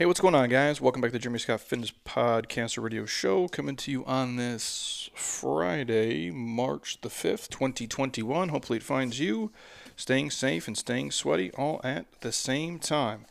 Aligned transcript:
Hey, 0.00 0.06
what's 0.06 0.18
going 0.18 0.34
on, 0.34 0.48
guys? 0.48 0.80
Welcome 0.80 1.02
back 1.02 1.10
to 1.10 1.12
the 1.12 1.18
Jeremy 1.18 1.40
Scott 1.40 1.60
Fitness 1.60 1.92
Podcast 2.06 2.82
Radio 2.82 3.04
Show, 3.04 3.48
coming 3.48 3.76
to 3.76 3.90
you 3.90 4.02
on 4.06 4.36
this 4.36 5.10
Friday, 5.12 6.30
March 6.30 7.02
the 7.02 7.10
5th, 7.10 7.50
2021. 7.50 8.48
Hopefully, 8.48 8.78
it 8.78 8.82
finds 8.82 9.20
you 9.20 9.52
staying 9.96 10.30
safe 10.30 10.66
and 10.66 10.78
staying 10.78 11.10
sweaty 11.10 11.50
all 11.50 11.82
at 11.84 12.06
the 12.22 12.32
same 12.32 12.78
time. 12.78 13.26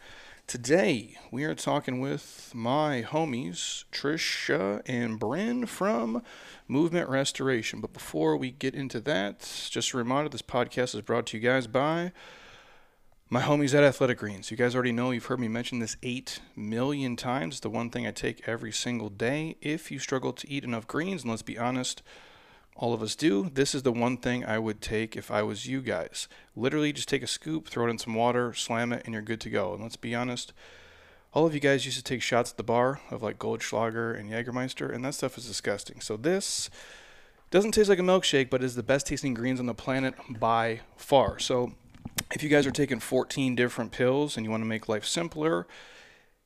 Today, 0.46 1.18
we 1.32 1.44
are 1.44 1.56
talking 1.56 2.02
with 2.02 2.52
my 2.54 3.02
homies, 3.02 3.86
Trisha 3.92 4.84
and 4.86 5.20
Bryn 5.20 5.66
from 5.66 6.22
Movement 6.68 7.10
Restoration. 7.10 7.82
But 7.82 7.94
before 7.94 8.38
we 8.38 8.52
get 8.52 8.76
into 8.76 9.00
that, 9.00 9.40
just 9.72 9.96
a 9.96 9.98
reminder 9.98 10.30
this 10.30 10.44
podcast 10.44 10.94
is 10.94 11.02
brought 11.02 11.26
to 11.26 11.38
you 11.38 11.42
guys 11.42 11.66
by 11.66 12.12
my 13.32 13.44
homies 13.44 13.76
at 13.76 13.84
Athletic 13.84 14.18
Greens. 14.18 14.50
You 14.50 14.58
guys 14.58 14.74
already 14.74 14.92
know, 14.92 15.12
you've 15.12 15.28
heard 15.28 15.40
me 15.40 15.48
mention 15.48 15.78
this 15.78 15.98
8 16.02 16.40
million 16.56 17.16
times. 17.16 17.60
The 17.60 17.70
one 17.70 17.92
thing 17.92 18.08
I 18.08 18.12
take 18.12 18.48
every 18.48 18.72
single 18.72 19.10
day. 19.10 19.56
If 19.62 19.92
you 19.92 20.00
struggle 20.00 20.34
to 20.34 20.50
eat 20.50 20.64
enough 20.64 20.88
greens, 20.88 21.22
and 21.22 21.30
let's 21.30 21.44
be 21.44 21.58
honest, 21.58 22.02
all 22.76 22.92
of 22.92 23.04
us 23.04 23.16
do, 23.16 23.52
this 23.54 23.76
is 23.76 23.84
the 23.84 23.92
one 23.92 24.18
thing 24.18 24.44
I 24.44 24.58
would 24.58 24.82
take 24.82 25.16
if 25.16 25.30
I 25.30 25.44
was 25.44 25.68
you 25.68 25.82
guys. 25.82 26.28
Literally, 26.56 26.92
just 26.92 27.08
take 27.08 27.22
a 27.22 27.28
scoop, 27.28 27.68
throw 27.68 27.86
it 27.86 27.92
in 27.92 28.00
some 28.00 28.16
water, 28.16 28.52
slam 28.56 28.92
it, 28.92 29.04
and 29.06 29.14
you're 29.14 29.22
good 29.22 29.42
to 29.42 29.50
go. 29.52 29.74
And 29.76 29.84
let's 29.84 29.96
be 29.96 30.16
honest, 30.16 30.52
all 31.32 31.46
of 31.46 31.54
you 31.54 31.60
guys 31.60 31.86
used 31.86 31.98
to 31.98 32.04
take 32.04 32.24
shots 32.24 32.50
at 32.50 32.58
the 32.58 32.64
bar 32.64 33.00
of 33.12 33.22
like 33.22 33.38
Goldschlager 33.38 34.20
and 34.20 34.32
Jägermeister, 34.32 34.92
and 34.92 35.06
that 35.06 35.14
stuff 35.14 35.38
is 35.38 35.46
disgusting. 35.46 36.02
So 36.02 36.18
this 36.18 36.72
doesn't 37.52 37.74
taste 37.74 37.90
like 37.90 38.00
a 38.00 38.02
milkshake, 38.02 38.50
but 38.50 38.64
is 38.64 38.74
the 38.74 38.82
best 38.82 39.06
tasting 39.06 39.36
greens 39.36 39.60
on 39.60 39.68
the 39.68 39.76
planet 39.76 40.16
by 40.40 40.80
far. 40.98 41.38
So 41.38 41.74
if 42.34 42.44
you 42.44 42.50
guys 42.50 42.68
are 42.68 42.72
taking 42.72 43.00
14 43.00 43.56
different 43.56 43.92
pills 43.92 44.38
and 44.38 44.46
you 44.46 44.52
want 44.52 44.62
to 44.62 44.68
make 44.68 44.88
life 44.88 45.06
simpler, 45.06 45.68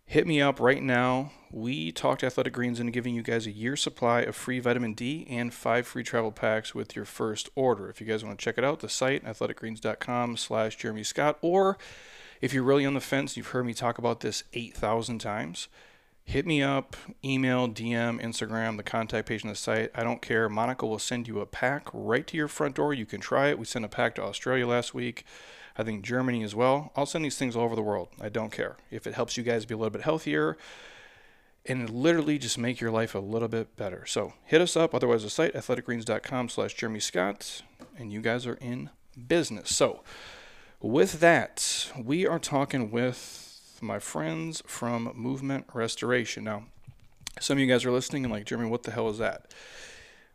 hit 0.06 0.26
me 0.28 0.42
up 0.42 0.60
right 0.60 0.82
now. 0.82 1.32
We 1.52 1.92
talked 1.92 2.24
Athletic 2.24 2.54
Greens 2.54 2.80
into 2.80 2.92
giving 2.92 3.14
you 3.14 3.22
guys 3.22 3.46
a 3.46 3.52
year 3.52 3.76
supply 3.76 4.22
of 4.22 4.36
free 4.36 4.60
vitamin 4.60 4.94
D 4.94 5.28
and 5.30 5.54
five 5.54 5.86
free 5.86 6.04
travel 6.04 6.32
packs 6.32 6.74
with 6.74 6.96
your 6.96 7.06
first 7.06 7.50
order. 7.56 7.90
If 7.90 8.02
you 8.02 8.08
guys 8.08 8.24
want 8.24 8.40
to 8.40 8.44
check 8.44 8.58
it 8.58 8.64
out, 8.64 8.80
the 8.80 8.90
site 8.90 9.24
athleticgreens.com 9.24 10.38
slash 10.38 10.78
Jeremy 10.78 11.04
Scott, 11.04 11.38
or 11.42 11.78
if 12.42 12.54
you're 12.54 12.64
really 12.64 12.86
on 12.86 12.94
the 12.94 13.02
fence, 13.02 13.38
you've 13.38 13.48
heard 13.48 13.66
me 13.66 13.74
talk 13.74 13.98
about 13.98 14.22
this 14.22 14.44
8,000 14.54 15.20
times. 15.20 15.68
Hit 16.26 16.46
me 16.46 16.64
up, 16.64 16.96
email, 17.24 17.68
DM, 17.68 18.22
Instagram, 18.22 18.78
the 18.78 18.84
contact 18.84 19.28
page 19.28 19.44
on 19.44 19.50
the 19.50 19.56
site. 19.56 19.92
I 19.94 20.04
don't 20.04 20.22
care. 20.22 20.48
Monica 20.48 20.86
will 20.86 21.00
send 21.00 21.28
you 21.28 21.42
a 21.42 21.46
pack 21.46 21.88
right 21.94 22.26
to 22.28 22.38
your 22.38 22.48
front 22.48 22.76
door. 22.76 22.94
You 22.94 23.06
can 23.06 23.20
try 23.20 23.50
it. 23.50 23.60
We 23.60 23.66
sent 23.66 23.86
a 23.86 23.90
pack 23.90 24.16
to 24.16 24.24
Australia 24.24 24.66
last 24.66 24.94
week. 24.94 25.26
I 25.78 25.84
think 25.84 26.04
Germany 26.04 26.44
as 26.44 26.56
well. 26.56 26.92
I'll 26.96 27.06
send 27.06 27.26
these 27.26 27.38
things 27.38 27.56
all 27.56 27.66
over 27.66 27.76
the 27.76 27.82
world. 27.82 28.10
I 28.22 28.30
don't 28.30 28.52
care. 28.52 28.78
If 28.90 29.06
it 29.06 29.16
helps 29.16 29.38
you 29.38 29.44
guys 29.44 29.66
be 29.66 29.74
a 29.74 29.78
little 29.78 29.90
bit 29.90 30.04
healthier 30.04 30.58
and 31.66 31.90
literally 31.90 32.38
just 32.38 32.58
make 32.58 32.80
your 32.80 32.92
life 32.92 33.16
a 33.16 33.20
little 33.20 33.48
bit 33.48 33.76
better. 33.76 34.06
So 34.06 34.34
hit 34.46 34.62
us 34.62 34.76
up. 34.76 34.94
Otherwise, 34.94 35.24
the 35.24 35.30
site, 35.30 35.54
athleticgreens.com 35.54 36.50
slash 36.50 36.74
Jeremy 36.74 37.00
Scott, 37.00 37.64
and 37.98 38.12
you 38.12 38.22
guys 38.22 38.46
are 38.46 38.56
in 38.56 38.90
business. 39.28 39.76
So 39.76 40.04
with 40.82 41.20
that, 41.22 41.92
we 41.98 42.28
are 42.28 42.40
talking 42.40 42.92
with 42.92 43.53
my 43.84 44.00
friends 44.00 44.64
from 44.66 45.12
Movement 45.16 45.66
Restoration. 45.74 46.44
Now, 46.44 46.66
some 47.40 47.58
of 47.58 47.62
you 47.62 47.68
guys 47.68 47.86
are 47.86 47.92
listening 47.92 48.24
and 48.24 48.34
like, 48.34 48.46
Jeremy, 48.46 48.70
what 48.70 48.84
the 48.84 48.92
hell 48.92 49.10
is 49.10 49.18
that? 49.18 49.54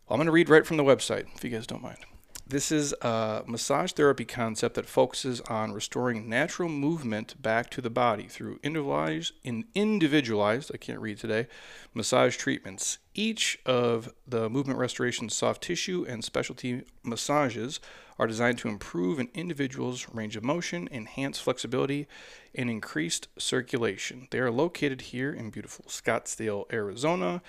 Well, 0.06 0.14
I'm 0.14 0.18
going 0.18 0.26
to 0.26 0.32
read 0.32 0.48
right 0.48 0.66
from 0.66 0.76
the 0.76 0.84
website, 0.84 1.26
if 1.34 1.44
you 1.44 1.50
guys 1.50 1.66
don't 1.66 1.82
mind. 1.82 1.98
This 2.46 2.72
is 2.72 2.94
a 3.02 3.42
massage 3.46 3.92
therapy 3.92 4.24
concept 4.24 4.74
that 4.76 4.86
focuses 4.86 5.42
on 5.42 5.72
restoring 5.72 6.30
natural 6.30 6.70
movement 6.70 7.40
back 7.42 7.68
to 7.72 7.82
the 7.82 7.90
body 7.90 8.26
through 8.26 8.58
individualized, 8.62 9.34
individualized, 9.74 10.70
I 10.72 10.78
can't 10.78 11.00
read 11.00 11.18
today, 11.18 11.46
massage 11.92 12.38
treatments. 12.38 12.98
Each 13.14 13.58
of 13.66 14.14
the 14.26 14.48
movement 14.48 14.78
restoration 14.78 15.28
soft 15.28 15.62
tissue 15.62 16.06
and 16.08 16.24
specialty 16.24 16.84
massages 17.04 17.80
are 18.18 18.26
designed 18.26 18.58
to 18.58 18.68
improve 18.68 19.18
an 19.18 19.28
individual's 19.34 20.08
range 20.12 20.36
of 20.36 20.44
motion, 20.44 20.88
enhance 20.90 21.38
flexibility, 21.38 22.06
and 22.54 22.68
increased 22.68 23.28
circulation. 23.38 24.28
They 24.30 24.40
are 24.40 24.50
located 24.50 25.02
here 25.02 25.32
in 25.32 25.50
beautiful 25.50 25.84
Scottsdale, 25.86 26.64
Arizona 26.72 27.42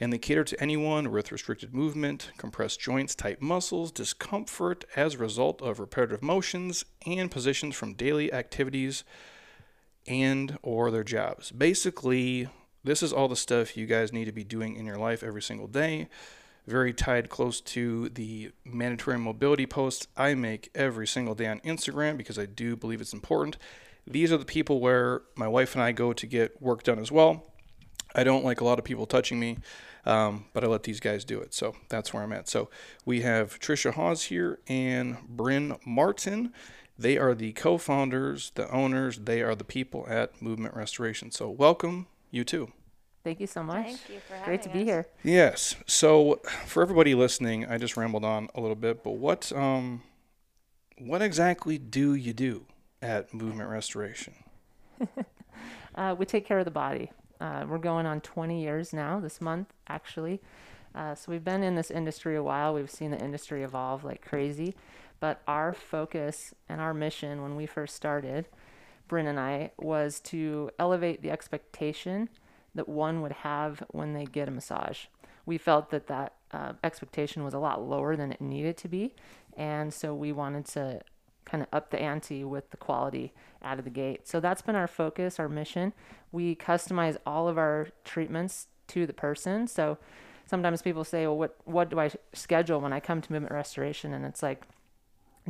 and 0.00 0.12
they 0.12 0.18
cater 0.18 0.44
to 0.44 0.60
anyone 0.60 1.10
with 1.10 1.32
restricted 1.32 1.74
movement, 1.74 2.30
compressed 2.36 2.80
joints, 2.80 3.14
tight 3.14 3.40
muscles, 3.40 3.92
discomfort 3.92 4.84
as 4.96 5.14
a 5.14 5.18
result 5.18 5.62
of 5.62 5.78
repetitive 5.78 6.22
motions, 6.22 6.84
and 7.06 7.30
positions 7.30 7.74
from 7.74 7.94
daily 7.94 8.32
activities 8.32 9.04
and 10.06 10.58
or 10.62 10.90
their 10.90 11.04
jobs. 11.04 11.50
Basically, 11.52 12.48
this 12.82 13.02
is 13.02 13.12
all 13.12 13.28
the 13.28 13.36
stuff 13.36 13.76
you 13.76 13.86
guys 13.86 14.12
need 14.12 14.26
to 14.26 14.32
be 14.32 14.44
doing 14.44 14.76
in 14.76 14.84
your 14.84 14.98
life 14.98 15.22
every 15.22 15.42
single 15.42 15.68
day. 15.68 16.08
Very 16.66 16.94
tied 16.94 17.28
close 17.28 17.60
to 17.60 18.08
the 18.08 18.52
mandatory 18.64 19.18
mobility 19.18 19.66
posts 19.66 20.06
I 20.16 20.34
make 20.34 20.70
every 20.74 21.06
single 21.06 21.34
day 21.34 21.46
on 21.46 21.60
Instagram 21.60 22.16
because 22.16 22.38
I 22.38 22.46
do 22.46 22.74
believe 22.74 23.00
it's 23.00 23.12
important. 23.12 23.58
These 24.06 24.32
are 24.32 24.38
the 24.38 24.44
people 24.44 24.80
where 24.80 25.22
my 25.36 25.48
wife 25.48 25.74
and 25.74 25.82
I 25.82 25.92
go 25.92 26.12
to 26.12 26.26
get 26.26 26.60
work 26.62 26.82
done 26.82 26.98
as 26.98 27.12
well. 27.12 27.44
I 28.14 28.24
don't 28.24 28.44
like 28.44 28.60
a 28.60 28.64
lot 28.64 28.78
of 28.78 28.84
people 28.84 29.06
touching 29.06 29.40
me, 29.40 29.58
um, 30.06 30.46
but 30.52 30.62
I 30.62 30.68
let 30.68 30.84
these 30.84 31.00
guys 31.00 31.24
do 31.24 31.40
it. 31.40 31.52
So 31.52 31.74
that's 31.88 32.12
where 32.14 32.22
I'm 32.22 32.32
at. 32.32 32.48
So 32.48 32.70
we 33.04 33.22
have 33.22 33.58
Trisha 33.58 33.92
Hawes 33.92 34.24
here 34.24 34.60
and 34.68 35.18
Bryn 35.28 35.76
Martin. 35.84 36.52
They 36.98 37.18
are 37.18 37.34
the 37.34 37.52
co 37.52 37.76
founders, 37.76 38.52
the 38.54 38.70
owners, 38.70 39.18
they 39.18 39.42
are 39.42 39.54
the 39.54 39.64
people 39.64 40.06
at 40.08 40.40
Movement 40.40 40.74
Restoration. 40.74 41.30
So 41.30 41.50
welcome, 41.50 42.06
you 42.30 42.44
too. 42.44 42.72
Thank 43.24 43.40
you 43.40 43.46
so 43.46 43.62
much. 43.62 43.86
Thank 43.86 44.08
you 44.10 44.20
for 44.20 44.34
having 44.34 44.40
me. 44.40 44.44
Great 44.44 44.62
to 44.62 44.68
be 44.68 44.84
here. 44.84 45.06
Yes. 45.22 45.76
So 45.86 46.40
for 46.66 46.82
everybody 46.82 47.14
listening, 47.14 47.66
I 47.66 47.78
just 47.78 47.96
rambled 47.96 48.24
on 48.24 48.50
a 48.54 48.60
little 48.60 48.76
bit, 48.76 49.02
but 49.02 49.12
what 49.12 49.50
um 49.52 50.02
what 50.98 51.22
exactly 51.22 51.78
do 51.78 52.14
you 52.14 52.32
do 52.32 52.66
at 53.02 53.32
Movement 53.34 53.70
Restoration? 53.70 54.34
Uh, 55.94 56.14
we 56.18 56.26
take 56.26 56.44
care 56.44 56.58
of 56.58 56.64
the 56.64 56.70
body. 56.70 57.10
Uh, 57.40 57.64
we're 57.68 57.78
going 57.78 58.06
on 58.06 58.20
20 58.20 58.60
years 58.60 58.92
now 58.92 59.20
this 59.20 59.40
month, 59.40 59.72
actually. 59.86 60.40
Uh, 60.94 61.14
so 61.14 61.30
we've 61.30 61.44
been 61.44 61.62
in 61.62 61.74
this 61.74 61.90
industry 61.90 62.36
a 62.36 62.42
while. 62.42 62.74
We've 62.74 62.90
seen 62.90 63.10
the 63.10 63.22
industry 63.22 63.62
evolve 63.62 64.04
like 64.04 64.20
crazy. 64.20 64.74
But 65.20 65.40
our 65.46 65.72
focus 65.72 66.52
and 66.68 66.80
our 66.80 66.92
mission 66.92 67.42
when 67.42 67.56
we 67.56 67.66
first 67.66 67.94
started, 67.94 68.48
Bryn 69.08 69.26
and 69.26 69.38
I, 69.38 69.70
was 69.78 70.20
to 70.20 70.70
elevate 70.78 71.22
the 71.22 71.30
expectation 71.30 72.28
that 72.74 72.88
one 72.88 73.22
would 73.22 73.32
have 73.32 73.82
when 73.90 74.12
they 74.12 74.24
get 74.24 74.48
a 74.48 74.50
massage. 74.50 75.06
We 75.46 75.58
felt 75.58 75.90
that 75.90 76.06
that 76.06 76.34
uh, 76.52 76.72
expectation 76.82 77.44
was 77.44 77.54
a 77.54 77.58
lot 77.58 77.86
lower 77.86 78.16
than 78.16 78.32
it 78.32 78.40
needed 78.40 78.76
to 78.78 78.88
be. 78.88 79.14
And 79.56 79.92
so 79.92 80.14
we 80.14 80.32
wanted 80.32 80.66
to 80.66 81.00
kind 81.44 81.62
of 81.62 81.68
up 81.72 81.90
the 81.90 82.00
ante 82.00 82.44
with 82.44 82.70
the 82.70 82.76
quality 82.76 83.32
out 83.62 83.78
of 83.78 83.84
the 83.84 83.90
gate. 83.90 84.26
So 84.26 84.40
that's 84.40 84.62
been 84.62 84.74
our 84.74 84.86
focus, 84.86 85.38
our 85.38 85.48
mission. 85.48 85.92
We 86.32 86.56
customize 86.56 87.16
all 87.26 87.48
of 87.48 87.58
our 87.58 87.88
treatments 88.04 88.68
to 88.88 89.06
the 89.06 89.12
person. 89.12 89.66
So 89.66 89.98
sometimes 90.46 90.82
people 90.82 91.04
say, 91.04 91.26
"Well, 91.26 91.36
what 91.36 91.56
what 91.64 91.90
do 91.90 92.00
I 92.00 92.10
schedule 92.32 92.80
when 92.80 92.92
I 92.92 93.00
come 93.00 93.20
to 93.20 93.32
movement 93.32 93.52
restoration?" 93.52 94.14
And 94.14 94.24
it's 94.24 94.42
like 94.42 94.64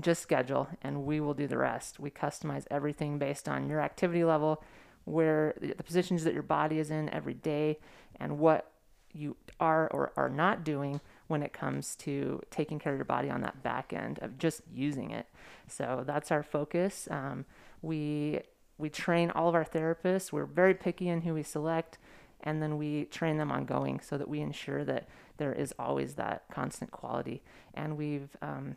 just 0.01 0.23
schedule 0.23 0.69
and 0.83 1.05
we 1.05 1.21
will 1.21 1.35
do 1.35 1.47
the 1.47 1.59
rest. 1.59 2.01
We 2.01 2.11
customize 2.11 2.65
everything 2.71 3.19
based 3.19 3.49
on 3.49 3.69
your 3.69 3.81
activity 3.81 4.25
level, 4.25 4.63
where 5.05 5.55
the 5.61 5.83
positions 5.83 6.25
that 6.25 6.35
your 6.35 6.43
body 6.43 6.79
is 6.79 6.91
in 6.91 7.09
every 7.11 7.35
day 7.35 7.79
and 8.19 8.39
what 8.39 8.71
you 9.13 9.37
are 9.61 9.89
or 9.93 10.13
are 10.17 10.29
not 10.29 10.65
doing 10.65 11.01
when 11.29 11.43
it 11.43 11.53
comes 11.53 11.95
to 11.97 12.43
taking 12.51 12.79
care 12.79 12.93
of 12.93 12.99
your 12.99 13.05
body 13.05 13.31
on 13.31 13.41
that 13.41 13.63
back 13.63 13.93
end 13.93 14.19
of 14.21 14.39
just 14.39 14.63
using 14.73 15.11
it. 15.11 15.27
So 15.69 16.05
that's 16.07 16.31
our 16.31 16.43
focus. 16.43 17.09
Um, 17.11 17.45
we 17.81 18.41
we 18.77 18.91
train 18.91 19.31
all 19.31 19.49
of 19.49 19.55
our 19.55 19.65
therapists. 19.65 20.33
We're 20.33 20.47
very 20.47 20.75
picky 20.75 21.09
in 21.09 21.23
who 21.23 21.35
we 21.35 21.45
select, 21.45 21.99
and 22.43 22.61
then 22.61 22.77
we 22.77 23.05
train 23.05 23.39
them 23.39 23.53
ongoing 23.53 24.01
so 24.01 24.19
that 24.19 24.29
we 24.29 24.41
ensure 24.41 24.85
that 24.85 25.09
there 25.37 25.53
is 25.53 25.73
always 25.79 26.15
that 26.15 26.43
constant 26.53 26.91
quality. 26.91 27.43
And 27.73 27.97
we've 27.97 28.37
um, 28.43 28.77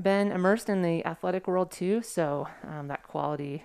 been 0.00 0.30
immersed 0.30 0.68
in 0.68 0.82
the 0.82 1.04
athletic 1.06 1.46
world 1.46 1.70
too, 1.70 2.02
so 2.02 2.48
um, 2.66 2.88
that 2.88 3.02
quality, 3.02 3.64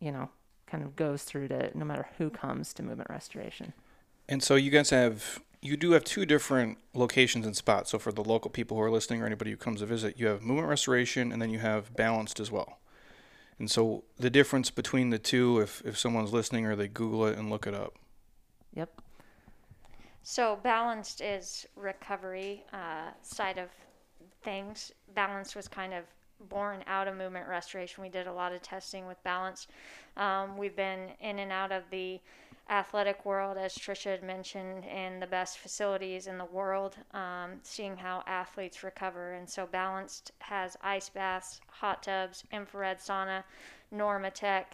you 0.00 0.10
know, 0.10 0.28
kind 0.66 0.82
of 0.82 0.96
goes 0.96 1.24
through 1.24 1.48
to 1.48 1.76
no 1.76 1.84
matter 1.84 2.06
who 2.18 2.30
comes 2.30 2.72
to 2.74 2.82
movement 2.82 3.10
restoration. 3.10 3.72
And 4.28 4.42
so 4.42 4.54
you 4.54 4.70
guys 4.70 4.90
have 4.90 5.40
you 5.60 5.76
do 5.76 5.92
have 5.92 6.04
two 6.04 6.26
different 6.26 6.78
locations 6.92 7.46
and 7.46 7.56
spots. 7.56 7.90
So 7.90 7.98
for 7.98 8.12
the 8.12 8.22
local 8.22 8.50
people 8.50 8.76
who 8.76 8.82
are 8.82 8.90
listening 8.90 9.22
or 9.22 9.26
anybody 9.26 9.50
who 9.50 9.56
comes 9.56 9.80
to 9.80 9.86
visit, 9.86 10.18
you 10.18 10.26
have 10.26 10.42
movement 10.42 10.68
restoration 10.68 11.32
and 11.32 11.40
then 11.40 11.48
you 11.48 11.58
have 11.58 11.96
balanced 11.96 12.38
as 12.38 12.50
well. 12.50 12.78
And 13.58 13.70
so 13.70 14.04
the 14.18 14.30
difference 14.30 14.70
between 14.70 15.10
the 15.10 15.18
two, 15.18 15.60
if 15.60 15.82
if 15.84 15.98
someone's 15.98 16.32
listening 16.32 16.66
or 16.66 16.76
they 16.76 16.88
Google 16.88 17.26
it 17.26 17.38
and 17.38 17.50
look 17.50 17.66
it 17.66 17.74
up. 17.74 17.94
Yep. 18.74 19.00
So 20.22 20.58
balanced 20.62 21.20
is 21.20 21.66
recovery 21.76 22.64
uh, 22.72 23.10
side 23.22 23.58
of 23.58 23.68
things. 24.42 24.92
Balanced 25.14 25.54
was 25.54 25.68
kind 25.68 25.94
of 25.94 26.04
born 26.48 26.84
out 26.86 27.08
of 27.08 27.16
movement 27.16 27.48
restoration. 27.48 28.02
We 28.02 28.08
did 28.08 28.26
a 28.26 28.32
lot 28.32 28.52
of 28.52 28.62
testing 28.62 29.06
with 29.06 29.22
balance. 29.22 29.66
Um, 30.16 30.56
we've 30.56 30.76
been 30.76 31.10
in 31.20 31.38
and 31.38 31.52
out 31.52 31.72
of 31.72 31.84
the 31.90 32.20
athletic 32.70 33.24
world, 33.24 33.58
as 33.58 33.74
Trisha 33.74 34.12
had 34.12 34.22
mentioned, 34.22 34.84
in 34.84 35.20
the 35.20 35.26
best 35.26 35.58
facilities 35.58 36.26
in 36.26 36.38
the 36.38 36.44
world, 36.44 36.96
um, 37.12 37.60
seeing 37.62 37.96
how 37.96 38.22
athletes 38.26 38.82
recover. 38.82 39.34
And 39.34 39.48
so, 39.48 39.66
Balanced 39.66 40.32
has 40.38 40.76
ice 40.82 41.08
baths, 41.08 41.60
hot 41.68 42.02
tubs, 42.02 42.44
infrared 42.52 42.98
sauna, 42.98 43.44
Normatec, 43.94 44.64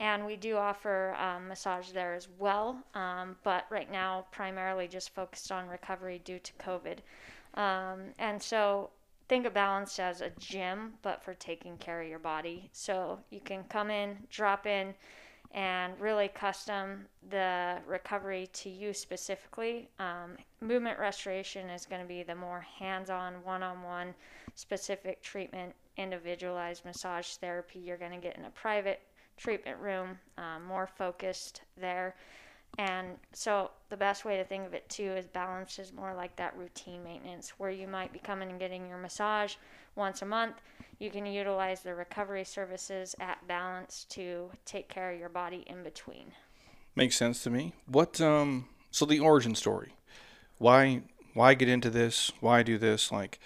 and 0.00 0.26
we 0.26 0.34
do 0.34 0.56
offer 0.56 1.14
um, 1.14 1.46
massage 1.46 1.90
there 1.90 2.14
as 2.14 2.28
well. 2.38 2.76
Um, 2.94 3.36
but 3.44 3.66
right 3.70 3.90
now, 3.90 4.26
primarily 4.32 4.88
just 4.88 5.14
focused 5.14 5.52
on 5.52 5.68
recovery 5.68 6.20
due 6.24 6.40
to 6.40 6.52
COVID. 6.54 6.98
Um, 7.54 8.06
and 8.18 8.42
so, 8.42 8.90
think 9.32 9.46
of 9.46 9.54
Balanced 9.54 9.98
as 9.98 10.20
a 10.20 10.28
gym, 10.38 10.92
but 11.00 11.24
for 11.24 11.32
taking 11.32 11.78
care 11.78 12.02
of 12.02 12.06
your 12.06 12.18
body. 12.18 12.68
So, 12.74 13.18
you 13.30 13.40
can 13.40 13.64
come 13.70 13.90
in, 13.90 14.18
drop 14.28 14.66
in 14.66 14.92
and 15.52 15.98
really 15.98 16.28
custom 16.28 17.06
the 17.30 17.78
recovery 17.86 18.50
to 18.52 18.68
you 18.68 18.92
specifically. 18.92 19.88
Um, 19.98 20.36
movement 20.60 20.98
restoration 20.98 21.70
is 21.70 21.86
going 21.86 22.02
to 22.02 22.06
be 22.06 22.22
the 22.22 22.34
more 22.34 22.60
hands 22.78 23.08
on, 23.08 23.42
one 23.42 23.62
on 23.62 23.82
one, 23.82 24.14
specific 24.54 25.22
treatment, 25.22 25.74
individualized 25.96 26.84
massage 26.84 27.36
therapy 27.36 27.78
you're 27.78 27.96
going 27.96 28.12
to 28.12 28.18
get 28.18 28.36
in 28.36 28.44
a 28.44 28.50
private 28.50 29.00
treatment 29.38 29.78
room, 29.80 30.18
um, 30.36 30.62
more 30.62 30.86
focused 30.86 31.62
there. 31.80 32.16
And 32.78 33.18
so 33.32 33.70
the 33.90 33.96
best 33.96 34.24
way 34.24 34.36
to 34.38 34.44
think 34.44 34.66
of 34.66 34.74
it 34.74 34.88
too 34.88 35.12
is 35.12 35.26
balance 35.26 35.78
is 35.78 35.92
more 35.92 36.14
like 36.14 36.34
that 36.36 36.56
routine 36.56 37.04
maintenance 37.04 37.50
where 37.58 37.70
you 37.70 37.86
might 37.86 38.12
be 38.12 38.18
coming 38.18 38.50
and 38.50 38.58
getting 38.58 38.88
your 38.88 38.98
massage 38.98 39.56
once 39.94 40.22
a 40.22 40.26
month. 40.26 40.56
You 40.98 41.10
can 41.10 41.26
utilize 41.26 41.82
the 41.82 41.94
recovery 41.94 42.44
services 42.44 43.14
at 43.20 43.46
balance 43.46 44.06
to 44.10 44.50
take 44.64 44.88
care 44.88 45.12
of 45.12 45.18
your 45.18 45.28
body 45.28 45.64
in 45.66 45.82
between. 45.82 46.32
Makes 46.96 47.16
sense 47.16 47.42
to 47.42 47.50
me. 47.50 47.74
What 47.86 48.20
um 48.20 48.68
so 48.90 49.04
the 49.04 49.20
origin 49.20 49.54
story. 49.54 49.92
Why 50.58 51.02
why 51.34 51.54
get 51.54 51.68
into 51.68 51.90
this? 51.90 52.32
Why 52.40 52.62
do 52.62 52.78
this? 52.78 53.12
Like 53.12 53.38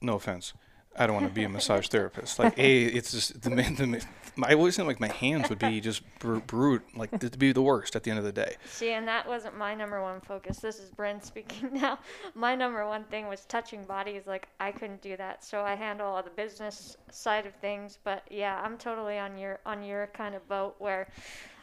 no 0.00 0.14
offense. 0.14 0.54
I 0.96 1.06
don't 1.06 1.14
want 1.14 1.28
to 1.28 1.32
be 1.32 1.44
a 1.44 1.48
massage 1.48 1.88
therapist. 1.88 2.38
Like, 2.38 2.58
a, 2.58 2.84
it's 2.84 3.12
just 3.12 3.40
the, 3.42 3.50
man. 3.50 3.74
the 3.76 4.04
I 4.42 4.54
always 4.54 4.76
think 4.76 4.88
like 4.88 5.00
my 5.00 5.08
hands 5.08 5.48
would 5.50 5.58
be 5.58 5.80
just 5.80 6.02
br- 6.18 6.38
brute, 6.38 6.82
like 6.96 7.18
to 7.20 7.30
be 7.30 7.52
the 7.52 7.62
worst 7.62 7.96
at 7.96 8.02
the 8.02 8.10
end 8.10 8.18
of 8.18 8.24
the 8.24 8.32
day. 8.32 8.56
See, 8.66 8.90
and 8.90 9.06
that 9.06 9.26
wasn't 9.26 9.58
my 9.58 9.74
number 9.74 10.02
one 10.02 10.20
focus. 10.20 10.58
This 10.58 10.78
is 10.78 10.90
Bryn 10.90 11.20
speaking 11.22 11.70
now. 11.72 11.98
My 12.34 12.54
number 12.54 12.86
one 12.86 13.04
thing 13.04 13.28
was 13.28 13.44
touching 13.44 13.84
bodies. 13.84 14.22
Like 14.26 14.48
I 14.58 14.72
couldn't 14.72 15.02
do 15.02 15.16
that, 15.18 15.44
so 15.44 15.62
I 15.62 15.74
handle 15.74 16.06
all 16.06 16.22
the 16.22 16.30
business 16.30 16.96
side 17.10 17.46
of 17.46 17.54
things. 17.56 17.98
But 18.04 18.24
yeah, 18.30 18.60
I'm 18.64 18.78
totally 18.78 19.18
on 19.18 19.36
your 19.36 19.60
on 19.66 19.82
your 19.82 20.08
kind 20.08 20.34
of 20.34 20.46
boat 20.48 20.76
where 20.78 21.08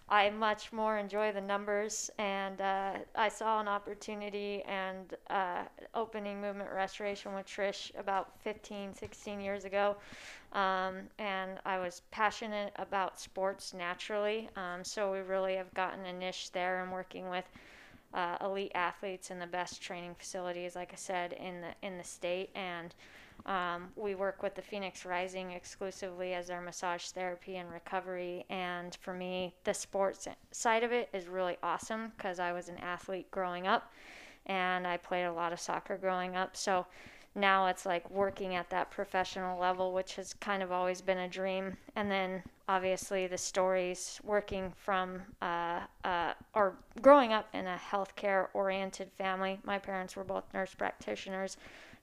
I 0.10 0.32
much 0.32 0.74
more 0.74 0.98
enjoy 0.98 1.32
the 1.32 1.42
numbers, 1.42 2.10
and 2.18 2.60
uh, 2.60 2.94
I 3.16 3.30
saw 3.30 3.60
an 3.62 3.68
opportunity 3.68 4.64
and 4.64 5.16
uh, 5.30 5.64
opening 5.94 6.42
movement 6.42 6.72
restoration 6.74 7.36
with 7.36 7.46
Trish 7.46 7.92
about 7.98 8.32
15, 8.42 8.96
16 8.96 9.40
years 9.40 9.66
ago. 9.66 9.98
Um, 10.54 11.02
and 11.20 11.60
I 11.64 11.78
was 11.78 12.02
passionate 12.10 12.74
about 12.78 13.20
sports 13.20 13.74
naturally, 13.76 14.50
um, 14.56 14.84
so 14.84 15.12
we 15.12 15.20
really 15.20 15.56
have 15.56 15.72
gotten 15.76 16.04
a 16.06 16.14
niche 16.14 16.52
there 16.54 16.82
and 16.82 16.92
working 16.92 17.30
with 17.30 17.46
uh, 18.16 18.38
elite 18.42 18.72
athletes 18.74 19.30
in 19.30 19.38
the 19.38 19.46
best 19.46 19.80
training 19.80 20.16
facilities, 20.18 20.76
like 20.76 20.92
I 20.92 20.96
said, 20.96 21.34
in 21.34 21.62
the 21.62 21.88
in 21.88 22.00
the 22.00 22.04
state 22.04 22.50
and 22.56 22.96
um, 23.50 23.88
we 23.96 24.14
work 24.14 24.44
with 24.44 24.54
the 24.54 24.62
Phoenix 24.62 25.06
Rising 25.06 25.52
exclusively 25.52 26.36
as 26.36 26.52
our 26.52 26.62
massage 26.62 27.06
therapy 27.08 27.58
and 27.58 27.70
recovery. 27.72 28.46
And 28.52 28.96
for 29.02 29.12
me, 29.12 29.56
the 29.64 29.74
sports 29.74 30.28
side 30.52 30.84
of 30.84 30.92
it 30.92 31.10
is 31.14 31.28
really 31.28 31.58
awesome 31.64 32.14
because 32.16 32.40
I 32.40 32.54
was 32.54 32.70
an 32.70 32.78
athlete 32.78 33.30
growing 33.32 33.66
up 33.66 33.92
and 34.46 34.86
I 34.86 34.98
played 34.98 35.24
a 35.24 35.34
lot 35.34 35.52
of 35.52 35.60
soccer 35.60 35.98
growing 35.98 36.36
up. 36.36 36.56
So 36.56 36.86
now 37.34 37.66
it's 37.68 37.88
like 37.88 38.08
working 38.12 38.54
at 38.54 38.70
that 38.70 38.92
professional 38.92 39.60
level, 39.60 39.94
which 39.94 40.16
has 40.16 40.34
kind 40.36 40.62
of 40.62 40.72
always 40.72 41.02
been 41.02 41.18
a 41.18 41.28
dream. 41.28 41.76
And 41.96 42.10
then 42.10 42.44
obviously 42.68 43.26
the 43.26 43.38
stories 43.38 44.20
working 44.24 44.72
from 44.78 45.24
uh, 45.42 45.82
uh, 46.04 46.34
or 46.54 46.76
growing 47.02 47.34
up 47.34 47.48
in 47.56 47.66
a 47.66 47.80
healthcare 47.92 48.50
oriented 48.54 49.12
family. 49.18 49.60
My 49.64 49.80
parents 49.80 50.16
were 50.16 50.24
both 50.24 50.44
nurse 50.54 50.76
practitioners 50.76 51.58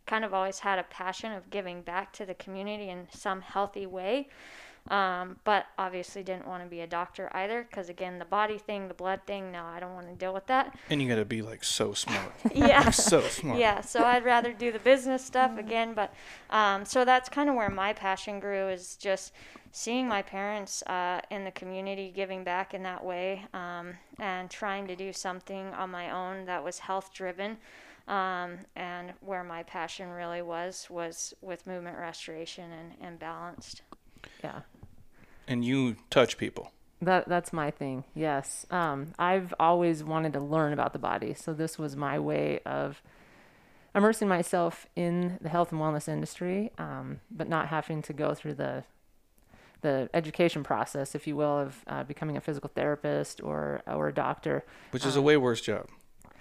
kind 0.07 0.25
of 0.25 0.33
always 0.33 0.61
had 0.61 0.79
a 0.79 0.85
passion 0.85 1.33
of 1.33 1.51
giving 1.51 1.83
back 1.83 2.13
to 2.15 2.25
the 2.27 2.35
community 2.35 2.89
in 2.89 3.09
some 3.13 3.41
healthy 3.41 3.87
way. 3.87 4.29
Um, 4.89 5.39
but 5.43 5.67
obviously 5.79 6.23
didn't 6.23 6.47
want 6.47 6.63
to 6.63 6.69
be 6.69 6.81
a 6.81 6.87
doctor 6.87 7.29
either 7.33 7.67
because 7.69 7.89
again 7.89 8.21
the 8.21 8.25
body 8.25 8.57
thing 8.57 8.87
the 8.87 8.95
blood 8.95 9.21
thing 9.27 9.51
no 9.51 9.65
i 9.65 9.81
don't 9.81 9.95
want 9.95 10.09
to 10.09 10.15
deal 10.15 10.33
with 10.33 10.47
that. 10.47 10.79
And 10.89 11.03
you 11.03 11.09
got 11.09 11.17
to 11.17 11.25
be 11.25 11.43
like 11.43 11.65
so 11.65 11.93
smart. 11.93 12.31
Yeah. 12.55 12.91
So 12.91 13.21
smart. 13.23 13.59
Yeah 13.59 13.81
so 13.81 14.05
i'd 14.05 14.25
rather 14.25 14.53
do 14.53 14.71
the 14.71 14.79
business 14.79 15.25
stuff 15.25 15.59
again 15.59 15.93
but 15.93 16.15
um, 16.51 16.85
so 16.85 17.05
that's 17.05 17.29
kind 17.29 17.49
of 17.51 17.57
where 17.57 17.69
my 17.69 17.93
passion 17.95 18.39
grew 18.39 18.69
is 18.69 18.95
just 18.95 19.33
seeing 19.73 20.07
my 20.07 20.23
parents 20.23 20.83
uh, 20.85 21.21
in 21.33 21.43
the 21.43 21.51
community 21.51 22.13
giving 22.15 22.45
back 22.45 22.73
in 22.73 22.85
that 22.85 23.05
way 23.05 23.45
um, 23.55 23.93
and 24.21 24.49
trying 24.51 24.87
to 24.87 24.95
do 24.95 25.13
something 25.13 25.67
on 25.75 25.91
my 25.91 26.13
own 26.13 26.45
that 26.45 26.63
was 26.63 26.79
health 26.79 27.13
driven 27.13 27.57
um, 28.09 28.59
and 28.75 29.13
where 29.21 29.43
my 29.43 29.63
passion 29.65 30.11
really 30.11 30.43
was 30.43 30.87
was 30.89 31.35
with 31.41 31.67
movement 31.67 31.99
restoration 31.99 32.71
and, 32.71 32.93
and 33.01 33.19
balanced. 33.19 33.83
Yeah. 34.43 34.61
And 35.49 35.65
you 35.65 35.97
touch 36.11 36.39
people. 36.39 36.73
That 37.03 37.29
that's 37.29 37.53
my 37.53 37.71
thing. 37.71 38.05
Yes. 38.15 38.67
Um, 38.71 39.13
I've 39.19 39.53
always 39.61 40.03
wanted 40.03 40.33
to 40.35 40.41
learn 40.41 40.73
about 40.73 40.93
the 40.93 40.99
body, 40.99 41.35
so 41.35 41.53
this 41.53 41.79
was 41.79 41.95
my 41.97 42.19
way 42.19 42.61
of 42.65 43.03
immersing 43.95 44.29
myself 44.29 44.87
in 44.97 45.39
the 45.41 45.49
health 45.49 45.73
and 45.73 45.81
wellness 45.81 46.09
industry, 46.09 46.71
um, 46.79 47.21
but 47.31 47.49
not 47.49 47.69
having 47.69 48.03
to 48.03 48.13
go 48.13 48.35
through 48.35 48.55
the 48.55 48.85
the 49.83 50.09
education 50.15 50.65
process, 50.65 51.15
if 51.15 51.27
you 51.27 51.37
will, 51.37 51.59
of 51.59 51.85
uh, 51.87 52.03
becoming 52.03 52.37
a 52.37 52.41
physical 52.41 52.71
therapist 52.75 53.43
or 53.43 53.83
or 53.87 54.09
a 54.09 54.15
doctor. 54.15 54.65
Which 54.91 55.05
is 55.05 55.17
um, 55.17 55.23
a 55.23 55.23
way 55.23 55.37
worse 55.37 55.61
job 55.61 55.89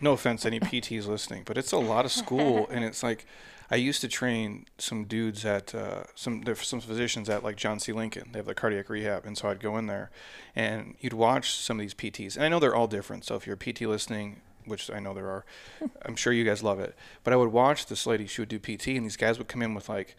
no 0.01 0.13
offense 0.13 0.45
any 0.45 0.59
PTs 0.59 1.07
listening, 1.07 1.43
but 1.45 1.57
it's 1.57 1.71
a 1.71 1.77
lot 1.77 2.05
of 2.05 2.11
school, 2.11 2.67
and 2.71 2.83
it's 2.83 3.03
like 3.03 3.25
I 3.69 3.75
used 3.75 4.01
to 4.01 4.07
train 4.07 4.65
some 4.77 5.05
dudes 5.05 5.45
at 5.45 5.73
uh, 5.73 6.03
some 6.15 6.43
some 6.55 6.81
physicians 6.81 7.29
at 7.29 7.43
like 7.43 7.55
John 7.55 7.79
C. 7.79 7.91
Lincoln. 7.91 8.29
They 8.31 8.39
have 8.39 8.45
the 8.45 8.55
cardiac 8.55 8.89
rehab, 8.89 9.25
and 9.25 9.37
so 9.37 9.49
I'd 9.49 9.59
go 9.59 9.77
in 9.77 9.87
there, 9.87 10.11
and 10.55 10.95
you'd 10.99 11.13
watch 11.13 11.55
some 11.55 11.77
of 11.77 11.81
these 11.81 11.93
PTs, 11.93 12.35
and 12.35 12.45
I 12.45 12.49
know 12.49 12.59
they're 12.59 12.75
all 12.75 12.87
different. 12.87 13.25
So 13.25 13.35
if 13.35 13.47
you're 13.47 13.57
a 13.59 13.73
PT 13.73 13.81
listening, 13.81 14.41
which 14.65 14.89
I 14.91 14.99
know 14.99 15.13
there 15.13 15.27
are, 15.27 15.45
I'm 16.05 16.15
sure 16.15 16.33
you 16.33 16.43
guys 16.43 16.63
love 16.63 16.79
it. 16.79 16.95
But 17.23 17.33
I 17.33 17.37
would 17.37 17.51
watch 17.51 17.87
this 17.87 18.05
lady; 18.05 18.27
she 18.27 18.41
would 18.41 18.49
do 18.49 18.59
PT, 18.59 18.89
and 18.89 19.05
these 19.05 19.17
guys 19.17 19.37
would 19.37 19.47
come 19.47 19.61
in 19.61 19.73
with 19.73 19.89
like 19.89 20.15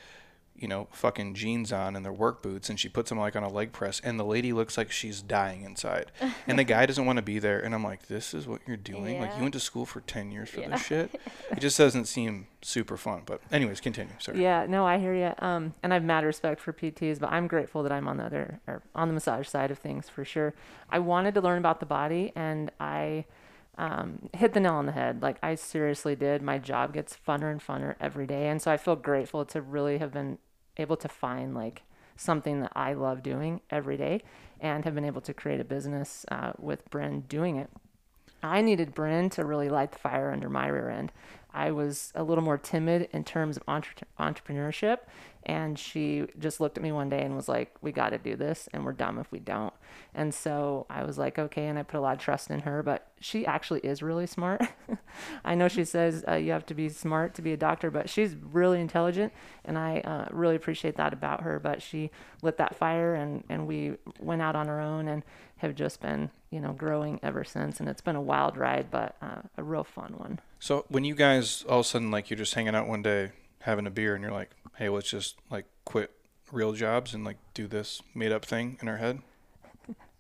you 0.59 0.69
know, 0.69 0.89
fucking 0.93 1.35
jeans 1.35 1.73
on 1.73 1.97
and 1.97 2.05
their 2.05 2.13
work 2.13 2.43
boots, 2.43 2.69
and 2.69 2.79
she 2.79 2.89
puts 2.89 3.09
them 3.09 3.19
like 3.19 3.37
on 3.37 3.43
a 3.43 3.49
leg 3.49 3.73
press, 3.73 4.01
and 4.03 4.19
the 4.19 4.25
lady 4.25 4.53
looks 4.53 4.77
like 4.77 4.91
she's 4.91 5.23
dying 5.23 5.63
inside, 5.63 6.11
and 6.47 6.59
the 6.59 6.65
guy 6.65 6.87
doesn't 6.87 7.05
want 7.05 7.17
to 7.17 7.23
be 7.23 7.39
there, 7.39 7.61
and 7.61 7.75
I'm 7.75 7.85
like, 7.85 8.07
this 8.09 8.35
is 8.35 8.47
what 8.47 8.61
you're 8.67 8.77
doing? 8.77 9.17
Yeah. 9.17 9.23
Like 9.23 9.37
you 9.37 9.43
went 9.43 9.55
to 9.55 9.61
school 9.61 9.87
for 9.87 10.01
ten 10.01 10.31
years 10.31 10.51
for 10.51 10.61
yeah. 10.61 10.71
this 10.71 10.85
shit? 10.85 11.21
it 11.51 11.59
just 11.59 11.79
doesn't 11.79 12.07
seem 12.07 12.47
super 12.67 12.97
fun. 12.97 13.23
But 13.25 13.41
anyways, 13.53 13.81
continue. 13.81 14.13
Sorry. 14.19 14.43
Yeah, 14.43 14.67
no, 14.69 14.87
I 14.87 14.99
hear 14.99 15.15
you. 15.15 15.33
Um, 15.39 15.75
and 15.83 15.93
I 15.93 15.97
have 15.97 16.05
mad 16.05 16.25
respect 16.25 16.61
for 16.61 16.73
PTs, 16.73 17.21
but 17.21 17.31
I'm 17.31 17.47
grateful 17.47 17.83
that 17.85 17.93
I'm 17.93 18.09
on 18.09 18.17
the 18.17 18.25
other 18.25 18.61
or 18.67 18.83
on 18.95 19.09
the 19.09 19.15
massage 19.15 19.49
side 19.49 19.71
of 19.71 19.79
things 19.79 20.09
for 20.09 20.25
sure. 20.25 20.55
I 20.91 20.99
wanted 20.99 21.35
to 21.35 21.41
learn 21.41 21.59
about 21.59 21.81
the 21.81 21.87
body, 21.87 22.33
and 22.35 22.71
I. 22.81 23.25
Um, 23.79 24.31
hit 24.33 24.55
the 24.55 24.61
nail 24.61 24.73
on 24.73 24.87
the 24.87 24.93
head. 24.93 25.21
Like 25.21 25.37
I 25.43 25.55
seriously 25.55 26.17
did. 26.17 26.41
My 26.41 26.57
job 26.57 26.95
gets 26.95 27.15
funner 27.15 27.53
and 27.53 27.61
funner 27.61 27.95
every 28.01 28.27
day, 28.27 28.49
and 28.49 28.63
so 28.63 28.71
I 28.71 28.79
feel 28.79 28.97
grateful 28.97 29.45
to 29.45 29.61
really 29.61 29.99
have 29.99 30.15
been 30.15 30.39
able 30.79 30.97
to 30.97 31.09
find 31.09 31.55
like 31.55 31.83
something 32.17 32.61
that 32.61 32.73
I 32.75 32.95
love 32.95 33.23
doing 33.23 33.61
every 33.71 33.97
day 33.97 34.23
and 34.61 34.85
have 34.85 34.95
been 34.95 35.05
able 35.05 35.21
to 35.23 35.35
create 35.35 35.61
a 35.61 35.65
business 35.65 36.25
uh, 36.31 36.53
with 36.59 36.89
Bryn 36.91 37.21
doing 37.29 37.57
it. 37.57 37.71
I 38.43 38.63
needed 38.63 38.95
Bryn 38.95 39.31
to 39.31 39.45
really 39.45 39.69
light 39.69 39.93
the 39.93 39.99
fire 39.99 40.31
under 40.31 40.49
my 40.49 40.69
rear 40.69 40.91
end. 40.91 41.13
I 41.57 41.71
was 41.71 42.13
a 42.15 42.23
little 42.23 42.45
more 42.45 42.59
timid 42.59 43.09
in 43.13 43.25
terms 43.25 43.57
of 43.57 43.63
entre- 43.67 44.07
entrepreneurship 44.19 44.99
and 45.47 45.79
she 45.79 46.27
just 46.41 46.61
looked 46.61 46.77
at 46.77 46.83
me 46.83 46.91
one 46.91 47.09
day 47.09 47.23
and 47.23 47.37
was 47.37 47.49
like, 47.49 47.73
"We 47.81 47.93
got 47.93 48.11
to 48.11 48.19
do 48.19 48.35
this, 48.35 48.69
and 48.73 48.85
we're 48.85 48.93
dumb 48.93 49.17
if 49.21 49.31
we 49.31 49.39
don't." 49.39 49.73
And 50.13 50.35
so 50.35 50.87
I 50.91 51.05
was 51.05 51.19
like, 51.19 51.39
"Okay," 51.39 51.69
and 51.69 51.79
I 51.79 51.85
put 51.85 51.99
a 51.99 52.01
lot 52.01 52.17
of 52.17 52.21
trust 52.21 52.51
in 52.51 52.61
her. 52.61 52.83
But 52.83 53.07
she 53.21 53.47
actually 53.47 53.81
is 53.81 54.03
really 54.03 54.27
smart. 54.27 54.63
I 55.45 55.55
know 55.55 55.69
she 55.69 55.85
says 55.85 56.25
uh, 56.27 56.35
you 56.35 56.51
have 56.51 56.67
to 56.67 56.75
be 56.75 56.89
smart 56.89 57.35
to 57.35 57.43
be 57.43 57.53
a 57.53 57.57
doctor, 57.57 57.93
but 57.93 58.11
she's 58.11 58.35
really 58.35 58.81
intelligent, 58.81 59.33
and 59.65 59.79
I 59.79 60.01
uh, 60.01 60.27
really 60.33 60.57
appreciate 60.57 60.97
that 60.97 61.13
about 61.13 61.43
her. 61.43 61.61
But 61.61 61.81
she 61.81 62.11
lit 62.43 62.57
that 62.59 62.75
fire, 62.75 63.15
and 63.15 63.45
and 63.49 63.69
we 63.69 63.95
went 64.19 64.43
out 64.43 64.57
on 64.57 64.69
our 64.69 64.81
own 64.81 65.07
and 65.07 65.23
have 65.59 65.77
just 65.77 66.01
been, 66.01 66.31
you 66.51 66.61
know, 66.61 66.73
growing 66.73 67.21
ever 67.23 67.45
since. 67.45 67.79
And 67.79 67.89
it's 67.89 68.03
been 68.03 68.17
a 68.17 68.21
wild 68.21 68.57
ride, 68.57 68.91
but 68.91 69.15
uh, 69.23 69.43
a 69.57 69.63
real 69.63 69.85
fun 69.85 70.15
one. 70.19 70.41
So 70.59 70.85
when 70.89 71.05
you 71.05 71.15
guys 71.15 71.65
all 71.69 71.81
of 71.81 71.87
a 71.87 71.89
sudden 71.89 72.11
like 72.11 72.31
you're 72.31 72.39
just 72.39 72.55
hanging 72.55 72.75
out 72.75 72.89
one 72.89 73.03
day 73.03 73.31
having 73.61 73.87
a 73.87 73.91
beer 73.91 74.15
and 74.15 74.23
you're 74.23 74.33
like, 74.33 74.51
hey, 74.77 74.89
let's 74.89 75.11
just 75.11 75.37
like 75.51 75.67
quit 75.85 76.11
real 76.53 76.73
jobs 76.73 77.15
and 77.15 77.25
like 77.25 77.37
do 77.55 77.67
this 77.67 78.03
made 78.15 78.33
up 78.33 78.45
thing 78.45 78.79
in 78.81 78.89
our 78.89 78.97
head? 78.97 79.21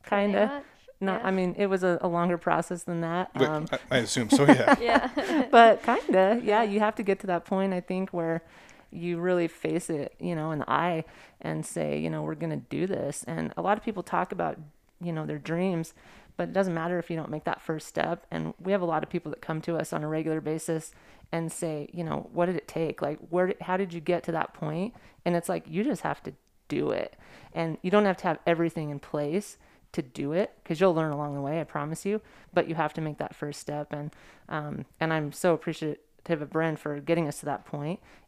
Kinda. 0.08 0.46
much, 0.46 0.64
No, 1.00 1.12
yeah. 1.14 1.20
I 1.24 1.30
mean, 1.30 1.54
it 1.58 1.66
was 1.66 1.82
a, 1.82 1.98
a 2.00 2.08
longer 2.08 2.38
process 2.38 2.84
than 2.84 3.00
that. 3.00 3.30
But 3.34 3.48
Um, 3.48 3.66
I, 3.72 3.78
I 3.90 3.98
assume 3.98 4.30
so. 4.30 4.44
Yeah. 4.44 4.76
Yeah. 4.80 5.46
but 5.50 5.82
kinda, 5.82 6.40
yeah. 6.44 6.62
You 6.62 6.80
have 6.80 6.94
to 6.96 7.02
get 7.02 7.20
to 7.20 7.26
that 7.28 7.44
point, 7.44 7.72
I 7.72 7.80
think, 7.80 8.10
where 8.10 8.42
you 8.90 9.18
really 9.18 9.48
face 9.48 9.90
it, 9.90 10.14
you 10.18 10.34
know, 10.34 10.52
in 10.52 10.60
the 10.60 10.70
eye 10.70 11.04
and 11.40 11.66
say, 11.66 11.98
you 11.98 12.08
know, 12.08 12.22
we're 12.22 12.34
gonna 12.34 12.56
do 12.56 12.86
this. 12.86 13.24
And 13.26 13.52
a 13.56 13.62
lot 13.62 13.76
of 13.76 13.84
people 13.84 14.02
talk 14.02 14.32
about, 14.32 14.58
you 15.00 15.12
know, 15.12 15.26
their 15.26 15.38
dreams, 15.38 15.92
but 16.36 16.48
it 16.48 16.52
doesn't 16.52 16.74
matter 16.74 16.98
if 16.98 17.10
you 17.10 17.16
don't 17.16 17.30
make 17.30 17.44
that 17.44 17.62
first 17.62 17.86
step. 17.86 18.26
And 18.30 18.54
we 18.60 18.72
have 18.72 18.82
a 18.82 18.86
lot 18.86 19.02
of 19.02 19.10
people 19.10 19.30
that 19.30 19.40
come 19.40 19.60
to 19.62 19.76
us 19.76 19.92
on 19.92 20.02
a 20.02 20.08
regular 20.08 20.40
basis 20.40 20.92
and 21.32 21.50
say, 21.50 21.88
you 21.92 22.04
know, 22.04 22.28
what 22.32 22.46
did 22.46 22.56
it 22.56 22.68
take? 22.68 23.02
Like, 23.02 23.18
where, 23.30 23.54
how 23.60 23.76
did 23.76 23.92
you 23.92 24.00
get 24.00 24.22
to 24.24 24.32
that 24.32 24.54
point? 24.54 24.94
And 25.24 25.34
it's 25.34 25.48
like 25.48 25.64
you 25.66 25.82
just 25.82 26.02
have 26.02 26.22
to 26.24 26.32
do 26.68 26.90
it, 26.90 27.16
and 27.52 27.78
you 27.82 27.90
don't 27.90 28.04
have 28.04 28.16
to 28.18 28.24
have 28.24 28.38
everything 28.46 28.90
in 28.90 28.98
place 28.98 29.56
to 29.92 30.02
do 30.02 30.32
it 30.32 30.52
because 30.62 30.80
you'll 30.80 30.94
learn 30.94 31.12
along 31.12 31.34
the 31.34 31.40
way. 31.40 31.60
I 31.60 31.64
promise 31.64 32.04
you. 32.04 32.20
But 32.52 32.68
you 32.68 32.74
have 32.74 32.92
to 32.94 33.00
make 33.00 33.18
that 33.18 33.34
first 33.34 33.60
step, 33.60 33.92
and 33.92 34.14
um, 34.48 34.84
and 35.00 35.12
I'm 35.12 35.32
so 35.32 35.54
appreciative 35.54 35.98
of 36.30 36.50
Bryn 36.50 36.76
for 36.76 37.00
getting 37.00 37.28
us 37.28 37.40
to 37.40 37.46
that. 37.46 37.66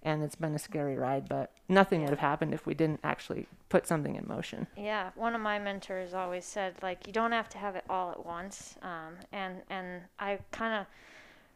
And 0.03 0.23
it's 0.23 0.35
been 0.35 0.55
a 0.55 0.59
scary 0.59 0.97
ride, 0.97 1.29
but 1.29 1.53
nothing 1.69 2.01
would 2.03 2.11
have 2.11 2.19
happened 2.19 2.55
if 2.55 2.67
we 2.67 2.75
didn't 2.75 3.01
actually 3.05 3.47
put 3.69 3.87
something 3.87 4.17
in 4.17 4.27
motion. 4.27 4.67
Yeah, 4.77 5.11
one 5.15 5.35
of 5.35 5.41
my 5.41 5.59
mentors 5.59 6.15
always 6.15 6.45
said 6.45 6.75
like 6.83 7.07
you 7.07 7.13
don't 7.13 7.33
have 7.33 7.49
to 7.51 7.59
have 7.59 7.77
it 7.77 7.85
all 7.89 8.11
at 8.11 8.25
once, 8.25 8.77
um, 8.83 9.17
and 9.33 9.63
and 9.71 10.03
I 10.19 10.39
kind 10.51 10.75
of 10.81 10.87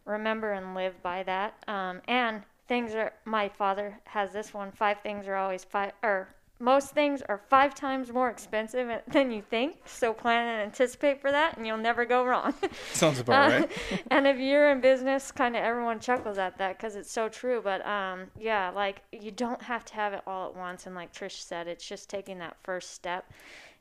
remember 0.05 0.53
and 0.53 0.75
live 0.75 1.01
by 1.03 1.23
that. 1.25 1.55
Um, 1.69 2.01
and 2.09 2.43
things 2.69 2.95
are 2.95 3.13
my 3.25 3.49
father 3.49 3.99
has 4.05 4.33
this 4.33 4.53
one: 4.53 4.73
five 4.73 5.01
things 5.03 5.27
are 5.27 5.37
always 5.37 5.65
five 5.65 5.93
or 6.03 6.29
most 6.63 6.91
things 6.93 7.23
are 7.29 7.39
five 7.51 7.75
times 7.75 8.13
more 8.13 8.31
expensive 8.31 8.89
than 9.09 9.33
you 9.33 9.43
think. 9.43 9.77
So 9.85 10.13
plan 10.13 10.47
and 10.47 10.63
anticipate 10.63 11.21
for 11.21 11.33
that, 11.33 11.57
and 11.57 11.67
you'll 11.67 11.77
never 11.77 12.05
go 12.05 12.25
wrong. 12.25 12.55
Sounds 12.93 13.19
about 13.19 13.51
Uh, 13.51 13.59
right. 13.59 14.05
and 14.13 14.27
if 14.29 14.39
you're 14.39 14.71
in 14.71 14.81
business, 14.81 15.33
kind 15.33 15.57
of 15.57 15.63
everyone 15.63 15.99
chuckles 15.99 16.39
at 16.39 16.57
that 16.59 16.79
because 16.79 16.95
it's 16.95 17.11
so 17.11 17.29
true. 17.29 17.61
But 17.63 17.85
um, 17.85 18.27
yeah, 18.39 18.71
like 18.71 19.03
you 19.11 19.33
don't 19.33 19.61
have 19.61 19.85
to 19.87 19.95
have 19.95 20.13
it 20.13 20.23
all 20.27 20.49
at 20.49 20.57
once. 20.57 20.87
And 20.87 20.95
like 20.95 21.13
Trish 21.13 21.43
said, 21.43 21.67
it's 21.67 21.87
just 21.87 22.09
taking 22.09 22.39
that 22.39 22.57
first 22.63 22.95
step, 22.95 23.31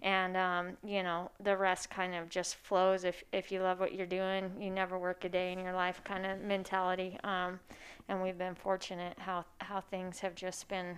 and 0.01 0.35
um, 0.35 0.77
you 0.83 1.03
know 1.03 1.29
the 1.39 1.55
rest 1.55 1.91
kind 1.91 2.15
of 2.15 2.29
just 2.29 2.55
flows. 2.55 3.03
If 3.03 3.23
if 3.31 3.51
you 3.51 3.61
love 3.61 3.79
what 3.79 3.93
you're 3.93 4.07
doing, 4.07 4.51
you 4.59 4.71
never 4.71 4.97
work 4.97 5.23
a 5.23 5.29
day 5.29 5.51
in 5.51 5.59
your 5.59 5.73
life 5.73 6.01
kind 6.03 6.25
of 6.25 6.41
mentality. 6.41 7.19
Um, 7.23 7.59
and 8.09 8.23
we've 8.23 8.39
been 8.39 8.55
fortunate 8.55 9.19
how 9.19 9.45
how 9.59 9.81
things 9.81 10.19
have 10.21 10.33
just 10.33 10.67
been 10.67 10.97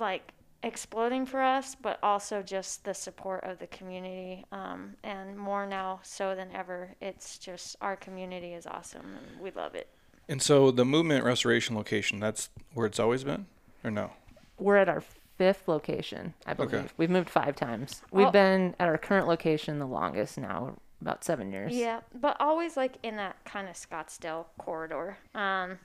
like 0.00 0.32
exploding 0.62 1.24
for 1.24 1.40
us, 1.40 1.76
but 1.76 1.98
also 2.02 2.42
just 2.42 2.84
the 2.84 2.94
support 2.94 3.44
of 3.44 3.58
the 3.58 3.66
community, 3.68 4.44
um, 4.50 4.94
and 5.04 5.36
more 5.38 5.66
now 5.66 6.00
so 6.02 6.34
than 6.34 6.50
ever. 6.52 6.94
It's 7.00 7.38
just 7.38 7.76
our 7.80 7.96
community 7.96 8.54
is 8.54 8.66
awesome, 8.66 9.06
and 9.16 9.40
we 9.40 9.50
love 9.52 9.74
it. 9.74 9.88
And 10.28 10.42
so 10.42 10.70
the 10.70 10.84
movement 10.84 11.24
restoration 11.24 11.76
location, 11.76 12.18
that's 12.20 12.50
where 12.74 12.86
it's 12.86 12.98
always 12.98 13.24
been, 13.24 13.46
or 13.84 13.90
no? 13.90 14.10
We're 14.58 14.76
at 14.76 14.88
our 14.88 15.02
fifth 15.36 15.68
location, 15.68 16.34
I 16.44 16.54
believe. 16.54 16.74
Okay. 16.74 16.88
We've 16.96 17.08
moved 17.08 17.30
five 17.30 17.54
times. 17.54 18.02
We've 18.10 18.26
Oh. 18.26 18.30
been 18.32 18.74
at 18.80 18.88
our 18.88 18.98
current 18.98 19.28
location 19.28 19.78
the 19.78 19.86
longest 19.86 20.36
now, 20.36 20.74
about 21.00 21.22
seven 21.22 21.52
years. 21.52 21.72
Yeah, 21.72 22.00
but 22.12 22.36
always 22.40 22.76
like 22.76 22.96
in 23.04 23.14
that 23.16 23.36
kind 23.44 23.68
of 23.68 23.76
Scottsdale 23.76 24.46
corridor. 24.58 25.16
Um, 25.36 25.78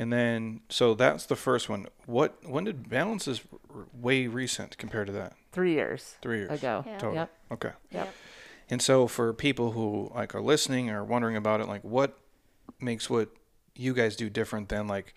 And 0.00 0.10
then, 0.10 0.62
so 0.70 0.94
that's 0.94 1.26
the 1.26 1.36
first 1.36 1.68
one. 1.68 1.86
What? 2.06 2.38
When 2.48 2.64
did 2.64 2.88
balance 2.88 3.28
is 3.28 3.42
way 3.92 4.28
recent 4.28 4.78
compared 4.78 5.08
to 5.08 5.12
that? 5.12 5.34
Three 5.52 5.74
years 5.74 6.16
Three 6.22 6.38
years 6.38 6.50
ago. 6.50 6.82
Yeah. 6.86 6.98
total. 6.98 7.14
Yep. 7.16 7.30
Okay. 7.52 7.72
Yep. 7.90 8.14
And 8.70 8.80
so 8.80 9.06
for 9.06 9.34
people 9.34 9.72
who 9.72 10.10
like 10.14 10.34
are 10.34 10.40
listening 10.40 10.88
or 10.88 11.04
wondering 11.04 11.36
about 11.36 11.60
it, 11.60 11.68
like 11.68 11.84
what 11.84 12.18
makes 12.80 13.10
what 13.10 13.28
you 13.76 13.92
guys 13.92 14.16
do 14.16 14.30
different 14.30 14.70
than 14.70 14.88
like 14.88 15.12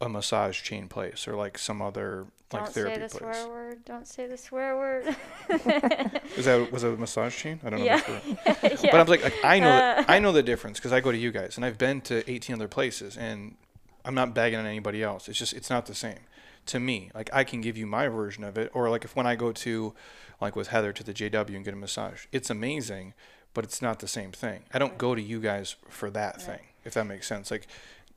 a 0.00 0.08
massage 0.08 0.62
chain 0.62 0.86
place 0.86 1.26
or 1.26 1.34
like 1.34 1.58
some 1.58 1.82
other 1.82 2.26
like 2.52 2.66
don't 2.66 2.72
say 2.72 2.82
therapy 2.82 3.00
the 3.00 3.08
place? 3.08 3.36
swear 3.36 3.48
word. 3.48 3.84
Don't 3.84 4.06
say 4.06 4.26
the 4.28 4.36
swear 4.36 4.76
word. 4.76 5.16
Is 6.36 6.44
that 6.44 6.68
was 6.70 6.84
it 6.84 6.94
a 6.94 6.96
massage 6.96 7.36
chain? 7.36 7.58
I 7.64 7.70
don't 7.70 7.80
know. 7.80 7.84
Yeah. 7.84 8.00
the 8.00 8.78
yeah. 8.80 8.90
But 8.92 9.00
I'm 9.00 9.06
like, 9.08 9.24
like 9.24 9.34
I 9.42 9.58
know 9.58 9.70
Uh. 9.70 10.04
I 10.06 10.20
know 10.20 10.30
the 10.30 10.44
difference 10.44 10.78
because 10.78 10.92
I 10.92 11.00
go 11.00 11.10
to 11.10 11.18
you 11.18 11.32
guys 11.32 11.56
and 11.56 11.64
I've 11.64 11.78
been 11.78 12.00
to 12.02 12.30
18 12.30 12.54
other 12.54 12.68
places 12.68 13.16
and 13.16 13.56
I'm 14.04 14.14
not 14.14 14.34
bagging 14.34 14.58
on 14.58 14.66
anybody 14.66 15.02
else. 15.02 15.28
It's 15.28 15.38
just 15.38 15.52
it's 15.52 15.70
not 15.70 15.86
the 15.86 15.94
same 15.94 16.20
to 16.66 16.80
me. 16.80 17.10
Like 17.14 17.30
I 17.32 17.44
can 17.44 17.60
give 17.60 17.76
you 17.76 17.86
my 17.86 18.08
version 18.08 18.44
of 18.44 18.58
it, 18.58 18.70
or 18.74 18.88
like 18.90 19.04
if 19.04 19.16
when 19.16 19.26
I 19.26 19.36
go 19.36 19.52
to 19.52 19.94
like 20.40 20.56
with 20.56 20.68
Heather 20.68 20.92
to 20.92 21.02
the 21.04 21.14
JW 21.14 21.54
and 21.56 21.64
get 21.64 21.74
a 21.74 21.76
massage, 21.76 22.26
it's 22.32 22.50
amazing, 22.50 23.14
but 23.54 23.64
it's 23.64 23.80
not 23.80 24.00
the 24.00 24.08
same 24.08 24.32
thing. 24.32 24.64
I 24.72 24.78
don't 24.78 24.98
go 24.98 25.14
to 25.14 25.22
you 25.22 25.40
guys 25.40 25.76
for 25.88 26.10
that 26.10 26.40
thing, 26.42 26.60
if 26.84 26.94
that 26.94 27.06
makes 27.06 27.26
sense. 27.26 27.50
Like 27.50 27.66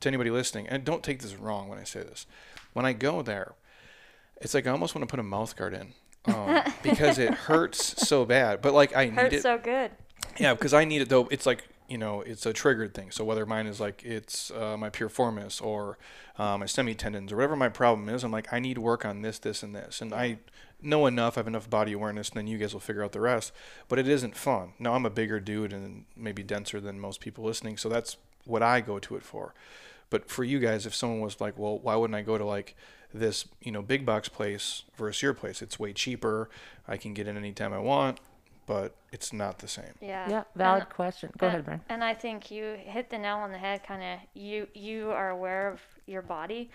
to 0.00 0.08
anybody 0.08 0.30
listening, 0.30 0.66
and 0.68 0.84
don't 0.84 1.02
take 1.02 1.20
this 1.20 1.34
wrong 1.34 1.68
when 1.68 1.78
I 1.78 1.84
say 1.84 2.00
this. 2.00 2.26
When 2.72 2.84
I 2.84 2.92
go 2.92 3.22
there, 3.22 3.54
it's 4.40 4.54
like 4.54 4.66
I 4.66 4.70
almost 4.70 4.94
want 4.94 5.08
to 5.08 5.10
put 5.10 5.20
a 5.20 5.24
mouth 5.24 5.56
guard 5.56 5.74
in. 5.74 5.94
Um, 6.26 6.60
because 6.82 7.18
it 7.18 7.32
hurts 7.32 8.06
so 8.06 8.24
bad, 8.26 8.60
but 8.60 8.74
like 8.74 8.94
I 8.94 9.06
need 9.06 9.14
Hurts 9.14 9.34
it. 9.36 9.42
so 9.42 9.56
good. 9.58 9.90
Yeah, 10.38 10.52
because 10.52 10.74
I 10.74 10.84
need 10.84 11.00
it 11.00 11.08
though. 11.08 11.26
It's 11.30 11.46
like 11.46 11.64
you 11.88 11.98
know, 11.98 12.20
it's 12.20 12.44
a 12.44 12.52
triggered 12.52 12.94
thing. 12.94 13.10
So 13.10 13.24
whether 13.24 13.46
mine 13.46 13.66
is 13.66 13.80
like 13.80 14.02
it's 14.04 14.50
uh, 14.50 14.76
my 14.76 14.90
piriformis 14.90 15.62
or 15.62 15.98
uh, 16.38 16.58
my 16.58 16.66
semi 16.66 16.94
tendons 16.94 17.32
or 17.32 17.36
whatever 17.36 17.56
my 17.56 17.70
problem 17.70 18.08
is, 18.08 18.22
I'm 18.22 18.30
like 18.30 18.52
I 18.52 18.60
need 18.60 18.78
work 18.78 19.04
on 19.04 19.22
this, 19.22 19.38
this, 19.38 19.62
and 19.62 19.74
this, 19.74 20.00
and 20.00 20.12
I 20.12 20.38
know 20.82 21.06
enough. 21.06 21.36
I 21.36 21.40
have 21.40 21.48
enough 21.48 21.68
body 21.68 21.92
awareness, 21.92 22.28
and 22.28 22.36
then 22.36 22.46
you 22.46 22.58
guys 22.58 22.72
will 22.72 22.80
figure 22.80 23.02
out 23.02 23.12
the 23.12 23.20
rest. 23.20 23.52
But 23.88 23.98
it 23.98 24.06
isn't 24.06 24.36
fun. 24.36 24.74
Now 24.78 24.94
I'm 24.94 25.06
a 25.06 25.10
bigger 25.10 25.40
dude 25.40 25.72
and 25.72 26.04
maybe 26.14 26.42
denser 26.42 26.80
than 26.80 27.00
most 27.00 27.20
people 27.20 27.44
listening, 27.44 27.78
so 27.78 27.88
that's 27.88 28.18
what 28.44 28.62
I 28.62 28.80
go 28.80 28.98
to 28.98 29.16
it 29.16 29.22
for. 29.22 29.54
But 30.10 30.30
for 30.30 30.44
you 30.44 30.58
guys, 30.58 30.86
if 30.86 30.94
someone 30.94 31.20
was 31.20 31.40
like, 31.40 31.58
well, 31.58 31.78
why 31.78 31.96
wouldn't 31.96 32.16
I 32.16 32.22
go 32.22 32.38
to 32.38 32.44
like 32.44 32.74
this, 33.12 33.46
you 33.62 33.72
know, 33.72 33.82
big 33.82 34.06
box 34.06 34.28
place 34.28 34.84
versus 34.96 35.22
your 35.22 35.34
place? 35.34 35.62
It's 35.62 35.78
way 35.78 35.92
cheaper. 35.92 36.48
I 36.86 36.96
can 36.96 37.14
get 37.14 37.28
in 37.28 37.36
anytime 37.36 37.72
I 37.72 37.78
want, 37.78 38.20
but 38.68 38.94
it's 39.10 39.32
not 39.32 39.58
the 39.58 39.66
same. 39.66 39.94
Yeah. 40.00 40.28
Yeah, 40.28 40.44
valid 40.54 40.82
And- 40.82 40.90
question. 40.90 41.30
Go 41.38 41.46
and, 41.46 41.54
ahead, 41.54 41.64
Bryn. 41.64 41.80
And 41.88 42.04
I 42.04 42.14
think 42.14 42.50
you 42.50 42.76
hit 42.84 43.08
the 43.10 43.18
nail 43.18 43.38
on 43.38 43.50
the 43.50 43.58
head. 43.58 43.82
Kind 43.82 44.02
of, 44.02 44.20
you 44.34 44.68
you 44.74 45.10
are 45.10 45.30
aware 45.30 45.68
of 45.72 45.80
your 46.06 46.22
body, 46.22 46.70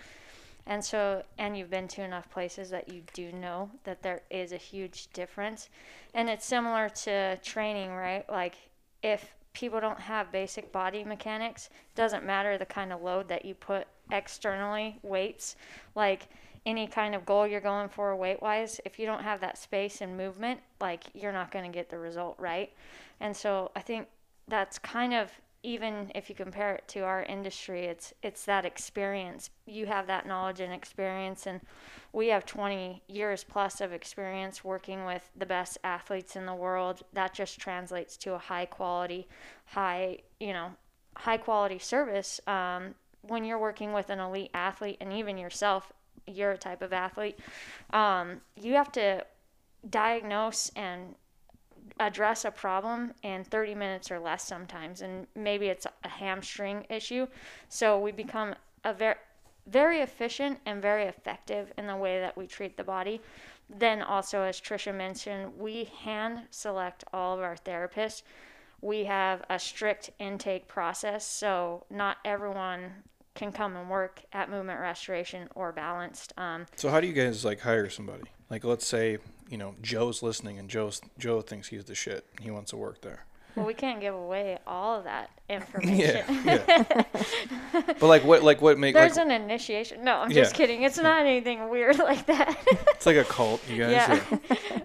and 0.66 0.84
so 0.84 1.24
and 1.38 1.56
you've 1.56 1.70
been 1.70 1.88
to 1.90 2.02
enough 2.04 2.30
places 2.32 2.70
that 2.72 2.90
you 2.92 3.04
do 3.14 3.32
know 3.32 3.70
that 3.84 4.02
there 4.02 4.24
is 4.32 4.52
a 4.52 4.58
huge 4.58 5.08
difference, 5.14 5.70
and 6.14 6.30
it's 6.30 6.46
similar 6.46 6.90
to 6.90 7.38
training, 7.44 7.92
right? 7.92 8.28
Like 8.30 8.56
if 9.04 9.34
people 9.54 9.80
don't 9.80 10.00
have 10.00 10.32
basic 10.32 10.72
body 10.72 11.04
mechanics, 11.04 11.70
doesn't 11.94 12.26
matter 12.26 12.58
the 12.58 12.66
kind 12.66 12.92
of 12.92 13.04
load 13.04 13.28
that 13.28 13.46
you 13.46 13.54
put 13.54 13.88
externally, 14.12 14.98
weights, 15.04 15.56
like 15.94 16.28
any 16.66 16.88
kind 16.88 17.14
of 17.14 17.26
goal 17.26 17.46
you're 17.46 17.62
going 17.62 17.90
for 17.90 18.16
weight 18.16 18.42
wise, 18.42 18.80
if 18.86 18.98
you 18.98 19.06
don't 19.06 19.24
have 19.24 19.42
that 19.42 19.58
space 19.58 20.02
and 20.02 20.16
movement, 20.18 20.60
like 20.80 21.04
you're 21.14 21.34
not 21.34 21.52
going 21.52 21.70
to 21.70 21.76
get 21.76 21.90
the 21.90 21.98
result 21.98 22.36
right. 22.40 22.72
And 23.20 23.36
so 23.36 23.72
I 23.76 23.82
think 23.82 24.08
that's 24.48 24.80
kind 24.80 25.14
of 25.14 25.32
even 25.66 26.12
if 26.14 26.30
you 26.30 26.36
compare 26.36 26.76
it 26.76 26.88
to 26.90 27.00
our 27.00 27.24
industry, 27.24 27.86
it's 27.86 28.14
it's 28.22 28.44
that 28.46 28.66
experience. 28.66 29.50
You 29.66 29.86
have 29.86 30.08
that 30.08 30.28
knowledge 30.28 30.60
and 30.60 30.74
experience 30.74 31.48
and 31.48 31.62
we 32.12 32.28
have 32.28 32.46
20 32.46 33.02
years 33.08 33.44
plus 33.44 33.80
of 33.80 33.94
experience 33.94 34.64
working 34.64 35.06
with 35.06 35.30
the 35.36 35.46
best 35.46 35.78
athletes 35.84 36.36
in 36.36 36.46
the 36.46 36.54
world. 36.54 37.02
That 37.14 37.34
just 37.34 37.60
translates 37.60 38.18
to 38.18 38.34
a 38.34 38.38
high 38.38 38.66
quality, 38.66 39.28
high, 39.68 40.20
you 40.40 40.52
know, 40.52 40.72
high 41.16 41.38
quality 41.38 41.80
service. 41.80 42.42
Um, 42.46 42.96
when 43.22 43.46
you're 43.46 43.58
working 43.58 43.94
with 43.94 44.10
an 44.10 44.20
elite 44.20 44.52
athlete 44.54 44.98
and 45.00 45.14
even 45.14 45.38
yourself, 45.38 45.94
you're 46.28 46.52
a 46.52 46.58
type 46.58 46.82
of 46.82 46.94
athlete, 46.94 47.40
um, 47.92 48.42
you 48.56 48.74
have 48.74 48.92
to 48.94 49.26
diagnose 49.90 50.72
and 50.76 51.16
address 52.00 52.46
a 52.46 52.52
problem 52.52 53.14
in 53.24 53.44
30 53.44 53.76
minutes 53.76 54.12
or 54.12 54.20
less 54.20 54.44
sometimes 54.44 55.02
and 55.02 55.28
maybe 55.36 55.68
it's 55.68 55.86
a 55.86 56.08
hamstring 56.08 56.86
issue. 56.90 57.28
So 57.70 58.00
we 58.00 58.12
become 58.12 58.56
a 58.84 58.94
very 58.94 59.16
very 59.66 60.02
efficient 60.02 60.60
and 60.66 60.82
very 60.82 61.04
effective 61.04 61.72
in 61.78 61.88
the 61.88 61.96
way 61.96 62.20
that 62.20 62.36
we 62.36 62.46
treat 62.46 62.76
the 62.76 62.84
body. 62.84 63.22
Then 63.70 64.02
also 64.02 64.42
as 64.42 64.60
trisha 64.60 64.94
mentioned 64.94 65.58
we 65.58 65.86
hand 66.04 66.42
select 66.50 67.04
all 67.14 67.36
of 67.36 67.42
our 67.42 67.56
therapists. 67.56 68.24
We 68.82 69.06
have 69.06 69.44
a 69.50 69.60
strict 69.60 70.10
intake 70.20 70.68
process 70.68 71.26
so 71.26 71.86
not 71.90 72.18
everyone 72.26 73.04
can 73.36 73.52
come 73.52 73.76
and 73.76 73.90
work 73.90 74.22
at 74.32 74.50
movement 74.50 74.80
restoration 74.80 75.48
or 75.56 75.72
balanced 75.72 76.34
um, 76.38 76.66
So 76.76 76.90
how 76.90 77.02
do 77.02 77.08
you 77.08 77.14
guys 77.14 77.44
like 77.44 77.62
hire 77.62 77.90
somebody? 77.90 78.24
Like 78.50 78.64
let's 78.64 78.86
say, 78.86 79.18
you 79.50 79.58
know, 79.58 79.76
Joe's 79.82 80.22
listening 80.22 80.60
and 80.60 80.70
Joe's 80.70 81.02
Joe 81.18 81.42
thinks 81.42 81.68
he's 81.70 81.86
the 81.86 81.96
shit. 81.96 82.26
He 82.42 82.52
wants 82.52 82.72
to 82.72 82.78
work 82.78 83.02
there. 83.02 83.26
Well, 83.56 83.68
we 83.68 83.76
can't 83.76 84.02
give 84.02 84.16
away 84.16 84.58
all 84.66 84.98
of 84.98 85.04
that 85.04 85.30
information. 85.50 86.24
Yeah, 86.44 86.64
yeah. 86.68 87.04
but 88.00 88.04
like 88.04 88.24
what 88.24 88.42
like 88.44 88.62
what 88.62 88.78
make 88.80 88.94
There's 88.96 89.18
like 89.18 89.26
an 89.26 89.32
initiation. 89.32 90.04
No, 90.04 90.18
I'm 90.18 90.32
just 90.32 90.52
Yeah. 90.54 90.58
kidding. 90.58 90.84
It's 90.84 90.98
not 90.98 91.22
anything 91.26 91.70
weird 91.70 91.98
like 92.00 92.26
that. 92.28 92.58
it's 92.68 93.06
like 93.06 93.18
a 93.18 93.24
cult, 93.24 93.62
you 93.70 93.78
guys. 93.78 93.92
Yeah. 93.92 94.38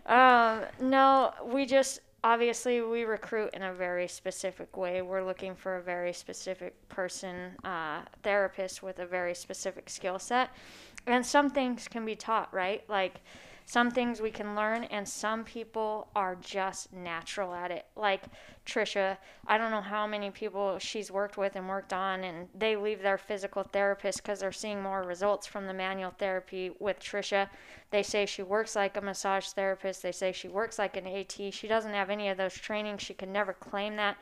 yeah. 0.07 0.61
um, 0.81 0.89
no, 0.89 1.33
we 1.47 1.65
just 1.67 2.01
obviously 2.25 2.81
we 2.81 3.05
recruit 3.05 3.51
in 3.55 3.63
a 3.63 3.73
very 3.73 4.09
specific 4.09 4.77
way. 4.77 5.03
We're 5.03 5.25
looking 5.25 5.55
for 5.55 5.77
a 5.77 5.83
very 5.83 6.13
specific 6.13 6.89
person, 6.89 7.53
uh, 7.65 8.03
therapist 8.23 8.83
with 8.83 8.99
a 8.99 9.07
very 9.07 9.35
specific 9.35 9.89
skill 9.89 10.19
set, 10.19 10.51
and 11.07 11.25
some 11.25 11.51
things 11.51 11.89
can 11.89 12.05
be 12.05 12.17
taught, 12.17 12.53
right? 12.53 12.83
Like 12.89 13.21
some 13.69 13.91
things 13.91 14.23
we 14.23 14.31
can 14.31 14.57
learn, 14.57 14.85
and 14.85 15.07
some 15.07 15.45
people 15.45 16.09
are 16.17 16.37
just 16.37 16.91
natural 16.91 17.53
at 17.53 17.71
it. 17.71 17.85
Like 17.97 18.23
Trisha, 18.65 19.19
I 19.47 19.59
don't 19.59 19.71
know 19.71 19.83
how 19.83 20.07
many 20.07 20.31
people 20.31 20.79
she's 20.79 21.11
worked 21.11 21.37
with 21.37 21.55
and 21.55 21.69
worked 21.69 21.93
on, 21.93 22.25
and 22.25 22.49
they 22.55 22.77
leave 22.77 23.03
their 23.03 23.19
physical 23.19 23.63
therapist 23.63 24.23
because 24.23 24.41
they're 24.41 24.53
seeing 24.53 24.81
more 24.81 25.03
results 25.03 25.47
from 25.47 25.67
the 25.67 25.75
manual 25.75 26.13
therapy 26.13 26.73
with 26.79 26.99
Trisha. 26.99 27.51
They 27.91 28.03
say 28.03 28.25
she 28.25 28.43
works 28.43 28.75
like 28.75 28.97
a 28.97 29.03
massage 29.03 29.49
therapist. 29.49 30.03
They 30.03 30.13
say 30.13 30.33
she 30.33 30.49
works 30.49 30.79
like 30.79 30.97
an 30.97 31.07
AT. 31.07 31.39
She 31.51 31.69
doesn't 31.69 31.93
have 31.93 32.09
any 32.09 32.31
of 32.31 32.39
those 32.39 32.55
trainings. 32.55 33.03
She 33.03 33.13
can 33.13 33.35
never 33.35 33.53
claim 33.53 33.97
that, 33.97 34.17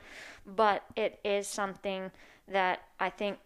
but 0.45 0.83
it 0.97 1.21
is 1.25 1.47
something 1.47 2.11
that 2.49 2.81
I 2.99 3.11
think 3.11 3.39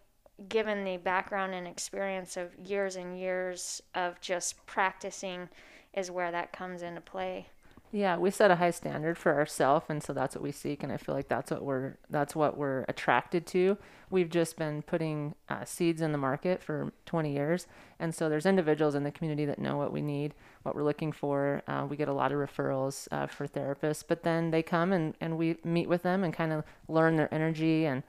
given 0.49 0.83
the 0.85 0.97
background 0.97 1.53
and 1.53 1.67
experience 1.67 2.39
of 2.39 2.55
years 2.57 2.97
and 2.97 3.21
years 3.21 3.83
of 3.95 4.19
just 4.23 4.65
practicing 4.65 5.51
is 5.95 6.11
where 6.11 6.31
that 6.31 6.53
comes 6.53 6.83
into 6.83 7.01
play. 7.01 7.47
Yeah, 7.93 8.19
we 8.19 8.31
set 8.31 8.53
a 8.53 8.57
high 8.57 8.71
standard 8.71 9.19
for 9.19 9.35
ourselves, 9.35 9.87
and 9.89 10.01
so 10.01 10.13
that's 10.13 10.37
what 10.37 10.45
we 10.45 10.53
seek, 10.53 10.85
and 10.85 10.93
I 10.93 10.97
feel 10.97 11.13
like 11.13 11.27
that's 11.27 11.51
what 11.51 11.65
we're 11.65 11.97
that's 12.09 12.37
what 12.37 12.57
we're 12.57 12.85
attracted 12.89 13.47
to. 13.49 13.77
We've 14.11 14.31
just 14.31 14.57
been 14.57 14.83
putting 14.83 15.35
uh, 15.49 15.65
seeds 15.65 16.01
in 16.01 16.13
the 16.13 16.19
market 16.19 16.63
for 16.63 16.93
20 17.07 17.33
years, 17.33 17.67
and 17.99 18.15
so 18.15 18.29
there's 18.29 18.47
individuals 18.47 18.95
in 18.95 19.03
the 19.03 19.11
community 19.11 19.45
that 19.45 19.59
know 19.59 19.77
what 19.77 19.93
we 19.93 20.03
need, 20.03 20.35
what 20.63 20.77
we're 20.77 20.85
looking 20.85 21.11
for. 21.11 21.63
Uh, 21.67 21.85
we 21.89 21.97
get 21.97 22.07
a 22.09 22.13
lot 22.13 22.31
of 22.31 22.39
referrals 22.39 23.09
uh, 23.11 23.27
for 23.27 23.49
therapists, 23.49 24.05
but 24.07 24.23
then 24.23 24.53
they 24.53 24.63
come 24.63 24.93
and 24.93 25.17
and 25.21 25.37
we 25.37 25.57
meet 25.65 25.89
with 25.89 26.05
them 26.05 26.23
and 26.23 26.33
kind 26.33 26.53
of 26.53 26.63
learn 26.87 27.17
their 27.17 27.33
energy 27.35 27.87
and, 27.87 28.05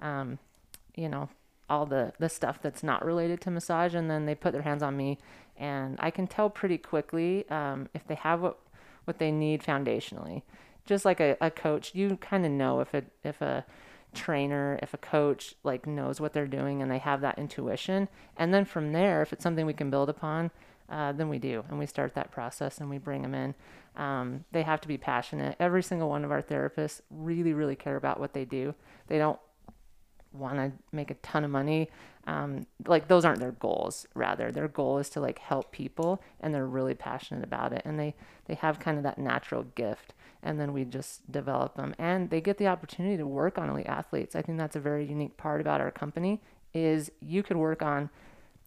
um, 0.00 0.38
you 0.94 1.10
know, 1.10 1.28
all 1.68 1.84
the 1.84 2.14
the 2.18 2.30
stuff 2.30 2.58
that's 2.62 2.82
not 2.82 3.04
related 3.04 3.42
to 3.42 3.50
massage, 3.50 3.94
and 3.94 4.10
then 4.10 4.24
they 4.24 4.34
put 4.34 4.52
their 4.52 4.62
hands 4.62 4.82
on 4.82 4.96
me, 4.96 5.18
and 5.58 5.96
I 6.00 6.10
can 6.10 6.26
tell 6.26 6.50
pretty 6.50 6.78
quickly 6.78 7.48
um, 7.50 7.88
if 7.94 8.06
they 8.06 8.14
have 8.16 8.40
what 8.40 8.58
what 9.04 9.18
they 9.18 9.30
need 9.30 9.62
foundationally. 9.62 10.42
Just 10.84 11.04
like 11.04 11.20
a, 11.20 11.36
a 11.40 11.50
coach, 11.50 11.94
you 11.94 12.16
kind 12.16 12.44
of 12.44 12.52
know 12.52 12.80
if 12.80 12.92
a 12.94 13.04
if 13.24 13.40
a 13.40 13.64
trainer, 14.14 14.78
if 14.82 14.94
a 14.94 14.98
coach 14.98 15.54
like 15.62 15.86
knows 15.86 16.20
what 16.20 16.32
they're 16.32 16.46
doing 16.46 16.82
and 16.82 16.90
they 16.90 16.98
have 16.98 17.20
that 17.20 17.38
intuition. 17.38 18.08
And 18.36 18.52
then 18.52 18.64
from 18.64 18.92
there, 18.92 19.22
if 19.22 19.32
it's 19.32 19.42
something 19.42 19.66
we 19.66 19.72
can 19.72 19.90
build 19.90 20.08
upon, 20.08 20.50
uh, 20.88 21.12
then 21.12 21.28
we 21.28 21.38
do, 21.38 21.64
and 21.68 21.78
we 21.78 21.86
start 21.86 22.14
that 22.14 22.30
process 22.30 22.78
and 22.78 22.88
we 22.88 22.98
bring 22.98 23.22
them 23.22 23.34
in. 23.34 23.54
Um, 23.96 24.44
they 24.52 24.62
have 24.62 24.80
to 24.82 24.88
be 24.88 24.98
passionate. 24.98 25.56
Every 25.58 25.82
single 25.82 26.08
one 26.08 26.24
of 26.24 26.30
our 26.30 26.42
therapists 26.42 27.00
really, 27.10 27.52
really 27.52 27.76
care 27.76 27.96
about 27.96 28.20
what 28.20 28.34
they 28.34 28.44
do. 28.44 28.74
They 29.08 29.18
don't 29.18 29.38
want 30.38 30.56
to 30.56 30.72
make 30.92 31.10
a 31.10 31.14
ton 31.14 31.44
of 31.44 31.50
money. 31.50 31.88
Um, 32.26 32.66
like 32.86 33.08
those 33.08 33.24
aren't 33.24 33.40
their 33.40 33.52
goals. 33.52 34.06
Rather, 34.14 34.50
their 34.50 34.68
goal 34.68 34.98
is 34.98 35.08
to 35.10 35.20
like 35.20 35.38
help 35.38 35.70
people, 35.72 36.22
and 36.40 36.54
they're 36.54 36.66
really 36.66 36.94
passionate 36.94 37.44
about 37.44 37.72
it. 37.72 37.82
And 37.84 37.98
they 37.98 38.14
they 38.46 38.54
have 38.54 38.80
kind 38.80 38.96
of 38.96 39.04
that 39.04 39.18
natural 39.18 39.64
gift. 39.74 40.12
And 40.42 40.60
then 40.60 40.72
we 40.72 40.84
just 40.84 41.30
develop 41.30 41.74
them, 41.74 41.94
and 41.98 42.30
they 42.30 42.40
get 42.40 42.58
the 42.58 42.68
opportunity 42.68 43.16
to 43.16 43.26
work 43.26 43.58
on 43.58 43.68
elite 43.68 43.86
athletes. 43.86 44.36
I 44.36 44.42
think 44.42 44.58
that's 44.58 44.76
a 44.76 44.80
very 44.80 45.04
unique 45.04 45.36
part 45.36 45.60
about 45.60 45.80
our 45.80 45.90
company. 45.90 46.40
Is 46.74 47.10
you 47.20 47.42
could 47.42 47.56
work 47.56 47.82
on 47.82 48.10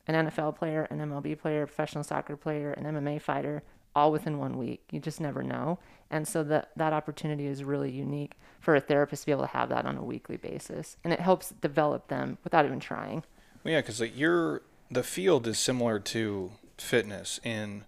an 0.08 0.28
NFL 0.28 0.56
player, 0.56 0.88
an 0.90 1.00
MLB 1.00 1.40
player, 1.40 1.66
professional 1.68 2.04
soccer 2.04 2.36
player, 2.36 2.72
an 2.72 2.86
MMA 2.86 3.22
fighter, 3.22 3.62
all 3.96 4.12
within 4.12 4.40
one 4.40 4.58
week. 4.58 4.84
You 4.92 5.00
just 5.00 5.22
never 5.22 5.44
know. 5.44 5.80
And 6.12 6.28
so 6.28 6.44
that 6.44 6.72
that 6.76 6.94
opportunity 6.94 7.46
is 7.46 7.64
really 7.64 7.92
unique 7.92 8.34
for 8.60 8.76
a 8.76 8.82
therapist 8.82 9.24
to 9.24 9.26
be 9.28 9.32
able 9.32 9.44
to 9.44 9.52
have 9.52 9.70
that 9.70 9.86
on 9.86 9.98
a 9.98 10.04
weekly 10.04 10.38
basis, 10.38 10.98
and 11.04 11.14
it 11.14 11.20
helps 11.20 11.50
develop 11.50 12.08
them 12.08 12.38
without 12.44 12.66
even 12.66 12.80
trying. 12.80 13.24
Well, 13.64 13.74
yeah, 13.74 13.82
because 13.82 14.02
like 14.02 14.18
you're 14.18 14.62
the 14.90 15.04
field 15.04 15.48
is 15.48 15.60
similar 15.60 16.00
to 16.00 16.52
fitness, 16.78 17.40
and 17.44 17.84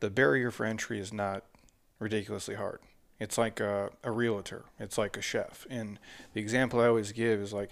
the 0.00 0.10
barrier 0.10 0.50
for 0.50 0.64
entry 0.64 1.00
is 1.00 1.12
not 1.12 1.44
ridiculously 1.98 2.54
hard. 2.54 2.80
It's 3.18 3.38
like 3.38 3.60
a, 3.60 3.90
a 4.04 4.10
realtor. 4.10 4.64
It's 4.78 4.98
like 4.98 5.16
a 5.16 5.22
chef. 5.22 5.66
And 5.70 5.98
the 6.34 6.40
example 6.40 6.80
I 6.80 6.86
always 6.86 7.12
give 7.12 7.40
is 7.40 7.52
like, 7.52 7.70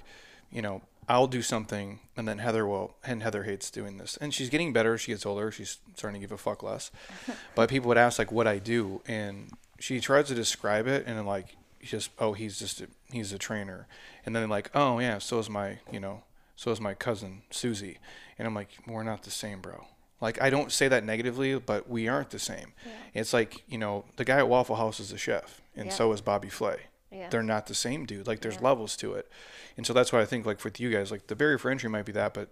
you 0.51 0.63
know, 0.63 0.83
I'll 1.07 1.27
do 1.27 1.43
something, 1.43 2.01
and 2.17 2.27
then 2.27 2.39
Heather 2.39 2.67
will, 2.67 2.97
and 3.05 3.23
Heather 3.23 3.43
hates 3.45 3.71
doing 3.71 3.99
this, 3.99 4.17
and 4.23 4.33
she's 4.33 4.49
getting 4.49 4.73
better. 4.73 4.97
She 4.97 5.13
gets 5.13 5.27
older. 5.27 5.51
She's 5.51 5.79
starting 5.97 6.19
to 6.21 6.27
give 6.27 6.33
a 6.33 6.39
fuck 6.39 6.63
less. 6.63 6.91
but 7.55 7.69
people 7.69 7.89
would 7.89 7.99
ask 7.99 8.19
like 8.19 8.33
what 8.33 8.47
I 8.47 8.59
do, 8.59 9.03
and 9.07 9.51
she 9.79 10.01
tries 10.01 10.29
to 10.29 10.35
describe 10.35 10.87
it, 10.87 11.05
and 11.07 11.17
then 11.19 11.27
like 11.27 11.57
just 11.83 12.11
oh 12.19 12.33
he's 12.33 12.59
just 12.59 12.81
a, 12.81 12.89
he's 13.13 13.33
a 13.33 13.39
trainer, 13.39 13.87
and 14.25 14.35
then 14.35 14.49
like 14.49 14.71
oh 14.75 14.99
yeah 14.99 15.19
so 15.19 15.39
is 15.39 15.51
my 15.51 15.79
you 15.93 16.01
know 16.01 16.23
so 16.57 16.71
is 16.71 16.81
my 16.81 16.95
cousin 16.95 17.43
Susie, 17.51 17.99
and 18.39 18.47
I'm 18.49 18.55
like 18.55 18.69
we're 18.87 19.03
not 19.03 19.23
the 19.23 19.31
same, 19.31 19.61
bro. 19.61 19.87
Like 20.21 20.41
I 20.41 20.49
don't 20.49 20.73
say 20.73 20.89
that 20.89 21.05
negatively, 21.05 21.59
but 21.59 21.89
we 21.91 22.09
aren't 22.09 22.31
the 22.31 22.39
same. 22.39 22.73
It's 23.13 23.33
like 23.33 23.63
you 23.69 23.77
know 23.79 24.05
the 24.17 24.25
guy 24.25 24.39
at 24.39 24.49
Waffle 24.49 24.77
House 24.77 25.01
is 25.01 25.13
a 25.13 25.19
chef, 25.19 25.61
and 25.77 25.87
Yeah. 25.87 25.93
so 25.93 26.13
is 26.13 26.21
Bobby 26.21 26.49
Flay. 26.49 26.79
Yeah. 27.11 27.29
They're 27.29 27.43
not 27.43 27.67
the 27.67 27.75
same 27.75 28.07
dude. 28.07 28.27
Like 28.27 28.41
there's 28.41 28.55
Yeah. 28.57 28.63
levels 28.63 28.97
to 28.99 29.15
it, 29.15 29.31
and 29.77 29.87
so 29.87 29.93
that's 29.93 30.13
why 30.13 30.21
I 30.21 30.25
think 30.25 30.47
like 30.47 30.63
with 30.65 30.81
you 30.81 30.91
guys, 30.91 31.11
like 31.11 31.27
the 31.27 31.37
barrier 31.37 31.59
for 31.59 31.71
entry 31.71 31.91
might 31.91 32.07
be 32.07 32.13
that, 32.13 32.33
but 32.35 32.49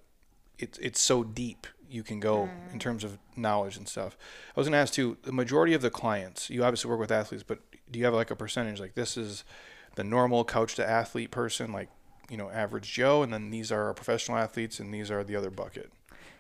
it's 0.59 0.79
it's 0.79 1.01
so 1.01 1.25
deep 1.25 1.67
you 1.93 2.03
can 2.03 2.21
go 2.21 2.49
in 2.73 2.79
terms 2.79 3.05
of 3.05 3.19
knowledge 3.37 3.77
and 3.77 3.87
stuff. 3.87 4.17
I 4.57 4.61
was 4.61 4.67
gonna 4.67 4.79
ask 4.79 4.95
too. 4.95 5.19
The 5.23 5.33
majority 5.33 5.75
of 5.75 5.83
the 5.83 5.91
clients, 5.91 6.49
you 6.49 6.65
obviously 6.65 6.91
work 6.91 6.99
with 6.99 7.13
athletes, 7.13 7.45
but 7.47 7.61
do 7.91 7.99
you 7.99 8.05
have 8.07 8.15
like 8.15 8.31
a 8.31 8.37
percentage? 8.37 8.81
Like 8.81 8.95
this 8.95 9.17
is 9.17 9.45
the 9.95 10.05
normal 10.05 10.45
couch 10.45 10.75
to 10.77 10.89
athlete 10.89 11.31
person, 11.31 11.73
like 11.73 11.89
you 12.31 12.37
know 12.37 12.51
average 12.51 12.91
Joe, 12.93 13.23
and 13.23 13.33
then 13.33 13.51
these 13.51 13.71
are 13.71 13.85
our 13.85 13.95
professional 13.95 14.39
athletes, 14.39 14.81
and 14.81 14.93
these 14.93 15.11
are 15.11 15.23
the 15.23 15.37
other 15.37 15.51
bucket. 15.51 15.93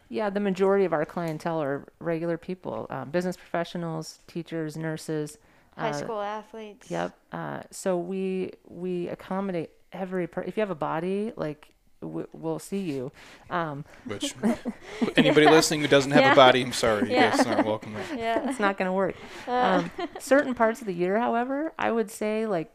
Yeah, 0.08 0.30
the 0.30 0.40
majority 0.40 0.84
of 0.84 0.92
our 0.92 1.04
clientele 1.04 1.62
are 1.62 1.86
regular 1.98 2.36
people, 2.36 2.86
um, 2.90 3.10
business 3.10 3.36
professionals, 3.36 4.20
teachers, 4.26 4.76
nurses. 4.76 5.38
High 5.76 5.90
uh, 5.90 5.92
school 5.92 6.20
athletes. 6.20 6.90
Yep. 6.90 7.16
Uh, 7.30 7.60
so 7.70 7.98
we 7.98 8.52
we 8.68 9.08
accommodate 9.08 9.70
every 9.92 10.26
per- 10.26 10.42
if 10.42 10.56
you 10.56 10.60
have 10.60 10.70
a 10.70 10.74
body 10.74 11.32
like 11.36 11.68
w- 12.02 12.28
we'll 12.32 12.58
see 12.58 12.80
you. 12.80 13.10
Um, 13.50 13.84
Which 14.04 14.34
anybody 15.16 15.46
listening 15.46 15.80
who 15.80 15.88
doesn't 15.88 16.10
have 16.12 16.20
Yeah. 16.20 16.32
a 16.32 16.36
body, 16.36 16.62
I'm 16.62 16.72
sorry, 16.72 17.08
you 17.08 17.14
Yeah. 17.16 17.36
guys 17.36 17.46
aren't 17.46 17.66
welcome 17.66 17.94
there. 17.94 18.18
Yeah. 18.18 18.50
it's 18.50 18.60
not 18.60 18.76
going 18.78 18.86
to 18.88 18.92
work. 18.92 19.14
Um, 19.48 19.90
certain 20.20 20.54
parts 20.54 20.80
of 20.80 20.86
the 20.86 20.92
year, 20.94 21.18
however, 21.18 21.72
I 21.78 21.90
would 21.90 22.10
say 22.10 22.46
like 22.46 22.74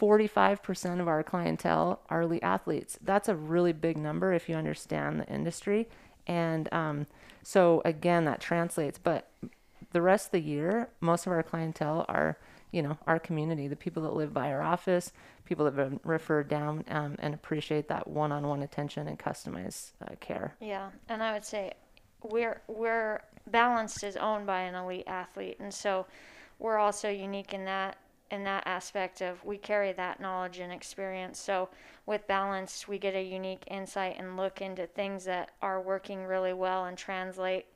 45% 0.00 1.00
of 1.00 1.08
our 1.08 1.22
clientele 1.22 2.00
are 2.08 2.22
elite 2.22 2.42
athletes. 2.42 2.98
That's 3.02 3.28
a 3.28 3.34
really 3.34 3.72
big 3.72 3.96
number 3.98 4.32
if 4.32 4.48
you 4.48 4.54
understand 4.56 5.20
the 5.20 5.26
industry. 5.28 5.88
And 6.26 6.72
um, 6.72 7.06
so, 7.42 7.82
again, 7.84 8.24
that 8.24 8.40
translates. 8.40 8.98
But 8.98 9.28
the 9.92 10.00
rest 10.00 10.26
of 10.26 10.32
the 10.32 10.40
year, 10.40 10.88
most 11.00 11.26
of 11.26 11.32
our 11.32 11.42
clientele 11.42 12.06
are, 12.08 12.38
you 12.70 12.80
know, 12.82 12.96
our 13.06 13.18
community, 13.18 13.68
the 13.68 13.76
people 13.76 14.02
that 14.04 14.14
live 14.14 14.32
by 14.32 14.50
our 14.50 14.62
office, 14.62 15.12
people 15.52 15.66
that 15.66 15.76
have 15.76 15.90
been 15.90 16.00
referred 16.02 16.48
down 16.48 16.82
um, 16.88 17.14
and 17.18 17.34
appreciate 17.34 17.86
that 17.86 18.08
one 18.08 18.32
on 18.32 18.46
one 18.46 18.62
attention 18.62 19.06
and 19.06 19.18
customized 19.18 19.90
uh, 20.00 20.14
care. 20.18 20.54
Yeah, 20.62 20.88
and 21.10 21.22
I 21.22 21.34
would 21.34 21.44
say 21.44 21.72
we're 22.22 22.62
we're 22.68 23.20
balanced 23.48 24.02
is 24.02 24.16
owned 24.16 24.46
by 24.46 24.62
an 24.62 24.74
elite 24.74 25.04
athlete, 25.06 25.58
and 25.60 25.72
so 25.72 26.06
we're 26.58 26.78
also 26.78 27.10
unique 27.10 27.52
in 27.52 27.66
that 27.66 27.98
in 28.30 28.44
that 28.44 28.62
aspect 28.64 29.20
of 29.20 29.44
we 29.44 29.58
carry 29.58 29.92
that 29.92 30.20
knowledge 30.20 30.58
and 30.58 30.72
experience. 30.72 31.38
So 31.38 31.68
with 32.06 32.26
balanced, 32.26 32.88
we 32.88 32.98
get 32.98 33.14
a 33.14 33.22
unique 33.22 33.64
insight 33.66 34.16
and 34.18 34.38
look 34.38 34.62
into 34.62 34.86
things 34.86 35.22
that 35.26 35.50
are 35.60 35.82
working 35.82 36.24
really 36.24 36.54
well 36.54 36.86
and 36.86 36.96
translate 36.96 37.66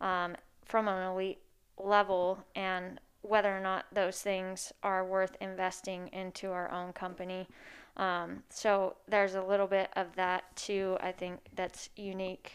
um, 0.00 0.36
from 0.64 0.88
an 0.88 1.12
elite 1.12 1.40
level 1.76 2.42
and 2.54 2.98
whether 3.28 3.56
or 3.56 3.60
not 3.60 3.86
those 3.92 4.20
things 4.20 4.72
are 4.82 5.04
worth 5.04 5.36
investing 5.40 6.08
into 6.12 6.50
our 6.50 6.70
own 6.70 6.92
company. 6.92 7.48
Um, 7.96 8.42
so 8.50 8.96
there's 9.08 9.34
a 9.34 9.42
little 9.42 9.66
bit 9.66 9.90
of 9.96 10.14
that 10.16 10.44
too. 10.56 10.96
I 11.00 11.12
think 11.12 11.40
that's 11.54 11.88
unique. 11.96 12.52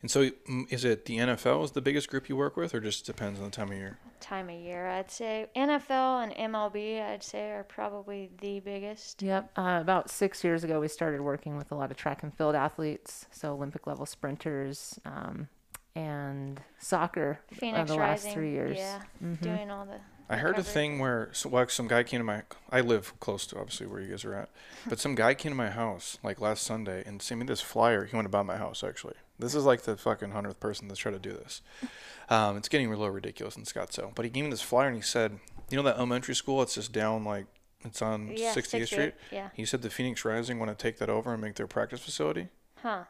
And 0.00 0.10
so, 0.10 0.28
mm, 0.28 0.70
is 0.70 0.84
it 0.84 1.06
the 1.06 1.18
NFL 1.18 1.64
is 1.64 1.70
the 1.70 1.80
biggest 1.80 2.10
group 2.10 2.28
you 2.28 2.36
work 2.36 2.56
with, 2.58 2.74
or 2.74 2.80
just 2.80 3.06
depends 3.06 3.38
on 3.38 3.46
the 3.46 3.50
time 3.50 3.70
of 3.70 3.76
year? 3.76 3.98
time 4.24 4.48
of 4.48 4.58
year. 4.58 4.88
I'd 4.88 5.10
say 5.10 5.46
NFL 5.54 6.24
and 6.24 6.52
MLB, 6.52 7.02
I'd 7.02 7.22
say, 7.22 7.52
are 7.52 7.64
probably 7.64 8.30
the 8.40 8.60
biggest. 8.60 9.22
Yep. 9.22 9.52
Uh, 9.56 9.78
about 9.80 10.10
six 10.10 10.42
years 10.42 10.64
ago, 10.64 10.80
we 10.80 10.88
started 10.88 11.20
working 11.20 11.56
with 11.56 11.70
a 11.70 11.74
lot 11.74 11.90
of 11.90 11.96
track 11.96 12.22
and 12.22 12.34
field 12.34 12.54
athletes, 12.54 13.26
so 13.30 13.52
Olympic 13.52 13.86
level 13.86 14.06
sprinters, 14.06 14.98
um, 15.04 15.48
and 15.94 16.60
soccer. 16.78 17.38
Phoenix 17.52 17.90
the 17.90 17.96
last 17.96 18.24
Rising, 18.24 18.32
three 18.34 18.50
years. 18.52 18.76
yeah, 18.76 19.02
Mhm. 19.22 19.40
doing 19.40 19.70
all 19.70 19.84
the 19.86 20.00
I 20.28 20.36
heard 20.38 20.58
a 20.58 20.62
thing 20.62 20.98
where 21.00 21.28
so, 21.34 21.50
like 21.50 21.68
some 21.70 21.86
guy 21.86 22.02
came 22.02 22.18
to 22.20 22.24
my. 22.24 22.42
I 22.70 22.80
live 22.80 23.18
close 23.20 23.46
to 23.48 23.58
obviously 23.58 23.86
where 23.86 24.00
you 24.00 24.08
guys 24.10 24.24
are 24.24 24.34
at, 24.34 24.48
but 24.86 24.98
some 24.98 25.14
guy 25.14 25.34
came 25.34 25.52
to 25.52 25.56
my 25.56 25.68
house 25.70 26.16
like 26.22 26.40
last 26.40 26.62
Sunday 26.64 27.02
and 27.06 27.20
sent 27.20 27.40
me 27.40 27.46
this 27.46 27.60
flyer. 27.60 28.06
He 28.06 28.16
wanted 28.16 28.28
to 28.28 28.32
buy 28.32 28.42
my 28.42 28.56
house 28.56 28.82
actually. 28.82 29.14
This 29.38 29.54
is 29.54 29.64
like 29.64 29.82
the 29.82 29.96
fucking 29.98 30.30
hundredth 30.30 30.60
person 30.60 30.88
that's 30.88 31.00
tried 31.00 31.12
to 31.12 31.18
do 31.18 31.32
this. 31.32 31.60
Um, 32.30 32.56
it's 32.56 32.70
getting 32.70 32.86
a 32.86 32.90
little 32.90 33.10
ridiculous 33.10 33.54
in 33.54 33.64
Scottsdale. 33.64 34.14
But 34.14 34.24
he 34.24 34.30
gave 34.30 34.44
me 34.44 34.50
this 34.50 34.62
flyer 34.62 34.86
and 34.86 34.96
he 34.96 35.02
said, 35.02 35.40
"You 35.68 35.76
know 35.76 35.82
that 35.82 35.96
elementary 35.96 36.34
school? 36.34 36.62
It's 36.62 36.74
just 36.74 36.90
down 36.90 37.22
like 37.22 37.44
it's 37.84 38.00
on 38.00 38.28
Yeah, 38.28 38.54
60th 38.54 38.54
68, 38.54 38.86
Street." 38.88 39.14
Yeah. 39.30 39.50
He 39.52 39.66
said 39.66 39.82
the 39.82 39.90
Phoenix 39.90 40.24
Rising 40.24 40.58
want 40.58 40.70
to 40.70 40.82
take 40.82 40.96
that 41.00 41.10
over 41.10 41.34
and 41.34 41.42
make 41.42 41.56
their 41.56 41.66
practice 41.66 42.00
facility. 42.00 42.48
Huh. 42.80 43.04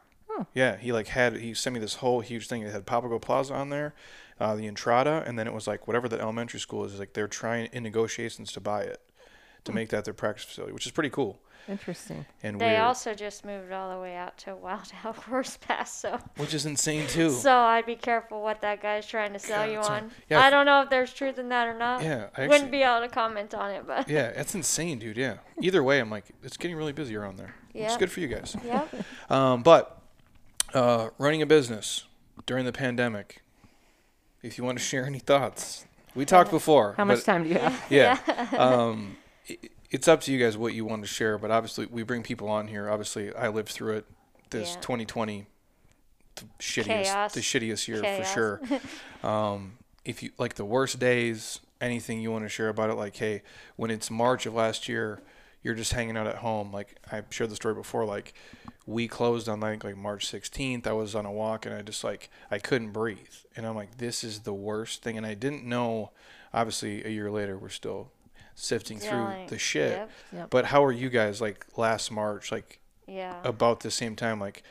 Yeah, 0.53 0.77
he 0.77 0.91
like 0.91 1.07
had 1.07 1.37
he 1.37 1.53
sent 1.53 1.73
me 1.73 1.79
this 1.79 1.95
whole 1.95 2.21
huge 2.21 2.47
thing. 2.47 2.61
It 2.61 2.71
had 2.71 2.85
Papago 2.85 3.19
Plaza 3.19 3.53
on 3.53 3.69
there, 3.69 3.93
uh, 4.39 4.55
the 4.55 4.67
Entrada, 4.67 5.23
and 5.25 5.37
then 5.39 5.47
it 5.47 5.53
was 5.53 5.67
like 5.67 5.87
whatever 5.87 6.07
the 6.07 6.19
elementary 6.19 6.59
school 6.59 6.83
is. 6.85 6.97
Like 6.99 7.13
they're 7.13 7.27
trying 7.27 7.67
in 7.71 7.83
negotiations 7.83 8.51
to 8.53 8.59
buy 8.61 8.81
it, 8.83 9.01
to 9.65 9.71
make 9.71 9.89
that 9.89 10.05
their 10.05 10.13
practice 10.13 10.45
facility, 10.45 10.73
which 10.73 10.85
is 10.85 10.91
pretty 10.91 11.09
cool 11.09 11.39
Interesting. 11.67 12.25
and 12.43 12.61
They 12.61 12.65
weird, 12.67 12.81
also 12.81 13.15
just 13.15 13.43
moved 13.43 13.71
all 13.71 13.89
the 13.95 13.99
way 13.99 14.15
out 14.15 14.37
to 14.39 14.55
Wild 14.65 14.91
Out 15.03 15.15
Horse 15.15 15.57
Pass, 15.57 15.91
so 15.99 16.19
which 16.37 16.53
is 16.53 16.65
insane 16.67 17.07
too. 17.07 17.31
so 17.31 17.51
I'd 17.57 17.87
be 17.87 17.95
careful 17.95 18.43
what 18.43 18.61
that 18.61 18.81
guy's 18.83 19.07
trying 19.07 19.33
to 19.33 19.39
sell 19.39 19.65
Yeah, 19.65 19.71
you 19.73 19.79
on. 19.79 20.11
Yeah, 20.29 20.41
I 20.41 20.51
don't 20.51 20.67
know 20.67 20.81
if 20.83 20.89
there's 20.91 21.11
truth 21.11 21.39
in 21.39 21.49
that 21.49 21.67
or 21.67 21.73
not. 21.77 22.03
yeah, 22.03 22.27
I 22.37 22.47
Wouldn't 22.47 22.69
be 22.69 22.83
able 22.83 22.99
to 23.01 23.09
comment 23.09 23.55
on 23.55 23.71
it, 23.71 23.87
but 23.87 24.07
yeah, 24.09 24.31
that's 24.33 24.53
insane, 24.53 24.99
dude. 24.99 25.17
Yeah. 25.17 25.37
Either 25.59 25.81
way, 25.83 25.99
I'm 25.99 26.11
like, 26.11 26.25
it's 26.43 26.57
getting 26.57 26.77
really 26.77 26.93
busy 26.93 27.15
around 27.15 27.37
there. 27.37 27.55
Yeah, 27.73 27.85
It's 27.87 27.97
good 27.97 28.11
for 28.11 28.19
you 28.19 28.27
guys. 28.27 28.55
yep. 28.63 28.93
Um, 29.31 29.63
but 29.63 29.99
uh, 30.73 31.09
running 31.17 31.41
a 31.41 31.45
business 31.45 32.05
during 32.45 32.65
the 32.65 32.73
pandemic. 32.73 33.41
If 34.41 34.57
you 34.57 34.63
want 34.63 34.77
to 34.77 34.83
share 34.83 35.05
any 35.05 35.19
thoughts, 35.19 35.85
we 36.13 36.25
talked 36.25 36.51
before. 36.51 36.93
How 36.97 37.05
much 37.05 37.23
time 37.23 37.43
do 37.43 37.49
you 37.49 37.55
have? 37.55 37.83
yeah. 37.89 38.19
um, 38.57 39.17
i 39.49 39.57
it's 39.91 40.07
up 40.09 40.19
to 40.21 40.31
you 40.31 40.43
guys 40.43 40.57
what 40.57 40.73
you 40.73 40.83
want 40.83 41.03
to 41.03 41.07
share, 41.07 41.37
but 41.37 41.51
obviously 41.51 41.85
we 41.85 42.03
bring 42.03 42.21
people 42.21 42.49
on 42.49 42.67
here. 42.67 42.89
Obviously, 42.89 43.33
I 43.33 43.47
lived 43.47 43.69
through 43.69 43.97
it. 43.97 44.05
This 44.49 44.73
Yeah. 44.73 44.81
2020, 44.81 45.45
the 46.35 46.43
shittiest, 46.59 46.85
Chaos. 46.85 47.33
the 47.33 47.39
shittiest 47.39 47.87
year 47.87 48.01
Chaos. 48.01 48.27
for 48.27 48.33
sure. 48.33 48.61
um, 49.23 49.77
if 50.03 50.21
you 50.21 50.31
like 50.37 50.55
the 50.55 50.65
worst 50.65 50.99
days, 50.99 51.59
anything 51.79 52.19
you 52.19 52.31
want 52.31 52.43
to 52.43 52.49
share 52.49 52.69
about 52.69 52.89
it, 52.89 52.95
like 52.95 53.15
hey, 53.15 53.41
when 53.75 53.89
it's 53.89 54.11
March 54.11 54.45
of 54.45 54.53
last 54.53 54.89
year, 54.89 55.21
you're 55.65 55.73
just 55.73 55.93
hanging 55.93 56.15
out 56.15 56.27
at 56.27 56.35
home. 56.37 56.71
Like 56.71 56.95
I 57.11 57.23
shared 57.31 57.49
the 57.49 57.55
story 57.55 57.73
before, 57.73 58.05
like 58.05 58.35
we 58.85 59.07
closed 59.07 59.49
on 59.49 59.59
like 59.59 59.83
like 59.83 59.97
March 59.97 60.31
16th. 60.31 60.85
I 60.85 60.93
was 60.93 61.15
on 61.15 61.25
a 61.25 61.31
walk 61.31 61.65
and 61.65 61.73
I 61.73 61.81
just 61.81 62.03
like 62.03 62.29
I 62.51 62.59
couldn't 62.59 62.91
breathe, 62.91 63.33
and 63.55 63.65
I'm 63.65 63.75
like, 63.75 63.97
this 63.97 64.23
is 64.23 64.41
the 64.41 64.53
worst 64.53 65.01
thing. 65.01 65.17
And 65.17 65.25
I 65.25 65.33
didn't 65.33 65.65
know. 65.65 66.11
Obviously, 66.53 67.03
a 67.03 67.09
year 67.09 67.29
later, 67.31 67.57
we're 67.57 67.69
still 67.69 68.11
sifting 68.53 68.99
through 68.99 69.09
Dealing- 69.27 69.47
the 69.47 69.57
shit. 69.57 69.91
Yep. 69.97 70.09
Yep. 70.33 70.49
But 70.51 70.65
how 70.65 70.85
are 70.85 70.91
you 70.91 71.09
guys 71.09 71.41
like 71.41 71.65
last 71.75 72.11
March, 72.11 72.51
like 72.51 72.79
Yeah. 73.07 73.41
about 73.43 73.79
the 73.81 73.91
same 73.91 74.15
time? 74.15 74.39
Like, 74.39 74.61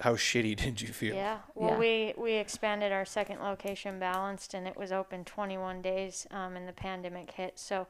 how 0.00 0.14
shitty 0.14 0.54
did 0.64 0.80
you 0.82 0.88
feel? 0.88 1.14
Yeah. 1.14 1.38
Well, 1.54 1.70
Yeah. 1.70 1.78
we 1.78 2.14
we 2.18 2.32
expanded 2.34 2.92
our 2.92 3.04
second 3.06 3.40
location, 3.40 3.98
balanced, 3.98 4.52
and 4.54 4.68
it 4.68 4.76
was 4.76 4.92
open 4.92 5.24
21 5.24 5.80
days, 5.82 6.26
um, 6.30 6.54
and 6.54 6.68
the 6.68 6.72
pandemic 6.74 7.30
hit. 7.32 7.58
So 7.58 7.88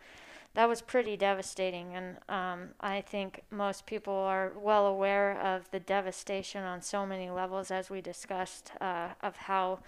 that 0.58 0.68
was 0.68 0.82
pretty 0.82 1.16
devastating, 1.16 1.94
and 1.94 2.16
um, 2.28 2.70
I 2.80 3.00
think 3.00 3.44
most 3.48 3.86
people 3.86 4.12
are 4.12 4.50
well 4.60 4.88
aware 4.88 5.40
of 5.40 5.70
the 5.70 5.78
devastation 5.78 6.64
on 6.64 6.82
so 6.82 7.06
many 7.06 7.30
levels, 7.30 7.70
as 7.70 7.90
we 7.90 8.00
discussed, 8.00 8.72
uh, 8.80 9.10
of 9.22 9.36
how. 9.36 9.78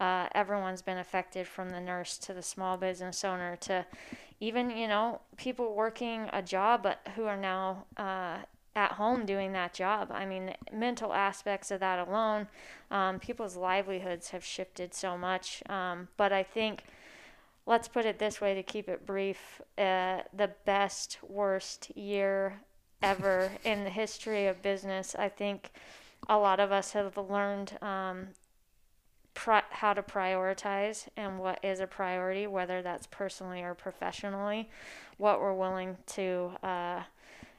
Uh, 0.00 0.26
everyone's 0.34 0.82
been 0.82 0.98
affected 0.98 1.46
from 1.46 1.70
the 1.70 1.80
nurse 1.80 2.18
to 2.18 2.34
the 2.34 2.42
small 2.42 2.76
business 2.76 3.24
owner 3.24 3.54
to 3.54 3.86
even 4.40 4.68
you 4.68 4.88
know 4.88 5.20
people 5.36 5.72
working 5.72 6.28
a 6.32 6.42
job 6.42 6.82
but 6.82 6.98
who 7.14 7.26
are 7.26 7.36
now 7.36 7.84
uh, 7.96 8.38
at 8.74 8.90
home 8.90 9.24
doing 9.24 9.52
that 9.52 9.72
job 9.72 10.10
i 10.10 10.26
mean 10.26 10.52
mental 10.72 11.12
aspects 11.12 11.70
of 11.70 11.78
that 11.78 12.08
alone 12.08 12.48
um, 12.90 13.20
people's 13.20 13.54
livelihoods 13.54 14.30
have 14.30 14.44
shifted 14.44 14.92
so 14.92 15.16
much 15.16 15.62
um, 15.70 16.08
but 16.16 16.32
i 16.32 16.42
think 16.42 16.82
let's 17.66 17.88
put 17.88 18.04
it 18.04 18.18
this 18.18 18.40
way 18.40 18.54
to 18.54 18.62
keep 18.62 18.88
it 18.88 19.06
brief 19.06 19.60
uh, 19.78 20.18
the 20.36 20.50
best 20.64 21.18
worst 21.22 21.90
year 21.96 22.60
ever 23.02 23.50
in 23.64 23.84
the 23.84 23.90
history 23.90 24.46
of 24.46 24.62
business. 24.62 25.14
I 25.18 25.28
think 25.28 25.72
a 26.28 26.38
lot 26.38 26.60
of 26.60 26.72
us 26.72 26.92
have 26.92 27.16
learned 27.16 27.76
um, 27.82 28.28
pri- 29.34 29.62
how 29.70 29.92
to 29.92 30.02
prioritize 30.02 31.08
and 31.16 31.38
what 31.38 31.58
is 31.62 31.80
a 31.80 31.86
priority, 31.86 32.46
whether 32.46 32.82
that's 32.82 33.06
personally 33.06 33.62
or 33.62 33.74
professionally, 33.74 34.70
what 35.16 35.40
we're 35.40 35.54
willing 35.54 35.96
to 36.06 36.50
uh, 36.62 37.02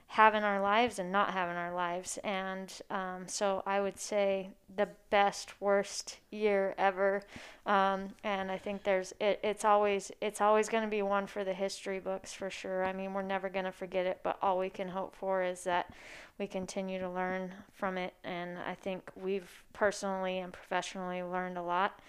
have 0.07 0.35
in 0.35 0.43
our 0.43 0.61
lives 0.61 0.99
and 0.99 1.11
not 1.11 1.33
have 1.33 1.49
in 1.49 1.55
our 1.55 1.73
lives. 1.73 2.17
And 2.23 2.71
um, 2.89 3.23
so 3.27 3.63
I 3.65 3.81
would 3.81 3.99
say 3.99 4.49
the 4.75 4.87
best 5.09 5.59
worst 5.59 6.19
year 6.31 6.75
ever. 6.77 7.23
Um, 7.65 8.09
and 8.23 8.51
I 8.51 8.57
think 8.57 8.83
there's 8.83 9.13
it, 9.19 9.39
it's 9.43 9.65
always 9.65 10.11
it's 10.21 10.41
always 10.41 10.69
going 10.69 10.83
to 10.83 10.89
be 10.89 11.01
one 11.01 11.27
for 11.27 11.43
the 11.43 11.53
history 11.53 11.99
books 11.99 12.31
for 12.31 12.49
sure. 12.49 12.85
I 12.85 12.93
mean, 12.93 13.13
we're 13.13 13.23
never 13.23 13.49
going 13.49 13.65
to 13.65 13.71
forget 13.71 14.05
it, 14.05 14.19
but 14.23 14.37
all 14.41 14.59
we 14.59 14.69
can 14.69 14.87
hope 14.87 15.15
for 15.15 15.43
is 15.43 15.63
that 15.63 15.91
we 16.37 16.47
continue 16.47 16.99
to 16.99 17.09
learn 17.09 17.51
from 17.73 17.97
it. 17.97 18.13
And 18.23 18.57
I 18.59 18.75
think 18.75 19.09
we've 19.15 19.63
personally 19.73 20.39
and 20.39 20.53
professionally 20.53 21.23
learned 21.23 21.57
a 21.57 21.63
lot. 21.63 21.99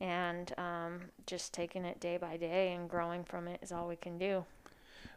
And 0.00 0.52
um, 0.58 1.00
just 1.26 1.54
taking 1.54 1.84
it 1.84 2.00
day 2.00 2.16
by 2.16 2.36
day 2.36 2.72
and 2.72 2.88
growing 2.88 3.22
from 3.22 3.46
it 3.46 3.60
is 3.62 3.70
all 3.70 3.86
we 3.86 3.94
can 3.94 4.18
do. 4.18 4.44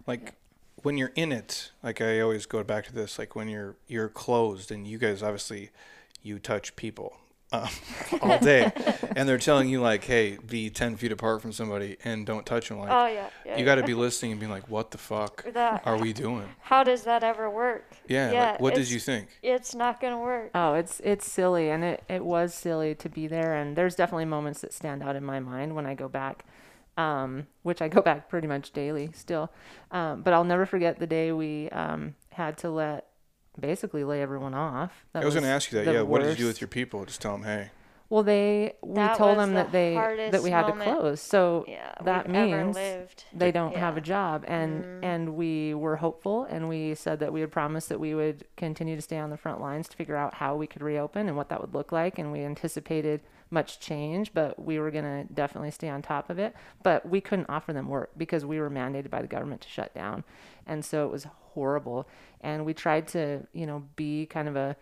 Like 0.06 0.36
when 0.84 0.98
you're 0.98 1.12
in 1.16 1.32
it, 1.32 1.72
like 1.84 2.02
I 2.02 2.20
always 2.20 2.46
go 2.46 2.64
back 2.64 2.86
to 2.86 2.94
this, 2.94 3.18
like 3.18 3.36
when 3.36 3.48
you're 3.48 3.76
you're 3.88 4.10
closed 4.10 4.72
and 4.72 4.88
you 4.88 4.98
guys 4.98 5.24
obviously 5.24 5.72
you 6.22 6.40
touch 6.40 6.76
people 6.76 7.18
um, 7.52 7.70
all 8.22 8.40
day, 8.40 8.72
and 9.16 9.30
they're 9.30 9.38
telling 9.38 9.70
you 9.70 9.82
like, 9.82 10.04
hey, 10.04 10.38
be 10.46 10.70
ten 10.70 10.96
feet 10.96 11.12
apart 11.12 11.42
from 11.42 11.52
somebody 11.52 11.98
and 12.04 12.26
don't 12.26 12.46
touch 12.46 12.70
them. 12.70 12.80
Like 12.80 12.90
oh 12.92 13.08
yeah, 13.08 13.30
yeah. 13.46 13.58
you 13.58 13.66
got 13.66 13.76
to 13.76 13.84
be 13.84 13.94
listening 14.06 14.32
and 14.32 14.40
being 14.40 14.52
like, 14.52 14.70
what 14.70 14.92
the 14.92 14.98
fuck 14.98 15.44
That, 15.54 15.84
are 15.86 15.98
we 15.98 16.14
doing? 16.14 16.48
how 16.62 16.84
does 16.84 17.04
that 17.04 17.24
ever 17.24 17.50
work? 17.50 17.86
Yeah. 18.08 18.32
Yeah, 18.32 18.52
like, 18.52 18.62
what 18.62 18.76
did 18.76 18.90
you 18.90 19.00
think? 19.00 19.30
It's 19.42 19.76
not 19.76 20.02
gonna 20.02 20.20
work. 20.20 20.52
Oh, 20.56 20.74
it's 20.74 21.00
it's 21.04 21.32
silly, 21.32 21.70
and 21.70 21.84
it, 21.84 22.04
it 22.10 22.26
was 22.26 22.54
silly 22.54 22.96
to 22.96 23.10
be 23.10 23.28
there. 23.28 23.54
And 23.56 23.76
there's 23.76 23.96
definitely 23.96 24.26
moments 24.26 24.62
that 24.62 24.74
stand 24.74 25.04
out 25.04 25.16
in 25.16 25.24
my 25.24 25.40
mind 25.40 25.76
when 25.76 25.86
I 25.86 25.94
go 25.94 26.08
back, 26.10 26.46
um, 26.97 27.47
which 27.63 27.81
I 27.81 27.88
go 27.88 28.01
back 28.01 28.29
pretty 28.29 28.47
much 28.47 28.71
daily 28.71 29.12
still. 29.13 29.51
Um, 29.91 30.21
but 30.21 30.34
I'll 30.34 30.43
never 30.43 30.65
forget 30.65 30.99
the 30.99 31.08
day 31.08 31.31
we 31.31 31.69
um, 31.69 32.15
had 32.31 32.58
to 32.60 32.69
let 32.69 33.08
basically 33.60 34.03
lay 34.03 34.21
everyone 34.21 34.53
off. 34.53 35.05
That 35.13 35.23
I 35.23 35.25
was 35.25 35.34
going 35.34 35.43
to 35.43 35.49
ask 35.49 35.71
you 35.71 35.79
that. 35.79 35.86
the 35.86 35.93
Yeah. 35.93 36.01
What 36.01 36.21
did 36.21 36.29
you 36.31 36.43
do 36.43 36.47
with 36.47 36.62
your 36.62 36.67
people? 36.67 37.05
Just 37.05 37.21
tell 37.21 37.34
them, 37.34 37.43
hey. 37.43 37.71
Well, 38.08 38.21
they 38.21 38.73
we 38.84 38.95
That 38.95 39.17
told 39.17 39.39
them 39.39 39.49
the 39.49 39.63
that 39.63 39.71
they 39.71 39.95
that 40.31 40.43
we 40.43 40.51
had 40.51 40.67
to 40.67 40.73
close. 40.73 41.19
So 41.21 41.65
Yeah, 41.67 41.91
that 42.03 42.29
means 42.29 42.77
they 43.34 43.51
don't 43.51 43.75
have 43.75 43.97
a 43.97 44.01
job 44.01 44.45
and 44.47 44.84
Mm. 44.84 44.99
and 45.03 45.36
we 45.36 45.73
were 45.73 45.95
hopeful 45.95 46.43
and 46.43 46.69
we 46.69 46.93
said 46.93 47.19
that 47.19 47.34
we 47.34 47.41
had 47.41 47.51
promised 47.51 47.89
that 47.89 47.99
we 47.99 48.13
would 48.13 48.45
continue 48.58 48.95
to 48.95 49.01
stay 49.01 49.17
on 49.17 49.31
the 49.31 49.38
front 49.38 49.60
lines 49.60 49.88
to 49.89 49.97
figure 49.97 50.15
out 50.15 50.36
how 50.36 50.55
we 50.55 50.67
could 50.67 50.84
reopen 50.84 51.27
and 51.27 51.36
what 51.36 51.49
that 51.49 51.62
would 51.62 51.73
look 51.73 51.91
like 51.91 52.19
and 52.19 52.31
we 52.31 52.41
anticipated 52.41 53.21
much 53.51 53.79
change 53.79 54.34
but 54.34 54.62
we 54.63 54.79
were 54.79 54.91
going 54.91 55.03
to 55.03 55.34
definitely 55.34 55.71
stay 55.71 55.89
on 55.89 56.01
top 56.01 56.29
of 56.29 56.39
it. 56.39 56.55
But 56.84 57.08
we 57.08 57.21
couldn't 57.21 57.49
offer 57.49 57.73
them 57.73 57.88
work 57.88 58.12
because 58.17 58.45
we 58.45 58.60
were 58.60 58.69
mandated 58.69 59.10
by 59.10 59.21
the 59.21 59.27
government 59.27 59.62
to 59.62 59.69
shut 59.69 59.93
down. 59.93 60.23
And 60.65 60.84
so 60.84 61.05
it 61.05 61.12
was 61.12 61.27
horrible. 61.53 62.08
And 62.41 62.65
we 62.65 62.73
tried 62.73 63.08
to 63.10 63.45
you 63.53 63.65
know 63.65 63.84
be 63.95 64.25
kind 64.25 64.47
of 64.47 64.55
a 64.55 64.75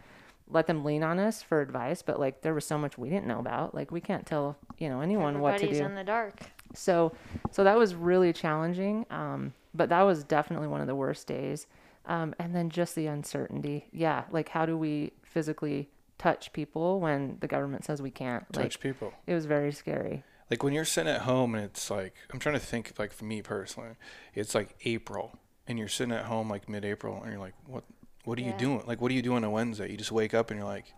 let 0.50 0.68
them 0.68 0.84
lean 0.84 1.04
on 1.04 1.20
us 1.20 1.42
for 1.42 1.62
advice 1.62 2.02
but 2.02 2.20
like 2.20 2.42
there 2.42 2.54
was 2.54 2.66
so 2.66 2.78
much 2.78 2.98
we 2.98 3.10
didn't 3.10 3.28
know 3.28 3.40
about. 3.40 3.74
Like 3.74 3.92
we 3.92 4.02
can't 4.02 4.26
tell 4.26 4.58
you 4.78 4.90
know 4.90 5.02
anyone 5.02 5.40
what 5.40 5.60
to 5.60 5.70
do. 5.70 5.86
in 5.86 5.96
the 5.96 6.04
dark. 6.04 6.40
so 6.74 7.14
so 7.52 7.64
that 7.64 7.78
was 7.78 7.96
really 7.96 8.34
challenging 8.34 9.06
um, 9.10 9.54
but 9.74 9.90
that 9.90 10.02
was 10.04 10.24
definitely 10.24 10.68
one 10.68 10.82
of 10.82 10.88
the 10.88 10.96
worst 10.96 11.28
days. 11.28 11.68
Um, 12.06 12.36
and 12.38 12.54
then 12.54 12.70
just 12.70 12.96
the 12.96 13.08
uncertainty. 13.08 13.88
Yeah 13.92 14.24
like 14.32 14.50
how 14.50 14.66
do 14.66 14.78
we 14.78 15.14
physically 15.24 15.90
touch 16.24 16.54
people 16.54 17.02
when 17.02 17.38
the 17.42 17.48
government 17.48 17.84
says 17.84 18.02
we 18.02 18.10
can't 18.12 18.44
like 18.56 18.64
Touch 18.66 18.80
people. 18.80 19.14
it 19.28 19.34
was 19.34 19.46
very 19.46 19.74
scary 19.74 20.24
Like 20.50 20.64
when 20.64 20.72
you're 20.74 20.86
sitting 20.86 21.12
at 21.14 21.22
home 21.24 21.54
and 21.56 21.66
it's 21.66 21.90
like 21.92 22.14
I'm 22.32 22.40
trying 22.40 22.56
to 22.56 22.62
think 22.62 22.94
like 22.98 23.12
for 23.12 23.26
me 23.26 23.42
personally, 23.42 23.96
it's 24.34 24.56
like 24.56 24.70
April 24.86 25.38
and 25.68 25.78
you're 25.78 25.90
sitting 25.90 26.14
at 26.14 26.26
home 26.26 26.50
like 26.50 26.70
mid-April 26.70 27.22
and 27.22 27.32
you're 27.32 27.42
like, 27.42 27.56
what 27.68 27.84
what 28.24 28.40
are 28.40 28.42
you 28.42 28.54
doing? 28.58 28.84
Like 28.88 29.02
what 29.02 29.12
are 29.12 29.16
you 29.16 29.22
doing 29.22 29.44
on 29.44 29.52
Wednesday? 29.52 29.92
You 29.92 29.98
just 29.98 30.12
wake 30.14 30.34
up 30.34 30.50
and 30.50 30.58
you're 30.60 30.68
like, 30.78 30.94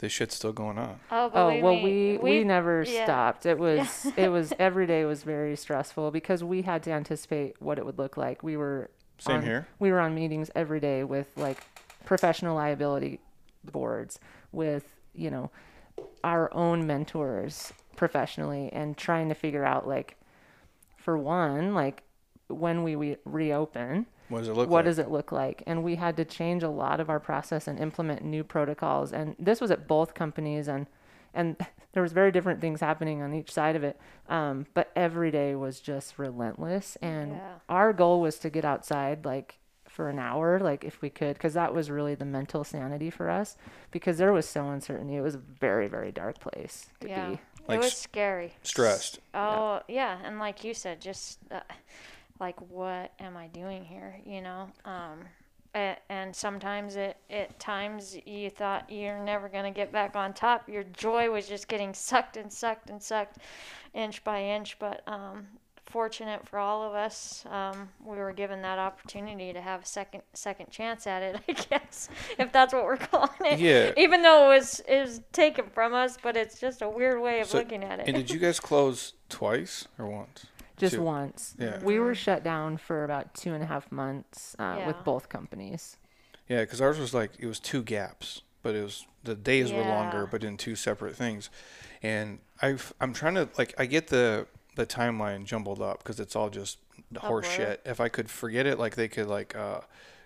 this 0.00 0.10
shit's 0.12 0.34
still 0.34 0.52
going 0.52 0.78
on. 0.78 0.98
Oh, 1.12 1.30
oh 1.34 1.60
well 1.60 1.74
me, 1.74 1.82
we 1.84 2.18
we 2.18 2.44
never 2.44 2.82
yeah. 2.82 3.04
stopped 3.04 3.46
it 3.46 3.58
was 3.58 4.06
it 4.16 4.28
was 4.30 4.52
every 4.58 4.86
day 4.88 5.04
was 5.04 5.22
very 5.22 5.54
stressful 5.54 6.10
because 6.10 6.42
we 6.42 6.62
had 6.62 6.82
to 6.84 6.90
anticipate 6.90 7.60
what 7.60 7.78
it 7.78 7.86
would 7.86 7.98
look 7.98 8.16
like 8.16 8.42
we 8.42 8.56
were 8.56 8.90
Same 9.18 9.36
on- 9.36 9.42
here. 9.44 9.68
we 9.78 9.92
were 9.92 10.00
on 10.00 10.14
meetings 10.16 10.50
every 10.56 10.80
day 10.80 11.04
with 11.04 11.28
like 11.36 11.58
professional 12.04 12.56
liability 12.56 13.20
boards 13.64 14.18
with 14.52 14.84
you 15.14 15.30
know 15.30 15.50
our 16.24 16.52
own 16.54 16.86
mentors 16.86 17.72
professionally 17.96 18.70
and 18.72 18.96
trying 18.96 19.28
to 19.28 19.34
figure 19.34 19.64
out 19.64 19.86
like 19.86 20.16
for 20.96 21.16
one, 21.16 21.74
like 21.74 22.02
when 22.48 22.82
we, 22.82 22.96
we 22.96 23.16
reopen, 23.24 24.06
What 24.28 24.40
does 24.40 24.48
it 24.48 24.54
look 24.54 24.68
what 24.68 24.78
like? 24.78 24.84
does 24.86 24.98
it 24.98 25.10
look 25.10 25.32
like? 25.32 25.62
And 25.66 25.82
we 25.84 25.94
had 25.96 26.16
to 26.16 26.24
change 26.24 26.62
a 26.62 26.68
lot 26.68 27.00
of 27.00 27.08
our 27.08 27.20
process 27.20 27.66
and 27.68 27.78
implement 27.78 28.22
new 28.24 28.42
protocols. 28.44 29.12
And 29.12 29.36
this 29.38 29.60
was 29.60 29.70
at 29.70 29.86
both 29.88 30.14
companies, 30.14 30.68
and 30.68 30.86
and 31.34 31.56
there 31.92 32.02
was 32.02 32.12
very 32.12 32.30
different 32.32 32.60
things 32.60 32.80
happening 32.80 33.22
on 33.22 33.34
each 33.34 33.50
side 33.52 33.76
of 33.76 33.84
it. 33.84 33.98
Um, 34.28 34.66
but 34.74 34.90
every 34.96 35.30
day 35.30 35.54
was 35.54 35.80
just 35.80 36.18
relentless. 36.18 36.96
And 37.00 37.32
Yeah. 37.32 37.54
our 37.68 37.92
goal 37.92 38.20
was 38.20 38.38
to 38.40 38.50
get 38.50 38.64
outside 38.64 39.24
like 39.24 39.58
for 39.98 40.08
an 40.08 40.20
hour, 40.20 40.60
like 40.60 40.84
if 40.84 41.02
we 41.02 41.10
could, 41.10 41.34
because 41.34 41.54
that 41.54 41.74
was 41.74 41.90
really 41.90 42.14
the 42.14 42.24
mental 42.24 42.62
sanity 42.62 43.10
for 43.10 43.28
us. 43.28 43.56
Because 43.90 44.16
there 44.16 44.32
was 44.32 44.48
so 44.48 44.68
uncertainty. 44.68 45.16
It 45.16 45.22
was 45.22 45.34
a 45.34 45.38
very 45.38 45.88
very 45.88 46.12
dark 46.12 46.38
place 46.38 46.86
to 47.00 47.08
Yeah. 47.08 47.30
be. 47.30 47.40
Like 47.66 47.74
it 47.78 47.78
was 47.78 47.86
s- 47.94 47.98
scary. 47.98 48.52
Stressed. 48.62 49.18
Oh 49.34 49.80
yeah, 49.88 50.18
and 50.24 50.38
like 50.38 50.62
you 50.62 50.72
said, 50.72 51.00
just 51.00 51.40
uh, 51.50 51.58
like 52.38 52.60
what 52.70 53.10
am 53.18 53.36
I 53.36 53.48
doing 53.48 53.84
here? 53.84 54.20
You 54.24 54.40
know. 54.40 54.70
Um, 54.84 55.24
and 55.74 56.34
sometimes 56.34 56.94
it 56.94 57.16
at 57.28 57.58
times 57.58 58.16
you 58.24 58.50
thought 58.50 58.88
you're 58.88 59.18
never 59.18 59.48
gonna 59.48 59.72
get 59.72 59.90
back 59.90 60.14
on 60.14 60.32
top. 60.32 60.68
Your 60.68 60.84
joy 60.84 61.28
was 61.28 61.48
just 61.48 61.66
getting 61.66 61.92
sucked 61.92 62.36
and 62.36 62.52
sucked 62.52 62.88
and 62.88 63.02
sucked, 63.02 63.38
inch 63.94 64.22
by 64.22 64.42
inch. 64.42 64.78
But 64.78 65.02
um, 65.08 65.48
fortunate 65.88 66.46
for 66.46 66.58
all 66.58 66.82
of 66.82 66.94
us, 66.94 67.44
um, 67.50 67.88
we 68.04 68.16
were 68.16 68.32
given 68.32 68.62
that 68.62 68.78
opportunity 68.78 69.52
to 69.52 69.60
have 69.60 69.82
a 69.82 69.86
second 69.86 70.22
second 70.34 70.70
chance 70.70 71.06
at 71.06 71.22
it. 71.22 71.40
I 71.48 71.52
guess 71.52 72.08
if 72.38 72.52
that's 72.52 72.72
what 72.72 72.84
we're 72.84 72.96
calling 72.96 73.30
it. 73.44 73.58
Yeah. 73.60 73.92
Even 73.96 74.22
though 74.22 74.50
it 74.52 74.56
was 74.56 74.80
it 74.88 75.00
was 75.00 75.20
taken 75.32 75.66
from 75.70 75.94
us, 75.94 76.18
but 76.22 76.36
it's 76.36 76.60
just 76.60 76.82
a 76.82 76.88
weird 76.88 77.20
way 77.20 77.40
of 77.40 77.48
So- 77.48 77.58
looking 77.58 77.82
at 77.84 78.00
it. 78.00 78.08
And 78.08 78.16
did 78.16 78.30
you 78.30 78.38
guys 78.38 78.60
close 78.60 79.14
twice 79.28 79.88
or 79.98 80.06
once? 80.06 80.46
Just 80.76 80.94
Two. 80.94 81.02
once. 81.02 81.56
Yeah. 81.58 81.82
We 81.82 81.98
were 81.98 82.14
shut 82.14 82.44
down 82.44 82.76
for 82.76 83.02
about 83.02 83.34
two 83.34 83.52
and 83.52 83.62
a 83.64 83.66
half 83.66 83.90
months 83.90 84.54
uh, 84.60 84.76
Yeah. 84.78 84.86
with 84.86 85.02
both 85.04 85.28
companies. 85.28 85.96
Yeah, 86.48 86.60
because 86.60 86.80
ours 86.80 86.98
was 87.00 87.12
like 87.12 87.32
it 87.40 87.46
was 87.46 87.58
two 87.58 87.82
gaps, 87.82 88.42
but 88.62 88.74
it 88.76 88.82
was 88.82 89.04
the 89.24 89.34
days 89.34 89.72
were 89.72 89.82
longer, 89.82 90.26
but 90.30 90.44
in 90.44 90.56
two 90.56 90.76
separate 90.76 91.16
things. 91.16 91.50
And 92.02 92.38
I 92.62 92.76
I'm 93.00 93.12
trying 93.12 93.34
to 93.34 93.48
like 93.58 93.74
I 93.76 93.86
get 93.86 94.06
the 94.06 94.46
the 94.78 94.86
timeline 94.86 95.44
jumbled 95.44 95.82
up 95.82 95.98
because 95.98 96.18
it's 96.20 96.34
all 96.34 96.48
just 96.48 96.78
horse 97.18 97.48
shit. 97.50 97.82
If 97.84 98.00
I 98.00 98.08
could 98.08 98.30
forget 98.30 98.64
it, 98.66 98.78
like 98.78 98.94
they 98.96 99.08
could 99.08 99.26
like 99.26 99.54
uh, 99.54 99.80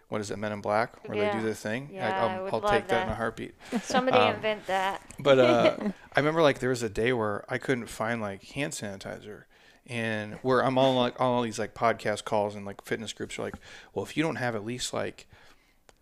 what 0.09 0.21
is 0.21 0.31
it, 0.31 0.38
Men 0.38 0.53
in 0.53 0.61
Black, 0.61 1.09
where 1.09 1.19
they 1.19 1.33
do 1.38 1.43
the 1.45 1.55
thing. 1.55 1.88
Yeah, 1.93 2.09
I 2.09 2.35
I'll, 2.37 2.45
would 2.45 2.55
I'll 2.55 2.61
love 2.61 2.71
take 2.71 2.87
that. 2.88 3.07
in 3.07 3.12
a 3.12 3.15
heartbeat. 3.17 3.55
Somebody 3.83 4.19
Um, 4.19 4.35
invent 4.37 4.67
that. 4.67 5.01
But 5.19 5.38
uh, 5.38 5.77
I 6.15 6.21
remember 6.21 6.43
like 6.43 6.59
there 6.61 6.69
was 6.71 6.83
a 6.83 6.91
day 6.91 7.12
where 7.12 7.45
I 7.49 7.59
couldn't 7.59 7.87
find 7.87 8.21
like 8.21 8.45
hand 8.45 8.75
sanitizer, 8.75 9.45
and 9.87 10.35
where 10.43 10.65
I'm 10.65 10.77
on 10.79 10.97
like 10.97 11.21
on 11.21 11.27
all 11.27 11.43
these 11.43 11.59
like 11.59 11.75
podcast 11.75 12.25
calls 12.25 12.55
and 12.55 12.65
like 12.67 12.85
fitness 12.85 13.12
groups 13.12 13.38
are 13.38 13.43
like, 13.43 13.55
well, 13.95 14.05
if 14.05 14.17
you 14.17 14.23
don't 14.23 14.37
have 14.37 14.55
at 14.55 14.65
least 14.65 14.93
like 14.93 15.27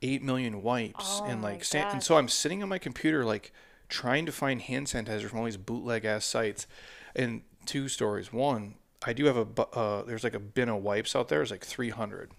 eight 0.03 0.23
million 0.23 0.63
wipes 0.63 1.21
Oh 1.23 1.27
and 1.27 1.43
like 1.43 1.63
san- 1.63 1.89
and 1.93 2.03
so 2.03 2.17
I'm 2.17 2.29
sitting 2.29 2.63
on 2.63 2.69
my 2.71 2.79
computer 2.79 3.25
like 3.25 3.53
trying 3.89 4.25
to 4.27 4.33
find 4.33 4.63
hand 4.63 4.87
sanitizer 4.87 5.29
from 5.29 5.39
all 5.41 5.45
these 5.45 5.57
bootleg 5.57 6.05
ass 6.05 6.25
sites, 6.25 6.67
and 7.15 7.43
two 7.67 7.89
stories. 7.89 8.33
One, 8.33 8.75
I 9.05 9.13
do 9.13 9.25
have 9.27 9.37
a 9.37 9.63
uh, 9.77 10.03
there's 10.03 10.25
like 10.25 10.35
a 10.35 10.41
bin 10.41 10.69
of 10.69 10.83
wipes 10.83 11.17
out 11.17 11.29
there. 11.29 11.43
It's 11.43 11.51
like 11.51 11.65
300, 11.65 12.33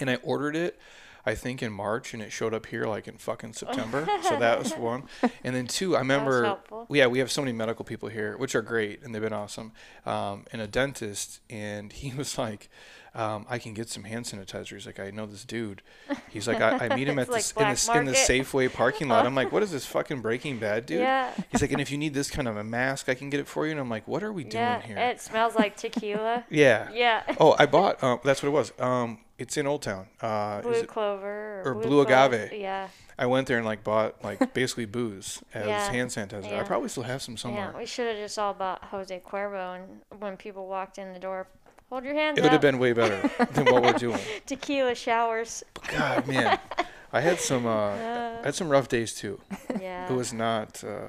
and 0.00 0.10
I 0.10 0.16
ordered 0.16 0.56
it. 0.56 0.78
I 1.26 1.34
think 1.34 1.62
in 1.62 1.72
March, 1.72 2.12
and 2.12 2.22
it 2.22 2.32
showed 2.32 2.52
up 2.52 2.66
here 2.66 2.84
like 2.84 3.08
in 3.08 3.16
fucking 3.16 3.54
September. 3.54 4.06
so 4.22 4.38
that 4.38 4.58
was 4.58 4.72
one. 4.74 5.04
And 5.42 5.56
then 5.56 5.66
two, 5.66 5.96
I 5.96 5.98
remember, 6.00 6.58
yeah, 6.90 7.06
we 7.06 7.18
have 7.20 7.32
so 7.32 7.40
many 7.40 7.52
medical 7.52 7.84
people 7.84 8.10
here, 8.10 8.36
which 8.36 8.54
are 8.54 8.60
great, 8.60 9.02
and 9.02 9.14
they've 9.14 9.22
been 9.22 9.32
awesome. 9.32 9.72
Um, 10.04 10.44
and 10.52 10.60
a 10.60 10.66
dentist, 10.66 11.40
and 11.48 11.92
he 11.92 12.12
was 12.16 12.36
like, 12.36 12.68
um, 13.14 13.46
"I 13.48 13.58
can 13.58 13.74
get 13.74 13.88
some 13.88 14.04
hand 14.04 14.24
sanitizer." 14.24 14.72
He's 14.72 14.86
like, 14.86 14.98
"I 15.00 15.10
know 15.10 15.26
this 15.26 15.44
dude." 15.44 15.82
He's 16.30 16.46
like, 16.48 16.60
"I, 16.60 16.88
I 16.88 16.96
meet 16.96 17.08
him 17.08 17.18
at 17.20 17.28
like 17.28 17.44
in 17.56 17.62
the 17.74 17.92
in 17.98 18.04
the. 18.06 18.12
Safeway 18.12 18.72
parking 18.72 19.08
lot." 19.08 19.26
I'm 19.26 19.34
like, 19.34 19.52
"What 19.52 19.62
is 19.62 19.70
this 19.70 19.86
fucking 19.94 20.20
Breaking 20.20 20.58
Bad, 20.58 20.86
dude?" 20.86 21.00
Yeah. 21.00 21.32
He's 21.50 21.60
like, 21.60 21.72
"And 21.72 21.80
if 21.80 21.90
you 21.90 21.98
need 21.98 22.14
this 22.14 22.30
kind 22.30 22.48
of 22.48 22.56
a 22.56 22.64
mask, 22.64 23.08
I 23.08 23.14
can 23.14 23.30
get 23.30 23.40
it 23.40 23.46
for 23.46 23.66
you." 23.66 23.72
And 23.72 23.80
I'm 23.80 23.90
like, 23.90 24.06
"What 24.08 24.22
are 24.22 24.32
we 24.32 24.42
doing 24.44 24.62
Yeah, 24.62 24.80
here?" 24.80 24.96
it 24.98 25.20
smells 25.20 25.54
like 25.54 25.76
tequila. 25.76 26.44
yeah. 26.50 26.88
yeah. 26.92 27.22
Oh, 27.40 27.54
I 27.58 27.66
bought. 27.66 28.02
Um, 28.02 28.20
that's 28.24 28.42
what 28.42 28.48
it 28.48 28.52
was. 28.52 28.72
Um, 28.78 29.18
it's 29.38 29.56
in 29.56 29.66
Old 29.66 29.82
Town. 29.82 30.06
Uh, 30.20 30.60
Blue 30.62 30.84
clover 30.84 31.62
or, 31.64 31.72
or 31.72 31.74
blue 31.74 32.04
clo- 32.04 32.26
agave. 32.26 32.52
Yeah. 32.52 32.88
I 33.18 33.26
went 33.26 33.46
there 33.46 33.58
and 33.58 33.66
like 33.66 33.84
bought 33.84 34.22
like 34.24 34.54
basically 34.54 34.86
booze 34.86 35.40
as 35.52 35.66
Yeah. 35.66 35.90
hand 35.90 36.10
sanitizer. 36.10 36.58
I 36.58 36.62
probably 36.64 36.88
still 36.88 37.04
have 37.04 37.22
some 37.22 37.36
somewhere. 37.36 37.70
Yeah, 37.72 37.78
we 37.78 37.86
should 37.86 38.08
have 38.08 38.16
just 38.16 38.38
all 38.38 38.54
bought 38.54 38.82
Jose 38.86 39.22
Cuervo, 39.24 39.76
and 39.76 40.20
when 40.20 40.36
people 40.36 40.66
walked 40.66 40.98
in 40.98 41.12
the 41.12 41.18
door, 41.20 41.46
hold 41.88 42.04
your 42.04 42.14
hands 42.14 42.38
It 42.38 42.42
would 42.42 42.52
have 42.52 42.60
been 42.60 42.78
way 42.78 42.92
better 42.92 43.30
than 43.52 43.66
what 43.66 43.82
we're 43.82 43.92
doing. 43.92 44.20
tequila 44.46 44.94
showers. 44.94 45.62
God, 45.88 46.26
man, 46.26 46.58
I 47.12 47.20
had 47.20 47.38
some. 47.40 47.66
Uh, 47.74 48.40
I 48.42 48.48
had 48.48 48.54
some 48.54 48.68
rough 48.68 48.88
days 48.88 49.14
too. 49.14 49.40
Yeah. 49.80 50.10
It 50.10 50.14
was 50.14 50.32
not. 50.32 50.82
Uh, 50.84 51.08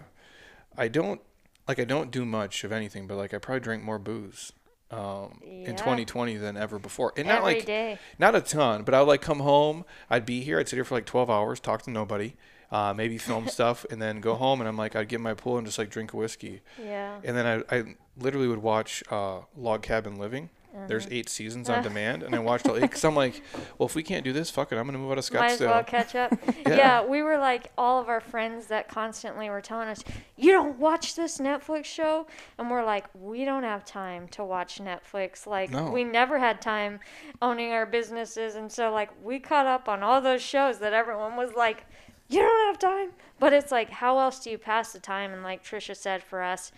I 0.78 0.88
don't 0.88 1.20
like. 1.68 1.80
I 1.80 1.84
don't 1.86 2.12
do 2.12 2.24
much 2.26 2.64
of 2.64 2.72
anything, 2.72 3.08
but 3.08 3.16
like 3.18 3.34
I 3.34 3.38
probably 3.40 3.60
drank 3.62 3.84
more 3.84 4.00
booze 4.00 4.54
um, 4.92 5.42
Yeah. 5.44 5.70
in 5.70 5.76
2020 5.76 6.38
than 6.38 6.56
ever 6.58 6.80
before. 6.80 7.12
And 7.18 7.28
not 7.28 7.40
Every 7.40 7.56
like 7.56 7.66
day. 7.66 7.98
not 8.20 8.36
a 8.36 8.42
ton, 8.42 8.84
but 8.84 8.94
I 8.94 9.00
would 9.02 9.08
like 9.08 9.22
come 9.22 9.40
home. 9.40 9.84
I'd 10.10 10.26
be 10.26 10.42
here. 10.42 10.60
I'd 10.60 10.70
sit 10.70 10.78
here 10.78 10.86
for 10.86 10.96
like 10.96 11.06
12 11.06 11.30
hours, 11.30 11.60
talk 11.60 11.82
to 11.84 11.90
nobody, 11.92 12.36
uh, 12.72 12.94
maybe 12.96 13.18
film 13.18 13.48
stuff, 13.58 13.86
and 13.90 14.02
then 14.02 14.22
go 14.22 14.36
home. 14.36 14.62
And 14.62 14.68
I'm 14.70 14.78
like, 14.78 14.96
I'd 14.96 15.08
get 15.10 15.18
in 15.18 15.22
my 15.24 15.34
pool 15.34 15.58
and 15.58 15.66
just 15.66 15.78
like 15.80 15.90
drink 15.90 16.14
a 16.14 16.18
whiskey. 16.18 16.62
Yeah. 16.82 17.20
And 17.24 17.36
then 17.36 17.64
I, 17.70 17.76
I 17.78 17.84
literally 18.18 18.48
would 18.48 18.62
watch 18.64 19.04
uh, 19.12 19.40
Log 19.58 19.82
Cabin 19.82 20.18
Living. 20.18 20.50
Uh-huh. 20.76 20.86
There's 20.88 21.08
eight 21.10 21.30
seasons 21.30 21.70
on 21.70 21.82
demand, 21.84 22.24
and 22.24 22.36
I 22.36 22.40
watched 22.52 22.68
all 22.68 22.76
eight 22.76 22.82
because 22.82 23.06
I'm 23.06 23.16
like, 23.16 23.42
well, 23.78 23.88
if 23.88 23.96
we 23.96 24.04
can't 24.04 24.24
do 24.26 24.34
this, 24.34 24.50
fuck 24.50 24.72
it, 24.72 24.78
I'm 24.78 24.86
gonna 24.86 24.98
move 24.98 25.12
out 25.12 25.18
of 25.18 25.24
Scottsdale. 25.24 25.40
Might 25.40 25.52
as 25.52 25.60
well 25.62 25.84
catch 25.84 26.16
up. 26.16 26.34
Yeah. 26.68 26.76
yeah. 26.78 27.06
we 27.06 27.22
were 27.22 27.38
like 27.38 27.72
all 27.78 28.02
of 28.02 28.10
our 28.10 28.20
friends 28.20 28.66
that 28.68 28.88
constantly 28.88 29.50
were 29.50 29.62
telling 29.62 29.88
us, 29.88 30.04
"You 30.36 30.52
don't 30.52 30.78
watch 30.80 31.16
this 31.16 31.38
Netflix 31.38 31.86
show," 31.86 32.28
and 32.58 32.70
we're 32.70 32.84
like, 32.84 33.06
"We 33.14 33.46
don't 33.46 33.64
have 33.64 33.86
time 33.86 34.28
to 34.30 34.44
watch 34.44 34.80
Netflix. 34.80 35.46
Like, 35.48 35.70
No. 35.72 35.92
we 35.92 36.04
never 36.04 36.40
had 36.40 36.62
time 36.62 37.00
owning 37.42 37.72
our 37.72 37.86
businesses, 37.86 38.56
and 38.56 38.72
so 38.72 38.92
like 38.92 39.10
we 39.24 39.40
caught 39.40 39.66
up 39.68 39.88
on 39.88 40.04
all 40.04 40.20
those 40.22 40.42
shows 40.42 40.80
that 40.80 40.94
everyone 40.94 41.36
was 41.38 41.54
like." 41.54 41.86
You 42.28 42.40
don't 42.40 42.68
have 42.70 42.80
time, 42.80 43.12
but 43.40 43.54
it's 43.54 43.72
like, 43.72 43.92
how 43.92 44.18
else 44.18 44.40
do 44.40 44.50
you 44.50 44.58
pass 44.58 44.92
the 44.92 45.00
time? 45.00 45.32
And 45.32 45.44
like 45.44 45.64
Trisha 45.64 45.96
said, 45.96 46.24
for 46.24 46.42
us, 46.42 46.72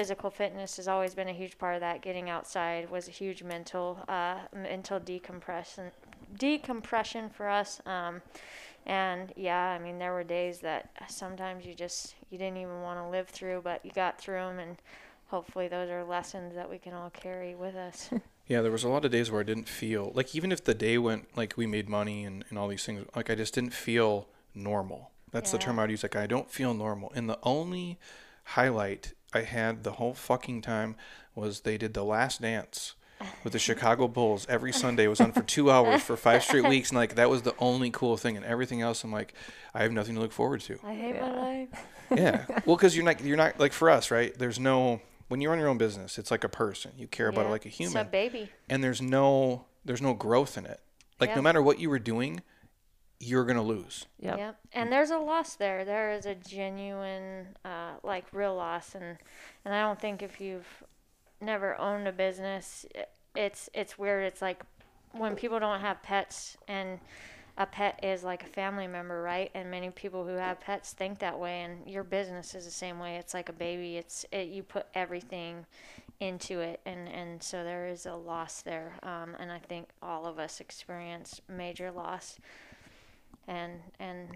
physical 0.00 0.30
fitness 0.30 0.78
has 0.78 0.88
always 0.88 1.14
been 1.14 1.28
a 1.28 1.32
huge 1.32 1.58
part 1.58 1.74
of 1.74 1.80
that. 1.82 2.00
Getting 2.00 2.30
outside 2.30 2.88
was 2.88 3.06
a 3.06 3.10
huge 3.10 3.42
mental, 3.42 4.02
uh, 4.08 4.38
mental 4.50 4.98
decompression, 4.98 5.90
decompression 6.38 7.28
for 7.28 7.50
us. 7.50 7.82
Um, 7.84 8.22
and 8.86 9.30
yeah, 9.36 9.60
I 9.60 9.78
mean, 9.78 9.98
there 9.98 10.14
were 10.14 10.24
days 10.24 10.60
that 10.60 10.88
sometimes 11.10 11.66
you 11.66 11.74
just 11.74 12.14
you 12.30 12.38
didn't 12.38 12.56
even 12.56 12.80
want 12.80 12.98
to 12.98 13.10
live 13.10 13.28
through, 13.28 13.60
but 13.62 13.84
you 13.84 13.90
got 13.90 14.18
through 14.18 14.36
them, 14.36 14.58
and 14.58 14.78
hopefully 15.26 15.68
those 15.68 15.90
are 15.90 16.02
lessons 16.02 16.54
that 16.54 16.70
we 16.70 16.78
can 16.78 16.94
all 16.94 17.10
carry 17.10 17.54
with 17.54 17.74
us. 17.74 18.08
Yeah, 18.46 18.62
there 18.62 18.72
was 18.72 18.82
a 18.82 18.88
lot 18.88 19.04
of 19.04 19.12
days 19.12 19.30
where 19.30 19.40
I 19.40 19.44
didn't 19.44 19.68
feel 19.68 20.10
like 20.12 20.34
even 20.34 20.50
if 20.50 20.64
the 20.64 20.74
day 20.74 20.98
went 20.98 21.28
like 21.36 21.56
we 21.56 21.68
made 21.68 21.88
money 21.88 22.24
and, 22.24 22.44
and 22.48 22.58
all 22.58 22.66
these 22.66 22.84
things, 22.84 23.06
like 23.14 23.30
I 23.30 23.36
just 23.36 23.54
didn't 23.54 23.72
feel 23.72 24.26
normal. 24.56 25.12
That's 25.30 25.52
the 25.52 25.58
term 25.58 25.78
I'd 25.78 25.88
use. 25.88 26.02
Like 26.02 26.16
I 26.16 26.26
don't 26.26 26.50
feel 26.50 26.74
normal. 26.74 27.12
And 27.14 27.30
the 27.30 27.38
only 27.44 28.00
highlight 28.42 29.12
I 29.32 29.42
had 29.42 29.84
the 29.84 29.92
whole 29.92 30.14
fucking 30.14 30.62
time 30.62 30.96
was 31.34 31.60
they 31.60 31.78
did 31.78 31.94
the 31.94 32.04
last 32.04 32.40
dance 32.42 32.94
with 33.44 33.52
the 33.52 33.58
Chicago 33.68 34.08
Bulls 34.08 34.46
every 34.48 34.72
Sunday. 34.72 35.04
It 35.04 35.08
was 35.08 35.20
on 35.20 35.32
for 35.32 35.42
two 35.42 35.70
hours 35.70 36.02
for 36.02 36.16
five 36.16 36.42
straight 36.42 36.68
weeks, 36.68 36.90
and 36.90 36.96
like 36.98 37.14
that 37.14 37.30
was 37.30 37.42
the 37.42 37.54
only 37.58 37.90
cool 37.90 38.16
thing. 38.16 38.36
And 38.36 38.44
everything 38.44 38.80
else, 38.82 39.04
I'm 39.04 39.12
like, 39.12 39.34
I 39.74 39.82
have 39.82 39.92
nothing 39.92 40.14
to 40.16 40.20
look 40.20 40.32
forward 40.32 40.60
to. 40.62 40.78
I 40.84 40.94
hate 40.94 41.20
my 41.20 41.26
Yeah. 41.28 41.32
life. 41.32 41.86
Yeah. 42.16 42.44
Well, 42.66 42.76
because 42.76 42.96
you're 42.96 43.04
not 43.04 43.20
you're 43.22 43.36
not 43.36 43.58
like 43.60 43.72
for 43.72 43.88
us, 43.90 44.10
right? 44.10 44.36
There's 44.36 44.58
no 44.58 45.00
when 45.28 45.40
you 45.40 45.48
run 45.48 45.58
your 45.60 45.68
own 45.68 45.78
business, 45.78 46.18
it's 46.18 46.30
like 46.32 46.42
a 46.42 46.48
person. 46.48 46.90
You 46.96 47.06
care 47.06 47.28
about 47.28 47.46
it 47.46 47.50
like 47.50 47.64
a 47.66 47.68
human. 47.68 47.96
It's 47.98 48.08
a 48.08 48.10
baby. 48.10 48.50
and 48.68 48.82
there's 48.82 49.00
no 49.00 49.66
there's 49.84 50.02
no 50.02 50.12
growth 50.14 50.58
in 50.58 50.66
it. 50.66 50.80
Like 51.20 51.30
Yeah. 51.30 51.36
no 51.36 51.42
matter 51.42 51.62
what 51.62 51.78
you 51.78 51.88
were 51.88 52.00
doing, 52.00 52.42
you're 53.20 53.44
gonna 53.44 53.62
lose. 53.62 54.06
Yep. 54.18 54.38
Yep. 54.38 54.60
And 54.72 54.90
there's 54.90 55.10
a 55.10 55.18
loss 55.18 55.54
there. 55.54 55.84
There 55.84 56.10
is 56.12 56.24
a 56.24 56.34
genuine, 56.34 57.48
uh, 57.64 57.92
like 58.02 58.24
real 58.32 58.56
loss, 58.56 58.94
and 58.94 59.18
and 59.64 59.74
I 59.74 59.82
don't 59.82 60.00
think 60.00 60.22
if 60.22 60.40
you've 60.40 60.82
never 61.40 61.78
owned 61.78 62.08
a 62.08 62.12
business, 62.12 62.86
it's 63.36 63.68
it's 63.74 63.98
weird. 63.98 64.24
It's 64.24 64.40
like 64.40 64.62
when 65.12 65.36
people 65.36 65.60
don't 65.60 65.80
have 65.80 66.02
pets, 66.02 66.56
and 66.66 66.98
a 67.58 67.66
pet 67.66 68.00
is 68.02 68.24
like 68.24 68.42
a 68.42 68.46
family 68.46 68.86
member, 68.86 69.20
right? 69.20 69.50
And 69.54 69.70
many 69.70 69.90
people 69.90 70.26
who 70.26 70.36
have 70.36 70.58
pets 70.58 70.94
think 70.94 71.18
that 71.18 71.38
way, 71.38 71.62
and 71.62 71.86
your 71.86 72.04
business 72.04 72.54
is 72.54 72.64
the 72.64 72.70
same 72.70 72.98
way. 72.98 73.16
It's 73.16 73.34
like 73.34 73.50
a 73.50 73.52
baby. 73.52 73.98
It's 73.98 74.24
it, 74.32 74.48
you 74.48 74.62
put 74.62 74.86
everything 74.94 75.66
into 76.20 76.60
it, 76.60 76.80
and 76.86 77.06
and 77.06 77.42
so 77.42 77.64
there 77.64 77.86
is 77.86 78.06
a 78.06 78.14
loss 78.14 78.62
there. 78.62 78.94
Um, 79.02 79.36
and 79.38 79.52
I 79.52 79.58
think 79.58 79.88
all 80.02 80.24
of 80.24 80.38
us 80.38 80.60
experience 80.60 81.42
major 81.48 81.90
loss 81.90 82.38
and 83.48 83.72
and 83.98 84.28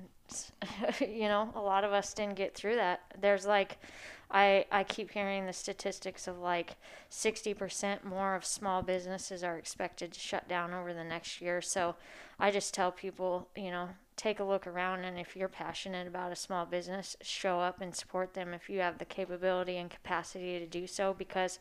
you 1.01 1.29
know 1.29 1.51
a 1.55 1.61
lot 1.61 1.85
of 1.85 1.93
us 1.93 2.15
didn't 2.15 2.35
get 2.35 2.55
through 2.55 2.77
that 2.77 3.03
there's 3.21 3.47
like 3.47 3.79
I, 4.31 4.65
I 4.73 4.83
keep 4.83 5.13
hearing 5.13 5.47
the 5.47 5.53
statistics 5.53 6.27
of 6.27 6.39
like 6.39 6.77
60% 7.11 8.05
more 8.05 8.35
of 8.35 8.45
small 8.45 8.83
businesses 8.83 9.45
are 9.45 9.57
expected 9.57 10.13
to 10.13 10.19
shut 10.19 10.49
down 10.49 10.75
over 10.75 10.93
the 10.93 11.05
next 11.05 11.41
year. 11.41 11.63
So 11.63 11.95
I 12.41 12.51
just 12.51 12.75
tell 12.75 12.91
people, 12.91 13.49
you 13.55 13.71
know, 13.71 13.91
take 14.17 14.41
a 14.41 14.45
look 14.45 14.67
around 14.67 15.05
and 15.05 15.19
if 15.19 15.37
you're 15.37 15.49
passionate 15.49 16.09
about 16.09 16.33
a 16.33 16.37
small 16.37 16.67
business, 16.67 17.17
show 17.23 17.61
up 17.61 17.81
and 17.81 17.95
support 17.95 18.35
them 18.35 18.55
if 18.55 18.69
you 18.69 18.81
have 18.81 18.99
the 18.99 19.05
capability 19.05 19.77
and 19.77 19.89
capacity 19.89 20.59
to 20.59 20.67
do 20.67 20.89
so 20.89 21.15
because 21.15 21.61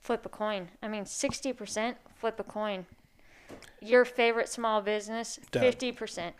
flip 0.00 0.26
a 0.26 0.28
coin. 0.28 0.68
I 0.82 0.88
mean, 0.88 1.04
60% 1.04 1.94
flip 2.16 2.40
a 2.40 2.44
coin. 2.44 2.86
Your 3.80 4.04
favorite 4.04 4.48
small 4.48 4.80
business, 4.82 5.38
Done. 5.52 5.62
50%. 5.62 6.32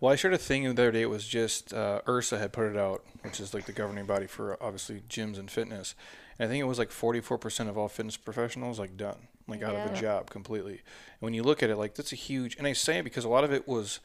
Well, 0.00 0.12
I 0.12 0.16
shared 0.16 0.34
a 0.34 0.38
thing 0.38 0.64
the 0.64 0.70
other 0.70 0.92
day. 0.92 1.02
It 1.02 1.10
was 1.10 1.26
just 1.26 1.72
uh, 1.72 2.00
IHRSA 2.06 2.38
had 2.38 2.52
put 2.52 2.66
it 2.66 2.76
out, 2.76 3.04
which 3.22 3.40
is 3.40 3.54
like 3.54 3.64
the 3.66 3.72
governing 3.72 4.06
body 4.06 4.26
for 4.26 4.62
obviously 4.62 5.02
gyms 5.08 5.38
and 5.38 5.50
fitness. 5.50 5.94
And 6.38 6.48
I 6.48 6.50
think 6.50 6.60
it 6.60 6.66
was 6.66 6.78
like 6.78 6.90
44% 6.90 7.68
of 7.68 7.78
all 7.78 7.88
fitness 7.88 8.16
professionals 8.16 8.78
like 8.78 8.96
done, 8.96 9.28
like 9.48 9.62
out 9.62 9.74
of 9.74 9.90
a 9.90 9.96
job 9.98 10.28
completely. 10.28 10.72
And 10.74 11.20
when 11.20 11.34
you 11.34 11.42
look 11.42 11.62
at 11.62 11.70
it, 11.70 11.76
like 11.76 11.94
that's 11.94 12.12
a 12.12 12.16
huge. 12.16 12.56
And 12.56 12.66
I 12.66 12.74
say 12.74 12.98
it 12.98 13.04
because 13.04 13.24
a 13.24 13.28
lot 13.28 13.44
of 13.44 13.52
it 13.52 13.66
was. 13.66 14.00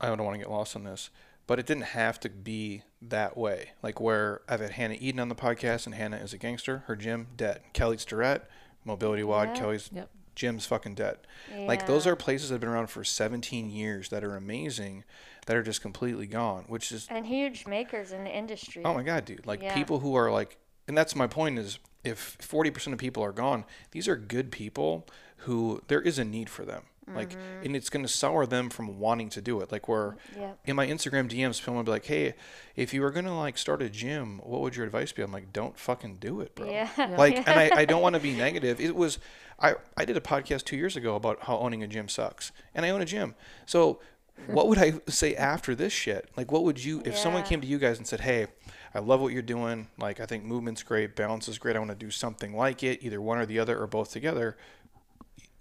I 0.00 0.08
don't 0.08 0.24
want 0.24 0.34
to 0.34 0.38
get 0.38 0.50
lost 0.50 0.74
on 0.74 0.82
this, 0.82 1.10
but 1.46 1.60
it 1.60 1.66
didn't 1.66 1.84
have 1.84 2.18
to 2.20 2.28
be 2.28 2.82
that 3.00 3.36
way. 3.36 3.70
Like 3.82 4.00
where 4.00 4.42
I've 4.48 4.58
had 4.60 4.70
Hannah 4.70 4.96
Eden 4.98 5.20
on 5.20 5.28
the 5.28 5.36
podcast, 5.36 5.86
and 5.86 5.94
Hannah 5.94 6.16
is 6.16 6.32
a 6.32 6.38
gangster. 6.38 6.82
Her 6.86 6.96
gym 6.96 7.28
dead. 7.36 7.60
Kelly 7.72 7.98
Starrett, 7.98 8.44
MobilityWOD. 8.86 9.46
Yeah. 9.46 9.54
Kelly's 9.54 9.90
Yep. 9.92 10.10
Gym's 10.34 10.66
fucking 10.66 10.94
dead. 10.94 11.18
Like 11.54 11.86
those 11.86 12.06
are 12.06 12.16
places 12.16 12.48
that 12.48 12.54
have 12.54 12.60
been 12.60 12.70
around 12.70 12.88
for 12.88 13.04
17 13.04 13.70
years 13.70 14.08
that 14.10 14.24
are 14.24 14.36
amazing, 14.36 15.04
that 15.46 15.56
are 15.56 15.62
just 15.62 15.82
completely 15.82 16.26
gone. 16.26 16.64
Which 16.68 16.92
is 16.92 17.06
and 17.10 17.26
huge 17.26 17.66
makers 17.66 18.12
in 18.12 18.24
the 18.24 18.30
industry. 18.30 18.82
oh 18.84 18.94
my 18.94 19.02
god, 19.02 19.24
dude! 19.24 19.46
Like 19.46 19.62
Yeah. 19.62 19.74
people 19.74 20.00
who 20.00 20.14
are 20.14 20.30
like, 20.30 20.58
and 20.88 20.96
that's 20.96 21.14
my 21.14 21.26
point 21.26 21.58
is 21.58 21.78
if 22.04 22.36
40% 22.38 22.92
of 22.92 22.98
people 22.98 23.22
are 23.22 23.32
gone, 23.32 23.64
these 23.92 24.08
are 24.08 24.16
good 24.16 24.50
people 24.50 25.06
who 25.38 25.82
there 25.88 26.00
is 26.00 26.18
a 26.18 26.24
need 26.24 26.48
for 26.50 26.64
them. 26.64 26.84
Like, 27.06 27.30
Mm-hmm. 27.30 27.64
and 27.64 27.76
it's 27.76 27.90
going 27.90 28.04
to 28.04 28.08
sour 28.12 28.46
them 28.46 28.70
from 28.70 28.98
wanting 29.00 29.28
to 29.30 29.40
do 29.40 29.60
it. 29.60 29.72
Like, 29.72 29.88
where 29.88 30.16
Yep. 30.38 30.58
in 30.66 30.76
my 30.76 30.86
Instagram 30.86 31.28
DMs, 31.28 31.60
someone 31.62 31.78
will 31.84 31.90
be 31.90 31.90
like, 31.92 32.06
"Hey, 32.06 32.34
if 32.76 32.94
you 32.94 33.02
were 33.02 33.10
going 33.10 33.24
to 33.24 33.32
like 33.34 33.58
start 33.58 33.82
a 33.82 33.90
gym, 33.90 34.38
what 34.44 34.60
would 34.60 34.76
your 34.76 34.86
advice 34.86 35.10
be?" 35.12 35.22
I'm 35.22 35.32
like, 35.32 35.52
"Don't 35.52 35.76
fucking 35.78 36.18
do 36.18 36.40
it, 36.40 36.54
bro." 36.54 36.70
Yeah. 36.70 36.88
Like, 37.18 37.36
and 37.48 37.58
I, 37.58 37.70
I 37.80 37.84
don't 37.84 38.02
want 38.06 38.14
to 38.14 38.20
be 38.20 38.32
negative. 38.34 38.80
It 38.80 38.94
was, 38.94 39.18
I, 39.58 39.74
I 39.96 40.04
did 40.04 40.16
a 40.16 40.20
podcast 40.20 40.64
two 40.64 40.76
years 40.76 40.96
ago 40.96 41.16
about 41.16 41.42
how 41.42 41.58
owning 41.58 41.82
a 41.82 41.88
gym 41.88 42.08
sucks, 42.08 42.52
and 42.74 42.86
I 42.86 42.90
own 42.90 43.02
a 43.02 43.04
gym. 43.04 43.34
So, 43.66 43.98
what 44.46 44.68
would 44.68 44.78
I 44.78 44.94
say 45.08 45.34
after 45.34 45.74
this 45.74 45.92
shit? 45.92 46.30
Like, 46.36 46.50
what 46.52 46.62
would 46.64 46.82
you, 46.84 47.02
if 47.04 47.18
someone 47.18 47.42
came 47.42 47.60
to 47.60 47.66
you 47.66 47.78
guys 47.78 47.98
and 47.98 48.06
said, 48.06 48.20
"Hey, 48.20 48.46
I 48.94 49.00
love 49.00 49.20
what 49.20 49.32
you're 49.32 49.42
doing. 49.42 49.88
Like, 49.98 50.20
I 50.20 50.26
think 50.26 50.44
movement's 50.44 50.82
great, 50.84 51.16
balance 51.16 51.48
is 51.48 51.58
great. 51.58 51.74
I 51.74 51.80
want 51.80 51.90
to 51.90 51.96
do 51.96 52.10
something 52.12 52.54
like 52.56 52.82
it, 52.84 53.02
either 53.02 53.20
one 53.20 53.38
or 53.38 53.46
the 53.46 53.58
other, 53.58 53.76
or 53.80 53.88
both 53.88 54.12
together." 54.12 54.56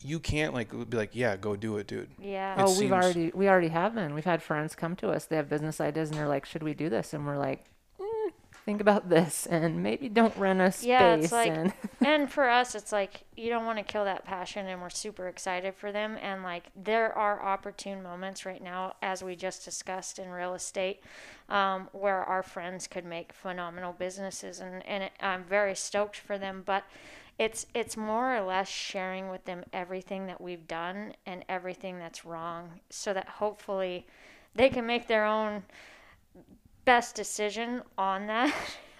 You 0.04 0.20
can't 0.20 0.54
like 0.54 0.70
be 0.90 0.98
like, 0.98 1.12
"Yeah, 1.16 1.36
go 1.38 1.56
do 1.56 1.78
it, 1.78 1.88
dude." 1.88 2.10
Yeah. 2.20 2.56
It 2.56 2.62
oh, 2.64 2.66
we've 2.70 2.78
seems- 2.78 2.92
already 2.92 3.32
we 3.34 3.48
already 3.48 3.70
have 3.70 3.94
been. 3.96 4.14
We've 4.14 4.26
had 4.26 4.42
friends 4.42 4.76
come 4.76 4.96
to 4.98 5.10
us. 5.12 5.26
They 5.26 5.36
have 5.36 5.50
business 5.50 5.80
ideas 5.80 6.10
and 6.10 6.18
they're 6.20 6.28
like, 6.28 6.46
"Should 6.46 6.64
we 6.64 6.74
do 6.74 6.90
this?" 6.90 7.14
And 7.14 7.26
we're 7.28 7.38
like, 7.38 7.66
mm, 8.00 8.32
"Think 8.66 8.82
about 8.82 9.10
this 9.10 9.46
and 9.46 9.84
maybe 9.84 10.10
don't 10.10 10.36
rent 10.38 10.60
a 10.62 10.72
space." 10.72 10.88
Yeah, 10.88 11.16
it's 11.16 11.32
like- 11.32 11.52
and 11.52 11.74
and 12.02 12.32
for 12.32 12.50
us 12.50 12.74
it's 12.74 12.92
like 12.92 13.26
you 13.38 13.50
don't 13.50 13.66
want 13.66 13.78
to 13.78 13.84
kill 13.84 14.06
that 14.06 14.26
passion 14.26 14.66
and 14.68 14.82
we're 14.82 14.90
super 14.90 15.28
excited 15.28 15.76
for 15.76 15.92
them 15.92 16.18
and 16.22 16.42
like 16.42 16.64
there 16.76 17.16
are 17.16 17.42
opportune 17.44 18.02
moments 18.02 18.44
right 18.46 18.62
now 18.62 18.96
as 19.04 19.24
we 19.24 19.36
just 19.36 19.64
discussed 19.64 20.18
in 20.18 20.30
real 20.30 20.56
estate 20.56 21.02
um, 21.50 21.90
where 21.92 22.24
our 22.24 22.42
friends 22.42 22.88
could 22.88 23.06
make 23.06 23.32
phenomenal 23.34 23.94
businesses 23.94 24.60
and, 24.60 24.84
and 24.88 25.04
it, 25.04 25.12
i'm 25.20 25.44
very 25.44 25.76
stoked 25.76 26.18
for 26.18 26.38
them 26.40 26.64
but 26.66 26.84
it's 27.42 27.66
it's 27.74 27.98
more 27.98 28.36
or 28.36 28.42
less 28.42 28.70
sharing 28.70 29.28
with 29.32 29.44
them 29.46 29.64
everything 29.74 30.28
that 30.28 30.40
we've 30.40 30.68
done 30.68 31.12
and 31.26 31.44
everything 31.50 31.98
that's 31.98 32.24
wrong 32.24 32.70
so 32.92 33.14
that 33.14 33.28
hopefully 33.28 34.06
they 34.54 34.70
can 34.70 34.86
make 34.86 35.08
their 35.08 35.26
own 35.26 35.64
best 36.86 37.16
decision 37.16 37.82
on 37.98 38.28
that. 38.28 38.54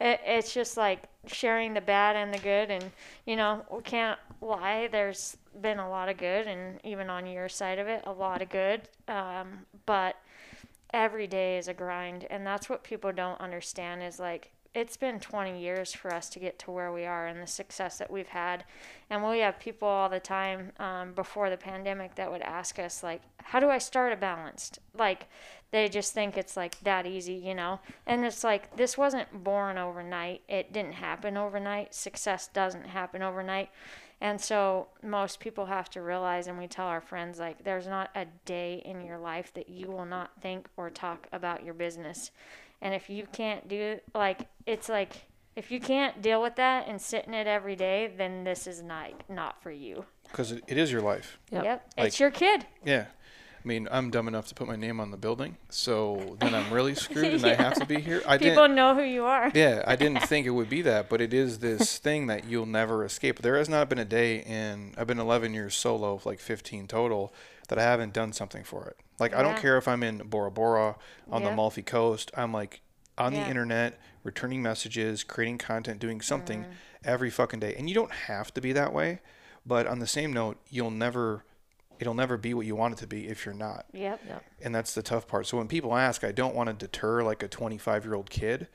it, 0.00 0.20
it's 0.26 0.52
just 0.52 0.76
like 0.76 1.04
sharing 1.26 1.72
the 1.72 1.80
bad 1.80 2.16
and 2.16 2.34
the 2.34 2.38
good, 2.38 2.72
and 2.72 2.90
you 3.24 3.36
know 3.36 3.64
we 3.70 3.82
can't 3.82 4.18
lie. 4.40 4.88
There's 4.90 5.36
been 5.60 5.78
a 5.78 5.88
lot 5.88 6.08
of 6.08 6.16
good, 6.16 6.48
and 6.48 6.80
even 6.82 7.08
on 7.08 7.24
your 7.24 7.48
side 7.48 7.78
of 7.78 7.86
it, 7.86 8.02
a 8.04 8.12
lot 8.12 8.42
of 8.42 8.48
good. 8.48 8.80
Um, 9.06 9.60
but 9.86 10.16
every 10.92 11.28
day 11.28 11.56
is 11.56 11.68
a 11.68 11.74
grind, 11.74 12.26
and 12.30 12.44
that's 12.44 12.68
what 12.68 12.82
people 12.82 13.12
don't 13.12 13.40
understand. 13.40 14.02
Is 14.02 14.18
like 14.18 14.50
it's 14.72 14.96
been 14.96 15.18
20 15.18 15.60
years 15.60 15.92
for 15.92 16.14
us 16.14 16.28
to 16.28 16.38
get 16.38 16.58
to 16.60 16.70
where 16.70 16.92
we 16.92 17.04
are 17.04 17.26
and 17.26 17.42
the 17.42 17.46
success 17.46 17.98
that 17.98 18.10
we've 18.10 18.28
had. 18.28 18.64
And 19.08 19.28
we 19.28 19.40
have 19.40 19.58
people 19.58 19.88
all 19.88 20.08
the 20.08 20.20
time 20.20 20.70
um, 20.78 21.12
before 21.12 21.50
the 21.50 21.56
pandemic 21.56 22.14
that 22.14 22.30
would 22.30 22.42
ask 22.42 22.78
us, 22.78 23.02
like, 23.02 23.20
how 23.38 23.58
do 23.58 23.68
I 23.68 23.78
start 23.78 24.12
a 24.12 24.16
balanced? 24.16 24.78
Like, 24.96 25.26
they 25.72 25.88
just 25.88 26.14
think 26.14 26.36
it's 26.36 26.56
like 26.56 26.78
that 26.80 27.04
easy, 27.04 27.34
you 27.34 27.54
know? 27.54 27.80
And 28.06 28.24
it's 28.24 28.44
like, 28.44 28.76
this 28.76 28.96
wasn't 28.96 29.42
born 29.42 29.76
overnight. 29.76 30.42
It 30.48 30.72
didn't 30.72 30.94
happen 30.94 31.36
overnight. 31.36 31.92
Success 31.92 32.48
doesn't 32.48 32.86
happen 32.86 33.22
overnight. 33.22 33.70
And 34.20 34.40
so 34.40 34.88
most 35.02 35.40
people 35.40 35.66
have 35.66 35.88
to 35.90 36.02
realize, 36.02 36.46
and 36.46 36.58
we 36.58 36.66
tell 36.68 36.86
our 36.86 37.00
friends, 37.00 37.40
like, 37.40 37.64
there's 37.64 37.86
not 37.86 38.10
a 38.14 38.26
day 38.44 38.82
in 38.84 39.00
your 39.00 39.18
life 39.18 39.52
that 39.54 39.68
you 39.68 39.88
will 39.88 40.04
not 40.04 40.30
think 40.40 40.68
or 40.76 40.90
talk 40.90 41.26
about 41.32 41.64
your 41.64 41.74
business. 41.74 42.30
And 42.82 42.94
if 42.94 43.10
you 43.10 43.26
can't 43.32 43.68
do, 43.68 43.98
like, 44.14 44.48
it's 44.66 44.88
like, 44.88 45.12
if 45.56 45.70
you 45.70 45.80
can't 45.80 46.22
deal 46.22 46.40
with 46.40 46.56
that 46.56 46.88
and 46.88 47.00
sit 47.00 47.26
in 47.26 47.34
it 47.34 47.46
every 47.46 47.76
day, 47.76 48.10
then 48.16 48.44
this 48.44 48.66
is 48.66 48.82
not 48.82 49.10
not 49.28 49.62
for 49.62 49.70
you. 49.70 50.04
Because 50.24 50.52
it, 50.52 50.62
it 50.68 50.78
is 50.78 50.90
your 50.92 51.02
life. 51.02 51.38
Yep. 51.50 51.64
Yep, 51.64 51.92
Like- 51.98 52.06
it's 52.06 52.20
your 52.20 52.30
kid. 52.30 52.66
Yeah. 52.84 53.06
I 53.62 53.68
mean, 53.68 53.88
I'm 53.90 54.08
dumb 54.10 54.26
enough 54.26 54.46
to 54.48 54.54
put 54.54 54.66
my 54.68 54.76
name 54.76 55.00
on 55.00 55.10
the 55.10 55.18
building, 55.18 55.58
so 55.68 56.38
then 56.40 56.54
I'm 56.54 56.72
really 56.72 56.94
screwed 57.06 57.34
and 57.34 57.44
I 57.44 57.52
have 57.52 57.74
to 57.74 57.84
be 57.84 58.00
here. 58.00 58.22
I 58.26 58.38
People 58.38 58.62
didn't. 58.62 58.74
know 58.74 58.94
who 58.94 59.02
you 59.02 59.24
are. 59.26 59.52
Yeah, 59.54 59.82
I 59.86 59.96
didn't 59.96 60.20
think 60.26 60.46
it 60.46 60.50
would 60.50 60.70
be 60.70 60.80
that, 60.80 61.10
but 61.10 61.20
it 61.20 61.34
is 61.34 61.58
this 61.58 61.98
thing 61.98 62.28
that 62.28 62.46
you'll 62.46 62.64
never 62.64 63.04
escape. 63.04 63.42
There 63.42 63.58
has 63.58 63.68
not 63.68 63.90
been 63.90 63.98
a 63.98 64.04
day 64.06 64.38
in 64.38 64.94
I've 64.96 65.06
been 65.06 65.18
11 65.18 65.52
years 65.52 65.74
solo, 65.74 66.22
like 66.24 66.38
15 66.38 66.86
total, 66.86 67.34
that 67.70 67.78
I 67.78 67.82
haven't 67.84 68.12
done 68.12 68.32
something 68.32 68.64
for 68.64 68.86
it. 68.88 68.96
Like 69.18 69.32
I 69.34 69.42
don't 69.42 69.56
care 69.56 69.78
if 69.78 69.86
I'm 69.88 70.02
in 70.02 70.18
Bora 70.18 70.50
Bora 70.50 70.96
on 71.30 71.42
the 71.42 71.48
Yeah. 71.48 71.54
Amalfi 71.54 71.82
Coast. 71.82 72.30
I'm 72.36 72.52
like 72.52 72.82
on 73.16 73.32
Yeah. 73.32 73.44
the 73.44 73.48
internet, 73.48 73.98
returning 74.24 74.60
messages, 74.60 75.22
creating 75.24 75.58
content, 75.58 76.00
doing 76.00 76.20
something 76.20 76.62
Mm-hmm. 76.64 76.72
every 77.04 77.30
fucking 77.30 77.60
day. 77.60 77.74
And 77.76 77.88
you 77.88 77.94
don't 77.94 78.10
have 78.12 78.52
to 78.54 78.60
be 78.60 78.72
that 78.72 78.92
way, 78.92 79.20
but 79.64 79.86
on 79.86 80.00
the 80.00 80.06
same 80.06 80.32
note, 80.32 80.58
you'll 80.68 80.90
never 80.90 81.44
it'll 82.00 82.14
never 82.14 82.38
be 82.38 82.54
what 82.54 82.64
you 82.64 82.74
want 82.74 82.94
it 82.94 82.96
to 82.98 83.06
be 83.06 83.28
if 83.28 83.44
you're 83.44 83.54
not 83.54 83.84
Yep. 83.92 84.20
Yep. 84.26 84.44
and 84.62 84.74
that's 84.74 84.94
the 84.94 85.02
tough 85.02 85.28
part. 85.28 85.46
So 85.46 85.58
when 85.58 85.68
people 85.68 85.94
ask, 85.94 86.24
I 86.24 86.32
don't 86.32 86.54
want 86.54 86.68
to 86.68 86.72
deter 86.86 87.22
like 87.22 87.42
a 87.42 87.48
25 87.48 88.04
year 88.06 88.14
old 88.14 88.30
kid, 88.30 88.68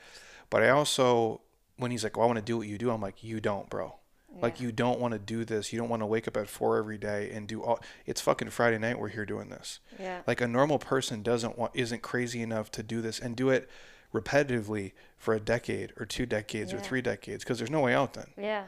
but 0.49 0.61
I 0.63 0.69
also 0.69 1.41
when 1.77 1.91
he's 1.91 2.03
like, 2.05 2.15
"Well, 2.15 2.23
I 2.23 2.27
want 2.27 2.37
to 2.37 2.45
do 2.45 2.55
what 2.57 2.67
you 2.67 2.77
do," 2.77 2.89
I'm 2.91 3.01
like, 3.01 3.21
"You 3.23 3.41
don't, 3.41 3.69
bro. 3.69 3.95
Like 4.41 4.59
you 4.59 4.71
don't 4.71 4.99
want 4.99 5.13
to 5.13 5.19
do 5.19 5.45
this. 5.45 5.71
You 5.71 5.79
don't 5.79 5.89
want 5.89 6.01
to 6.01 6.05
wake 6.05 6.27
up 6.27 6.35
at 6.37 6.47
four 6.49 6.77
every 6.77 6.97
day 6.97 7.31
and 7.31 7.47
do 7.47 7.63
all. 7.63 7.79
It's 8.05 8.19
fucking 8.21 8.49
Friday 8.49 8.77
night. 8.77 8.99
We're 8.99 9.07
here 9.09 9.25
doing 9.25 9.49
this. 9.49 9.79
Yeah. 9.99 10.21
Like 10.27 10.41
a 10.41 10.47
normal 10.47 10.77
person 10.77 11.23
doesn't 11.23 11.57
want, 11.57 11.71
isn't 11.73 12.01
crazy 12.01 12.41
enough 12.41 12.69
to 12.71 12.83
do 12.83 13.01
this 13.01 13.19
and 13.19 13.35
do 13.35 13.49
it 13.49 13.69
repetitively 14.13 14.91
for 15.17 15.33
a 15.33 15.39
decade 15.39 15.93
or 15.99 16.05
two 16.05 16.25
decades 16.25 16.73
or 16.73 16.79
three 16.79 17.01
decades 17.01 17.43
because 17.43 17.57
there's 17.57 17.71
no 17.71 17.81
way 17.81 17.93
out 17.93 18.13
then. 18.13 18.27
Yeah. 18.37 18.65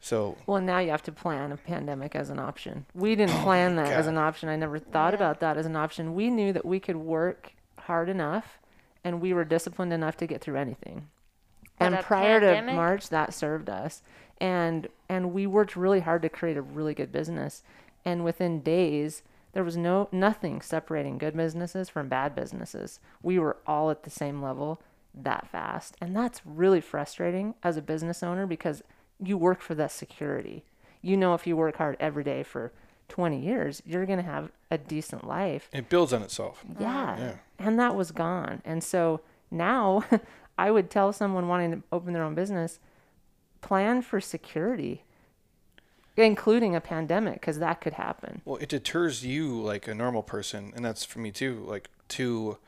So 0.00 0.36
Well, 0.46 0.60
now 0.60 0.78
you 0.78 0.90
have 0.90 1.02
to 1.04 1.12
plan 1.12 1.50
a 1.50 1.56
pandemic 1.56 2.14
as 2.14 2.30
an 2.30 2.38
option. 2.38 2.86
We 2.94 3.16
didn't 3.16 3.36
oh 3.36 3.42
plan 3.42 3.76
that 3.76 3.92
as 3.92 4.06
an 4.06 4.16
option. 4.16 4.48
I 4.48 4.56
never 4.56 4.78
thought 4.78 5.12
Yeah. 5.12 5.16
about 5.16 5.40
that 5.40 5.56
as 5.56 5.66
an 5.66 5.74
option. 5.76 6.14
We 6.14 6.30
knew 6.30 6.52
that 6.52 6.64
we 6.64 6.78
could 6.78 6.96
work 6.96 7.52
hard 7.80 8.08
enough 8.08 8.58
and 9.02 9.20
we 9.20 9.32
were 9.32 9.44
disciplined 9.44 9.92
enough 9.92 10.16
to 10.18 10.26
get 10.26 10.40
through 10.40 10.56
anything. 10.56 11.08
But 11.78 11.92
and 11.94 12.04
prior 12.04 12.40
pandemic? 12.40 12.70
to 12.72 12.76
March, 12.76 13.08
that 13.08 13.34
served 13.34 13.68
us. 13.68 14.02
And 14.40 14.88
and 15.08 15.32
we 15.32 15.46
worked 15.46 15.76
really 15.76 16.00
hard 16.00 16.22
to 16.22 16.28
create 16.28 16.56
a 16.56 16.62
really 16.62 16.94
good 16.94 17.12
business. 17.12 17.62
And 18.04 18.24
within 18.24 18.60
days, 18.60 19.22
there 19.52 19.64
was 19.64 19.76
no 19.76 20.08
nothing 20.12 20.60
separating 20.60 21.18
good 21.18 21.36
businesses 21.36 21.88
from 21.88 22.08
bad 22.08 22.34
businesses. 22.34 23.00
We 23.22 23.38
were 23.38 23.56
all 23.66 23.90
at 23.90 24.04
the 24.04 24.10
same 24.10 24.42
level 24.42 24.80
that 25.14 25.48
fast. 25.50 25.96
And 26.00 26.14
that's 26.16 26.42
really 26.44 26.80
frustrating 26.80 27.54
as 27.62 27.76
a 27.76 27.82
business 27.82 28.22
owner 28.22 28.46
because 28.46 28.82
you 29.22 29.36
work 29.36 29.60
for 29.60 29.74
that 29.74 29.90
security. 29.90 30.64
You 31.02 31.16
know 31.16 31.34
if 31.34 31.46
you 31.46 31.56
work 31.56 31.76
hard 31.76 31.96
every 31.98 32.24
day 32.24 32.42
for 32.42 32.72
20 33.08 33.40
years, 33.40 33.82
you're 33.86 34.06
going 34.06 34.18
to 34.18 34.24
have 34.24 34.52
a 34.70 34.78
decent 34.78 35.26
life. 35.26 35.68
it 35.72 35.88
builds 35.88 36.12
on 36.12 36.22
itself. 36.22 36.64
Yeah. 36.78 37.18
Yeah. 37.18 37.32
And 37.58 37.78
that 37.78 37.96
was 37.96 38.10
gone. 38.10 38.62
And 38.64 38.84
so 38.84 39.20
now 39.50 40.04
I 40.58 40.70
would 40.70 40.90
tell 40.90 41.12
someone 41.12 41.48
wanting 41.48 41.70
to 41.72 41.82
open 41.90 42.12
their 42.12 42.22
own 42.22 42.34
business, 42.34 42.78
plan 43.60 44.02
for 44.02 44.20
security, 44.20 45.02
including 46.16 46.74
a 46.74 46.80
pandemic, 46.80 47.34
because 47.34 47.58
that 47.58 47.80
could 47.80 47.94
happen. 47.94 48.42
Well, 48.44 48.56
it 48.56 48.68
deters 48.68 49.24
you 49.24 49.60
like 49.60 49.88
a 49.88 49.94
normal 49.94 50.22
person, 50.22 50.72
and 50.74 50.84
that's 50.84 51.04
for 51.04 51.18
me 51.18 51.30
too. 51.30 51.64
Like 51.66 51.88
to 52.08 52.58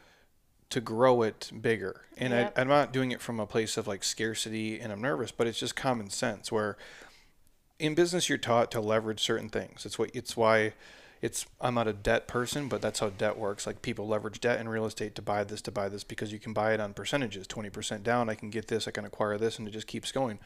to 0.70 0.80
grow 0.80 1.22
it 1.22 1.51
bigger. 1.61 2.03
And 2.16 2.32
Yep. 2.32 2.53
I, 2.57 2.61
I'm 2.61 2.68
not 2.68 2.93
doing 2.93 3.11
it 3.11 3.20
from 3.20 3.41
a 3.41 3.47
place 3.47 3.76
of 3.76 3.88
like 3.88 4.05
scarcity 4.05 4.80
and 4.80 4.93
I'm 4.93 5.01
nervous, 5.01 5.32
but 5.32 5.49
it's 5.49 5.59
just 5.59 5.74
common 5.74 6.11
sense 6.11 6.51
where 6.53 6.76
in 7.80 7.95
business 7.95 8.28
you're 8.28 8.38
taught 8.38 8.70
to 8.70 8.80
leverage 8.80 9.20
certain 9.20 9.49
things. 9.49 9.84
It's 9.84 9.99
what 9.99 10.11
it's 10.14 10.36
why 10.36 10.74
it's 11.22 11.46
I'm 11.60 11.74
not 11.74 11.88
a 11.88 11.92
debt 11.92 12.26
person, 12.26 12.68
but 12.68 12.80
that's 12.80 13.00
how 13.00 13.10
debt 13.10 13.38
works. 13.38 13.66
Like 13.66 13.82
people 13.82 14.06
leverage 14.08 14.40
debt 14.40 14.60
in 14.60 14.68
real 14.68 14.86
estate 14.86 15.14
to 15.16 15.22
buy 15.22 15.44
this, 15.44 15.60
to 15.62 15.70
buy 15.70 15.88
this, 15.88 16.04
because 16.04 16.32
you 16.32 16.38
can 16.38 16.52
buy 16.52 16.72
it 16.72 16.80
on 16.80 16.94
percentages. 16.94 17.46
Twenty 17.46 17.70
percent 17.70 18.02
down, 18.02 18.28
I 18.30 18.34
can 18.34 18.50
get 18.50 18.68
this, 18.68 18.88
I 18.88 18.90
can 18.90 19.04
acquire 19.04 19.36
this, 19.38 19.58
and 19.58 19.68
it 19.68 19.72
just 19.72 19.86
keeps 19.86 20.12
going. 20.12 20.38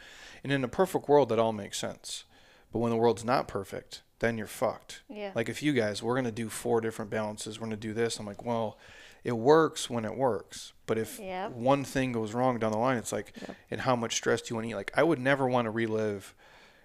And 0.43 0.53
in 0.53 0.65
a 0.65 0.69
perfect 0.69 1.09
world, 1.09 1.29
that 1.29 1.39
all 1.39 1.53
makes 1.53 1.79
sense. 1.79 2.25
But 2.73 2.81
when 2.81 2.91
the 2.91 2.97
world's 2.97 3.25
not 3.25 3.47
perfect, 3.47 4.03
then 4.19 4.37
you're 4.37 4.47
fucked. 4.49 5.03
Yeah. 5.09 5.31
Like 5.35 5.49
if 5.49 5.63
you 5.63 5.73
guys, 5.73 6.03
we're 6.03 6.17
gonna 6.17 6.33
do 6.33 6.49
four 6.49 6.81
different 6.81 7.11
balances, 7.11 7.61
we're 7.61 7.67
gonna 7.67 7.77
do 7.77 7.95
this. 7.95 8.19
I'm 8.19 8.27
like, 8.27 8.45
well, 8.45 8.79
it 9.23 9.37
works 9.37 9.89
when 9.89 10.05
it 10.05 10.17
works. 10.17 10.73
But 10.87 10.99
if 10.99 11.19
Yep. 11.21 11.53
one 11.53 11.85
thing 11.85 12.13
goes 12.13 12.35
wrong 12.35 12.59
down 12.59 12.73
the 12.73 12.79
line, 12.79 12.99
it's 12.99 13.13
like, 13.13 13.33
and 13.71 13.83
how 13.83 13.95
much 13.97 14.17
stress 14.17 14.43
do 14.43 14.49
you 14.51 14.57
want 14.57 14.67
to 14.67 14.71
eat? 14.71 14.75
Like 14.75 14.91
I 14.97 15.03
would 15.05 15.21
never 15.21 15.47
want 15.49 15.67
to 15.67 15.71
relive. 15.71 16.35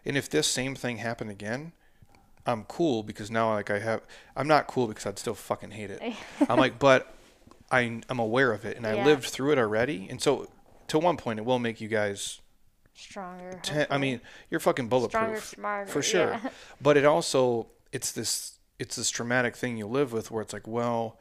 And 0.05 0.15
if 0.15 0.29
this 0.29 0.47
same 0.47 0.75
thing 0.75 0.97
happened 0.97 1.31
again, 1.31 1.73
I'm 2.51 2.63
cool 2.65 3.03
because 3.03 3.29
now 3.31 3.53
like 3.53 3.69
I 3.69 3.79
have. 3.79 4.01
I'm 4.35 4.47
not 4.47 4.67
cool 4.67 4.87
because 4.87 5.05
I'd 5.05 5.19
still 5.19 5.35
fucking 5.35 5.71
hate 5.71 5.91
it. 5.91 6.01
I'm 6.49 6.57
like, 6.59 6.79
but 6.79 7.13
I 7.71 8.01
I'm 8.09 8.19
aware 8.19 8.51
of 8.51 8.65
it 8.65 8.77
and 8.77 8.85
I 8.85 8.95
Yeah. 8.95 9.05
lived 9.05 9.25
through 9.25 9.51
it 9.53 9.57
already. 9.57 10.07
And 10.09 10.21
so 10.21 10.49
to 10.87 10.99
one 10.99 11.17
point, 11.17 11.39
it 11.39 11.45
will 11.45 11.59
make 11.59 11.79
you 11.81 11.87
guys. 11.87 12.39
Stronger. 12.93 13.59
Ten, 13.63 13.87
I 13.89 13.97
mean, 13.97 14.19
you're 14.49 14.59
fucking 14.59 14.89
bulletproof 14.89 15.21
Stronger, 15.21 15.39
smarter. 15.41 15.91
for 15.91 16.01
sure. 16.01 16.31
Yeah. 16.31 16.49
But 16.81 16.97
it 16.97 17.05
also 17.05 17.67
it's 17.91 18.11
this 18.11 18.59
it's 18.77 18.95
this 18.95 19.09
traumatic 19.09 19.55
thing 19.55 19.77
you 19.77 19.87
live 19.87 20.11
with 20.13 20.31
where 20.31 20.41
it's 20.41 20.53
like, 20.53 20.67
well, 20.67 21.19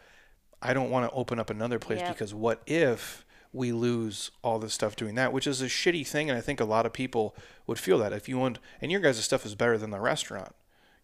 I 0.63 0.73
don't 0.75 0.91
want 0.91 1.09
to 1.09 1.15
open 1.17 1.39
up 1.39 1.51
another 1.51 1.79
place 1.79 2.01
Yep. 2.01 2.09
because 2.15 2.35
what 2.35 2.63
if 2.67 3.25
we 3.53 3.73
lose 3.73 4.31
all 4.43 4.59
this 4.59 4.75
stuff 4.75 4.95
doing 4.97 5.15
that, 5.15 5.33
which 5.33 5.47
is 5.47 5.63
a 5.63 5.67
shitty 5.67 6.07
thing, 6.07 6.29
and 6.29 6.37
I 6.39 6.43
think 6.43 6.61
a 6.61 6.65
lot 6.65 6.85
of 6.87 6.93
people 6.93 7.35
would 7.67 7.79
feel 7.79 7.99
that 7.99 8.13
if 8.13 8.29
you 8.29 8.39
want, 8.39 8.59
and 8.83 8.93
your 8.93 9.01
guys' 9.01 9.25
stuff 9.25 9.47
is 9.47 9.55
better 9.55 9.79
than 9.79 9.91
the 9.91 10.01
restaurant, 10.01 10.55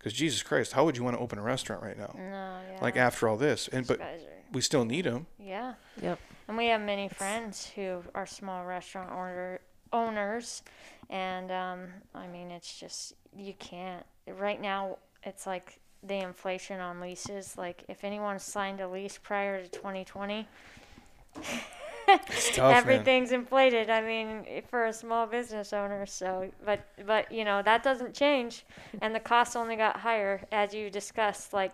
because 0.04 0.18
Jesus 0.18 0.42
Christ, 0.42 0.74
how 0.74 0.84
would 0.84 0.98
you 0.98 1.02
want 1.02 1.16
to 1.16 1.22
open 1.22 1.38
a 1.38 1.42
restaurant 1.42 1.82
right 1.82 1.96
now? 1.96 2.14
No, 2.14 2.20
yeah. 2.20 2.78
Like 2.82 2.98
after 2.98 3.26
all 3.26 3.38
this, 3.38 3.68
and 3.68 3.86
but 3.86 3.98
we 4.52 4.60
still 4.60 4.84
need 4.84 5.06
them. 5.06 5.26
yeah. 5.38 5.74
Yep. 6.02 6.18
And 6.46 6.58
we 6.58 6.66
have 6.66 6.82
many 6.82 7.08
friends 7.08 7.70
who 7.74 8.02
are 8.14 8.26
small 8.26 8.66
restaurant 8.66 9.10
owner, 9.10 9.60
owners, 9.94 10.62
and 11.08 11.50
um, 11.50 11.86
I 12.14 12.26
mean, 12.26 12.50
it's 12.50 12.78
just 12.78 13.14
you 13.34 13.54
can't. 13.58 14.04
Right 14.28 14.60
now, 14.60 14.98
it's 15.22 15.46
like 15.46 15.80
the 16.02 16.16
inflation 16.16 16.80
on 16.80 17.00
leases. 17.00 17.56
Like, 17.56 17.84
if 17.88 18.04
anyone 18.04 18.38
signed 18.38 18.82
a 18.82 18.88
lease 18.88 19.16
prior 19.16 19.62
to 19.62 19.68
2020, 19.70 20.46
Tough, 22.52 22.58
man. 22.58 22.74
everything's 22.74 23.32
inflated. 23.32 23.90
I 23.90 24.00
mean, 24.00 24.62
for 24.68 24.86
a 24.86 24.92
small 24.92 25.26
business 25.26 25.72
owner. 25.72 26.06
So, 26.06 26.50
but 26.64 26.86
but 27.06 27.30
you 27.32 27.44
know 27.44 27.62
that 27.62 27.82
doesn't 27.82 28.14
change, 28.14 28.64
and 29.00 29.14
the 29.14 29.20
costs 29.20 29.56
only 29.56 29.76
got 29.76 29.96
higher 29.96 30.42
as 30.52 30.74
you 30.74 30.90
discussed. 30.90 31.52
Like 31.52 31.72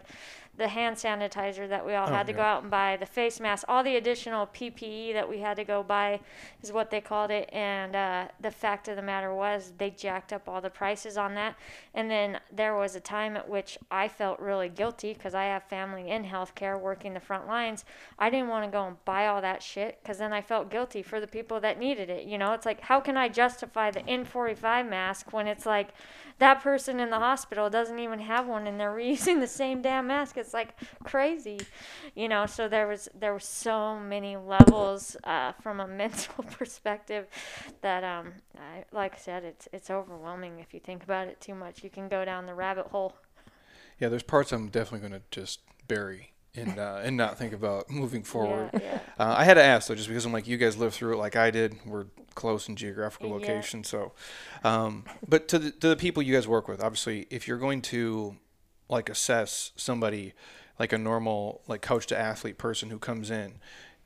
the 0.61 0.69
hand 0.69 0.95
sanitizer 0.97 1.67
that 1.69 1.85
we 1.87 1.95
all 1.95 2.07
Oh, 2.07 2.13
had 2.13 2.27
to 2.27 2.33
go 2.35 2.43
out 2.43 2.63
and 2.63 2.71
buy, 2.71 2.97
the 2.99 3.07
face 3.07 3.41
mask, 3.41 3.65
all 3.67 3.83
the 3.83 3.97
additional 3.97 4.47
PPE 4.47 5.15
that 5.15 5.29
we 5.29 5.39
had 5.39 5.57
to 5.57 5.65
go 5.65 5.83
buy 5.83 6.21
is 6.63 6.71
what 6.71 6.91
they 6.91 7.01
called 7.01 7.31
it. 7.31 7.49
And 7.53 7.97
uh, 7.97 8.29
the 8.41 8.51
fact 8.51 8.87
of 8.89 8.97
the 8.97 9.03
matter 9.03 9.35
was, 9.35 9.73
they 9.79 9.91
jacked 9.91 10.33
up 10.33 10.49
all 10.49 10.61
the 10.61 10.69
prices 10.69 11.17
on 11.17 11.35
that. 11.35 11.57
And 11.95 12.11
then 12.11 12.41
there 12.53 12.77
was 12.77 12.95
a 12.95 13.01
time 13.01 13.37
at 13.37 13.49
which 13.49 13.79
I 13.91 14.07
felt 14.09 14.39
really 14.39 14.69
guilty 14.69 15.15
because 15.15 15.35
I 15.35 15.45
have 15.45 15.63
family 15.65 16.11
in 16.11 16.25
healthcare 16.25 16.79
working 16.79 17.15
the 17.15 17.21
front 17.21 17.47
lines. 17.47 17.85
I 18.19 18.29
didn't 18.29 18.49
want 18.49 18.67
to 18.67 18.71
go 18.71 18.87
and 18.87 19.03
buy 19.07 19.27
all 19.29 19.41
that 19.41 19.63
shit 19.63 19.99
because 20.03 20.19
then 20.19 20.33
I 20.33 20.43
felt 20.43 20.71
guilty 20.71 21.03
for 21.03 21.21
the 21.21 21.27
people 21.27 21.59
that 21.61 21.79
needed 21.79 22.11
it. 22.11 22.27
You 22.27 22.37
know, 22.37 22.53
it's 22.53 22.67
like, 22.67 22.83
how 22.83 23.01
can 23.01 23.17
I 23.17 23.29
justify 23.29 23.91
the 23.91 24.01
N45 24.01 24.89
mask 24.89 25.33
when 25.33 25.47
it's 25.47 25.65
like 25.65 25.89
that 26.39 26.63
person 26.63 27.01
in 27.01 27.11
the 27.11 27.19
hospital 27.19 27.71
doesn't 27.71 27.99
even 27.99 28.19
have 28.21 28.47
one 28.47 28.67
and 28.67 28.79
they're 28.79 28.91
reusing 28.95 29.41
the 29.41 29.47
same 29.47 29.81
damn 29.81 30.07
mask? 30.07 30.37
It's 30.37 30.50
like 30.55 30.75
crazy, 31.05 31.59
you 32.15 32.29
know. 32.29 32.47
So 32.47 32.69
there 32.69 32.87
was 32.87 33.09
there 33.19 33.33
were 33.33 33.41
so 33.41 33.99
many 33.99 34.37
levels 34.37 35.17
uh, 35.25 35.53
from 35.63 35.81
a 35.81 35.87
mental 36.03 36.45
perspective 36.45 37.27
that, 37.83 38.05
um, 38.05 38.33
I, 38.57 38.85
like 38.93 39.15
I 39.15 39.19
said, 39.19 39.45
it's 39.45 39.69
it's 39.73 39.91
overwhelming 39.91 40.59
if 40.61 40.73
you 40.75 40.81
think 40.81 41.03
about 41.03 41.29
it 41.29 41.41
too 41.41 41.55
much. 41.55 41.83
You 41.85 41.91
can 41.91 42.09
go 42.09 42.25
down 42.25 42.47
the 42.47 42.55
rabbit 42.55 42.87
hole. 42.89 43.15
Yeah, 43.99 44.09
there's 44.09 44.23
parts 44.23 44.53
I'm 44.53 44.69
definitely 44.69 45.09
gonna 45.09 45.23
just 45.31 45.61
bury 45.87 46.33
and 46.55 46.79
uh, 46.79 47.01
and 47.03 47.17
not 47.17 47.39
think 47.39 47.53
about 47.53 47.91
moving 47.91 48.23
forward. 48.35 48.71
Yeah, 48.75 48.81
yeah. 48.83 48.99
Uh, 49.19 49.35
I 49.37 49.45
had 49.45 49.55
to 49.55 49.63
ask 49.63 49.89
though, 49.89 49.95
just 49.95 50.09
because 50.09 50.25
I'm 50.25 50.33
like, 50.33 50.47
you 50.47 50.57
guys 50.57 50.77
lived 50.77 50.95
through 50.95 51.15
it 51.15 51.19
like 51.19 51.37
I 51.37 51.51
did. 51.51 51.77
We're 51.85 52.07
close 52.35 52.69
in 52.69 52.77
geographical 52.77 53.29
Yeah. 53.29 53.35
location, 53.35 53.85
so. 53.85 54.13
Um, 54.65 55.05
but 55.29 55.49
to 55.49 55.59
the, 55.59 55.71
to 55.73 55.89
the 55.89 55.97
people 55.97 56.23
you 56.23 56.35
guys 56.35 56.49
work 56.49 56.69
with, 56.69 56.81
obviously, 56.83 57.27
if 57.31 57.47
you're 57.49 57.59
going 57.59 57.83
to 57.83 58.37
like 58.91 59.09
assess 59.09 59.73
somebody, 59.77 60.35
like 60.79 60.93
a 60.93 60.99
normal 60.99 61.63
like 61.69 61.81
coach 61.81 62.07
to 62.09 62.19
athlete 62.19 62.59
person 62.59 62.91
who 62.91 62.99
comes 62.99 63.31
in, 63.31 63.55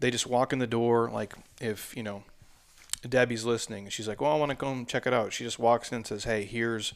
they 0.00 0.10
just 0.10 0.26
walk 0.26 0.52
in 0.52 0.58
the 0.60 0.66
door. 0.66 1.10
Like 1.10 1.34
if 1.60 1.96
you 1.96 2.02
know, 2.02 2.22
Debbie's 3.08 3.44
listening, 3.44 3.88
she's 3.88 4.06
like, 4.06 4.20
well, 4.20 4.32
I 4.32 4.36
want 4.36 4.50
to 4.50 4.56
come 4.56 4.86
check 4.86 5.06
it 5.06 5.12
out. 5.12 5.32
She 5.32 5.44
just 5.44 5.58
walks 5.58 5.90
in 5.90 5.96
and 5.96 6.06
says, 6.06 6.24
hey, 6.24 6.44
here's 6.44 6.94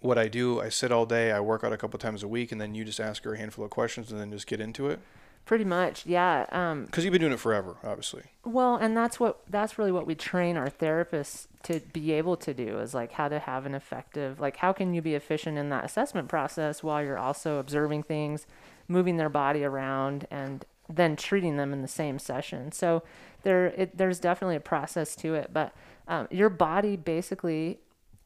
what 0.00 0.18
I 0.18 0.28
do. 0.28 0.60
I 0.60 0.68
sit 0.68 0.92
all 0.92 1.06
day. 1.06 1.32
I 1.32 1.40
work 1.40 1.64
out 1.64 1.72
a 1.72 1.76
couple 1.76 1.98
times 1.98 2.22
a 2.22 2.28
week, 2.28 2.52
and 2.52 2.60
then 2.60 2.74
you 2.74 2.84
just 2.84 3.00
ask 3.00 3.24
her 3.24 3.34
a 3.34 3.38
handful 3.38 3.64
of 3.64 3.70
questions 3.70 4.12
and 4.12 4.20
then 4.20 4.30
just 4.30 4.46
get 4.46 4.60
into 4.60 4.88
it. 4.88 5.00
Pretty 5.46 5.64
much, 5.64 6.04
yeah. 6.06 6.44
Um, 6.50 6.86
Because 6.86 7.04
you've 7.04 7.12
been 7.12 7.20
doing 7.20 7.32
it 7.32 7.38
forever, 7.38 7.76
obviously. 7.84 8.24
Well, 8.44 8.74
and 8.74 8.96
that's 8.96 9.20
what 9.20 9.42
that's 9.48 9.78
really 9.78 9.92
what 9.92 10.04
we 10.04 10.16
train 10.16 10.56
our 10.56 10.68
therapists 10.68 11.46
to 11.62 11.78
be 11.92 12.12
able 12.12 12.36
to 12.38 12.52
do 12.52 12.80
is 12.80 12.94
like 12.94 13.12
how 13.12 13.28
to 13.28 13.38
have 13.38 13.64
an 13.64 13.74
effective 13.74 14.40
like 14.40 14.56
how 14.56 14.72
can 14.72 14.92
you 14.92 15.00
be 15.02 15.14
efficient 15.14 15.56
in 15.56 15.68
that 15.70 15.84
assessment 15.84 16.28
process 16.28 16.82
while 16.82 17.02
you're 17.02 17.18
also 17.18 17.58
observing 17.58 18.02
things, 18.02 18.46
moving 18.88 19.18
their 19.18 19.28
body 19.28 19.62
around 19.62 20.26
and 20.32 20.64
then 20.88 21.14
treating 21.14 21.56
them 21.56 21.72
in 21.72 21.80
the 21.80 21.88
same 21.88 22.18
session. 22.18 22.72
So 22.72 23.04
there 23.44 23.66
it, 23.66 23.96
there's 23.96 24.18
definitely 24.18 24.56
a 24.56 24.60
process 24.60 25.14
to 25.16 25.34
it, 25.34 25.50
but 25.52 25.72
um, 26.08 26.26
your 26.28 26.50
body 26.50 26.96
basically 26.96 27.78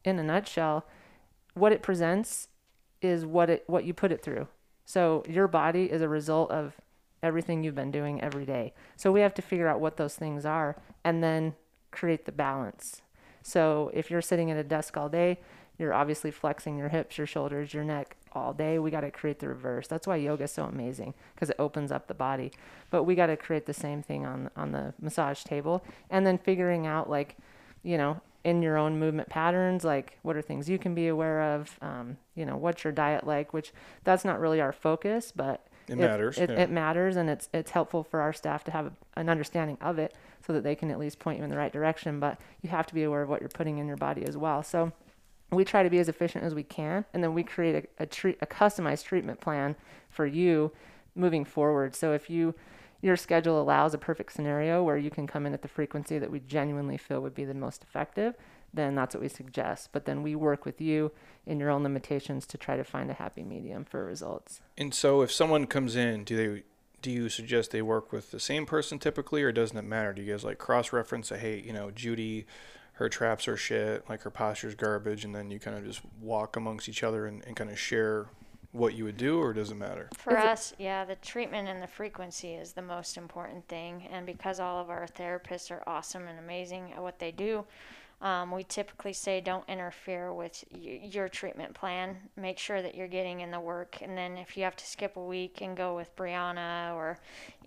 in 0.03 0.17
a 0.17 0.23
nutshell 0.23 0.87
what 1.53 1.71
it 1.71 1.83
presents 1.83 2.47
is 2.99 3.27
what 3.27 3.51
it 3.51 3.63
what 3.67 3.83
you 3.83 3.93
put 3.93 4.11
it 4.11 4.23
through. 4.23 4.47
So 4.85 5.23
your 5.29 5.47
body 5.47 5.85
is 5.85 6.01
a 6.01 6.09
result 6.09 6.49
of 6.49 6.73
everything 7.23 7.63
you've 7.63 7.75
been 7.75 7.91
doing 7.91 8.21
every 8.21 8.45
day. 8.45 8.73
So 8.95 9.11
we 9.11 9.21
have 9.21 9.33
to 9.35 9.41
figure 9.41 9.67
out 9.67 9.79
what 9.79 9.97
those 9.97 10.15
things 10.15 10.45
are 10.45 10.75
and 11.03 11.23
then 11.23 11.55
create 11.91 12.25
the 12.25 12.31
balance. 12.31 13.01
So 13.43 13.91
if 13.93 14.09
you're 14.09 14.21
sitting 14.21 14.51
at 14.51 14.57
a 14.57 14.63
desk 14.63 14.97
all 14.97 15.09
day, 15.09 15.39
you're 15.77 15.93
obviously 15.93 16.31
flexing 16.31 16.77
your 16.77 16.89
hips, 16.89 17.17
your 17.17 17.27
shoulders, 17.27 17.73
your 17.73 17.83
neck 17.83 18.15
all 18.33 18.53
day. 18.53 18.77
We 18.77 18.91
got 18.91 19.01
to 19.01 19.11
create 19.11 19.39
the 19.39 19.47
reverse. 19.47 19.87
That's 19.87 20.05
why 20.05 20.17
yoga 20.17 20.43
is 20.43 20.51
so 20.51 20.65
amazing 20.65 21.13
because 21.33 21.49
it 21.49 21.55
opens 21.57 21.91
up 21.91 22.07
the 22.07 22.13
body. 22.13 22.51
But 22.91 23.03
we 23.03 23.15
got 23.15 23.27
to 23.27 23.37
create 23.37 23.65
the 23.65 23.73
same 23.73 24.03
thing 24.03 24.25
on 24.25 24.49
on 24.55 24.71
the 24.71 24.93
massage 25.01 25.43
table 25.43 25.83
and 26.09 26.25
then 26.25 26.37
figuring 26.37 26.85
out 26.85 27.09
like, 27.09 27.35
you 27.83 27.97
know, 27.97 28.21
in 28.43 28.61
your 28.61 28.77
own 28.77 28.99
movement 28.99 29.29
patterns, 29.29 29.83
like 29.83 30.17
what 30.21 30.35
are 30.35 30.41
things 30.41 30.69
you 30.69 30.77
can 30.77 30.93
be 30.93 31.07
aware 31.07 31.55
of? 31.55 31.77
Um, 31.81 32.17
you 32.35 32.45
know, 32.45 32.57
what's 32.57 32.83
your 32.83 32.93
diet 32.93 33.25
like? 33.25 33.53
Which 33.53 33.73
that's 34.03 34.25
not 34.25 34.39
really 34.39 34.61
our 34.61 34.71
focus, 34.71 35.31
but 35.35 35.67
It 35.91 35.97
matters, 35.97 36.37
It, 36.37 36.49
yeah. 36.49 36.61
it 36.61 36.69
matters, 36.69 37.15
and 37.15 37.29
it's 37.29 37.49
it's 37.53 37.71
helpful 37.71 38.03
for 38.03 38.21
our 38.21 38.33
staff 38.33 38.63
to 38.65 38.71
have 38.71 38.91
an 39.15 39.29
understanding 39.29 39.77
of 39.81 39.99
it, 39.99 40.15
so 40.45 40.53
that 40.53 40.63
they 40.63 40.75
can 40.75 40.91
at 40.91 40.99
least 40.99 41.19
point 41.19 41.37
you 41.37 41.43
in 41.43 41.49
the 41.49 41.57
right 41.57 41.71
direction. 41.71 42.19
But 42.19 42.39
you 42.61 42.69
have 42.69 42.87
to 42.87 42.93
be 42.93 43.03
aware 43.03 43.21
of 43.21 43.29
what 43.29 43.41
you're 43.41 43.49
putting 43.49 43.77
in 43.77 43.87
your 43.87 43.97
body 43.97 44.25
as 44.25 44.37
well. 44.37 44.63
So 44.63 44.91
we 45.51 45.65
try 45.65 45.83
to 45.83 45.89
be 45.89 45.99
as 45.99 46.07
efficient 46.09 46.43
as 46.43 46.55
we 46.55 46.63
can, 46.63 47.05
and 47.13 47.23
then 47.23 47.33
we 47.33 47.43
create 47.43 47.89
a, 47.99 48.03
a 48.03 48.05
treat 48.05 48.37
a 48.41 48.45
customized 48.45 49.03
treatment 49.03 49.41
plan 49.41 49.75
for 50.09 50.25
you 50.25 50.71
moving 51.15 51.43
forward. 51.45 51.95
So 51.95 52.13
if 52.13 52.29
you 52.29 52.55
your 53.01 53.17
schedule 53.17 53.59
allows 53.59 53.93
a 53.93 53.97
perfect 53.97 54.31
scenario 54.31 54.83
where 54.83 54.97
you 54.97 55.09
can 55.09 55.25
come 55.25 55.45
in 55.45 55.53
at 55.53 55.61
the 55.63 55.67
frequency 55.67 56.19
that 56.19 56.29
we 56.29 56.39
genuinely 56.39 56.97
feel 56.97 57.19
would 57.21 57.33
be 57.33 57.45
the 57.45 57.53
most 57.53 57.83
effective, 57.83 58.35
then 58.73 58.95
that's 58.95 59.15
what 59.15 59.21
we 59.21 59.27
suggest. 59.29 59.89
But 59.91 60.05
then 60.05 60.23
we 60.23 60.35
work 60.35 60.65
with 60.65 60.79
you 60.81 61.11
in 61.45 61.59
your 61.59 61.69
own 61.69 61.83
limitations 61.83 62.45
to 62.47 62.57
try 62.57 62.77
to 62.77 62.83
find 62.83 63.09
a 63.09 63.13
happy 63.15 63.43
medium 63.43 63.83
for 63.85 64.05
results. 64.05 64.61
And 64.77 64.93
so, 64.93 65.21
if 65.21 65.31
someone 65.31 65.67
comes 65.67 65.95
in, 65.95 66.23
do 66.23 66.35
they 66.37 66.63
do 67.01 67.11
you 67.11 67.29
suggest 67.29 67.71
they 67.71 67.81
work 67.81 68.11
with 68.11 68.31
the 68.31 68.39
same 68.39 68.65
person 68.65 68.99
typically, 68.99 69.41
or 69.43 69.51
doesn't 69.51 69.77
it 69.77 69.83
matter? 69.83 70.13
Do 70.13 70.21
you 70.21 70.31
guys 70.31 70.43
like 70.43 70.57
cross 70.59 70.93
reference? 70.93 71.29
Say, 71.29 71.39
hey, 71.39 71.63
you 71.65 71.73
know, 71.73 71.89
Judy, 71.91 72.45
her 72.93 73.09
traps 73.09 73.47
are 73.47 73.57
shit, 73.57 74.07
like 74.07 74.21
her 74.21 74.29
posture's 74.29 74.75
garbage, 74.75 75.25
and 75.25 75.33
then 75.33 75.49
you 75.49 75.59
kind 75.59 75.77
of 75.77 75.83
just 75.83 76.01
walk 76.21 76.55
amongst 76.55 76.87
each 76.87 77.03
other 77.03 77.25
and, 77.25 77.43
and 77.45 77.55
kind 77.55 77.69
of 77.71 77.79
share 77.79 78.27
what 78.71 78.93
you 78.93 79.03
would 79.03 79.17
do, 79.17 79.39
or 79.39 79.51
does 79.51 79.71
it 79.71 79.75
matter? 79.75 80.09
For 80.17 80.37
Is 80.37 80.43
it- 80.43 80.49
us, 80.49 80.73
yeah, 80.77 81.03
the 81.03 81.15
treatment 81.15 81.67
and 81.67 81.81
the 81.81 81.87
frequency 81.87 82.53
is 82.53 82.73
the 82.73 82.81
most 82.81 83.17
important 83.17 83.67
thing. 83.67 84.07
And 84.11 84.25
because 84.25 84.59
all 84.59 84.79
of 84.79 84.89
our 84.89 85.07
therapists 85.07 85.71
are 85.71 85.83
awesome 85.87 86.27
and 86.27 86.39
amazing 86.39 86.93
at 86.93 87.01
what 87.01 87.19
they 87.19 87.31
do, 87.31 87.65
um, 88.21 88.51
we 88.51 88.63
typically 88.63 89.13
say 89.13 89.41
don't 89.41 89.67
interfere 89.67 90.31
with 90.31 90.63
y- 90.71 91.01
your 91.03 91.27
treatment 91.27 91.73
plan. 91.73 92.17
Make 92.37 92.59
sure 92.59 92.81
that 92.81 92.95
you're 92.95 93.07
getting 93.07 93.41
in 93.41 93.51
the 93.51 93.59
work. 93.59 93.97
And 94.01 94.15
then 94.17 94.37
if 94.37 94.55
you 94.55 94.63
have 94.63 94.75
to 94.75 94.85
skip 94.85 95.17
a 95.17 95.23
week 95.23 95.61
and 95.61 95.75
go 95.75 95.95
with 95.95 96.15
Brianna 96.15 96.93
or 96.93 97.17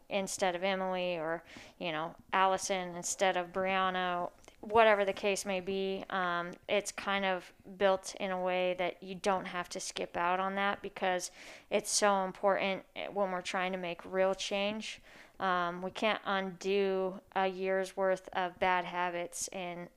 instead 0.09 0.55
of 0.55 0.63
Emily 0.63 1.17
or, 1.17 1.43
you 1.79 1.91
know, 1.91 2.15
Allison 2.33 2.95
instead 2.95 3.37
of 3.37 3.53
Brianna, 3.53 4.31
whatever 4.61 5.05
the 5.05 5.13
case 5.13 5.45
may 5.45 5.61
be, 5.61 6.05
um, 6.11 6.53
it's 6.69 6.93
kind 6.93 7.25
of 7.25 7.53
built 7.77 8.15
in 8.21 8.31
a 8.31 8.41
way 8.41 8.77
that 8.79 9.03
you 9.03 9.17
don't 9.17 9.47
have 9.47 9.69
to 9.71 9.81
skip 9.81 10.17
out 10.17 10.39
on 10.39 10.55
that 10.55 10.81
because 10.83 11.33
it's 11.71 11.91
so 11.91 12.25
important 12.25 12.83
eh, 12.95 13.09
when 13.13 13.33
we're 13.33 13.43
trying 13.43 13.73
to 13.73 13.79
make 13.79 14.01
real 14.05 14.35
change. 14.35 15.01
Um, 15.41 15.83
we 15.83 15.91
can't 15.91 16.21
undo 16.25 17.21
a 17.35 17.49
year's 17.49 17.97
worth 17.97 18.29
of 18.35 18.59
bad 18.61 18.85
habits 18.85 19.49
in 19.53 19.89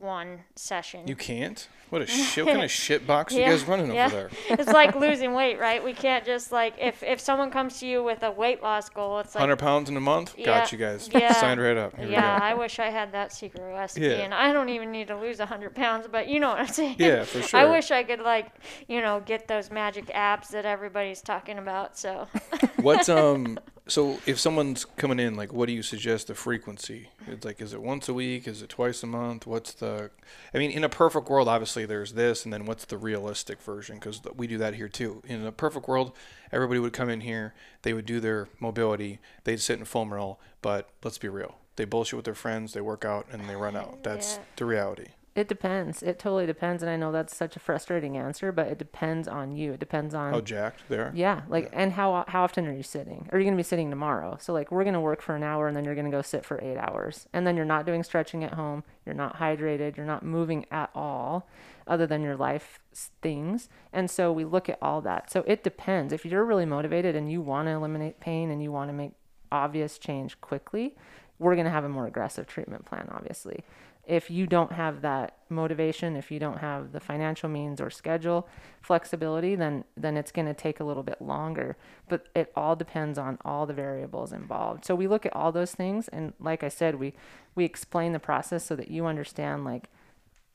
one 0.00 0.40
session. 0.56 1.06
You 1.06 1.16
can't. 1.16 1.68
What 1.90 2.02
a 2.02 2.06
shit! 2.08 2.46
What 2.46 2.52
kind 2.52 2.64
of 2.64 2.70
shit 2.70 3.06
box 3.06 3.34
you 3.34 3.40
guys 3.40 3.64
running 3.64 3.92
yeah. 3.92 4.06
over 4.06 4.14
there? 4.14 4.30
it's 4.58 4.72
like 4.72 4.94
losing 4.94 5.34
weight, 5.34 5.58
right? 5.58 5.82
We 5.82 5.92
can't 5.92 6.24
just 6.24 6.52
like 6.52 6.74
if 6.78 7.02
if 7.02 7.20
someone 7.20 7.50
comes 7.50 7.80
to 7.80 7.86
you 7.86 8.02
with 8.02 8.22
a 8.22 8.30
weight 8.30 8.62
loss 8.62 8.88
goal, 8.88 9.18
it's 9.18 9.34
like 9.34 9.40
Hundred 9.40 9.58
pounds 9.58 9.90
in 9.90 9.96
a 9.96 10.00
month? 10.00 10.34
Yeah, 10.38 10.46
Got 10.46 10.72
you 10.72 10.78
guys. 10.78 11.10
yeah, 11.12 11.32
Signed 11.40 11.60
right 11.60 11.76
up. 11.76 11.96
Here 11.96 12.08
yeah, 12.08 12.38
I 12.40 12.54
wish 12.54 12.78
I 12.78 12.90
had 12.90 13.12
that 13.12 13.32
secret 13.32 13.62
recipe, 13.62 14.06
Yeah. 14.06 14.12
and 14.22 14.32
I 14.32 14.52
don't 14.52 14.68
even 14.68 14.92
need 14.92 15.08
to 15.08 15.16
lose 15.16 15.40
hundred 15.40 15.74
pounds, 15.74 16.06
but 16.10 16.28
you 16.28 16.38
know 16.38 16.50
what 16.50 16.60
I'm 16.60 16.68
saying. 16.68 16.96
Yeah, 16.98 17.24
for 17.24 17.42
sure. 17.42 17.60
I 17.60 17.64
wish 17.66 17.90
I 17.90 18.04
could 18.04 18.20
like, 18.20 18.52
you 18.88 19.00
know, 19.00 19.20
get 19.24 19.48
those 19.48 19.70
magic 19.70 20.06
apps 20.06 20.48
that 20.48 20.64
everybody's 20.64 21.20
talking 21.22 21.58
about. 21.58 21.98
So. 21.98 22.28
What's 22.76 23.08
um? 23.08 23.58
So 23.90 24.20
if 24.24 24.38
someone's 24.38 24.84
coming 24.84 25.18
in, 25.18 25.34
like, 25.34 25.52
what 25.52 25.66
do 25.66 25.72
you 25.72 25.82
suggest 25.82 26.28
the 26.28 26.34
frequency? 26.36 27.08
It's 27.26 27.44
like, 27.44 27.60
is 27.60 27.72
it 27.74 27.82
once 27.82 28.08
a 28.08 28.14
week? 28.14 28.46
Is 28.46 28.62
it 28.62 28.68
twice 28.68 29.02
a 29.02 29.06
month? 29.08 29.48
What's 29.48 29.72
the? 29.72 30.10
I 30.54 30.58
mean, 30.58 30.70
in 30.70 30.84
a 30.84 30.88
perfect 30.88 31.28
world, 31.28 31.48
obviously 31.48 31.86
there's 31.86 32.12
this, 32.12 32.44
and 32.44 32.52
then 32.52 32.66
what's 32.66 32.84
the 32.84 32.96
realistic 32.96 33.60
version? 33.60 33.96
Because 33.96 34.20
we 34.36 34.46
do 34.46 34.58
that 34.58 34.74
here 34.76 34.88
too. 34.88 35.22
In 35.26 35.44
a 35.44 35.50
perfect 35.50 35.88
world, 35.88 36.12
everybody 36.52 36.78
would 36.78 36.92
come 36.92 37.08
in 37.08 37.22
here, 37.22 37.52
they 37.82 37.92
would 37.92 38.06
do 38.06 38.20
their 38.20 38.48
mobility, 38.60 39.18
they'd 39.42 39.60
sit 39.60 39.78
in 39.80 39.84
foam 39.84 40.14
roll, 40.14 40.38
but 40.62 40.88
let's 41.02 41.18
be 41.18 41.28
real. 41.28 41.56
They 41.74 41.84
bullshit 41.84 42.16
with 42.16 42.24
their 42.26 42.34
friends, 42.34 42.72
they 42.74 42.80
work 42.80 43.04
out, 43.04 43.26
and 43.32 43.48
they 43.48 43.56
run 43.56 43.74
out. 43.74 43.98
That's 44.04 44.36
Yeah. 44.36 44.42
the 44.56 44.64
reality. 44.66 45.08
It 45.36 45.46
depends. 45.46 46.02
It 46.02 46.18
totally 46.18 46.44
depends, 46.44 46.82
and 46.82 46.90
I 46.90 46.96
know 46.96 47.12
that's 47.12 47.36
such 47.36 47.54
a 47.54 47.60
frustrating 47.60 48.16
answer, 48.16 48.50
but 48.50 48.66
it 48.66 48.78
depends 48.78 49.28
on 49.28 49.52
you. 49.52 49.74
It 49.74 49.80
depends 49.80 50.12
on 50.12 50.32
How 50.32 50.40
jacked 50.40 50.82
they 50.88 50.96
are. 50.96 51.12
Yeah, 51.14 51.42
like 51.48 51.70
and 51.72 51.92
how 51.92 52.24
how 52.26 52.42
often 52.42 52.66
are 52.66 52.72
you 52.72 52.82
sitting? 52.82 53.28
Are 53.30 53.38
you 53.38 53.44
going 53.44 53.54
to 53.54 53.62
be 53.62 53.62
sitting 53.62 53.90
tomorrow? 53.90 54.38
So 54.40 54.52
like 54.52 54.72
we're 54.72 54.82
going 54.82 54.94
to 54.94 55.00
work 55.00 55.22
for 55.22 55.36
an 55.36 55.44
hour 55.44 55.68
and 55.68 55.76
then 55.76 55.84
you're 55.84 55.94
going 55.94 56.10
to 56.10 56.10
go 56.10 56.22
sit 56.22 56.44
for 56.44 56.60
8 56.60 56.76
hours. 56.76 57.28
And 57.32 57.46
then 57.46 57.56
you're 57.56 57.64
not 57.64 57.86
doing 57.86 58.02
stretching 58.02 58.42
at 58.42 58.54
home, 58.54 58.82
you're 59.06 59.14
not 59.14 59.36
hydrated, 59.36 59.96
you're 59.96 60.04
not 60.04 60.24
moving 60.24 60.66
at 60.72 60.90
all 60.96 61.48
other 61.86 62.08
than 62.08 62.22
your 62.22 62.36
life 62.36 62.80
things. 63.22 63.68
And 63.92 64.10
so 64.10 64.32
we 64.32 64.44
look 64.44 64.68
at 64.68 64.78
all 64.82 65.00
that. 65.02 65.30
So 65.30 65.44
it 65.46 65.62
depends. 65.62 66.12
If 66.12 66.24
you're 66.24 66.44
really 66.44 66.66
motivated 66.66 67.14
and 67.14 67.30
you 67.30 67.40
want 67.40 67.68
to 67.68 67.72
eliminate 67.72 68.18
pain 68.18 68.50
and 68.50 68.60
you 68.60 68.72
want 68.72 68.88
to 68.88 68.94
make 68.94 69.12
obvious 69.52 69.96
change 69.96 70.40
quickly, 70.40 70.96
we're 71.38 71.54
going 71.54 71.66
to 71.66 71.70
have 71.70 71.84
a 71.84 71.88
more 71.88 72.06
aggressive 72.06 72.48
treatment 72.48 72.84
plan 72.84 73.08
obviously. 73.12 73.62
If 74.06 74.30
you 74.30 74.46
don't 74.46 74.72
have 74.72 75.02
that 75.02 75.36
motivation, 75.48 76.16
if 76.16 76.30
you 76.30 76.38
don't 76.38 76.58
have 76.58 76.92
the 76.92 77.00
financial 77.00 77.48
means 77.48 77.80
or 77.80 77.90
schedule 77.90 78.48
flexibility, 78.80 79.54
then 79.54 79.84
then 79.96 80.16
it's 80.16 80.32
going 80.32 80.46
to 80.46 80.54
take 80.54 80.80
a 80.80 80.84
little 80.84 81.02
bit 81.02 81.20
longer. 81.20 81.76
But 82.08 82.26
it 82.34 82.52
all 82.56 82.76
depends 82.76 83.18
on 83.18 83.38
all 83.44 83.66
the 83.66 83.74
variables 83.74 84.32
involved. 84.32 84.84
So 84.84 84.94
we 84.94 85.06
look 85.06 85.26
at 85.26 85.36
all 85.36 85.52
those 85.52 85.72
things, 85.72 86.08
and 86.08 86.32
like 86.40 86.64
I 86.64 86.68
said, 86.68 86.96
we 86.96 87.14
we 87.54 87.64
explain 87.64 88.12
the 88.12 88.18
process 88.18 88.64
so 88.64 88.74
that 88.76 88.90
you 88.90 89.06
understand 89.06 89.64
like 89.64 89.88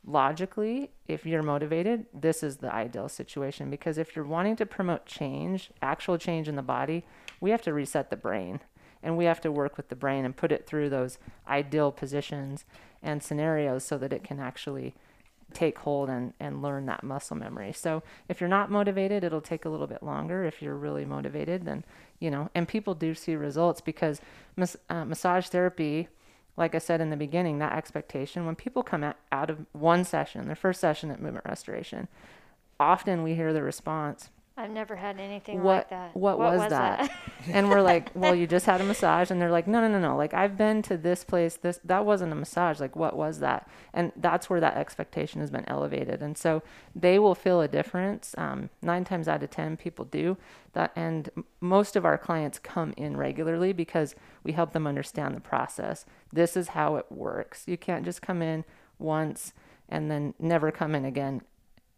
logically 0.07 0.91
if 1.07 1.25
you're 1.25 1.41
motivated 1.41 2.05
this 2.13 2.43
is 2.43 2.57
the 2.57 2.71
ideal 2.71 3.09
situation 3.09 3.71
because 3.71 3.97
if 3.97 4.15
you're 4.15 4.25
wanting 4.25 4.55
to 4.55 4.65
promote 4.65 5.05
change 5.05 5.71
actual 5.81 6.17
change 6.17 6.47
in 6.47 6.55
the 6.55 6.61
body 6.61 7.03
we 7.41 7.49
have 7.49 7.61
to 7.61 7.73
reset 7.73 8.11
the 8.11 8.15
brain 8.15 8.59
and 9.03 9.17
we 9.17 9.25
have 9.25 9.41
to 9.41 9.51
work 9.51 9.77
with 9.77 9.89
the 9.89 9.95
brain 9.95 10.25
and 10.25 10.35
put 10.35 10.51
it 10.51 10.65
through 10.65 10.89
those 10.89 11.17
ideal 11.47 11.91
positions 11.91 12.65
and 13.01 13.21
scenarios 13.21 13.83
so 13.83 13.97
that 13.97 14.13
it 14.13 14.23
can 14.23 14.39
actually 14.39 14.95
take 15.53 15.77
hold 15.79 16.09
and, 16.09 16.33
and 16.39 16.61
learn 16.61 16.85
that 16.87 17.03
muscle 17.03 17.35
memory. 17.35 17.71
So 17.71 18.03
if 18.27 18.41
you're 18.41 18.49
not 18.49 18.71
motivated, 18.71 19.23
it'll 19.23 19.41
take 19.41 19.65
a 19.65 19.69
little 19.69 19.87
bit 19.87 20.03
longer. 20.03 20.43
If 20.43 20.61
you're 20.61 20.75
really 20.75 21.05
motivated, 21.05 21.65
then, 21.65 21.83
you 22.19 22.29
know, 22.29 22.49
and 22.53 22.67
people 22.67 22.93
do 22.93 23.13
see 23.13 23.35
results 23.35 23.79
because 23.79 24.21
mas- 24.55 24.77
uh, 24.89 25.05
massage 25.05 25.47
therapy, 25.47 26.09
like 26.57 26.75
I 26.75 26.79
said 26.79 26.99
in 26.99 27.09
the 27.09 27.17
beginning, 27.17 27.59
that 27.59 27.73
expectation, 27.73 28.45
when 28.45 28.55
people 28.55 28.83
come 28.83 29.03
out, 29.03 29.17
out 29.31 29.49
of 29.49 29.65
one 29.71 30.03
session, 30.03 30.47
their 30.47 30.55
first 30.55 30.81
session 30.81 31.11
at 31.11 31.21
movement 31.21 31.45
restoration, 31.45 32.07
often 32.79 33.23
we 33.23 33.35
hear 33.35 33.53
the 33.53 33.63
response, 33.63 34.29
I've 34.57 34.71
never 34.71 34.95
had 34.95 35.19
anything 35.19 35.61
what 35.61 35.77
like 35.77 35.89
that. 35.89 36.15
what, 36.15 36.39
was, 36.39 36.69
that? 36.69 37.11
and 37.49 37.69
we're 37.69 37.81
like, 37.81 38.09
well, 38.15 38.33
you 38.33 38.47
just 38.47 38.65
had 38.65 38.79
a 38.79 38.83
massage, 38.85 39.29
and 39.29 39.41
they're 39.41 39.51
like, 39.51 39.67
no, 39.67 39.81
no, 39.81 39.89
no, 39.89 39.99
no. 39.99 40.15
Like 40.15 40.33
I've 40.33 40.57
been 40.57 40.81
to 40.83 40.95
this 40.95 41.25
place. 41.25 41.57
This 41.57 41.79
that 41.83 42.05
wasn't 42.05 42.31
a 42.31 42.35
massage. 42.35 42.79
Like 42.79 42.95
what 42.95 43.17
was 43.17 43.39
that? 43.39 43.69
And 43.93 44.13
that's 44.15 44.49
where 44.49 44.61
that 44.61 44.77
expectation 44.77 45.41
has 45.41 45.49
been 45.51 45.67
elevated, 45.67 46.21
and 46.21 46.37
so 46.37 46.63
they 46.95 47.19
will 47.19 47.35
feel 47.35 47.59
a 47.59 47.67
difference. 47.67 48.33
Um, 48.37 48.69
nine 48.81 49.03
times 49.03 49.27
out 49.27 49.43
of 49.43 49.49
ten, 49.49 49.75
people 49.75 50.05
do 50.05 50.37
that, 50.71 50.93
and 50.95 51.29
most 51.59 51.97
of 51.97 52.05
our 52.05 52.17
clients 52.17 52.57
come 52.57 52.93
in 52.95 53.17
regularly 53.17 53.73
because 53.73 54.15
we 54.43 54.53
help 54.53 54.71
them 54.71 54.87
understand 54.87 55.35
the 55.35 55.41
process. 55.41 56.05
This 56.31 56.55
is 56.55 56.69
how 56.69 56.95
it 56.95 57.11
works. 57.11 57.63
You 57.67 57.77
can't 57.77 58.05
just 58.05 58.21
come 58.21 58.41
in 58.41 58.63
once 58.99 59.53
and 59.89 60.09
then 60.09 60.33
never 60.39 60.71
come 60.71 60.95
in 60.95 61.03
again 61.03 61.41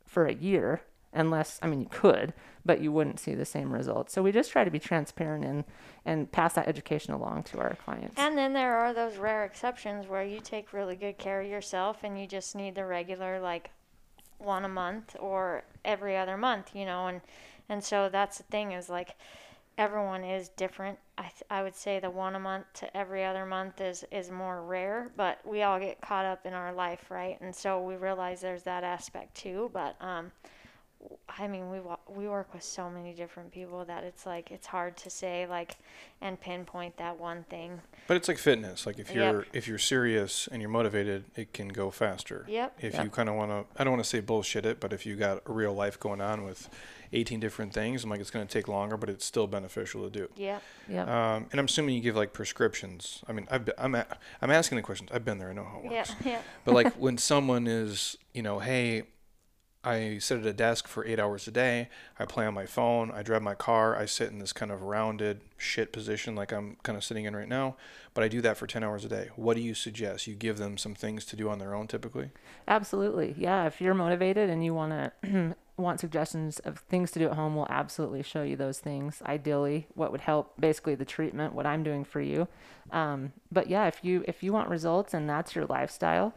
for 0.05 0.25
a 0.25 0.33
year 0.33 0.81
unless 1.19 1.59
I 1.61 1.67
mean 1.67 1.81
you 1.81 1.87
could, 1.89 2.33
but 2.65 2.81
you 2.81 2.91
wouldn't 2.91 3.19
see 3.19 3.33
the 3.35 3.45
same 3.45 3.71
results. 3.71 4.13
So 4.13 4.21
we 4.21 4.31
just 4.31 4.51
try 4.51 4.63
to 4.63 4.71
be 4.71 4.79
transparent 4.79 5.45
and 5.45 5.63
and 6.05 6.31
pass 6.31 6.53
that 6.53 6.67
education 6.67 7.13
along 7.13 7.43
to 7.43 7.59
our 7.59 7.75
clients. 7.75 8.19
And 8.19 8.37
then 8.37 8.53
there 8.53 8.77
are 8.77 8.93
those 8.93 9.17
rare 9.17 9.43
exceptions 9.45 10.07
where 10.07 10.23
you 10.23 10.39
take 10.39 10.73
really 10.73 10.95
good 10.95 11.17
care 11.17 11.41
of 11.41 11.47
yourself 11.47 11.99
and 12.03 12.19
you 12.19 12.27
just 12.27 12.55
need 12.55 12.75
the 12.75 12.85
regular 12.85 13.39
like 13.39 13.71
one 14.37 14.65
a 14.65 14.69
month 14.69 15.15
or 15.19 15.63
every 15.83 16.15
other 16.15 16.37
month, 16.37 16.75
you 16.75 16.85
know, 16.85 17.07
and 17.07 17.21
and 17.69 17.83
so 17.83 18.09
that's 18.09 18.37
the 18.37 18.43
thing 18.43 18.71
is 18.71 18.89
like 18.89 19.15
everyone 19.77 20.23
is 20.23 20.49
different. 20.49 20.97
I 21.17 21.23
th- 21.23 21.43
I 21.49 21.63
would 21.63 21.75
say 21.75 21.99
the 21.99 22.09
one 22.09 22.35
a 22.35 22.39
month 22.39 22.65
to 22.75 22.97
every 22.97 23.23
other 23.23 23.45
month 23.45 23.81
is 23.81 24.03
is 24.11 24.31
more 24.31 24.61
rare, 24.63 25.11
but 25.15 25.39
we 25.45 25.61
all 25.61 25.79
get 25.79 26.01
caught 26.01 26.25
up 26.25 26.45
in 26.45 26.53
our 26.53 26.73
life, 26.73 27.09
right? 27.09 27.39
And 27.41 27.55
so 27.55 27.81
we 27.81 27.95
realize 27.95 28.41
there's 28.41 28.63
that 28.63 28.83
aspect 28.83 29.35
too, 29.35 29.69
but 29.73 29.95
um 30.01 30.31
I 31.29 31.47
mean, 31.47 31.69
we 31.69 31.79
we 32.07 32.27
work 32.27 32.53
with 32.53 32.63
so 32.63 32.89
many 32.89 33.13
different 33.13 33.51
people 33.51 33.85
that 33.85 34.03
it's 34.03 34.25
like 34.25 34.49
it's 34.49 34.65
hard 34.65 34.97
to 34.97 35.09
say 35.09 35.45
like 35.47 35.77
and 36.21 36.39
pinpoint 36.39 36.97
that 36.97 37.19
one 37.19 37.43
thing. 37.43 37.79
But 38.07 38.17
it's 38.17 38.27
like 38.27 38.39
fitness. 38.39 38.85
Like 38.87 38.97
if 38.97 39.13
you're 39.13 39.45
if 39.53 39.67
you're 39.67 39.77
serious 39.77 40.47
and 40.51 40.61
you're 40.61 40.71
motivated, 40.71 41.25
it 41.35 41.53
can 41.53 41.67
go 41.67 41.91
faster. 41.91 42.45
Yep. 42.47 42.77
If 42.81 42.93
Yep. 42.95 43.03
you 43.03 43.09
kind 43.11 43.29
of 43.29 43.35
want 43.35 43.51
to, 43.51 43.79
I 43.79 43.83
don't 43.83 43.93
want 43.93 44.03
to 44.03 44.09
say 44.09 44.19
bullshit 44.21 44.65
it, 44.65 44.79
but 44.79 44.91
if 44.93 45.05
you 45.05 45.15
got 45.15 45.43
a 45.45 45.51
real 45.51 45.73
life 45.73 45.99
going 45.99 46.21
on 46.21 46.43
with 46.43 46.69
18 47.13 47.39
different 47.39 47.71
things, 47.73 48.03
I'm 48.03 48.09
like 48.09 48.19
it's 48.19 48.31
going 48.31 48.45
to 48.47 48.51
take 48.51 48.67
longer, 48.67 48.97
but 48.97 49.07
it's 49.09 49.23
still 49.25 49.45
beneficial 49.47 50.03
to 50.03 50.09
do. 50.09 50.29
Yep. 50.37 50.61
yeah. 50.89 51.35
Um, 51.35 51.45
and 51.51 51.59
I'm 51.59 51.65
assuming 51.65 51.93
you 51.95 52.01
give 52.01 52.15
like 52.15 52.33
prescriptions. 52.33 53.23
I 53.27 53.33
mean, 53.33 53.47
I've 53.51 53.65
been, 53.65 53.75
I'm 53.77 53.93
a, 53.93 54.05
I'm 54.41 54.49
asking 54.49 54.77
the 54.77 54.81
questions. 54.81 55.09
I've 55.13 55.23
been 55.23 55.37
there. 55.37 55.49
I 55.49 55.53
know 55.53 55.63
how 55.65 55.79
it 55.79 55.83
works. 55.91 56.13
Yeah. 56.21 56.31
Yeah. 56.33 56.41
But 56.65 56.73
like 56.73 56.93
when 56.95 57.17
someone 57.19 57.67
is, 57.67 58.17
you 58.33 58.41
know, 58.41 58.57
hey, 58.59 59.03
I 59.83 60.17
sit 60.17 60.39
at 60.39 60.45
a 60.45 60.53
desk 60.53 60.87
for 60.87 61.05
eight 61.05 61.19
hours 61.19 61.47
a 61.47 61.51
day. 61.51 61.89
I 62.19 62.25
play 62.25 62.45
on 62.45 62.53
my 62.53 62.65
phone. 62.65 63.11
I 63.11 63.21
drive 63.23 63.41
my 63.41 63.55
car. 63.55 63.95
I 63.95 64.05
sit 64.05 64.31
in 64.31 64.39
this 64.39 64.51
kind 64.51 64.71
of 64.71 64.81
rounded 64.81 65.41
shit 65.57 65.93
position 65.93 66.35
like 66.35 66.51
I'm 66.51 66.77
kind 66.83 66.97
of 66.97 67.03
sitting 67.03 67.25
in 67.25 67.35
right 67.35 67.47
now. 67.47 67.77
But 68.13 68.23
I 68.23 68.27
do 68.27 68.41
that 68.41 68.57
for 68.57 68.67
10 68.67 68.83
hours 68.83 69.05
a 69.05 69.09
day. 69.09 69.29
What 69.35 69.55
do 69.55 69.61
you 69.61 69.73
suggest? 69.73 70.27
You 70.27 70.35
give 70.35 70.57
them 70.57 70.77
some 70.77 70.95
things 70.95 71.25
to 71.25 71.35
do 71.35 71.49
on 71.49 71.59
their 71.59 71.73
own 71.73 71.87
typically? 71.87 72.31
Absolutely. 72.67 73.35
Yeah, 73.37 73.65
if 73.65 73.79
you're 73.79 73.93
motivated 73.93 74.49
and 74.49 74.63
you 74.65 74.73
want 74.73 75.13
to 75.23 75.55
want 75.77 75.99
suggestions 75.99 76.59
of 76.59 76.79
things 76.79 77.11
to 77.11 77.19
do 77.19 77.27
at 77.27 77.33
home, 77.33 77.55
we'll 77.55 77.67
absolutely 77.69 78.23
show 78.23 78.41
you 78.41 78.55
those 78.55 78.79
things. 78.79 79.21
Ideally, 79.25 79.87
what 79.93 80.11
would 80.11 80.21
help 80.21 80.59
basically 80.59 80.95
the 80.95 81.05
treatment, 81.05 81.53
what 81.53 81.67
I'm 81.67 81.83
doing 81.83 82.03
for 82.03 82.19
you. 82.19 82.47
Um, 82.91 83.31
but 83.51 83.69
yeah, 83.69 83.87
if 83.87 84.03
you 84.03 84.23
if 84.27 84.41
you 84.41 84.51
want 84.51 84.69
results 84.69 85.13
and 85.13 85.29
that's 85.29 85.55
your 85.55 85.65
lifestyle, 85.65 86.33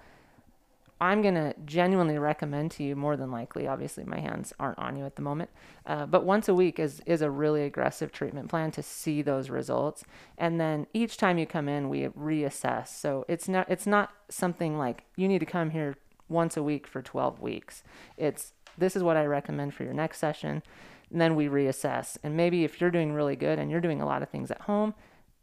I'm 1.00 1.22
gonna 1.22 1.54
genuinely 1.64 2.18
recommend 2.18 2.72
to 2.72 2.82
you 2.82 2.94
more 2.94 3.16
than 3.16 3.30
likely. 3.30 3.66
Obviously, 3.66 4.04
my 4.04 4.20
hands 4.20 4.52
aren't 4.60 4.78
on 4.78 4.96
you 4.96 5.06
at 5.06 5.16
the 5.16 5.22
moment, 5.22 5.48
uh, 5.86 6.04
but 6.04 6.24
once 6.24 6.48
a 6.48 6.54
week 6.54 6.78
is 6.78 7.00
is 7.06 7.22
a 7.22 7.30
really 7.30 7.62
aggressive 7.62 8.12
treatment 8.12 8.50
plan 8.50 8.70
to 8.72 8.82
see 8.82 9.22
those 9.22 9.48
results. 9.48 10.04
And 10.36 10.60
then 10.60 10.86
each 10.92 11.16
time 11.16 11.38
you 11.38 11.46
come 11.46 11.68
in, 11.68 11.88
we 11.88 12.02
reassess. 12.08 12.88
So 12.88 13.24
it's 13.28 13.48
not 13.48 13.70
it's 13.70 13.86
not 13.86 14.12
something 14.28 14.76
like 14.76 15.04
you 15.16 15.26
need 15.26 15.38
to 15.38 15.46
come 15.46 15.70
here 15.70 15.96
once 16.28 16.56
a 16.56 16.62
week 16.62 16.86
for 16.86 17.00
12 17.02 17.40
weeks. 17.40 17.82
It's 18.16 18.52
this 18.76 18.94
is 18.94 19.02
what 19.02 19.16
I 19.16 19.24
recommend 19.24 19.74
for 19.74 19.84
your 19.84 19.94
next 19.94 20.18
session. 20.18 20.62
And 21.10 21.20
then 21.20 21.34
we 21.34 21.46
reassess. 21.48 22.18
And 22.22 22.36
maybe 22.36 22.62
if 22.64 22.80
you're 22.80 22.90
doing 22.90 23.12
really 23.12 23.36
good 23.36 23.58
and 23.58 23.70
you're 23.70 23.80
doing 23.80 24.00
a 24.00 24.06
lot 24.06 24.22
of 24.22 24.28
things 24.28 24.50
at 24.50 24.62
home, 24.62 24.94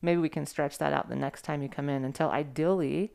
maybe 0.02 0.22
we 0.22 0.30
can 0.30 0.46
stretch 0.46 0.78
that 0.78 0.94
out 0.94 1.10
the 1.10 1.16
next 1.16 1.42
time 1.42 1.62
you 1.62 1.70
come 1.70 1.90
in 1.90 2.06
until 2.06 2.30
ideally 2.30 3.12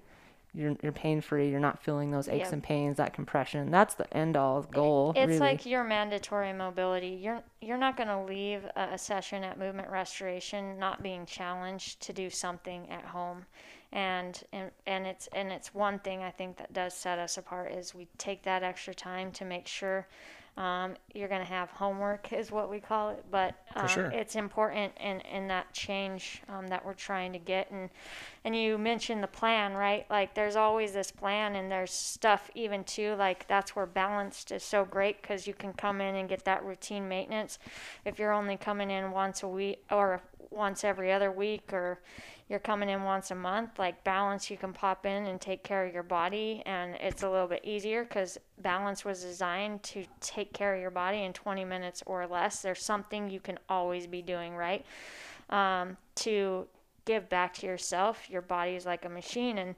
you're 0.54 0.76
you're 0.82 0.92
pain 0.92 1.20
free. 1.20 1.48
You're 1.50 1.60
not 1.60 1.82
feeling 1.82 2.10
those 2.10 2.28
aches 2.28 2.48
Yeah. 2.48 2.54
and 2.54 2.62
pains, 2.62 2.96
that 2.98 3.14
compression. 3.14 3.70
That's 3.70 3.94
the 3.94 4.12
end 4.14 4.36
all 4.36 4.62
goal. 4.62 5.12
It's 5.16 5.26
really. 5.26 5.38
like 5.38 5.64
your 5.64 5.82
mandatory 5.84 6.52
mobility. 6.52 7.18
You're 7.22 7.42
you're 7.60 7.78
not 7.78 7.96
going 7.96 8.08
to 8.08 8.22
leave 8.22 8.64
a, 8.76 8.90
a 8.92 8.98
session 8.98 9.44
at 9.44 9.58
movement 9.58 9.88
restoration 9.90 10.78
not 10.78 11.02
being 11.02 11.24
challenged 11.26 12.00
to 12.02 12.12
do 12.12 12.28
something 12.28 12.88
at 12.90 13.04
home. 13.04 13.46
And, 13.94 14.42
and 14.52 14.70
and 14.86 15.06
it's 15.06 15.26
and 15.34 15.52
it's 15.52 15.74
one 15.74 15.98
thing 15.98 16.22
I 16.22 16.30
think 16.30 16.56
that 16.58 16.72
does 16.72 16.94
set 16.94 17.18
us 17.18 17.36
apart 17.38 17.72
is 17.72 17.94
we 17.94 18.08
take 18.18 18.42
that 18.44 18.62
extra 18.62 18.94
time 18.94 19.32
to 19.32 19.44
make 19.44 19.66
sure 19.66 20.06
um, 20.56 20.96
you're 21.14 21.28
going 21.28 21.40
to 21.40 21.46
have 21.46 21.70
homework 21.70 22.30
is 22.32 22.52
what 22.52 22.70
we 22.70 22.78
call 22.78 23.08
it, 23.10 23.24
but 23.30 23.54
um, 23.74 23.88
sure. 23.88 24.06
it's 24.10 24.36
important 24.36 24.92
in, 25.00 25.20
in 25.20 25.48
that 25.48 25.72
change 25.72 26.42
um, 26.48 26.66
that 26.68 26.84
we're 26.84 26.92
trying 26.92 27.32
to 27.32 27.38
get. 27.38 27.70
And 27.70 27.88
and 28.44 28.54
you 28.54 28.76
mentioned 28.76 29.22
the 29.22 29.28
plan, 29.28 29.72
right? 29.72 30.04
Like 30.10 30.34
there's 30.34 30.56
always 30.56 30.92
this 30.92 31.10
plan, 31.10 31.56
and 31.56 31.72
there's 31.72 31.90
stuff 31.90 32.50
even 32.54 32.84
too. 32.84 33.14
Like 33.14 33.48
that's 33.48 33.74
where 33.74 33.86
balanced 33.86 34.52
is 34.52 34.62
so 34.62 34.84
great 34.84 35.22
because 35.22 35.46
you 35.46 35.54
can 35.54 35.72
come 35.72 36.02
in 36.02 36.16
and 36.16 36.28
get 36.28 36.44
that 36.44 36.62
routine 36.64 37.08
maintenance. 37.08 37.58
If 38.04 38.18
you're 38.18 38.32
only 38.32 38.58
coming 38.58 38.90
in 38.90 39.10
once 39.10 39.42
a 39.42 39.48
week 39.48 39.82
or 39.90 40.20
once 40.50 40.84
every 40.84 41.10
other 41.10 41.32
week, 41.32 41.72
or 41.72 42.00
you're 42.48 42.58
coming 42.58 42.88
in 42.88 43.02
once 43.04 43.30
a 43.30 43.34
month, 43.34 43.78
like 43.78 44.04
balance, 44.04 44.50
you 44.50 44.56
can 44.56 44.72
pop 44.72 45.06
in 45.06 45.26
and 45.26 45.40
take 45.40 45.62
care 45.62 45.84
of 45.86 45.94
your 45.94 46.02
body, 46.02 46.62
and 46.66 46.94
it's 46.96 47.22
a 47.22 47.30
little 47.30 47.46
bit 47.46 47.60
easier 47.64 48.04
because 48.04 48.38
balance 48.60 49.04
was 49.04 49.22
designed 49.22 49.82
to 49.84 50.04
take 50.20 50.52
care 50.52 50.74
of 50.74 50.80
your 50.80 50.90
body 50.90 51.24
in 51.24 51.32
20 51.32 51.64
minutes 51.64 52.02
or 52.06 52.26
less. 52.26 52.60
There's 52.60 52.84
something 52.84 53.30
you 53.30 53.40
can 53.40 53.58
always 53.68 54.06
be 54.06 54.22
doing, 54.22 54.54
right? 54.54 54.84
Um, 55.50 55.96
to 56.16 56.66
give 57.04 57.28
back 57.28 57.54
to 57.54 57.66
yourself. 57.66 58.28
Your 58.30 58.42
body 58.42 58.72
is 58.72 58.86
like 58.86 59.04
a 59.04 59.08
machine, 59.08 59.58
and 59.58 59.74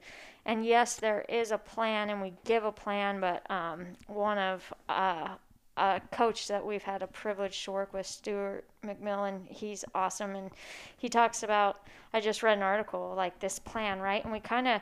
and 0.46 0.64
yes, 0.64 0.96
there 0.96 1.24
is 1.28 1.52
a 1.52 1.58
plan, 1.58 2.10
and 2.10 2.20
we 2.20 2.34
give 2.44 2.64
a 2.64 2.72
plan. 2.72 3.20
But 3.20 3.48
um, 3.50 3.86
one 4.06 4.38
of 4.38 4.72
uh, 4.88 5.34
a 5.76 6.00
coach 6.12 6.48
that 6.48 6.64
we've 6.64 6.82
had 6.82 7.02
a 7.02 7.06
privilege 7.06 7.64
to 7.64 7.72
work 7.72 7.92
with, 7.92 8.06
Stuart 8.06 8.64
McMillan, 8.84 9.46
he's 9.48 9.84
awesome, 9.94 10.34
and 10.34 10.50
he 10.96 11.08
talks 11.08 11.42
about. 11.42 11.86
I 12.12 12.20
just 12.20 12.42
read 12.42 12.56
an 12.56 12.62
article 12.62 13.14
like 13.16 13.40
this 13.40 13.58
plan, 13.58 14.00
right? 14.00 14.22
And 14.22 14.32
we 14.32 14.40
kind 14.40 14.68
of 14.68 14.80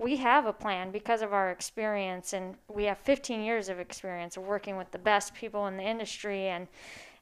we 0.00 0.16
have 0.16 0.46
a 0.46 0.52
plan 0.52 0.90
because 0.90 1.20
of 1.20 1.34
our 1.34 1.50
experience 1.50 2.32
and 2.32 2.56
we 2.68 2.84
have 2.84 2.96
15 2.98 3.42
years 3.42 3.68
of 3.68 3.78
experience 3.78 4.38
of 4.38 4.44
working 4.44 4.78
with 4.78 4.90
the 4.92 4.98
best 4.98 5.34
people 5.34 5.66
in 5.66 5.76
the 5.76 5.82
industry 5.82 6.46
and 6.46 6.66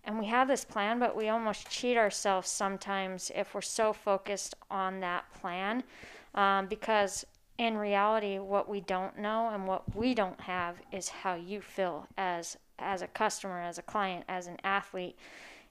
and 0.05 0.17
we 0.17 0.27
have 0.27 0.47
this 0.47 0.65
plan 0.65 1.01
but 1.01 1.17
we 1.17 1.29
almost 1.29 1.69
cheat 1.69 1.97
ourselves 1.97 2.49
sometimes 2.49 3.33
if 3.35 3.53
we're 3.53 3.61
so 3.61 3.93
focused 3.93 4.55
on 4.71 5.01
that 5.01 5.25
plan 5.35 5.83
um, 6.37 6.67
because 6.67 7.27
in 7.59 7.77
reality 7.77 8.39
what 8.39 8.69
we 8.69 8.81
don't 8.81 9.19
know 9.19 9.51
and 9.53 9.67
what 9.67 9.95
we 9.95 10.15
don't 10.15 10.41
have 10.41 10.77
is 10.93 11.09
how 11.09 11.35
you 11.35 11.61
feel 11.61 12.07
as 12.17 12.57
as 12.79 13.03
a 13.03 13.09
customer 13.09 13.61
as 13.61 13.79
a 13.79 13.83
client 13.83 14.25
as 14.29 14.47
an 14.47 14.57
athlete. 14.63 15.17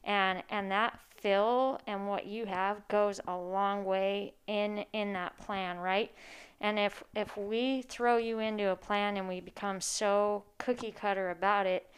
And 0.04 0.44
and 0.50 0.70
that 0.72 1.00
feel 1.16 1.82
and 1.88 2.08
what 2.08 2.28
you 2.28 2.46
have 2.46 2.88
goes 2.90 3.20
a 3.28 3.36
long 3.36 3.86
way 3.86 4.34
in 4.48 4.86
in 4.94 5.14
that 5.14 5.38
plan 5.38 5.80
right? 5.80 6.12
And 6.60 6.78
if 6.78 7.04
if 7.16 7.38
we 7.38 7.84
throw 7.84 8.18
you 8.18 8.40
into 8.40 8.70
a 8.70 8.76
plan 8.76 9.16
and 9.16 9.28
we 9.28 9.40
become 9.40 9.80
so 9.80 10.44
cookie 10.58 10.92
cutter 10.92 11.30
about 11.30 11.66
it 11.66 11.90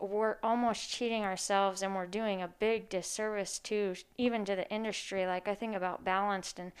we're 0.00 0.38
almost 0.42 0.88
cheating 0.90 1.22
ourselves 1.24 1.82
and 1.82 1.94
we're 1.94 2.06
doing 2.06 2.40
a 2.40 2.48
big 2.48 2.88
disservice 2.88 3.58
to 3.58 3.94
even 4.16 4.46
to 4.46 4.56
the 4.56 4.68
industry. 4.70 5.24
Like 5.26 5.46
i 5.46 5.54
think 5.54 5.76
about 5.76 6.04
balanced 6.04 6.58
and 6.58 6.72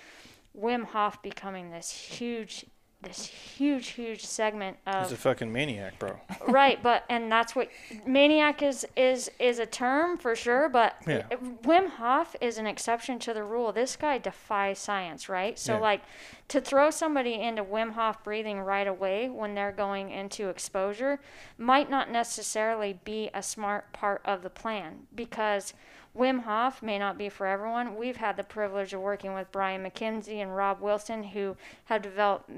wim 0.58 0.84
hof 0.84 1.22
becoming 1.22 1.70
this 1.70 1.90
huge 1.90 2.64
this 3.02 3.24
huge 3.24 3.88
huge 3.88 4.22
segment 4.26 4.76
of 4.86 5.04
He's 5.04 5.12
a 5.12 5.16
fucking 5.16 5.50
maniac, 5.50 5.98
bro. 5.98 6.20
right 6.46 6.82
but 6.82 7.04
and 7.08 7.32
that's 7.32 7.56
what 7.56 7.68
maniac 8.04 8.62
is 8.62 8.86
is 8.94 9.30
is 9.38 9.58
a 9.58 9.64
term 9.64 10.18
for 10.18 10.36
sure 10.36 10.68
but 10.68 10.96
Yeah. 11.06 11.22
wim 11.62 11.88
hof 11.88 12.36
is 12.42 12.58
an 12.58 12.66
exception 12.66 13.18
to 13.20 13.32
the 13.32 13.42
rule 13.42 13.72
this 13.72 13.96
guy 13.96 14.18
defies 14.18 14.78
science 14.80 15.30
right 15.30 15.58
so 15.58 15.74
Yeah. 15.76 15.80
like 15.80 16.02
to 16.48 16.60
throw 16.60 16.90
somebody 16.90 17.34
into 17.40 17.64
wim 17.64 17.92
hof 17.92 18.22
breathing 18.22 18.60
right 18.60 18.86
away 18.86 19.30
when 19.30 19.54
they're 19.54 19.72
going 19.72 20.10
into 20.10 20.50
exposure 20.50 21.20
might 21.56 21.88
not 21.88 22.10
necessarily 22.10 22.98
be 23.04 23.30
a 23.32 23.42
smart 23.42 23.94
part 23.94 24.20
of 24.26 24.42
the 24.42 24.50
plan 24.50 25.06
because 25.14 25.72
Wim 26.16 26.42
Hof 26.42 26.82
may 26.82 26.98
not 26.98 27.16
be 27.16 27.28
for 27.28 27.46
everyone. 27.46 27.96
We've 27.96 28.16
had 28.16 28.36
the 28.36 28.44
privilege 28.44 28.92
of 28.92 29.00
working 29.00 29.32
with 29.32 29.52
Brian 29.52 29.84
McKenzie 29.84 30.42
and 30.42 30.54
Rob 30.54 30.80
Wilson, 30.80 31.22
who 31.22 31.56
have 31.84 32.02
developed 32.02 32.50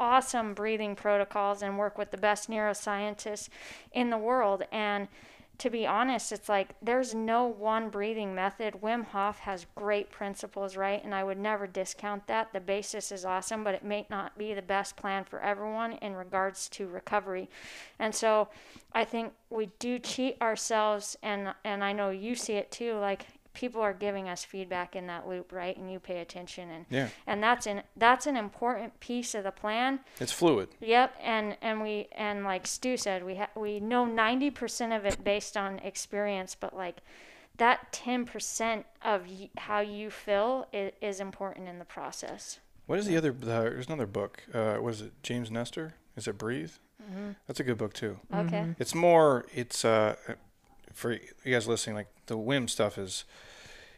awesome 0.00 0.54
breathing 0.54 0.96
protocols 0.96 1.62
and 1.62 1.78
work 1.78 1.96
with 1.98 2.10
the 2.10 2.16
best 2.16 2.50
neuroscientists 2.50 3.48
in 3.92 4.10
the 4.10 4.18
world. 4.18 4.64
And 4.72 5.08
to 5.58 5.70
be 5.70 5.86
honest, 5.86 6.32
it's 6.32 6.48
like 6.48 6.74
there's 6.82 7.14
no 7.14 7.46
one 7.46 7.88
breathing 7.88 8.34
method. 8.34 8.74
Wim 8.82 9.04
Hof 9.06 9.38
has 9.40 9.66
great 9.74 10.10
principles, 10.10 10.76
right? 10.76 11.02
And 11.02 11.14
I 11.14 11.24
would 11.24 11.38
never 11.38 11.66
discount 11.66 12.26
that. 12.26 12.52
The 12.52 12.60
basis 12.60 13.10
is 13.10 13.24
awesome, 13.24 13.64
but 13.64 13.74
it 13.74 13.84
may 13.84 14.06
not 14.10 14.36
be 14.36 14.52
the 14.54 14.62
best 14.62 14.96
plan 14.96 15.24
for 15.24 15.40
everyone 15.40 15.94
in 15.94 16.14
regards 16.14 16.68
to 16.70 16.86
recovery. 16.86 17.48
And 17.98 18.14
so 18.14 18.48
I 18.92 19.04
think 19.04 19.32
we 19.50 19.70
do 19.78 19.98
cheat 19.98 20.40
ourselves 20.42 21.16
and 21.22 21.54
and 21.64 21.82
I 21.82 21.92
know 21.92 22.10
you 22.10 22.34
see 22.34 22.54
it 22.54 22.70
too 22.70 22.94
like 22.94 23.26
people 23.56 23.80
are 23.80 23.92
giving 23.94 24.28
us 24.28 24.44
feedback 24.44 24.94
in 24.94 25.06
that 25.08 25.26
loop, 25.26 25.50
right? 25.50 25.76
And 25.76 25.90
you 25.90 25.98
pay 25.98 26.20
attention 26.20 26.70
and 26.70 26.86
Yeah. 26.90 27.08
and 27.26 27.42
that's 27.42 27.66
an 27.66 27.82
that's 27.96 28.26
an 28.26 28.36
important 28.36 29.00
piece 29.00 29.34
of 29.34 29.42
the 29.42 29.50
plan. 29.50 30.00
It's 30.20 30.30
fluid. 30.30 30.68
Yep, 30.80 31.16
and 31.20 31.56
and 31.60 31.80
we 31.82 32.06
and 32.12 32.44
like 32.44 32.66
Stu 32.66 32.96
said, 32.96 33.24
we 33.24 33.36
ha- 33.36 33.50
we 33.56 33.80
know 33.80 34.04
ninety 34.04 34.50
percent 34.50 34.92
of 34.92 35.04
it 35.04 35.24
based 35.24 35.56
on 35.56 35.78
experience, 35.80 36.54
but 36.54 36.76
like 36.76 36.98
that 37.56 37.90
ten 37.92 38.26
percent 38.26 38.84
of 39.02 39.26
y- 39.26 39.48
how 39.56 39.80
you 39.80 40.10
feel 40.10 40.66
is, 40.72 40.92
is 41.00 41.18
important 41.20 41.66
in 41.68 41.78
the 41.78 41.84
process. 41.86 42.60
What 42.86 42.98
is 42.98 43.06
the 43.06 43.16
other? 43.16 43.32
The, 43.32 43.46
there's 43.46 43.86
another 43.86 44.06
book. 44.06 44.42
Uh, 44.54 44.76
what 44.76 44.92
is 44.94 45.00
it? 45.00 45.12
James 45.22 45.50
Nestor. 45.50 45.94
Is 46.16 46.28
it 46.28 46.38
Breathe? 46.38 46.72
Mm-hmm. 47.02 47.30
That's 47.46 47.60
a 47.60 47.64
good 47.64 47.78
book 47.78 47.92
too. 47.94 48.20
Okay. 48.32 48.74
It's 48.78 48.94
more. 48.94 49.44
It's 49.54 49.84
uh, 49.84 50.16
for 50.96 51.12
you 51.12 51.52
guys 51.52 51.68
listening. 51.68 51.94
Like 51.94 52.08
the 52.26 52.36
Wim 52.36 52.68
stuff 52.68 52.98
is. 52.98 53.24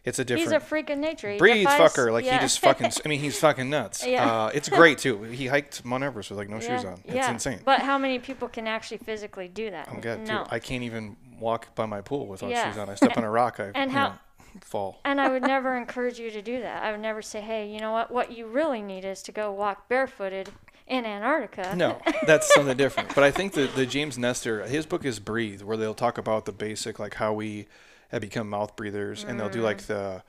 It's 0.05 0.19
a 0.19 0.25
different. 0.25 0.53
He's 0.53 0.53
a 0.53 0.61
freak 0.61 0.91
of 0.91 0.99
nature. 0.99 1.31
He 1.31 1.39
breathe 1.39 1.67
defies- 1.67 1.93
fucker. 1.93 2.13
Like 2.13 2.25
yeah. 2.25 2.35
he 2.35 2.41
just 2.41 2.61
fucking. 2.61 2.91
I 3.05 3.09
mean, 3.09 3.21
he's 3.21 3.39
fucking 3.39 3.69
nuts. 3.69 4.07
Yeah. 4.07 4.45
Uh, 4.45 4.51
it's 4.55 4.69
great 4.69 4.99
too. 4.99 5.23
He 5.23 5.47
hiked 5.47 5.85
Mount 5.85 6.05
Everest 6.05 6.31
with 6.31 6.39
like 6.39 6.49
no 6.49 6.61
shoes 6.61 6.85
on. 6.85 7.01
It's 7.05 7.15
yeah. 7.15 7.31
insane. 7.31 7.61
But 7.65 7.81
how 7.81 7.99
many 7.99 8.19
people 8.19 8.49
can 8.49 8.67
actually 8.67 8.99
physically 8.99 9.49
do 9.49 9.71
that? 9.71 9.89
I'm 9.89 10.01
good 10.01 10.21
no. 10.27 10.45
too. 10.45 10.49
I 10.51 10.59
can't 10.61 10.83
even 10.83 11.17
walk 11.39 11.75
by 11.75 11.87
my 11.87 12.01
pool 12.01 12.27
without 12.27 12.51
Yeah. 12.51 12.71
shoes 12.71 12.79
on. 12.79 12.89
I 12.89 12.95
step 12.95 13.17
on 13.17 13.25
a 13.25 13.31
rock. 13.31 13.61
I 13.61 13.71
And 13.75 13.91
how- 13.91 14.09
know, 14.09 14.15
fall. 14.63 15.01
and 15.05 15.21
I 15.21 15.29
would 15.29 15.43
never 15.43 15.77
encourage 15.77 16.19
you 16.19 16.31
to 16.31 16.43
do 16.43 16.61
that. 16.63 16.83
I 16.83 16.91
would 16.93 17.01
never 17.01 17.21
say, 17.21 17.41
"Hey, 17.41 17.69
you 17.69 17.81
know 17.81 17.93
what? 17.93 18.11
What 18.11 18.33
you 18.33 18.47
really 18.47 18.83
need 18.83 19.05
is 19.05 19.23
to 19.25 19.33
go 19.33 19.53
walk 19.53 19.89
barefooted 19.89 20.49
in 20.89 21.05
Antarctica." 21.05 21.75
No, 21.77 22.01
that's 22.27 22.53
something 22.53 22.77
different. 22.77 23.15
But 23.15 23.25
I 23.25 23.31
think 23.31 23.53
the 23.53 23.67
the 23.67 23.87
James 23.87 24.19
Nestor, 24.19 24.67
his 24.67 24.87
book 24.87 25.05
is 25.05 25.19
Breathe, 25.21 25.63
where 25.63 25.77
they'll 25.77 25.95
talk 25.95 26.19
about 26.19 26.45
the 26.45 26.53
basic, 26.53 26.99
like 26.99 27.15
how 27.15 27.33
we 27.33 27.67
have 28.11 28.21
become 28.21 28.49
mouth 28.49 28.75
breathers, 28.77 29.25
and 29.25 29.39
they'll 29.39 29.51
do 29.51 29.61
like 29.61 29.79
mm. 29.83 29.87
the, 29.87 30.23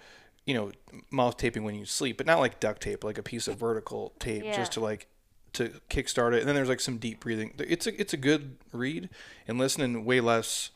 you 0.45 0.53
know, 0.53 0.71
mouth 1.11 1.37
taping 1.37 1.63
when 1.63 1.75
you 1.75 1.85
sleep, 1.85 2.17
but 2.17 2.25
not 2.25 2.39
like 2.39 2.59
duct 2.59 2.81
tape, 2.81 3.03
like 3.03 3.17
a 3.17 3.23
piece 3.23 3.47
of 3.47 3.57
vertical 3.57 4.13
tape, 4.19 4.43
Yeah. 4.43 4.55
just 4.55 4.73
to 4.73 4.79
like 4.81 5.07
to 5.53 5.69
kickstart 5.89 6.33
it. 6.33 6.39
And 6.39 6.47
then 6.47 6.55
there's 6.55 6.69
like 6.69 6.81
some 6.81 6.97
deep 6.97 7.21
breathing. 7.21 7.53
It's 7.57 7.87
a 7.87 7.99
it's 7.99 8.13
a 8.13 8.17
good 8.17 8.57
read 8.73 9.09
and 9.47 9.57
listen, 9.57 9.81
and 9.81 10.05
way 10.05 10.19
less 10.21 10.71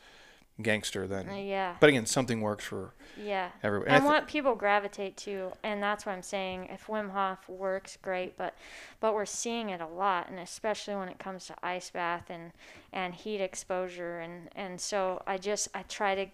gangster 0.62 1.06
than. 1.06 1.28
Uh, 1.28 1.34
yeah. 1.34 1.74
But 1.80 1.88
again, 1.90 2.06
something 2.06 2.40
works 2.40 2.64
for 2.64 2.94
Yeah. 3.16 3.50
everyone. 3.62 3.88
And, 3.88 3.96
I 3.96 4.00
thi- 4.00 4.06
what 4.06 4.28
people 4.28 4.54
gravitate 4.54 5.16
to, 5.18 5.52
and 5.62 5.82
that's 5.82 6.06
what 6.06 6.12
I'm 6.12 6.22
saying. 6.22 6.66
If 6.70 6.86
Wim 6.86 7.10
Hof 7.10 7.48
works, 7.48 7.96
great, 8.00 8.36
but 8.36 8.54
but 9.00 9.14
we're 9.14 9.26
seeing 9.26 9.70
it 9.70 9.80
a 9.80 9.86
lot, 9.86 10.28
and 10.28 10.38
especially 10.38 10.94
when 10.94 11.08
it 11.08 11.18
comes 11.18 11.46
to 11.46 11.54
ice 11.62 11.90
bath 11.90 12.30
and 12.30 12.52
and 12.92 13.14
heat 13.14 13.40
exposure, 13.40 14.20
and 14.20 14.48
and 14.54 14.80
so 14.80 15.22
I 15.26 15.38
just 15.38 15.68
I 15.74 15.82
try 15.82 16.14
to 16.14 16.26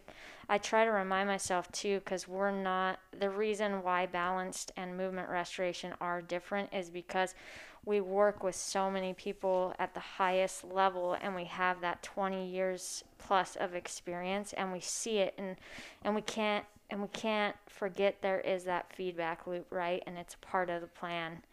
I 0.50 0.58
try 0.58 0.84
to 0.84 0.90
remind 0.90 1.28
myself 1.28 1.70
too, 1.70 2.00
because 2.00 2.26
we're 2.26 2.50
not 2.50 2.98
the 3.16 3.30
reason 3.30 3.84
why 3.84 4.06
balanced 4.06 4.72
and 4.76 4.96
movement 4.96 5.28
restoration 5.28 5.94
are 6.00 6.20
different 6.20 6.74
is 6.74 6.90
because 6.90 7.36
we 7.84 8.00
work 8.00 8.42
with 8.42 8.56
so 8.56 8.90
many 8.90 9.14
people 9.14 9.72
at 9.78 9.94
the 9.94 10.00
highest 10.00 10.64
level 10.64 11.16
and 11.22 11.36
we 11.36 11.44
have 11.44 11.80
that 11.82 12.02
20 12.02 12.48
years 12.48 13.04
plus 13.16 13.54
of 13.54 13.76
experience 13.76 14.52
and 14.54 14.72
we 14.72 14.80
see 14.80 15.18
it 15.18 15.34
and 15.38 15.54
and 16.02 16.16
we 16.16 16.20
can't 16.20 16.64
and 16.90 17.00
we 17.00 17.08
can't 17.08 17.54
forget 17.68 18.20
there 18.20 18.40
is 18.40 18.64
that 18.64 18.92
feedback 18.92 19.46
loop 19.46 19.66
right? 19.70 20.02
And 20.04 20.18
it's 20.18 20.36
part 20.40 20.68
of 20.68 20.80
the 20.80 20.88
plan. 20.88 21.44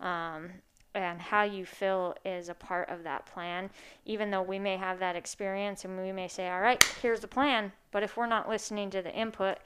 Um, 0.00 0.48
and 0.96 1.20
how 1.20 1.42
you 1.42 1.64
feel 1.64 2.14
is 2.24 2.48
a 2.48 2.54
part 2.54 2.88
of 2.88 3.04
that 3.04 3.26
plan 3.26 3.70
even 4.04 4.30
though 4.30 4.42
we 4.42 4.58
may 4.58 4.76
have 4.76 4.98
that 4.98 5.14
experience 5.14 5.84
and 5.84 6.00
we 6.00 6.10
may 6.10 6.26
say 6.26 6.48
all 6.48 6.60
right 6.60 6.82
here's 7.02 7.20
the 7.20 7.28
plan 7.28 7.70
but 7.92 8.02
if 8.02 8.16
we're 8.16 8.26
not 8.26 8.48
listening 8.48 8.90
to 8.90 9.02
the 9.02 9.14
input 9.14 9.58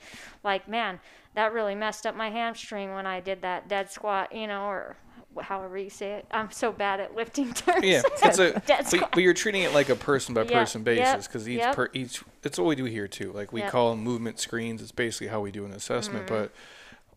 like 0.42 0.68
man 0.68 0.98
that 1.34 1.52
really 1.52 1.74
messed 1.74 2.04
up 2.04 2.16
my 2.16 2.30
hamstring 2.30 2.92
when 2.92 3.06
i 3.06 3.20
did 3.20 3.40
that 3.42 3.68
dead 3.68 3.90
squat 3.90 4.34
you 4.34 4.46
know 4.46 4.64
or 4.64 4.96
however 5.40 5.78
you 5.78 5.90
say 5.90 6.12
it. 6.12 6.26
I'm 6.30 6.50
so 6.50 6.72
bad 6.72 7.00
at 7.00 7.14
lifting 7.14 7.52
terms. 7.54 7.84
Yeah, 7.84 8.02
it's 8.22 8.38
a 8.38 8.52
Dead 8.66 8.66
but, 8.66 8.86
squat. 8.88 9.12
but 9.12 9.22
you're 9.22 9.34
treating 9.34 9.62
it 9.62 9.72
like 9.72 9.88
a 9.88 9.94
person 9.94 10.34
by 10.34 10.44
person 10.44 10.80
yep, 10.80 10.84
basis 10.84 11.26
because 11.26 11.48
each 11.48 11.58
yep. 11.58 11.76
per 11.76 11.88
each 11.92 12.22
it's 12.42 12.58
what 12.58 12.66
we 12.66 12.74
do 12.74 12.84
here 12.84 13.06
too. 13.06 13.32
Like 13.32 13.52
we 13.52 13.60
Yep. 13.60 13.70
call 13.70 13.90
them 13.90 14.02
movement 14.02 14.40
screens. 14.40 14.82
It's 14.82 14.92
basically 14.92 15.28
how 15.28 15.40
we 15.40 15.50
do 15.50 15.64
an 15.64 15.72
assessment. 15.72 16.26
Mm-hmm. 16.26 16.34
But 16.34 16.52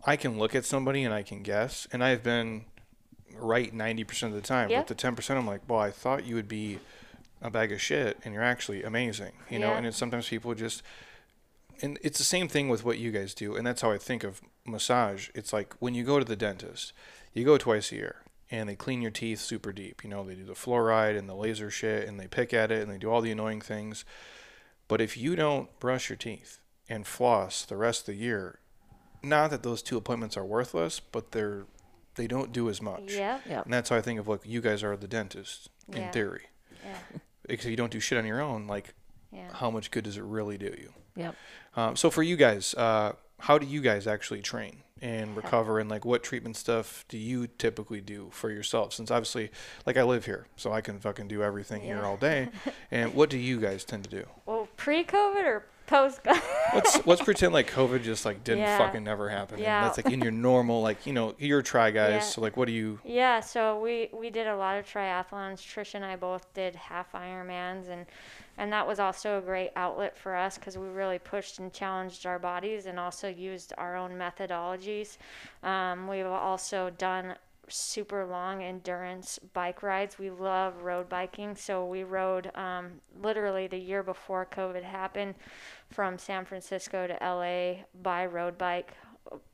I 0.05 0.15
can 0.15 0.37
look 0.37 0.53
at 0.53 0.65
somebody 0.65 1.03
and 1.03 1.13
I 1.13 1.23
can 1.23 1.43
guess, 1.43 1.87
and 1.91 2.03
I've 2.03 2.23
been 2.23 2.65
right 3.37 3.73
ninety 3.73 4.03
percent 4.03 4.33
of 4.33 4.41
the 4.41 4.47
time. 4.47 4.69
Yep. 4.69 4.79
But 4.81 4.87
the 4.87 4.95
ten 4.95 5.15
percent, 5.15 5.39
I'm 5.39 5.47
like, 5.47 5.61
well, 5.67 5.79
I 5.79 5.91
thought 5.91 6.25
you 6.25 6.35
would 6.35 6.47
be 6.47 6.79
a 7.41 7.49
bag 7.49 7.71
of 7.71 7.81
shit, 7.81 8.17
and 8.23 8.33
you're 8.33 8.43
actually 8.43 8.83
amazing. 8.83 9.33
You 9.49 9.59
know, 9.59 9.71
Yeah. 9.71 9.77
and 9.77 9.85
it's 9.87 9.97
sometimes 9.97 10.27
people 10.29 10.53
just. 10.55 10.81
And 11.81 11.97
it's 12.01 12.17
the 12.17 12.23
same 12.23 12.47
thing 12.47 12.69
with 12.69 12.85
what 12.85 12.97
you 12.99 13.11
guys 13.11 13.33
do, 13.33 13.55
and 13.55 13.65
that's 13.67 13.81
how 13.81 13.91
I 13.91 13.97
think 13.97 14.23
of 14.23 14.41
massage. 14.65 15.29
It's 15.35 15.51
like 15.51 15.73
when 15.79 15.93
you 15.95 16.03
go 16.03 16.19
to 16.19 16.23
the 16.25 16.35
dentist, 16.35 16.93
you 17.33 17.43
go 17.43 17.57
twice 17.57 17.91
a 17.91 17.95
year, 17.95 18.15
and 18.51 18.69
they 18.69 18.75
clean 18.75 19.01
your 19.01 19.11
teeth 19.11 19.39
super 19.39 19.73
deep. 19.73 20.03
You 20.03 20.09
know, 20.09 20.23
they 20.23 20.35
do 20.35 20.45
the 20.45 20.53
fluoride 20.53 21.17
and 21.17 21.27
the 21.27 21.33
laser 21.35 21.69
shit, 21.71 22.07
and 22.07 22.19
they 22.19 22.27
pick 22.27 22.53
at 22.53 22.71
it, 22.71 22.83
and 22.83 22.91
they 22.91 22.97
do 22.99 23.09
all 23.11 23.21
the 23.21 23.31
annoying 23.31 23.59
things. 23.59 24.05
But 24.87 25.01
if 25.01 25.17
you 25.17 25.35
don't 25.35 25.77
brush 25.79 26.09
your 26.09 26.15
teeth 26.15 26.59
and 26.87 27.05
floss 27.07 27.65
the 27.65 27.75
rest 27.75 28.01
of 28.01 28.05
the 28.15 28.21
year, 28.21 28.59
not 29.23 29.49
that 29.49 29.63
those 29.63 29.81
two 29.81 29.97
appointments 29.97 30.37
are 30.37 30.45
worthless, 30.45 30.99
but 31.01 31.31
they're 31.31 31.63
they 32.15 32.27
don't 32.27 32.51
do 32.51 32.69
as 32.69 32.81
much. 32.81 33.13
Yeah. 33.13 33.39
Yeah. 33.47 33.61
And 33.63 33.73
that's 33.73 33.89
how 33.89 33.95
I 33.95 34.01
think 34.01 34.19
of 34.19 34.27
like 34.27 34.41
you 34.45 34.61
guys 34.61 34.83
are 34.83 34.95
the 34.95 35.07
dentist 35.07 35.69
in 35.91 36.01
Yeah. 36.03 36.11
theory. 36.11 36.45
Yeah. 36.83 36.97
Because 37.47 37.65
you 37.67 37.75
don't 37.75 37.91
do 37.91 37.99
shit 37.99 38.17
on 38.17 38.25
your 38.25 38.41
own, 38.41 38.67
like 38.67 38.93
Yeah. 39.31 39.51
how 39.53 39.69
much 39.71 39.91
good 39.91 40.03
does 40.05 40.17
it 40.17 40.23
really 40.23 40.57
do 40.57 40.73
you? 40.77 40.93
Yep. 41.15 41.35
Um, 41.75 41.95
so 41.95 42.09
for 42.09 42.23
you 42.23 42.35
guys, 42.35 42.73
uh, 42.75 43.13
how 43.39 43.57
do 43.57 43.65
you 43.65 43.81
guys 43.81 44.07
actually 44.07 44.41
train 44.41 44.77
and 45.01 45.35
recover, 45.35 45.79
and 45.79 45.89
like 45.89 46.05
what 46.05 46.23
treatment 46.23 46.55
stuff 46.55 47.03
do 47.09 47.17
you 47.17 47.47
typically 47.47 47.99
do 47.99 48.29
for 48.31 48.49
yourself? 48.49 48.93
Since 48.93 49.11
obviously, 49.11 49.51
like 49.85 49.97
I 49.97 50.03
live 50.03 50.25
here, 50.25 50.47
so 50.55 50.71
I 50.71 50.79
can 50.81 50.99
fucking 50.99 51.27
do 51.27 51.43
everything 51.43 51.81
here 51.81 52.03
all 52.05 52.15
day. 52.15 52.49
and 52.91 53.13
what 53.13 53.29
do 53.29 53.37
you 53.37 53.59
guys 53.59 53.83
tend 53.83 54.05
to 54.05 54.09
do? 54.09 54.25
Well, 54.45 54.69
pre-COVID 54.77 55.43
or 55.43 55.65
post-COVID? 55.87 56.41
Let's 56.73 57.05
let's 57.05 57.21
pretend 57.21 57.53
like 57.53 57.69
COVID 57.69 58.01
just 58.01 58.25
like 58.25 58.43
didn't 58.43 58.61
Yeah. 58.61 58.79
fucking 58.79 59.03
never 59.03 59.29
happen. 59.29 59.59
Yeah. 59.59 59.77
And 59.77 59.85
that's 59.85 59.97
like 60.03 60.11
in 60.11 60.21
your 60.21 60.31
normal 60.31 60.81
like 60.81 61.05
you 61.05 61.13
know 61.13 61.35
you're 61.37 61.59
a 61.59 61.63
tri 61.63 61.91
guys. 61.91 62.11
Yeah. 62.13 62.19
So 62.21 62.41
like 62.41 62.57
what 62.57 62.65
do 62.65 62.71
you? 62.73 62.99
Yeah, 63.05 63.41
so 63.41 63.79
we 63.79 64.09
we 64.11 64.31
did 64.31 64.47
a 64.47 64.55
lot 64.55 64.77
of 64.79 64.85
triathlons. 64.87 65.59
Trish 65.59 65.93
and 65.93 66.03
I 66.03 66.15
both 66.15 66.51
did 66.55 66.75
half 66.75 67.11
Ironmans, 67.11 67.89
and 67.89 68.07
and 68.57 68.73
that 68.73 68.87
was 68.87 68.99
also 68.99 69.37
a 69.37 69.41
great 69.41 69.69
outlet 69.75 70.17
for 70.17 70.35
us 70.35 70.57
because 70.57 70.77
we 70.77 70.87
really 70.87 71.19
pushed 71.19 71.59
and 71.59 71.71
challenged 71.71 72.25
our 72.25 72.39
bodies, 72.39 72.87
and 72.87 72.99
also 72.99 73.27
used 73.27 73.71
our 73.77 73.95
own 73.95 74.11
methodologies. 74.11 75.17
Um, 75.61 76.07
we've 76.07 76.25
also 76.25 76.89
done 76.97 77.35
super 77.67 78.25
long 78.25 78.61
endurance 78.63 79.39
bike 79.53 79.81
rides. 79.83 80.19
We 80.19 80.29
love 80.29 80.81
road 80.83 81.09
biking, 81.09 81.55
so 81.55 81.85
we 81.85 82.03
rode 82.03 82.55
um, 82.55 83.01
literally 83.21 83.67
the 83.67 83.77
year 83.77 84.03
before 84.03 84.45
COVID 84.51 84.83
happened 84.83 85.35
from 85.91 86.17
San 86.17 86.45
Francisco 86.45 87.07
to 87.07 87.17
LA 87.21 87.83
by 88.01 88.25
road 88.25 88.57
bike 88.57 88.93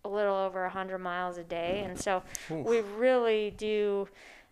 a 0.03 0.09
little 0.09 0.35
over 0.35 0.63
100 0.63 0.97
miles 0.97 1.37
a 1.37 1.43
day 1.43 1.83
and 1.85 1.97
so 1.97 2.23
we 2.49 2.81
really 2.81 3.53
do 3.55 4.07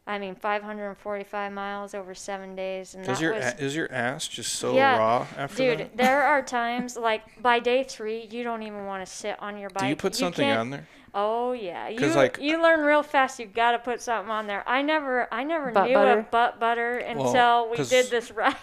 i 0.06 0.18
mean 0.20 0.36
545 0.36 1.52
miles 1.52 1.96
over 1.96 2.14
seven 2.14 2.56
days 2.56 2.94
and 2.94 3.04
that 3.04 3.20
your 3.20 3.34
was 3.34 3.54
is 3.58 3.76
your 3.76 3.92
ass 3.92 4.28
just 4.28 4.54
so 4.56 4.76
Yeah, 4.76 4.96
raw 4.96 5.28
after 5.36 5.58
dude 5.58 5.80
that? 5.80 5.98
there 5.98 6.22
are 6.24 6.42
times 6.44 6.96
like 6.96 7.42
by 7.42 7.60
day 7.60 7.84
three 7.84 8.28
you 8.32 8.44
don't 8.44 8.62
even 8.62 8.86
want 8.86 9.06
to 9.06 9.12
sit 9.12 9.36
on 9.42 9.58
your 9.58 9.72
bike 9.72 9.82
Do 9.84 9.90
you 9.90 9.96
put 9.96 10.16
something 10.16 10.48
can't- 10.48 10.60
on 10.60 10.70
there? 10.70 10.88
Oh 11.14 11.52
yeah, 11.54 11.88
you 11.88 11.98
'Cause, 11.98 12.16
like- 12.16 12.38
you 12.40 12.62
learn 12.62 12.82
real 12.82 13.02
fast. 13.02 13.40
You 13.40 13.46
got 13.46 13.72
to 13.72 13.80
put 13.80 14.02
something 14.02 14.30
on 14.30 14.46
there. 14.48 14.64
I 14.68 14.82
never 14.82 15.32
I 15.34 15.44
never 15.44 15.72
Butt 15.72 15.88
knew 15.88 15.94
butter? 15.94 16.20
of 16.20 16.32
butt 16.32 16.60
butter 16.60 16.98
until 16.98 17.32
Well, 17.34 17.70
we 17.70 17.78
'cause- 17.78 17.90
did 17.90 18.10
this 18.10 18.30
ride. 18.32 18.56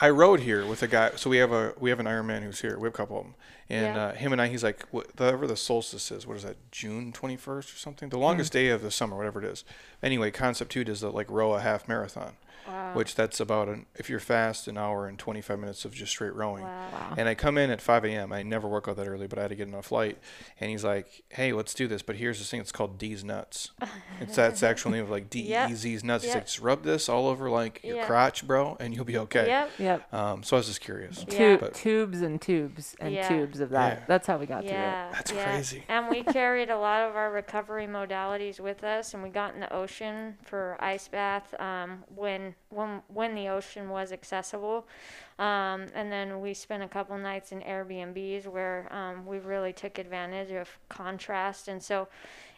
I 0.00 0.10
rode 0.10 0.40
here 0.40 0.66
with 0.66 0.82
a 0.82 0.88
guy. 0.88 1.12
So 1.16 1.30
we 1.30 1.38
have 1.38 1.52
a 1.52 1.74
we 1.78 1.90
have 1.90 2.00
an 2.00 2.06
Iron 2.06 2.26
Man 2.26 2.42
who's 2.42 2.60
here. 2.60 2.76
We 2.78 2.86
have 2.86 2.94
a 2.94 2.96
couple 2.96 3.18
of 3.18 3.24
them, 3.24 3.34
and 3.70 3.94
Yeah. 3.96 4.04
uh, 4.06 4.12
him 4.14 4.32
and 4.32 4.42
I. 4.42 4.48
He's 4.48 4.64
like 4.64 4.84
whatever 4.90 5.46
the 5.46 5.56
solstice 5.56 6.10
is. 6.10 6.26
What 6.26 6.36
is 6.36 6.42
that? 6.42 6.56
June 6.72 7.12
twenty 7.12 7.36
first 7.36 7.72
or 7.72 7.78
something? 7.78 8.08
The 8.08 8.18
longest 8.18 8.52
day 8.52 8.68
of 8.68 8.82
the 8.82 8.90
summer, 8.90 9.16
whatever 9.16 9.42
it 9.42 9.46
is. 9.46 9.64
Anyway, 10.02 10.30
Concept2 10.30 10.84
does 10.84 11.00
the 11.00 11.10
like 11.10 11.30
row 11.30 11.52
a 11.54 11.60
half 11.60 11.86
marathon, 11.88 12.36
wow. 12.66 12.94
which 12.94 13.14
that's 13.14 13.40
about 13.40 13.68
an 13.68 13.86
if 13.96 14.08
you're 14.10 14.20
fast 14.20 14.68
an 14.68 14.76
hour 14.78 15.06
and 15.06 15.18
twenty 15.18 15.40
five 15.40 15.58
minutes 15.58 15.84
of 15.84 15.92
just 15.94 16.10
straight 16.12 16.34
rowing. 16.34 16.62
Wow. 16.64 16.88
Wow. 16.92 17.14
And 17.16 17.28
I 17.28 17.34
come 17.34 17.58
in 17.58 17.70
at 17.70 17.80
5 17.80 18.04
a.m. 18.04 18.32
I 18.32 18.42
never 18.42 18.68
work 18.68 18.88
out 18.88 18.96
that 18.96 19.06
early, 19.06 19.26
but 19.26 19.38
I 19.38 19.42
had 19.42 19.48
to 19.48 19.54
get 19.56 19.68
in 19.68 19.74
a 19.74 19.82
flight. 19.82 20.18
And 20.60 20.70
he's 20.70 20.84
like, 20.84 21.22
"Hey, 21.30 21.52
let's 21.52 21.74
do 21.74 21.86
this." 21.88 22.02
But 22.02 22.16
here's 22.16 22.38
this 22.38 22.50
thing. 22.50 22.60
It's 22.60 22.72
called 22.72 22.98
D's 22.98 23.24
nuts. 23.24 23.70
It's 24.20 24.36
that's 24.36 24.62
actual 24.62 24.90
name 24.90 25.04
of 25.04 25.10
like 25.10 25.30
D 25.30 25.42
Yep. 25.42 25.70
E 25.70 25.74
Z's 25.74 26.04
nuts. 26.04 26.24
He's 26.24 26.28
Yep. 26.30 26.36
like, 26.36 26.46
"Just 26.46 26.60
rub 26.60 26.82
this 26.82 27.08
all 27.08 27.28
over 27.28 27.48
like 27.50 27.80
your 27.82 27.96
Yeah. 27.96 28.06
crotch, 28.06 28.46
bro, 28.46 28.76
and 28.80 28.94
you'll 28.94 29.04
be 29.04 29.18
okay." 29.18 29.46
Yep. 29.46 29.70
Yep. 29.78 30.14
Um, 30.14 30.42
so 30.42 30.56
I 30.56 30.58
was 30.58 30.66
just 30.66 30.80
curious. 30.80 31.24
Yeah. 31.28 31.38
Tu- 31.38 31.58
But- 31.58 31.74
tubes 31.74 32.20
and 32.22 32.40
tubes 32.40 32.94
and 33.00 33.12
Yeah. 33.14 33.28
tubes 33.28 33.60
of 33.60 33.70
that. 33.70 33.98
Yeah. 34.00 34.04
That's 34.06 34.26
how 34.26 34.36
we 34.38 34.46
got 34.46 34.62
through 34.62 34.70
it. 34.72 35.12
That's 35.12 35.32
yeah. 35.32 35.44
crazy. 35.44 35.84
And 35.88 36.08
we 36.08 36.22
carried 36.32 36.70
a 36.70 36.78
lot 36.78 37.08
of 37.08 37.16
our 37.16 37.30
recovery 37.30 37.86
modalities 37.86 38.60
with 38.60 38.84
us, 38.84 39.14
and 39.14 39.22
we 39.22 39.28
got 39.30 39.54
in 39.54 39.60
the 39.60 39.72
ocean 39.72 40.36
for 40.42 40.76
ice 40.80 41.08
bath 41.08 41.54
um, 41.60 42.04
when 42.14 42.51
when 42.70 43.02
when 43.08 43.34
the 43.34 43.48
ocean 43.48 43.88
was 43.88 44.12
accessible. 44.12 44.86
Um, 45.38 45.86
and 45.94 46.10
then 46.10 46.40
we 46.40 46.54
spent 46.54 46.82
a 46.82 46.88
couple 46.88 47.16
nights 47.18 47.52
in 47.52 47.60
Airbnbs 47.60 48.46
where 48.46 48.92
um, 48.92 49.26
we 49.26 49.38
really 49.38 49.72
took 49.72 49.98
advantage 49.98 50.50
of 50.52 50.68
contrast. 50.88 51.68
And 51.68 51.82
so, 51.82 52.08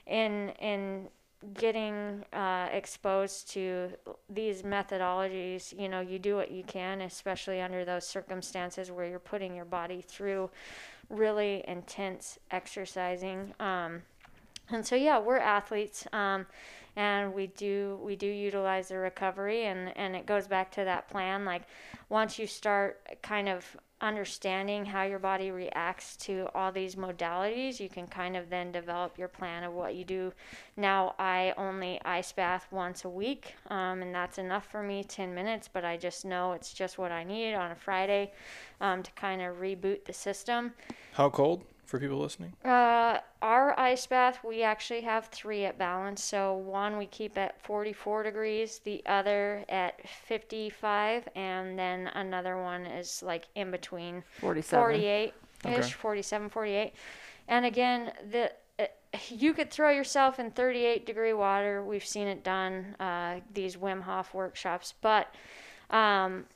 in 0.07 0.51
in 0.61 1.09
getting 1.53 2.25
uh, 2.33 2.69
exposed 2.73 3.51
to 3.51 3.91
these 4.31 4.63
methodologies, 4.63 5.79
you 5.79 5.89
know, 5.89 6.01
you 6.01 6.19
do 6.19 6.37
what 6.37 6.51
you 6.51 6.65
can, 6.65 7.03
especially 7.03 7.61
under 7.61 7.85
those 7.85 8.07
circumstances 8.07 8.91
where 8.91 9.07
you're 9.07 9.19
putting 9.19 9.55
your 9.55 9.67
body 9.67 10.01
through 10.01 10.51
really 11.11 11.63
intense 11.69 12.39
exercising. 12.51 13.53
Um, 13.61 14.03
and 14.71 14.87
so 14.87 14.97
yeah, 14.97 15.19
we're 15.19 15.39
athletes, 15.39 16.07
um, 16.13 16.47
and 16.97 17.35
we 17.35 17.49
do 17.49 17.99
we 18.03 18.17
do 18.17 18.27
utilize 18.27 18.89
the 18.89 18.99
recovery, 18.99 19.67
and 19.67 19.97
and 19.97 20.15
it 20.15 20.27
goes 20.27 20.47
back 20.47 20.71
to 20.73 20.85
that 20.85 21.09
plan. 21.09 21.45
Like 21.45 21.63
once 22.09 22.39
you 22.39 22.47
start 22.47 23.01
kind 23.23 23.49
of 23.49 23.65
understanding 24.01 24.85
how 24.85 25.03
your 25.03 25.19
body 25.19 25.51
reacts 25.51 26.17
to 26.17 26.47
all 26.55 26.71
these 26.71 26.95
modalities, 26.95 27.81
you 27.81 27.89
can 27.89 28.07
kind 28.07 28.37
of 28.37 28.51
then 28.51 28.71
develop 28.71 29.17
your 29.17 29.29
plan 29.29 29.65
of 29.65 29.73
what 29.73 29.95
you 29.95 30.05
do. 30.05 30.33
Now 30.77 31.15
I 31.19 31.55
only 31.57 32.01
ice 32.05 32.33
bath 32.33 32.67
once 32.71 33.05
a 33.05 33.09
week, 33.09 33.55
um, 33.71 34.03
and 34.03 34.15
that's 34.15 34.39
enough 34.39 34.67
for 34.71 34.83
me, 34.83 35.05
ten 35.05 35.35
minutes. 35.35 35.69
But 35.73 35.85
I 35.85 35.97
just 35.97 36.25
know 36.25 36.53
it's 36.53 36.73
just 36.73 36.99
what 36.99 37.13
I 37.13 37.25
need 37.25 37.55
on 37.55 37.71
a 37.71 37.77
Friday 37.77 38.33
um, 38.81 39.03
to 39.03 39.11
kind 39.13 39.43
of 39.43 39.57
reboot 39.57 40.05
the 40.05 40.13
system. 40.13 40.73
How 41.13 41.31
cold 41.31 41.65
for 41.87 41.99
people 41.99 42.19
listening? 42.19 42.53
Uh, 42.65 43.19
our 43.43 43.79
ice 43.79 44.07
bath, 44.07 44.41
we 44.45 44.63
actually 44.63 45.03
have 45.03 45.27
three 45.27 45.65
at 45.65 45.79
balance. 45.79 46.23
So 46.23 46.55
one 46.55 46.97
we 46.97 47.07
keep 47.07 47.37
at 47.39 47.61
44 47.63 48.23
degrees, 48.23 48.81
the 48.85 49.03
other 49.07 49.65
at 49.69 50.07
55, 50.09 51.29
and 51.35 51.79
then 51.79 52.09
another 52.09 52.63
one 52.63 52.87
is 52.87 53.23
like 53.23 53.49
in 53.55 53.71
between 53.71 54.23
47. 54.41 54.83
48 54.83 55.35
ish, 55.65 55.73
Okay. 55.79 55.83
47, 55.91 56.49
48. 56.49 56.93
And 57.49 57.65
again, 57.67 58.13
the 58.31 58.53
uh, 58.79 58.87
you 59.29 59.53
could 59.53 59.71
throw 59.71 59.91
yourself 59.91 60.39
in 60.39 60.51
38 60.51 61.07
degree 61.07 61.33
water. 61.33 61.85
We've 61.85 62.05
seen 62.05 62.27
it 62.27 62.43
done, 62.43 62.97
uh, 62.99 63.41
these 63.53 63.77
Wim 63.77 64.03
Hof 64.03 64.35
workshops, 64.35 64.95
but 65.01 65.33
um, 65.91 66.47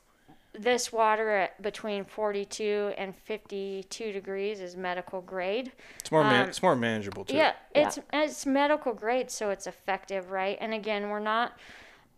this 0.53 0.91
water 0.91 1.29
at 1.29 1.61
between 1.61 2.03
42 2.05 2.93
and 2.97 3.15
52 3.15 4.11
degrees 4.11 4.59
is 4.59 4.75
medical 4.75 5.21
grade. 5.21 5.71
It's 5.99 6.11
more 6.11 6.23
man- 6.23 6.43
Um, 6.43 6.49
it's 6.49 6.61
more 6.63 6.75
manageable 6.75 7.25
too. 7.25 7.35
Yeah, 7.35 7.53
Yeah. 7.75 7.87
it's 7.87 7.99
it's 8.11 8.45
medical 8.45 8.93
grade, 8.93 9.29
so 9.29 9.51
it's 9.51 9.67
effective, 9.67 10.31
right? 10.31 10.57
And 10.59 10.73
again, 10.73 11.09
we're 11.09 11.19
not. 11.19 11.53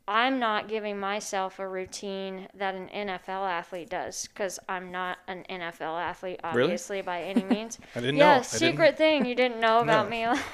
I'm 0.07 0.39
not 0.39 0.67
giving 0.67 0.99
myself 0.99 1.59
a 1.59 1.67
routine 1.67 2.47
that 2.55 2.75
an 2.75 2.89
NFL 2.93 3.47
athlete 3.49 3.89
does 3.89 4.27
because 4.27 4.59
I'm 4.67 4.91
not 4.91 5.19
an 5.27 5.45
NFL 5.49 6.01
athlete, 6.01 6.39
Really? 6.43 6.63
obviously 6.63 7.01
by 7.01 7.21
any 7.23 7.43
means. 7.43 7.77
I 7.95 7.99
didn't 8.01 8.17
yeah, 8.17 8.25
know. 8.25 8.31
I 8.31 8.35
didn't- 8.39 8.45
secret 8.59 8.97
thing 8.97 9.25
you 9.25 9.35
didn't 9.35 9.59
know 9.61 9.79
about 9.81 10.09
No. 10.09 10.33
me. 10.33 10.39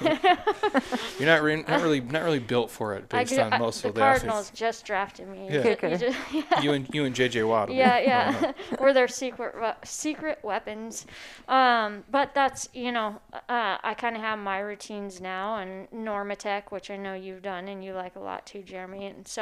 You're 1.18 1.26
not 1.28 1.42
re- 1.42 1.64
not 1.66 1.80
really 1.82 2.00
not 2.00 2.22
really 2.24 2.38
built 2.38 2.70
for 2.70 2.94
it 2.94 3.08
based 3.08 3.34
ju- 3.34 3.40
on 3.40 3.52
I- 3.52 3.58
most 3.58 3.82
the 3.82 3.88
of 3.88 3.94
the 3.94 4.00
Cardinals 4.00 4.46
athletes. 4.46 4.58
just 4.58 4.84
drafted 4.84 5.28
me. 5.28 5.46
You 5.50 5.60
Yeah. 5.60 5.76
you 5.90 5.96
just- 5.98 6.18
yeah. 6.32 6.60
You 6.60 6.72
and 6.72 6.88
you 6.94 7.04
and 7.04 7.14
JJ 7.14 7.46
Watt. 7.48 7.72
yeah, 7.72 7.98
yeah. 7.98 8.40
know. 8.40 8.54
We're 8.78 8.92
their 8.92 9.08
secret 9.08 9.54
we- 9.60 9.68
secret 9.88 10.38
weapons. 10.42 11.06
Um, 11.48 12.04
but 12.10 12.34
that's 12.34 12.68
you 12.72 12.92
know, 12.92 13.20
uh, 13.48 13.78
I 13.82 13.94
kind 13.98 14.14
of 14.16 14.22
have 14.22 14.38
my 14.38 14.58
routines 14.58 15.20
now, 15.20 15.56
and 15.56 15.88
Normatec, 15.90 16.64
which 16.70 16.90
I 16.90 16.96
know 16.96 17.14
you've 17.14 17.42
done 17.42 17.68
and 17.68 17.82
you 17.82 17.92
like 17.94 18.16
a 18.16 18.20
lot 18.20 18.46
too, 18.46 18.62
Jeremy. 18.62 19.06
And 19.06 19.26
so, 19.26 19.37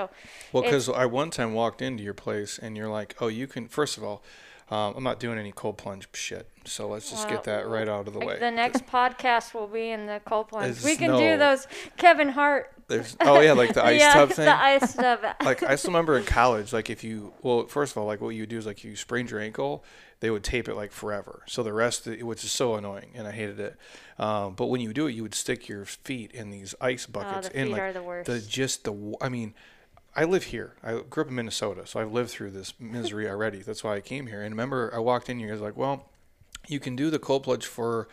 Well, 0.52 0.62
because 0.62 0.88
I 0.88 1.06
one 1.06 1.30
time 1.30 1.54
walked 1.54 1.80
into 1.82 2.02
your 2.02 2.14
place 2.14 2.58
and 2.58 2.76
you're 2.76 2.88
like, 2.88 3.14
oh, 3.20 3.28
you 3.28 3.46
can. 3.46 3.68
First 3.68 3.96
of 3.96 4.04
all, 4.04 4.22
Um, 4.68 4.94
I'm 4.96 5.04
not 5.04 5.20
doing 5.20 5.38
any 5.38 5.52
cold 5.52 5.78
plunge 5.78 6.08
shit. 6.12 6.48
So 6.64 6.88
let's 6.88 7.08
just 7.08 7.28
get 7.28 7.44
that 7.44 7.68
right 7.68 7.86
out 7.88 8.08
of 8.08 8.14
the 8.14 8.18
way. 8.18 8.36
The 8.40 8.50
next 8.50 8.84
podcast 8.86 9.54
will 9.54 9.68
be 9.68 9.90
in 9.90 10.06
the 10.06 10.20
cold 10.26 10.48
plunge. 10.48 10.82
We 10.82 10.96
can 10.96 11.12
no- 11.12 11.20
do 11.20 11.38
those 11.38 11.68
Kevin 11.96 12.30
Hart. 12.30 12.72
There's 12.88 13.16
oh 13.20 13.40
yeah, 13.40 13.52
like 13.52 13.74
the 13.74 13.84
ice 13.94 14.00
yeah, 14.00 14.12
tub 14.14 14.30
thing. 14.30 14.44
the 14.46 14.56
ice 14.56 14.92
tub. 14.94 15.20
like 15.44 15.62
I 15.62 15.76
still 15.76 15.90
remember 15.92 16.16
in 16.18 16.24
college, 16.24 16.72
like 16.72 16.90
if 16.90 17.04
you 17.04 17.32
well, 17.42 17.66
first 17.68 17.92
of 17.92 17.98
all, 17.98 18.06
like 18.06 18.20
what 18.20 18.30
you 18.30 18.42
would 18.42 18.48
do 18.48 18.58
is 18.58 18.66
like 18.66 18.82
you 18.82 18.96
sprained 18.96 19.30
your 19.30 19.38
ankle, 19.38 19.84
they 20.18 20.30
would 20.30 20.42
tape 20.42 20.68
it 20.68 20.74
like 20.74 20.90
forever. 20.90 21.44
So 21.46 21.62
the 21.62 21.72
rest, 21.72 22.06
which 22.06 22.42
is 22.42 22.50
so 22.50 22.74
annoying, 22.74 23.10
and 23.14 23.28
I 23.28 23.30
hated 23.32 23.60
it. 23.60 23.76
Um, 24.18 24.54
but 24.54 24.66
when 24.66 24.80
you 24.80 24.92
do 24.92 25.06
it, 25.06 25.12
you 25.12 25.22
would 25.22 25.34
stick 25.34 25.68
your 25.68 25.84
feet 25.84 26.32
in 26.32 26.50
these 26.50 26.74
ice 26.80 27.06
buckets, 27.06 27.48
Oh, 27.48 27.52
the 27.52 27.58
and 27.60 27.70
like 27.70 27.80
are 27.82 27.92
the 27.92 28.02
worst. 28.02 28.26
the 28.26 28.40
just 28.40 28.82
the 28.82 29.14
I 29.20 29.28
mean, 29.28 29.54
I 30.16 30.24
live 30.24 30.44
here. 30.44 30.72
I 30.82 31.02
grew 31.10 31.24
up 31.24 31.28
in 31.28 31.34
Minnesota, 31.34 31.86
so 31.86 32.00
I've 32.00 32.10
lived 32.10 32.30
through 32.30 32.52
this 32.52 32.72
misery 32.80 33.28
already. 33.28 33.60
That's 33.60 33.84
why 33.84 33.96
I 33.96 34.00
came 34.00 34.28
here. 34.28 34.42
And 34.42 34.50
remember, 34.54 34.90
I 34.94 34.98
walked 34.98 35.28
in. 35.28 35.46
I 35.46 35.52
was 35.52 35.60
like, 35.60 35.76
well, 35.76 36.08
you 36.66 36.80
can 36.80 36.96
do 36.96 37.10
the 37.10 37.18
cold 37.18 37.42
plunge 37.42 37.66
for 37.66 38.08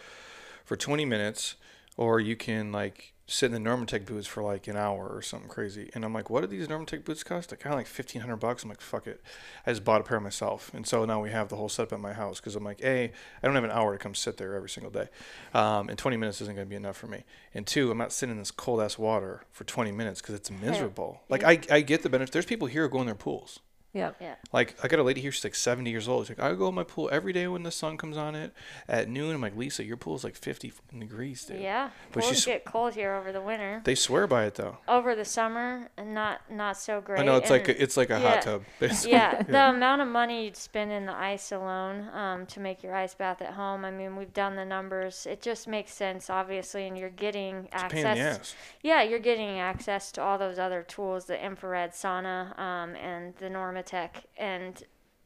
for 0.66 0.76
20 0.76 1.06
minutes, 1.06 1.56
or 1.95 2.20
you 2.20 2.36
can 2.36 2.74
like 2.74 3.12
sit 3.26 3.53
in 3.53 3.63
the 3.63 3.69
Normatec 3.69 4.05
boots 4.05 4.28
for 4.28 4.43
like 4.43 4.67
an 4.67 4.76
hour 4.76 5.07
or 5.07 5.21
something 5.21 5.47
crazy. 5.47 5.89
And 5.93 6.03
I'm 6.03 6.13
like, 6.13 6.30
what 6.30 6.41
do 6.41 6.47
these 6.47 6.67
Normatec 6.67 7.05
boots 7.05 7.24
cost? 7.24 7.51
Like 7.51 7.61
kind 7.61 7.74
of 7.74 7.80
like 7.80 7.88
1500 7.88 8.36
bucks. 8.36 8.63
I'm 8.63 8.69
like, 8.69 8.82
fuck 8.82 9.07
it. 9.07 9.21
I 9.65 9.71
just 9.71 9.86
bought 9.86 10.01
a 10.01 10.03
pair 10.03 10.19
myself. 10.19 10.74
And 10.74 10.86
so 10.86 11.05
now 11.05 11.21
we 11.21 11.30
have 11.30 11.47
the 11.47 11.55
whole 11.55 11.69
setup 11.69 11.93
at 11.93 11.99
my 12.01 12.13
house 12.13 12.39
because 12.39 12.55
I'm 12.55 12.65
like, 12.65 12.82
A, 12.84 13.05
I 13.05 13.11
don't 13.45 13.55
have 13.55 13.63
an 13.63 13.71
hour 13.71 13.93
to 13.93 13.97
come 13.97 14.13
sit 14.13 14.38
there 14.38 14.55
every 14.55 14.69
single 14.69 14.91
day. 14.91 15.07
Um, 15.53 15.88
and 15.88 15.97
20 15.97 16.17
minutes 16.17 16.41
isn't 16.41 16.55
going 16.55 16.67
to 16.67 16.69
be 16.69 16.76
enough 16.76 16.97
for 16.97 17.07
me. 17.07 17.24
And 17.53 17.65
two, 17.65 17.91
I'm 17.91 17.97
not 17.97 18.11
sitting 18.11 18.34
in 18.34 18.39
this 18.39 18.51
cold 18.51 18.82
ass 18.82 18.97
water 18.97 19.45
for 19.51 19.63
20 19.63 19.91
minutes 19.93 20.21
because 20.21 20.36
it's 20.36 20.51
miserable. 20.51 21.21
Like 21.30 21.43
I, 21.43 21.59
I 21.71 21.82
get 21.82 22.03
the 22.03 22.09
benefit. 22.09 22.34
There's 22.34 22.45
people 22.45 22.67
here 22.67 22.84
who 22.84 22.89
go 22.89 22.99
in 22.99 23.05
their 23.05 23.15
pools. 23.15 23.59
Yep. 23.93 24.17
yeah. 24.19 24.35
Like 24.51 24.75
I 24.83 24.87
got 24.87 24.99
a 24.99 25.03
lady 25.03 25.21
here, 25.21 25.31
she's 25.31 25.43
like 25.43 25.55
70 25.55 25.89
years 25.89 26.07
old. 26.07 26.25
She's 26.27 26.37
like, 26.37 26.51
I 26.51 26.53
go 26.55 26.67
in 26.67 26.75
my 26.75 26.83
pool 26.83 27.09
every 27.11 27.31
day 27.31 27.47
when 27.47 27.63
the 27.63 27.71
sun 27.71 27.97
comes 27.97 28.17
on 28.17 28.33
it 28.35 28.51
at 28.87 29.07
noon. 29.07 29.35
I'm 29.35 29.41
like, 29.41 29.55
Lisa, 29.55 29.83
your 29.83 29.97
pool's 29.97 30.23
like 30.23 30.35
50 30.35 30.73
degrees, 30.97 31.45
dude. 31.45 31.61
Yeah. 31.61 31.89
But 32.11 32.23
Pools 32.23 32.33
she's- 32.33 32.45
get 32.45 32.65
cold 32.65 32.93
here 32.95 33.13
over 33.13 33.31
the 33.31 33.41
winter. 33.41 33.81
They 33.83 33.95
swear 33.95 34.25
by 34.27 34.45
it 34.45 34.55
though. 34.55 34.77
Over 34.87 35.15
the 35.15 35.25
summer, 35.25 35.89
and 35.97 36.13
not 36.13 36.41
not 36.49 36.77
so 36.77 37.01
great. 37.01 37.19
I 37.19 37.23
know 37.23 37.37
it's 37.37 37.49
like 37.49 37.67
a, 37.69 37.81
it's 37.81 37.95
like 37.97 38.09
a 38.09 38.19
yeah. 38.19 38.29
hot 38.33 38.41
tub. 38.41 38.63
basically. 38.79 39.11
yeah, 39.11 39.41
the 39.43 39.69
amount 39.69 40.01
of 40.01 40.07
money 40.07 40.45
you'd 40.45 40.57
spend 40.57 40.91
in 40.91 41.05
the 41.05 41.13
ice 41.15 41.51
alone 41.51 42.09
um, 42.13 42.45
to 42.47 42.59
make 42.59 42.83
your 42.83 42.95
ice 42.95 43.13
bath 43.13 43.41
at 43.41 43.53
home. 43.53 43.85
I 43.85 43.91
mean, 43.91 44.15
we've 44.15 44.33
done 44.33 44.55
the 44.55 44.65
numbers. 44.65 45.25
It 45.29 45.41
just 45.41 45.67
makes 45.67 45.93
sense, 45.93 46.29
obviously, 46.29 46.87
and 46.87 46.97
you're 46.97 47.09
getting 47.09 47.69
It's 47.71 47.83
a 47.83 47.87
pain 47.87 47.99
in 47.99 48.03
the 48.03 48.09
access. 48.21 48.39
ass. 48.39 48.55
Yeah, 48.81 49.03
you're 49.03 49.19
getting 49.19 49.59
access 49.59 50.11
to 50.13 50.21
all 50.21 50.37
those 50.37 50.57
other 50.59 50.83
tools, 50.83 51.25
the 51.25 51.43
infrared 51.43 51.91
sauna 51.91 52.57
um, 52.59 52.95
and 52.95 53.35
the 53.37 53.49
Normatec, 53.84 54.09
and 54.38 54.84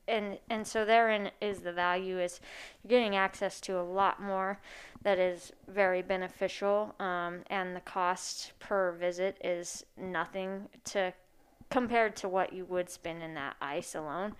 and 0.07 0.37
and 0.49 0.65
so 0.65 0.85
therein 0.85 1.31
is 1.41 1.59
the 1.59 1.73
value 1.73 2.19
is 2.19 2.39
you're 2.83 2.89
getting 2.89 3.15
access 3.15 3.59
to 3.61 3.79
a 3.79 3.81
lot 3.81 4.21
more 4.21 4.59
that 5.03 5.19
is 5.19 5.51
very 5.67 6.01
beneficial, 6.01 6.95
um, 6.99 7.41
and 7.49 7.75
the 7.75 7.81
cost 7.81 8.53
per 8.59 8.93
visit 8.93 9.37
is 9.43 9.85
nothing 9.97 10.67
to 10.85 11.13
compared 11.69 12.15
to 12.15 12.29
what 12.29 12.53
you 12.53 12.65
would 12.65 12.89
spend 12.89 13.21
in 13.21 13.33
that 13.33 13.55
ice 13.61 13.95
alone. 13.95 14.33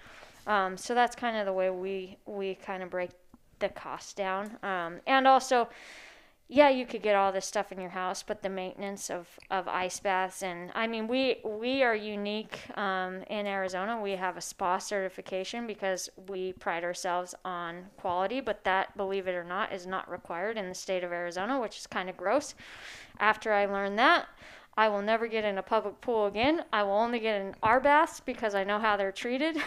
Um, 0.46 0.78
so 0.78 0.96
that's 0.96 1.16
kind 1.16 1.36
of 1.36 1.46
the 1.46 1.54
way 1.54 1.70
we 1.70 2.18
we 2.26 2.56
kind 2.56 2.82
of 2.82 2.90
break 2.90 3.12
the 3.60 3.70
cost 3.70 4.16
down, 4.16 4.58
um, 4.64 5.00
and 5.08 5.28
also 5.28 5.68
yeah, 6.50 6.70
you 6.70 6.86
could 6.86 7.02
get 7.02 7.16
all 7.16 7.34
this 7.34 7.46
stuff 7.46 7.74
in 7.74 7.82
your 7.82 7.90
house, 7.90 8.24
but 8.24 8.42
the 8.42 8.50
maintenance 8.50 9.10
of, 9.10 9.28
of 9.52 9.68
ice 9.68 10.00
baths 10.00 10.42
and 10.42 10.72
I 10.76 10.88
mean 10.88 11.08
we 11.08 11.38
we 11.44 11.84
are 11.84 11.96
unique 11.96 12.60
um, 12.78 13.24
in 13.30 13.46
Arizona. 13.46 14.00
We 14.02 14.12
have 14.12 14.38
a 14.38 14.42
spa 14.42 14.78
certification 14.78 15.68
because 15.68 16.10
we 16.30 16.54
pride 16.54 16.86
ourselves 16.86 17.36
on 17.44 17.88
quality, 17.98 18.40
but 18.40 18.64
that, 18.64 18.96
believe 18.96 19.28
it 19.28 19.36
or 19.36 19.44
not, 19.44 19.74
is 19.74 19.86
not 19.86 20.10
required 20.10 20.58
in 20.58 20.70
the 20.70 20.76
state 20.76 21.04
of 21.04 21.12
Arizona, 21.12 21.60
which 21.60 21.78
is 21.78 21.86
kind 21.86 22.10
of 22.10 22.16
gross. 22.16 22.56
After 23.20 23.52
I 23.52 23.66
learned 23.66 24.00
that, 24.00 24.28
I 24.80 24.90
will 24.90 25.02
never 25.02 25.26
get 25.28 25.44
in 25.44 25.58
a 25.58 25.64
public 25.64 26.00
pool 26.02 26.28
again. 26.28 26.64
I 26.72 26.84
will 26.84 26.92
only 26.94 27.18
get 27.20 27.42
in 27.42 27.56
our 27.64 27.80
baths 27.80 28.20
because 28.20 28.54
I 28.54 28.64
know 28.64 28.78
how 28.78 28.96
they're 28.96 29.12
treated. 29.12 29.58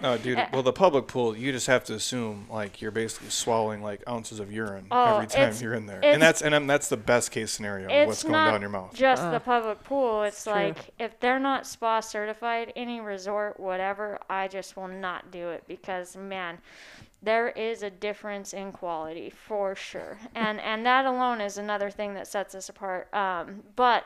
No, 0.00 0.16
dude. 0.16 0.38
Well, 0.52 0.62
the 0.62 0.72
public 0.72 1.08
pool, 1.08 1.36
you 1.36 1.50
just 1.50 1.66
have 1.66 1.82
to 1.84 1.94
assume 1.94 2.46
like 2.48 2.80
you're 2.80 2.90
basically 2.92 3.30
swallowing 3.30 3.82
like 3.82 4.02
ounces 4.08 4.38
of 4.38 4.52
urine 4.52 4.86
Oh, 4.92 5.16
every 5.16 5.26
time 5.26 5.52
you're 5.60 5.74
in 5.74 5.86
there, 5.86 5.98
and 6.04 6.22
that's 6.22 6.42
and 6.42 6.54
um, 6.54 6.66
that's 6.68 6.88
the 6.88 6.96
best 6.96 7.32
case 7.32 7.50
scenario. 7.50 7.86
of 7.86 7.90
it's 7.92 8.06
what's 8.06 8.22
going 8.22 8.32
not 8.34 8.52
down 8.52 8.60
your 8.60 8.70
mouth? 8.70 8.94
just 8.94 9.22
the 9.30 9.40
public 9.40 9.82
pool. 9.82 10.22
It's, 10.22 10.36
It's 10.36 10.44
true. 10.44 10.52
like 10.52 10.90
if 10.98 11.18
they're 11.18 11.40
not 11.40 11.66
spa 11.66 11.98
certified, 12.00 12.72
any 12.76 13.00
resort, 13.00 13.58
whatever, 13.58 14.18
I 14.30 14.46
just 14.46 14.76
will 14.76 14.88
not 14.88 15.30
do 15.32 15.48
it 15.48 15.64
because 15.66 16.16
man, 16.16 16.58
there 17.22 17.48
is 17.48 17.82
a 17.82 17.90
difference 17.90 18.52
in 18.52 18.70
quality 18.72 19.30
for 19.30 19.74
sure, 19.74 20.18
and 20.36 20.60
and 20.60 20.86
that 20.86 21.04
alone 21.06 21.40
is 21.40 21.58
another 21.58 21.90
thing 21.90 22.14
that 22.14 22.28
sets 22.28 22.54
us 22.54 22.68
apart. 22.68 23.12
Um, 23.12 23.62
but 23.74 24.04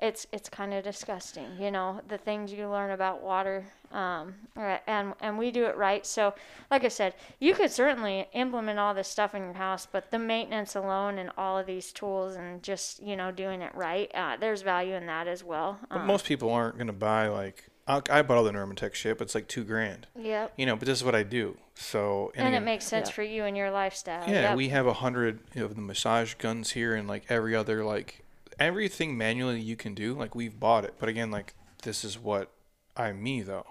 it's 0.00 0.26
it's 0.32 0.48
kind 0.48 0.72
of 0.74 0.84
disgusting, 0.84 1.46
you 1.58 1.70
know, 1.70 2.00
the 2.08 2.18
things 2.18 2.52
you 2.52 2.68
learn 2.68 2.90
about 2.90 3.22
water, 3.22 3.64
um, 3.92 4.34
and 4.56 5.14
and 5.20 5.38
we 5.38 5.50
do 5.50 5.64
it 5.66 5.76
right. 5.76 6.06
So, 6.06 6.34
like 6.70 6.84
I 6.84 6.88
said, 6.88 7.14
you 7.40 7.54
could 7.54 7.70
certainly 7.70 8.28
implement 8.32 8.78
all 8.78 8.94
this 8.94 9.08
stuff 9.08 9.34
in 9.34 9.42
your 9.42 9.52
house, 9.54 9.86
but 9.90 10.10
the 10.10 10.18
maintenance 10.18 10.74
alone 10.74 11.18
and 11.18 11.30
all 11.36 11.58
of 11.58 11.66
these 11.66 11.92
tools 11.92 12.36
and 12.36 12.62
just 12.62 13.02
you 13.02 13.16
know 13.16 13.30
doing 13.30 13.62
it 13.62 13.74
right, 13.74 14.10
uh, 14.14 14.36
there's 14.38 14.62
value 14.62 14.94
in 14.94 15.06
that 15.06 15.26
as 15.26 15.42
well. 15.42 15.78
But 15.88 15.98
Um, 15.98 16.06
most 16.06 16.26
people 16.26 16.50
aren't 16.50 16.78
gonna 16.78 16.92
buy 16.92 17.28
like 17.28 17.68
I, 17.88 18.02
I 18.10 18.22
bought 18.22 18.36
all 18.36 18.44
the 18.44 18.52
Normatec 18.52 18.94
shit, 18.94 19.18
but 19.18 19.24
it's 19.24 19.34
like 19.34 19.48
two 19.48 19.64
grand. 19.64 20.06
yep, 20.14 20.52
You 20.56 20.66
know, 20.66 20.76
but 20.76 20.86
this 20.86 20.98
is 20.98 21.04
what 21.04 21.14
I 21.14 21.22
do. 21.22 21.56
So 21.74 22.32
and, 22.34 22.46
it 22.46 22.50
again, 22.50 22.64
makes 22.64 22.84
sense 22.84 23.08
yeah. 23.08 23.14
for 23.14 23.22
you 23.22 23.44
and 23.44 23.56
your 23.56 23.70
lifestyle. 23.70 24.28
Yeah, 24.28 24.42
yep. 24.42 24.56
we 24.56 24.68
have 24.68 24.86
a 24.86 24.92
hundred 24.94 25.40
of 25.56 25.74
the 25.74 25.80
massage 25.80 26.34
guns 26.34 26.72
here, 26.72 26.94
and 26.94 27.08
like 27.08 27.24
every 27.28 27.54
other 27.56 27.84
like 27.84 28.24
everything 28.58 29.16
manually 29.16 29.60
you 29.60 29.76
can 29.76 29.94
do. 29.94 30.14
Like 30.14 30.34
we've 30.34 30.58
bought 30.58 30.84
it, 30.84 30.94
but 30.98 31.08
again, 31.08 31.30
like 31.30 31.54
this 31.82 32.04
is 32.04 32.18
what 32.18 32.50
I'm 32.96 33.22
me 33.22 33.42
though. 33.42 33.66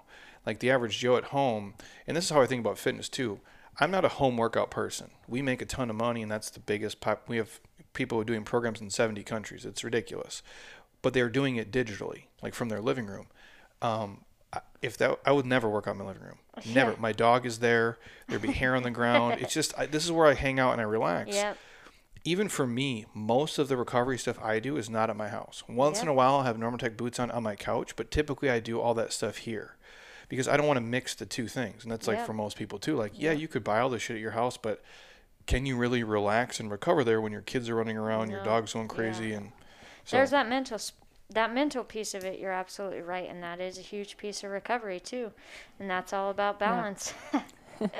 Like 0.46 0.60
the 0.60 0.70
average 0.70 0.98
Joe 0.98 1.16
at 1.16 1.24
home, 1.24 1.74
and 2.06 2.16
this 2.16 2.24
is 2.24 2.30
how 2.30 2.40
I 2.40 2.46
think 2.46 2.60
about 2.60 2.78
fitness 2.78 3.08
too. 3.08 3.40
I'm 3.80 3.90
not 3.90 4.04
a 4.04 4.08
home 4.08 4.36
workout 4.36 4.70
person. 4.70 5.10
We 5.28 5.42
make 5.42 5.62
a 5.62 5.66
ton 5.66 5.90
of 5.90 5.96
money, 5.96 6.22
and 6.22 6.30
that's 6.30 6.50
the 6.50 6.60
biggest 6.60 7.00
pop. 7.00 7.28
We 7.28 7.36
have 7.36 7.60
people 7.92 8.22
doing 8.24 8.44
programs 8.44 8.80
in 8.80 8.90
70 8.90 9.22
countries. 9.22 9.64
It's 9.64 9.84
ridiculous, 9.84 10.42
but 11.02 11.14
they're 11.14 11.28
doing 11.28 11.56
it 11.56 11.70
digitally, 11.70 12.24
like 12.42 12.54
from 12.54 12.70
their 12.70 12.80
living 12.80 13.06
room. 13.06 13.26
Um, 13.82 14.24
if 14.82 14.96
that, 14.98 15.18
I 15.24 15.32
would 15.32 15.46
never 15.46 15.68
work 15.68 15.86
out 15.86 15.92
in 15.92 15.98
my 15.98 16.06
living 16.06 16.22
room. 16.22 16.38
Never. 16.74 16.92
Yeah. 16.92 16.96
My 16.98 17.12
dog 17.12 17.46
is 17.46 17.58
there. 17.58 17.98
There'd 18.26 18.42
be 18.42 18.52
hair 18.52 18.74
on 18.74 18.82
the 18.82 18.90
ground. 18.90 19.40
It's 19.40 19.52
just 19.54 19.72
I, 19.78 19.86
this 19.86 20.04
is 20.04 20.10
where 20.10 20.26
I 20.26 20.34
hang 20.34 20.58
out 20.58 20.72
and 20.72 20.80
I 20.80 20.84
relax 20.84 21.34
Yep. 21.34 21.56
Even 22.28 22.48
for 22.48 22.66
me, 22.66 23.06
most 23.14 23.58
of 23.58 23.68
the 23.68 23.76
recovery 23.76 24.18
stuff 24.18 24.38
I 24.42 24.58
do 24.58 24.76
is 24.76 24.90
not 24.90 25.08
at 25.10 25.16
my 25.16 25.28
house. 25.28 25.62
Once 25.68 26.02
in 26.02 26.08
a 26.08 26.12
while, 26.14 26.34
I'll 26.36 26.42
have 26.42 26.56
Normatec 26.58 26.96
boots 26.96 27.18
on 27.18 27.30
on 27.30 27.42
my 27.42 27.56
couch, 27.56 27.96
but 27.96 28.10
typically 28.10 28.50
I 28.50 28.60
do 28.60 28.80
all 28.80 28.92
that 28.94 29.12
stuff 29.12 29.38
here 29.38 29.76
because 30.28 30.46
I 30.46 30.56
don't 30.58 30.66
want 30.66 30.76
to 30.76 30.82
mix 30.82 31.14
the 31.14 31.24
two 31.24 31.48
things. 31.48 31.82
And 31.84 31.90
that's 31.92 32.06
like 32.06 32.18
Yeah. 32.18 32.24
for 32.26 32.34
most 32.34 32.56
people 32.58 32.78
too. 32.78 32.96
Like, 32.96 33.12
yeah, 33.14 33.32
you 33.32 33.48
could 33.48 33.64
buy 33.64 33.80
all 33.80 33.88
this 33.88 34.02
shit 34.02 34.16
at 34.16 34.20
your 34.22 34.32
house, 34.32 34.56
but 34.58 34.82
can 35.46 35.64
you 35.64 35.76
really 35.78 36.02
relax 36.04 36.60
and 36.60 36.70
recover 36.70 37.02
there 37.02 37.20
when 37.22 37.32
your 37.32 37.40
kids 37.40 37.68
are 37.70 37.74
running 37.74 37.96
around, 37.96 38.28
your 38.30 38.44
dog's 38.44 38.74
going 38.74 38.88
crazy, 38.88 39.28
Yeah. 39.28 39.36
and 39.38 39.52
so 40.04 40.16
There's 40.18 40.30
that 40.30 40.46
mental 40.48 40.74
s- 40.74 40.92
that 41.30 41.52
mental 41.52 41.84
piece 41.84 42.14
of 42.14 42.24
it. 42.24 42.38
You're 42.38 42.52
absolutely 42.52 43.02
right, 43.02 43.28
and 43.28 43.42
that 43.42 43.60
is 43.60 43.76
a 43.78 43.82
huge 43.82 44.16
piece 44.16 44.42
of 44.44 44.50
recovery 44.50 44.98
too, 45.00 45.32
and 45.78 45.88
that's 45.90 46.12
all 46.12 46.30
about 46.30 46.58
balance. 46.58 47.12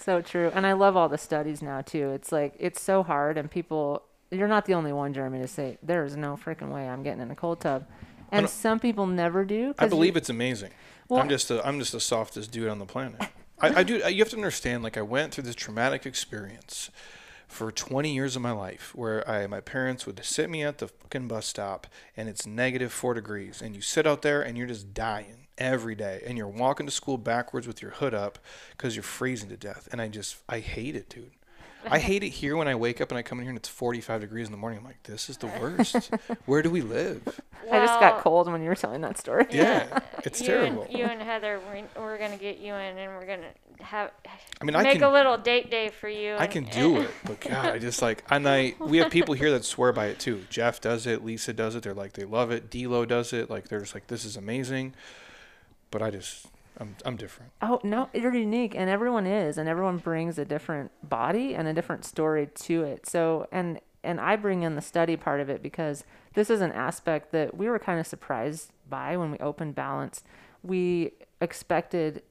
So 0.00 0.22
true. 0.22 0.50
And 0.54 0.66
I 0.66 0.72
love 0.72 0.96
all 0.96 1.08
the 1.08 1.18
studies 1.18 1.60
now 1.60 1.82
too. 1.82 2.10
It's 2.12 2.32
like 2.32 2.54
it's 2.58 2.80
so 2.80 3.02
hard 3.02 3.36
and 3.36 3.50
people 3.50 4.02
you're 4.30 4.48
not 4.48 4.64
the 4.66 4.74
only 4.74 4.92
one, 4.92 5.12
Jeremy, 5.12 5.38
to 5.40 5.48
say 5.48 5.78
there 5.82 6.04
is 6.04 6.16
no 6.16 6.36
freaking 6.36 6.72
way 6.72 6.88
I'm 6.88 7.02
getting 7.02 7.20
in 7.22 7.30
a 7.30 7.34
cold 7.34 7.60
tub. 7.60 7.86
And 8.30 8.48
some 8.48 8.78
people 8.78 9.06
never 9.06 9.44
do. 9.44 9.74
I 9.78 9.86
believe 9.86 10.14
you- 10.14 10.18
it's 10.18 10.30
amazing. 10.30 10.70
Well- 11.08 11.20
I'm 11.20 11.28
just 11.28 11.50
a, 11.50 11.66
I'm 11.66 11.78
just 11.78 11.92
the 11.92 12.00
softest 12.00 12.50
dude 12.52 12.68
on 12.68 12.78
the 12.78 12.86
planet. 12.86 13.20
I, 13.60 13.80
I 13.80 13.82
do. 13.82 13.96
You 13.96 14.18
have 14.20 14.28
to 14.30 14.36
understand. 14.36 14.82
Like 14.82 14.96
I 14.96 15.02
went 15.02 15.32
through 15.34 15.44
this 15.44 15.54
traumatic 15.56 16.06
experience 16.06 16.90
for 17.48 17.72
20 17.72 18.14
years 18.14 18.36
of 18.36 18.42
my 18.42 18.52
life, 18.52 18.94
where 18.94 19.28
I 19.28 19.46
my 19.46 19.60
parents 19.60 20.06
would 20.06 20.24
sit 20.24 20.48
me 20.48 20.62
at 20.62 20.78
the 20.78 20.88
fucking 20.88 21.26
bus 21.28 21.46
stop, 21.46 21.86
and 22.16 22.28
it's 22.28 22.46
negative 22.46 22.92
four 22.92 23.14
degrees, 23.14 23.60
and 23.60 23.74
you 23.74 23.80
sit 23.80 24.06
out 24.06 24.22
there 24.22 24.42
and 24.42 24.56
you're 24.56 24.66
just 24.68 24.94
dying 24.94 25.47
every 25.58 25.94
day, 25.94 26.22
and 26.26 26.38
you're 26.38 26.48
walking 26.48 26.86
to 26.86 26.92
school 26.92 27.18
backwards 27.18 27.66
with 27.66 27.82
your 27.82 27.92
hood 27.92 28.14
up 28.14 28.38
because 28.70 28.96
you're 28.96 29.02
freezing 29.02 29.48
to 29.50 29.56
death, 29.56 29.88
and 29.92 30.00
I 30.00 30.08
just 30.08 30.36
I 30.48 30.60
hate 30.60 30.96
it, 30.96 31.08
dude. 31.08 31.30
I 31.84 31.98
hate 32.10 32.22
it 32.22 32.30
here 32.30 32.56
when 32.56 32.68
I 32.68 32.74
wake 32.74 33.00
up 33.00 33.10
and 33.10 33.18
I 33.18 33.22
come 33.22 33.38
in 33.38 33.44
here 33.44 33.50
and 33.50 33.58
it's 33.58 33.68
45 33.68 34.20
degrees 34.22 34.46
in 34.46 34.52
the 34.52 34.58
morning. 34.58 34.80
I'm 34.80 34.84
like, 34.84 35.02
this 35.04 35.30
is 35.30 35.36
the 35.36 35.46
worst. 35.46 36.10
Where 36.46 36.62
do 36.62 36.70
we 36.70 36.80
live? 36.80 37.22
I 37.70 37.84
just 37.84 38.00
got 38.00 38.20
cold 38.22 38.50
when 38.50 38.62
you 38.62 38.68
were 38.68 38.74
telling 38.74 39.00
that 39.02 39.18
story. 39.18 39.46
Yeah, 39.50 40.00
it's 40.24 40.40
you 40.40 40.46
terrible. 40.46 40.82
And, 40.84 40.98
you 40.98 41.04
and 41.04 41.20
Heather, 41.20 41.60
we're, 41.68 42.02
we're 42.02 42.18
gonna 42.18 42.38
get 42.38 42.58
you 42.58 42.72
in, 42.74 42.98
and 42.98 43.12
we're 43.14 43.26
gonna 43.26 43.50
have 43.80 44.10
I 44.60 44.64
mean, 44.64 44.74
I 44.74 44.78
can 44.78 44.84
make 44.84 44.98
can 45.00 45.08
a 45.08 45.12
little 45.12 45.36
date 45.36 45.70
day 45.70 45.90
for 45.90 46.08
you. 46.08 46.32
I 46.32 46.44
and- 46.44 46.52
can 46.52 46.64
do 46.64 47.00
it, 47.02 47.10
but 47.24 47.40
God, 47.40 47.66
I 47.66 47.78
just 47.78 48.00
like, 48.02 48.24
and 48.30 48.48
I 48.48 48.74
we 48.78 48.98
have 48.98 49.10
people 49.12 49.34
here 49.34 49.50
that 49.52 49.64
swear 49.64 49.92
by 49.92 50.06
it 50.06 50.18
too. 50.18 50.44
Jeff 50.50 50.80
does 50.80 51.06
it, 51.06 51.24
Lisa 51.24 51.52
does 51.52 51.74
it. 51.74 51.82
They're 51.82 51.94
like, 51.94 52.14
they 52.14 52.24
love 52.24 52.50
it. 52.50 52.70
D'Lo 52.70 53.04
does 53.04 53.32
it. 53.32 53.50
Like, 53.50 53.68
they're 53.68 53.80
just 53.80 53.94
like, 53.94 54.06
this 54.06 54.24
is 54.24 54.36
amazing. 54.36 54.94
But 55.90 56.02
I 56.02 56.10
just, 56.10 56.46
I'm 56.78 56.96
I'm 57.04 57.16
different. 57.16 57.52
Oh 57.62 57.80
no, 57.82 58.08
you're 58.12 58.34
unique, 58.34 58.74
and 58.74 58.90
everyone 58.90 59.26
is, 59.26 59.58
and 59.58 59.68
everyone 59.68 59.98
brings 59.98 60.38
a 60.38 60.44
different 60.44 60.90
body 61.08 61.54
and 61.54 61.66
a 61.66 61.72
different 61.72 62.04
story 62.04 62.48
to 62.54 62.82
it. 62.82 63.06
So, 63.06 63.48
and 63.50 63.80
and 64.04 64.20
I 64.20 64.36
bring 64.36 64.62
in 64.62 64.74
the 64.74 64.82
study 64.82 65.16
part 65.16 65.40
of 65.40 65.48
it 65.48 65.62
because 65.62 66.04
this 66.34 66.50
is 66.50 66.60
an 66.60 66.72
aspect 66.72 67.32
that 67.32 67.56
we 67.56 67.68
were 67.68 67.78
kind 67.78 67.98
of 67.98 68.06
surprised 68.06 68.72
by 68.88 69.16
when 69.16 69.30
we 69.30 69.38
opened 69.38 69.74
Balance. 69.74 70.22
We 70.62 71.12
expected 71.40 72.22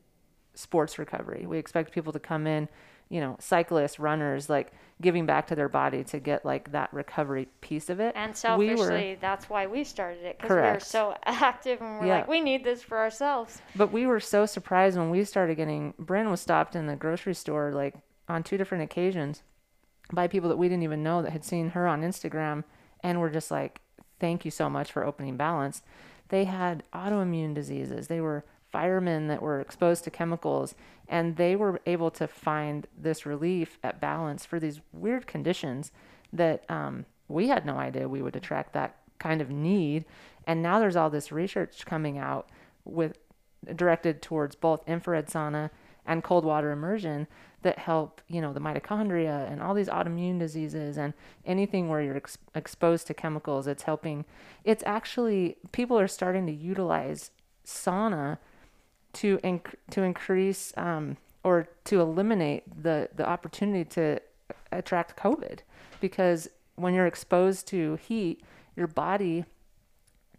sports 0.54 0.98
recovery. 0.98 1.46
We 1.46 1.58
expect 1.58 1.92
people 1.92 2.14
to 2.14 2.20
come 2.20 2.48
in, 2.48 2.68
you 3.10 3.22
know, 3.22 3.36
cyclists, 3.40 4.00
runners, 4.00 4.50
like 4.50 4.72
giving 5.02 5.26
back 5.26 5.48
to 5.48 5.56
their 5.56 5.70
body 5.70 6.04
to 6.04 6.20
get 6.20 6.44
like 6.44 6.72
that 6.72 6.92
recovery 6.94 7.48
piece 7.62 7.90
of 7.90 8.00
it. 8.00 8.14
And 8.16 8.32
We 8.58 8.70
were- 8.72 8.78
selfishly, 8.78 9.18
that's 9.22 9.50
why 9.50 9.68
we 9.68 9.84
started 9.84 10.24
it 10.24 10.38
because 10.40 10.56
we 10.56 10.62
were 10.62 10.80
so 10.80 11.16
active 11.26 11.82
and 11.82 12.00
we're 12.00 12.08
Yeah. 12.08 12.16
like, 12.18 12.28
we 12.28 12.42
need 12.42 12.64
this 12.64 12.82
for 12.84 12.98
ourselves. 12.98 13.62
But 13.76 13.92
we 13.92 14.08
were 14.08 14.20
so 14.20 14.46
surprised 14.46 14.98
when 14.98 15.10
we 15.10 15.24
started 15.24 15.56
getting. 15.56 15.94
Bryn 16.00 16.30
was 16.32 16.42
stopped 16.42 16.76
in 16.76 16.88
the 16.88 16.96
grocery 16.96 17.36
store 17.36 17.72
like 17.74 17.96
on 18.28 18.44
two 18.44 18.58
different 18.58 18.84
occasions 18.84 19.44
by 20.12 20.28
people 20.28 20.50
that 20.50 20.58
we 20.58 20.68
didn't 20.68 20.84
even 20.84 21.04
know 21.04 21.22
that 21.22 21.32
had 21.32 21.46
seen 21.46 21.70
her 21.70 21.88
on 21.88 22.02
Instagram 22.02 22.64
and 23.02 23.20
were 23.20 23.30
just 23.30 23.52
like, 23.52 23.82
"Thank 24.20 24.44
you 24.46 24.52
so 24.52 24.70
much 24.70 24.92
for 24.92 25.06
opening 25.06 25.38
Balance." 25.38 25.82
They 26.30 26.44
had 26.46 26.84
autoimmune 26.94 27.54
diseases. 27.54 28.08
They 28.08 28.20
were 28.20 28.44
firemen 28.78 29.28
that 29.28 29.42
were 29.42 29.60
exposed 29.60 30.04
to 30.04 30.12
chemicals, 30.12 30.76
and 31.08 31.36
they 31.36 31.56
were 31.56 31.82
able 31.88 32.12
to 32.12 32.28
find 32.28 32.86
this 32.96 33.26
relief 33.26 33.80
at 33.84 34.00
Balance 34.00 34.46
for 34.46 34.60
these 34.60 34.82
weird 34.94 35.26
conditions 35.26 35.92
that 36.32 36.64
um, 36.70 37.04
we 37.28 37.48
had 37.48 37.66
no 37.66 37.78
idea 37.78 38.08
we 38.08 38.22
would 38.22 38.36
attract 38.36 38.74
that 38.74 38.98
kind 39.18 39.42
of 39.42 39.50
need. 39.50 40.06
And 40.46 40.62
now 40.62 40.78
there's 40.78 40.96
all 40.96 41.10
this 41.10 41.32
research 41.32 41.88
coming 41.88 42.20
out 42.20 42.50
with 42.86 43.18
directed 43.76 44.22
towards 44.22 44.54
both 44.54 44.88
infrared 44.88 45.26
sauna 45.26 45.72
and 46.06 46.24
cold 46.24 46.46
water 46.46 46.70
immersion 46.70 47.26
that 47.64 47.80
help, 47.80 48.22
you 48.28 48.42
know, 48.42 48.54
the 48.54 48.60
mitochondria 48.60 49.52
and 49.52 49.60
all 49.60 49.74
these 49.74 49.90
autoimmune 49.90 50.38
diseases 50.38 50.98
and 50.98 51.16
anything 51.48 51.90
where 51.90 52.04
you're 52.04 52.18
ex- 52.18 52.38
exposed 52.54 53.08
to 53.08 53.16
chemicals. 53.16 53.66
It's 53.66 53.84
helping. 53.84 54.24
It's 54.64 54.84
actually 54.86 55.58
people 55.72 55.98
are 55.98 56.08
starting 56.08 56.46
to 56.46 56.54
utilize 56.54 57.32
sauna 57.66 58.38
to 59.18 59.38
inc- 59.40 59.76
to 59.92 60.04
increase 60.04 60.74
um, 60.78 61.18
or 61.44 61.68
to 61.86 62.00
eliminate 62.02 62.64
the 62.84 63.10
the 63.16 63.28
opportunity 63.28 63.84
to 63.86 64.20
attract 64.72 65.18
COVID 65.18 65.60
because 66.00 66.48
when 66.76 66.94
you're 66.94 67.08
exposed 67.08 67.68
to 67.68 67.96
heat, 67.96 68.44
your 68.76 68.88
body 68.88 69.46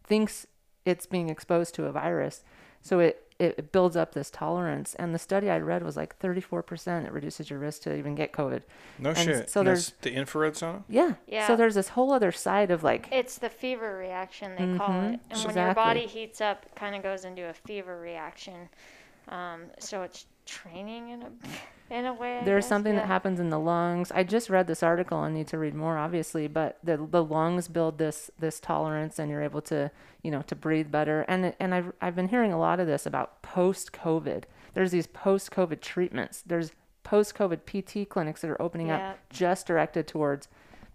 thinks 0.05 0.47
it's 0.85 1.07
being 1.07 1.29
exposed 1.29 1.75
to 1.75 1.87
a 1.87 1.93
virus. 1.93 2.45
So 2.81 3.01
it, 3.01 3.28
it 3.39 3.71
builds 3.71 3.97
up 3.97 4.15
this 4.15 4.31
tolerance. 4.31 4.95
And 4.97 5.15
the 5.15 5.19
study 5.19 5.49
I 5.49 5.59
read 5.59 5.83
was 5.85 5.97
like 5.97 6.19
34% 6.19 7.07
it 7.07 7.13
reduces 7.13 7.49
your 7.51 7.59
risk 7.61 7.83
to 7.83 7.97
even 7.97 8.15
get 8.17 8.33
COVID. 8.33 8.63
No 8.99 9.11
And 9.11 9.19
shit. 9.19 9.51
so 9.51 9.61
And 9.61 9.69
there's- 9.69 9.93
the 10.03 10.13
infrared 10.13 10.55
sauna. 10.55 10.83
Yeah. 10.89 11.15
Yeah. 11.27 11.47
So 11.47 11.55
there's 11.55 11.77
this 11.77 11.91
whole 11.91 12.13
other 12.13 12.33
side 12.33 12.71
of 12.73 12.83
like, 12.83 13.09
It's 13.13 13.39
the 13.39 13.49
fever 13.51 13.97
reaction 13.97 14.53
they 14.57 14.77
call 14.77 14.89
Mhm. 14.89 15.15
it, 15.15 15.21
and 15.31 15.45
when 15.45 15.57
your 15.57 15.75
body 15.75 16.07
heats 16.07 16.41
up, 16.41 16.67
it 16.67 16.75
kind 16.75 16.97
of 16.97 17.03
goes 17.03 17.25
into 17.25 17.49
a 17.49 17.53
fever 17.55 18.01
reaction. 18.01 18.69
Um, 19.29 19.67
so 19.79 20.03
it's 20.03 20.27
training 20.49 21.11
in 21.11 21.23
a 21.23 21.31
in 21.91 22.07
a 22.07 22.13
way. 22.13 22.39
I 22.39 22.45
there's 22.45 22.65
guess, 22.65 22.69
something 22.69 22.95
yeah. 22.95 23.01
that 23.01 23.07
happens 23.07 23.39
in 23.39 23.51
the 23.51 23.59
lungs. 23.59 24.11
I 24.11 24.25
just 24.25 24.51
read 24.51 24.67
this 24.67 24.83
article 24.83 25.23
and 25.23 25.35
need 25.35 25.49
to 25.49 25.59
read 25.59 25.75
more, 25.75 25.99
obviously, 25.99 26.49
but 26.49 26.79
the 26.83 26.97
the 26.97 27.23
lungs 27.23 27.69
build 27.69 27.99
this 27.99 28.31
this 28.39 28.59
tolerance, 28.59 29.19
and 29.19 29.31
you're 29.31 29.43
able 29.43 29.63
to 29.63 29.91
you 30.23 30.31
know 30.31 30.43
to 30.43 30.57
breathe 30.57 30.91
better. 30.91 31.23
And 31.29 31.55
and 31.61 31.75
I've 31.75 31.93
I've 32.01 32.17
been 32.17 32.29
hearing 32.29 32.53
a 32.53 32.59
lot 32.59 32.81
of 32.81 32.87
this 32.87 33.07
about 33.07 33.43
post 33.43 33.93
COVID. 33.93 34.45
There's 34.75 34.91
these 34.91 35.07
post 35.07 35.51
COVID 35.51 35.81
treatments. 35.81 36.43
There's 36.45 36.73
post 37.05 37.35
COVID 37.35 37.61
PT 37.65 38.09
clinics 38.09 38.43
that 38.43 38.51
are 38.51 38.61
opening 38.61 38.91
up 38.91 39.19
just 39.31 39.67
directed 39.67 40.07
towards 40.07 40.49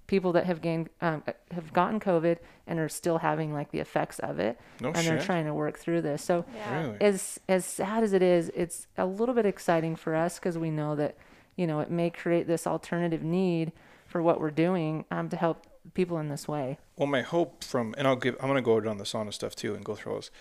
people 0.08 0.32
that 0.34 0.46
have 0.46 0.62
gained 0.62 0.90
um, 1.02 1.24
have 1.52 1.74
gotten 1.74 2.00
COVID 2.00 2.38
and 2.68 2.80
are 2.80 2.90
still 2.90 3.20
having 3.20 3.54
like 3.54 3.72
the 3.72 3.80
effects 3.80 4.20
of 4.20 4.40
it, 4.40 4.60
No 4.82 4.90
and 4.90 5.08
they're 5.08 5.20
trying 5.20 5.46
to 5.46 5.54
work 5.54 5.78
through 5.78 6.02
this. 6.02 6.24
So 6.24 6.46
Yeah. 6.56 6.82
Really? 6.82 6.98
as 7.02 7.40
as 7.48 7.66
sad 7.66 8.04
as 8.04 8.14
it 8.14 8.22
is, 8.22 8.52
it's 8.56 8.88
a 8.98 9.06
little 9.06 9.36
bit 9.36 9.46
exciting 9.46 9.96
for 9.96 10.16
us 10.16 10.40
because 10.40 10.58
we 10.58 10.70
know 10.70 10.96
that 10.96 11.16
you 11.56 11.68
know 11.68 11.80
it 11.80 11.90
may 11.90 12.10
create 12.10 12.48
this 12.48 12.68
alternative 12.68 13.24
need 13.24 13.72
for 14.08 14.22
what 14.22 14.40
we're 14.40 14.52
doing 14.52 15.06
um, 15.10 15.30
to 15.30 15.36
help 15.36 15.66
people 15.94 16.18
in 16.20 16.30
this 16.30 16.48
way. 16.48 16.78
Well, 16.98 17.08
my 17.08 17.22
hope 17.22 17.64
from, 17.64 17.94
and 17.98 18.08
I'll 18.08 18.16
give, 18.16 18.36
I'm 18.40 18.48
gonna 18.48 18.62
go 18.62 18.80
down 18.80 18.98
the 18.98 19.04
sauna 19.04 19.34
stuff 19.34 19.56
too 19.56 19.74
and 19.74 19.84
go 19.84 19.96
through 19.96 20.16
this. 20.16 20.32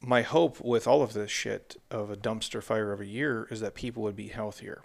My 0.00 0.22
hope 0.22 0.60
with 0.60 0.86
all 0.86 1.02
of 1.02 1.12
this 1.12 1.30
shit 1.30 1.76
of 1.90 2.10
a 2.10 2.16
dumpster 2.16 2.62
fire 2.62 2.92
every 2.92 3.08
year 3.08 3.46
is 3.50 3.60
that 3.60 3.74
people 3.74 4.02
would 4.02 4.16
be 4.16 4.28
healthier. 4.28 4.82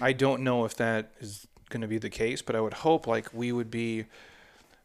I 0.00 0.12
don't 0.12 0.42
know 0.42 0.64
if 0.64 0.76
that 0.76 1.10
is 1.18 1.48
gonna 1.70 1.88
be 1.88 1.98
the 1.98 2.10
case, 2.10 2.42
but 2.42 2.54
I 2.56 2.60
would 2.60 2.74
hope 2.74 3.06
like 3.06 3.32
we 3.34 3.52
would 3.52 3.70
be 3.70 4.06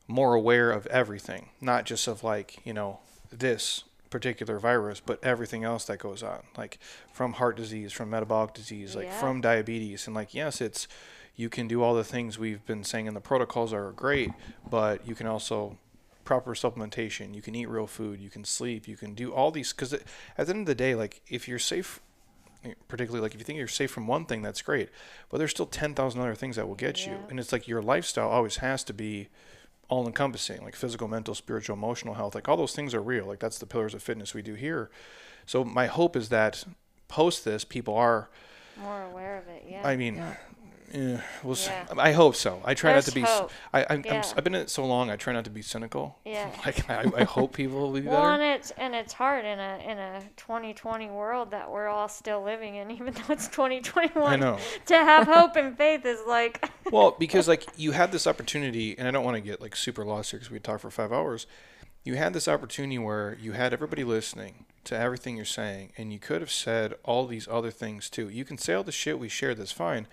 more 0.08 0.34
aware 0.34 0.72
of 0.72 0.88
everything, 0.88 1.50
not 1.62 1.86
just 1.86 2.08
of 2.08 2.24
like 2.24 2.60
you 2.66 2.74
know 2.74 3.00
this 3.32 3.84
particular 4.10 4.58
virus, 4.58 5.00
but 5.00 5.24
everything 5.24 5.64
else 5.64 5.86
that 5.86 6.00
goes 6.00 6.24
on, 6.24 6.42
like 6.58 6.80
from 7.14 7.34
heart 7.34 7.56
disease, 7.56 7.92
from 7.92 8.10
metabolic 8.10 8.54
disease, 8.54 8.96
like 8.96 9.06
Yeah. 9.06 9.20
from 9.20 9.40
diabetes, 9.42 10.08
and 10.08 10.16
like 10.16 10.34
yes, 10.34 10.62
it's 10.62 10.88
you 11.36 11.48
can 11.48 11.68
do 11.68 11.82
all 11.84 11.94
the 11.94 12.04
things 12.04 12.38
we've 12.40 12.66
been 12.66 12.84
saying 12.84 13.08
and 13.08 13.16
the 13.16 13.22
protocols 13.22 13.72
are 13.72 13.92
great, 13.92 14.32
but 14.70 15.08
you 15.08 15.16
can 15.16 15.28
also 15.28 15.78
proper 16.26 16.54
supplementation, 16.54 17.34
you 17.34 17.42
can 17.42 17.56
eat 17.56 17.68
real 17.70 17.88
food, 17.88 18.20
you 18.20 18.30
can 18.30 18.44
sleep, 18.44 18.88
you 18.88 18.98
can 18.98 19.14
do 19.14 19.32
all 19.32 19.50
these 19.52 19.72
because 19.72 19.94
at 19.94 20.04
the 20.38 20.50
end 20.50 20.62
of 20.62 20.66
the 20.66 20.76
day, 20.76 20.96
like 20.96 21.22
if 21.28 21.48
you're 21.48 21.60
safe. 21.60 22.02
Particularly, 22.90 23.22
like 23.22 23.34
if 23.34 23.40
you 23.40 23.46
think 23.46 23.58
you're 23.58 23.68
safe 23.70 23.90
from 23.90 24.06
one 24.06 24.26
thing, 24.26 24.42
that's 24.42 24.62
great, 24.62 24.90
but 25.30 25.38
there's 25.38 25.52
still 25.52 25.66
ten 25.66 25.94
thousand 25.96 26.20
other 26.20 26.36
things 26.36 26.58
that 26.58 26.68
will 26.68 26.76
get 26.76 27.06
you, 27.06 27.14
and 27.30 27.40
it's 27.40 27.54
like 27.54 27.68
your 27.68 27.82
lifestyle 27.82 28.28
always 28.30 28.58
has 28.58 28.84
to 28.86 28.94
be 28.94 29.30
all 29.88 30.06
encompassing, 30.06 30.62
like 30.64 30.76
physical, 30.76 31.08
mental, 31.08 31.34
spiritual, 31.34 31.76
emotional 31.76 32.16
health. 32.16 32.36
Like 32.36 32.50
all 32.50 32.58
those 32.58 32.74
things 32.76 32.94
are 32.94 33.02
real. 33.02 33.26
Like 33.26 33.40
that's 33.40 33.60
the 33.60 33.66
pillars 33.66 33.94
of 33.94 34.04
fitness 34.04 34.34
we 34.34 34.42
do 34.42 34.56
here. 34.56 34.90
So 35.46 35.64
my 35.64 35.88
hope 35.88 36.16
is 36.16 36.30
that 36.30 36.66
post 37.08 37.46
this, 37.46 37.64
people 37.64 37.96
are. 37.96 38.30
More 38.82 39.04
aware 39.04 39.38
of 39.38 39.48
it. 39.48 39.64
Yeah. 39.68 39.88
I 39.88 39.96
mean, 39.96 40.18
Yeah. 40.18 40.36
Eh, 40.94 41.18
we'll 41.44 41.56
Yeah. 41.56 41.86
I 41.98 42.12
hope 42.12 42.36
so. 42.36 42.62
I 42.66 42.74
try 42.74 42.94
There's 42.94 43.08
not 43.08 43.12
to 43.14 43.16
be. 43.16 43.22
hope. 43.22 43.52
I, 43.74 43.82
I'm, 43.82 43.88
I'm, 44.00 44.04
Yeah. 44.06 44.14
s- 44.16 44.34
I've 44.38 44.44
been 44.44 44.56
in 44.56 44.62
it 44.62 44.70
so 44.70 44.86
long. 44.86 45.10
I 45.10 45.16
try 45.16 45.34
not 45.34 45.44
to 45.46 45.50
be 45.50 45.62
cynical. 45.62 46.18
Yeah. 46.26 46.50
Like 46.66 46.90
I, 46.90 47.06
I 47.18 47.24
hope 47.24 47.54
people 47.54 47.80
will 47.80 47.94
be 47.94 48.02
Well, 48.08 48.24
and 48.26 48.40
better. 48.40 48.54
it's 48.54 48.72
and 48.72 48.94
it's 48.96 49.14
hard 49.14 49.46
in 49.46 49.60
a 49.60 49.80
in 49.86 49.98
a 49.98 50.22
2020 50.38 51.10
world 51.10 51.52
that 51.52 51.70
we're 51.72 51.88
all 51.88 52.08
still 52.08 52.44
living 52.44 52.76
in, 52.76 52.92
even 52.98 53.14
though 53.14 53.34
it's 53.34 53.48
2021. 53.48 54.16
I 54.34 54.36
know. 54.36 54.58
To 54.88 54.96
have 54.96 55.28
hope 55.28 55.56
and 55.56 55.78
faith 55.78 56.06
is 56.06 56.20
like. 56.28 56.70
well, 56.92 57.16
because 57.20 57.48
like 57.48 57.66
you 57.78 57.92
had 57.92 58.12
this 58.12 58.28
opportunity, 58.28 58.98
and 58.98 59.08
I 59.08 59.12
don't 59.12 59.24
want 59.24 59.36
to 59.36 59.42
get 59.42 59.62
like 59.62 59.76
super 59.76 60.04
lost 60.06 60.32
here 60.32 60.40
because 60.40 60.52
we 60.52 60.60
talk 60.60 60.80
for 60.80 60.92
five 60.92 61.12
hours. 61.12 61.48
You 62.06 62.16
had 62.16 62.34
this 62.34 62.48
opportunity 62.48 62.98
where 62.98 63.38
you 63.42 63.52
had 63.52 63.74
everybody 63.74 64.04
listening 64.06 64.66
to 64.86 64.98
everything 64.98 65.36
you're 65.36 65.46
saying, 65.46 65.92
and 65.98 66.14
you 66.14 66.18
could 66.18 66.40
have 66.42 66.50
said 66.50 66.94
all 67.04 67.28
these 67.28 67.48
other 67.48 67.70
things 67.72 68.10
too. 68.10 68.30
You 68.30 68.46
can 68.46 68.58
say 68.58 68.74
all 68.74 68.84
the 68.84 68.92
shit 68.94 69.20
we 69.20 69.28
shared, 69.28 69.58
that's 69.58 69.74
fine, 69.74 70.08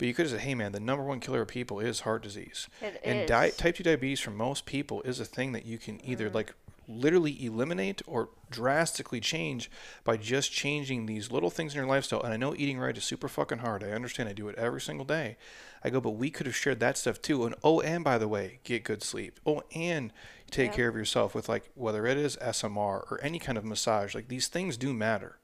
but 0.00 0.08
you 0.08 0.14
could 0.14 0.22
have 0.24 0.30
said, 0.32 0.40
"Hey, 0.40 0.54
man, 0.54 0.72
the 0.72 0.80
number 0.80 1.04
one 1.04 1.20
killer 1.20 1.42
of 1.42 1.48
people 1.48 1.78
is 1.78 2.00
heart 2.00 2.22
disease, 2.22 2.68
It 2.80 2.98
and 3.04 3.18
is. 3.20 3.28
di- 3.28 3.50
type 3.50 3.76
two 3.76 3.82
diabetes 3.82 4.18
for 4.18 4.30
most 4.30 4.64
people 4.64 5.02
is 5.02 5.20
a 5.20 5.26
thing 5.26 5.52
that 5.52 5.66
you 5.66 5.76
can 5.76 6.02
either 6.02 6.30
mm. 6.30 6.34
like 6.34 6.54
literally 6.88 7.44
eliminate 7.44 8.00
or 8.06 8.30
drastically 8.50 9.20
change 9.20 9.70
by 10.04 10.16
just 10.16 10.50
changing 10.50 11.04
these 11.04 11.30
little 11.30 11.50
things 11.50 11.74
in 11.74 11.76
your 11.78 11.86
lifestyle. 11.86 12.22
And 12.22 12.32
I 12.32 12.38
know 12.38 12.54
eating 12.56 12.78
right 12.78 12.96
is 12.96 13.04
super 13.04 13.28
fucking 13.28 13.58
hard. 13.58 13.84
I 13.84 13.90
understand. 13.90 14.28
I 14.28 14.32
do 14.32 14.48
it 14.48 14.56
every 14.56 14.80
single 14.80 15.04
day. 15.04 15.36
I 15.84 15.90
go, 15.90 16.00
but 16.00 16.12
we 16.12 16.30
could 16.30 16.46
have 16.46 16.56
shared 16.56 16.80
that 16.80 16.96
stuff 16.96 17.20
too. 17.20 17.44
And 17.44 17.54
oh, 17.62 17.80
and 17.80 18.02
by 18.02 18.16
the 18.16 18.26
way, 18.26 18.60
get 18.64 18.84
good 18.84 19.02
sleep. 19.02 19.38
Oh, 19.44 19.62
and 19.74 20.14
take 20.50 20.70
Yeah. 20.70 20.76
care 20.76 20.88
of 20.88 20.96
yourself 20.96 21.34
with 21.34 21.46
like 21.48 21.70
whether 21.74 22.06
it 22.06 22.16
is 22.16 22.38
SMR 22.40 23.04
or 23.10 23.20
any 23.22 23.38
kind 23.38 23.58
of 23.58 23.64
massage. 23.66 24.14
Like 24.14 24.28
these 24.28 24.48
things 24.48 24.78
do 24.78 24.94
matter. 24.94 25.38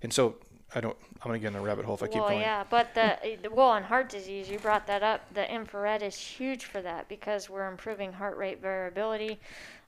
And 0.00 0.12
so 0.12 0.36
I 0.76 0.80
don't. 0.80 0.96
I'm 1.22 1.30
gonna 1.30 1.38
get 1.38 1.52
in 1.52 1.56
a 1.56 1.62
rabbit 1.62 1.86
hole 1.86 1.94
if 1.94 2.02
I 2.02 2.06
keep 2.06 2.16
well, 2.16 2.28
going. 2.28 2.40
yeah, 2.40 2.62
but 2.68 2.92
the 2.92 3.16
well 3.50 3.70
on 3.70 3.82
heart 3.82 4.10
disease, 4.10 4.50
you 4.50 4.58
brought 4.58 4.86
that 4.88 5.02
up. 5.02 5.32
The 5.32 5.50
infrared 5.50 6.02
is 6.02 6.14
huge 6.18 6.66
for 6.66 6.82
that 6.82 7.08
because 7.08 7.48
we're 7.48 7.66
improving 7.66 8.12
heart 8.12 8.36
rate 8.36 8.60
variability, 8.60 9.40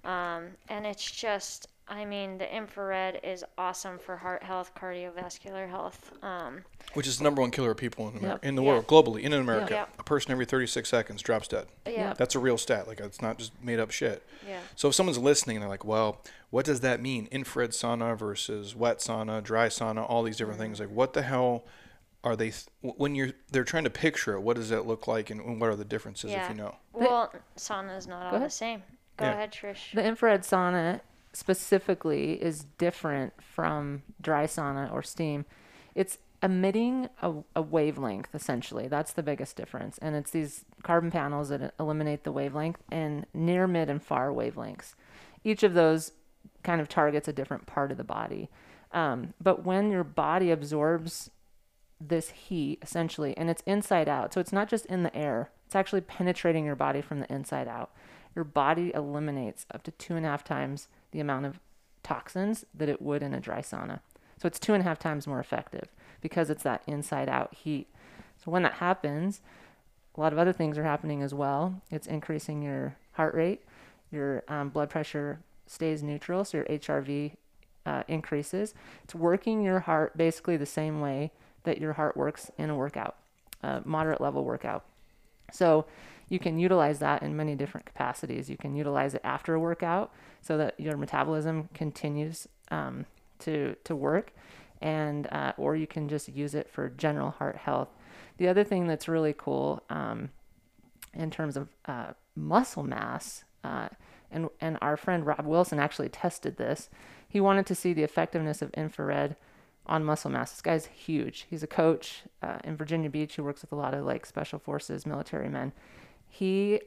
um, 0.05 0.47
and 0.68 0.86
it's 0.86 1.09
just. 1.09 1.68
I 1.91 2.05
mean, 2.05 2.36
the 2.39 2.55
infrared 2.55 3.20
is 3.22 3.45
awesome 3.57 3.99
for 3.99 4.16
heart 4.16 4.43
health, 4.43 4.72
cardiovascular 4.74 5.68
health. 5.68 6.12
Um, 6.22 6.64
Which 6.95 7.07
is 7.07 7.18
the 7.18 7.24
number 7.24 7.41
one 7.41 7.51
killer 7.51 7.70
of 7.70 7.76
people 7.78 8.09
in, 8.09 8.18
Amer- 8.18 8.28
Yep. 8.28 8.45
in 8.45 8.55
the 8.57 8.62
Yeah. 8.62 8.68
world, 8.68 8.86
globally, 8.86 9.22
in 9.22 9.32
America. 9.32 9.72
Yep. 9.74 9.89
A 10.01 10.03
person 10.05 10.30
every 10.32 10.45
36 10.45 10.89
seconds 10.89 11.22
drops 11.22 11.49
dead. 11.49 11.66
yeah, 11.86 12.12
That's 12.12 12.34
a 12.34 12.39
real 12.39 12.59
stat. 12.59 12.86
Like 12.86 13.01
it's 13.01 13.22
not 13.22 13.39
just 13.39 13.53
made 13.62 13.80
up 13.80 13.91
shit. 13.91 14.22
yeah. 14.47 14.61
So 14.76 14.89
if 14.89 14.95
someone's 14.95 15.18
listening 15.18 15.57
and 15.57 15.62
they're 15.62 15.70
like, 15.70 15.84
well, 15.84 16.20
what 16.51 16.64
does 16.66 16.80
that 16.80 17.01
mean? 17.01 17.26
Infrared 17.30 17.70
sauna 17.70 18.16
versus 18.18 18.76
wet 18.76 18.99
sauna, 18.99 19.43
dry 19.43 19.68
sauna, 19.68 20.05
all 20.09 20.22
these 20.22 20.36
different 20.36 20.59
things. 20.61 20.80
Like 20.80 20.91
what 20.91 21.14
the 21.14 21.22
hell 21.22 21.64
are 22.24 22.36
they 22.36 22.51
th- 22.51 22.66
when 22.82 23.14
you're 23.14 23.30
they're 23.51 23.64
trying 23.64 23.84
to 23.84 23.91
picture 23.91 24.34
it, 24.34 24.41
what 24.41 24.57
does 24.57 24.68
that 24.68 24.86
look 24.86 25.07
like 25.07 25.30
and, 25.30 25.41
and 25.41 25.61
what 25.61 25.70
are 25.70 25.76
the 25.76 25.84
differences 25.84 26.32
Yeah. 26.32 26.45
if 26.45 26.51
you 26.51 26.57
know? 26.57 26.76
Well, 26.93 27.32
sauna 27.57 27.97
is 27.97 28.07
not 28.07 28.32
all 28.34 28.41
the 28.41 28.51
same. 28.51 28.82
Go 29.16 29.24
Yeah. 29.24 29.32
ahead, 29.32 29.53
Trish. 29.53 29.95
The 29.95 30.05
infrared 30.05 30.43
sauna 30.43 31.01
specifically 31.39 32.32
is 32.43 32.64
different 32.78 33.32
from 33.41 34.03
dry 34.20 34.45
sauna 34.45 34.93
or 34.93 35.03
steam. 35.03 35.45
It's 35.95 36.18
emitting 36.43 37.09
a, 37.22 37.32
a 37.55 37.62
wavelength 37.62 38.34
essentially. 38.34 38.89
That's 38.89 39.12
the 39.12 39.22
biggest 39.22 39.57
difference. 39.57 39.99
And 39.99 40.16
it's 40.16 40.30
these 40.30 40.64
carbon 40.82 41.11
panels 41.11 41.49
that 41.51 41.74
eliminate 41.78 42.24
the 42.24 42.32
wavelength 42.32 42.82
and 42.91 43.26
near, 43.32 43.66
mid, 43.66 43.89
and 43.89 44.03
far 44.03 44.30
wavelengths. 44.30 44.95
Each 45.45 45.62
of 45.62 45.74
those 45.74 46.12
kind 46.62 46.80
of 46.80 46.89
targets 46.89 47.28
a 47.28 47.32
different 47.32 47.66
part 47.66 47.93
of 47.93 47.97
the 47.97 48.05
body. 48.05 48.51
Um, 48.93 49.34
but 49.41 49.64
when 49.64 49.91
your 49.91 50.05
body 50.05 50.51
absorbs 50.51 51.30
this 52.01 52.30
heat 52.30 52.78
essentially, 52.82 53.36
and 53.36 53.49
it's 53.49 53.62
inside 53.66 54.09
out, 54.09 54.34
so 54.34 54.41
it's 54.41 54.53
not 54.53 54.68
just 54.68 54.86
in 54.86 55.03
the 55.05 55.14
air, 55.16 55.51
it's 55.66 55.76
actually 55.76 56.01
penetrating 56.01 56.64
your 56.64 56.76
body 56.76 57.01
from 57.01 57.20
the 57.20 57.32
inside 57.32 57.68
out. 57.68 57.91
Your 58.34 58.45
body 58.45 58.93
eliminates 58.95 59.66
up 59.72 59.82
to 59.84 59.91
two 59.93 60.16
and 60.16 60.24
a 60.24 60.28
half 60.28 60.45
times 60.45 60.89
the 61.11 61.20
amount 61.20 61.46
of 61.46 61.61
toxins 62.02 62.64
that 62.74 62.88
it 62.88 63.02
would 63.02 63.22
in 63.22 63.34
a 63.34 63.40
dry 63.40 63.61
sauna. 63.61 64.00
So 64.40 64.46
it's 64.46 64.59
two 64.59 64.74
and 64.74 64.82
a 64.82 64.84
half 64.84 64.98
times 64.98 65.26
more 65.26 65.40
effective 65.40 65.88
because 66.20 66.50
it's 66.50 66.62
that 66.62 66.82
inside 66.86 67.28
out 67.28 67.54
heat. 67.54 67.88
So 68.42 68.50
when 68.50 68.62
that 68.62 68.74
happens, 68.74 69.40
a 70.16 70.20
lot 70.20 70.32
of 70.32 70.38
other 70.38 70.52
things 70.52 70.78
are 70.78 70.84
happening 70.84 71.22
as 71.22 71.34
well. 71.34 71.80
It's 71.90 72.06
increasing 72.06 72.62
your 72.62 72.96
heart 73.12 73.34
rate, 73.34 73.62
your 74.11 74.42
um, 74.48 74.68
blood 74.68 74.90
pressure 74.90 75.40
stays 75.66 76.02
neutral, 76.02 76.44
so 76.44 76.59
your 76.59 76.66
HRV 76.66 77.32
uh, 77.86 78.02
increases. 78.09 78.74
It's 79.04 79.14
working 79.14 79.62
your 79.62 79.80
heart 79.80 80.16
basically 80.16 80.56
the 80.56 80.66
same 80.66 81.00
way 81.00 81.32
that 81.64 81.78
your 81.78 81.94
heart 81.94 82.16
works 82.16 82.50
in 82.59 82.70
a 82.70 82.76
workout, 82.76 83.16
a 83.62 83.82
moderate 83.84 84.20
level 84.20 84.44
workout. 84.44 84.84
So 85.52 85.86
you 86.28 86.38
can 86.38 86.58
utilize 86.58 86.98
that 86.98 87.22
in 87.22 87.36
many 87.36 87.54
different 87.54 87.86
capacities. 87.86 88.50
You 88.50 88.56
can 88.56 88.74
utilize 88.74 89.14
it 89.14 89.20
after 89.24 89.54
a 89.54 89.60
workout 89.60 90.12
so 90.40 90.58
that 90.58 90.78
your 90.78 90.96
metabolism 90.96 91.68
continues 91.74 92.48
um, 92.70 93.06
to 93.40 93.76
to 93.84 93.96
work, 93.96 94.32
and 94.80 95.26
uh, 95.32 95.52
or 95.56 95.76
you 95.76 95.86
can 95.86 96.08
just 96.08 96.28
use 96.28 96.54
it 96.54 96.68
for 96.68 96.88
general 96.90 97.30
heart 97.30 97.56
health. 97.56 97.88
The 98.36 98.48
other 98.48 98.64
thing 98.64 98.86
that's 98.86 99.08
really 99.08 99.34
cool 99.36 99.82
um, 99.90 100.30
in 101.14 101.30
terms 101.30 101.56
of 101.56 101.68
uh, 101.86 102.12
muscle 102.36 102.82
mass, 102.82 103.44
uh, 103.64 103.88
and 104.30 104.48
and 104.60 104.78
our 104.80 104.96
friend 104.96 105.26
Rob 105.26 105.46
Wilson 105.46 105.78
actually 105.78 106.08
tested 106.08 106.56
this. 106.56 106.90
He 107.28 107.40
wanted 107.40 107.66
to 107.66 107.74
see 107.74 107.92
the 107.92 108.04
effectiveness 108.04 108.62
of 108.62 108.70
infrared 108.74 109.36
on 109.86 110.04
muscle 110.04 110.30
mass. 110.30 110.52
This 110.52 110.62
guy's 110.62 110.86
huge. 110.86 111.46
He's 111.48 111.62
a 111.62 111.66
coach 111.66 112.22
uh, 112.42 112.58
in 112.64 112.76
Virginia 112.76 113.08
Beach. 113.08 113.34
He 113.34 113.40
works 113.40 113.62
with 113.62 113.72
a 113.72 113.76
lot 113.76 113.94
of 113.94 114.04
like 114.04 114.26
special 114.26 114.58
forces 114.58 115.06
military 115.06 115.48
men. 115.48 115.72
He 116.28 116.80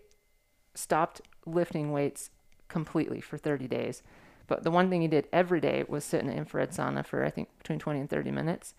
stopped 0.75 1.21
lifting 1.45 1.91
weights 1.91 2.29
completely 2.67 3.19
for 3.21 3.37
30 3.37 3.67
days. 3.67 4.03
But 4.47 4.63
the 4.63 4.71
one 4.71 4.89
thing 4.89 5.01
he 5.01 5.07
did 5.07 5.27
every 5.31 5.59
day 5.61 5.83
was 5.87 6.03
sit 6.03 6.21
in 6.21 6.29
an 6.29 6.37
infrared 6.37 6.71
sauna 6.71 7.05
for 7.05 7.23
I 7.23 7.29
think 7.29 7.49
between 7.57 7.79
20 7.79 7.99
and 8.01 8.09
30 8.09 8.31
minutes. 8.31 8.73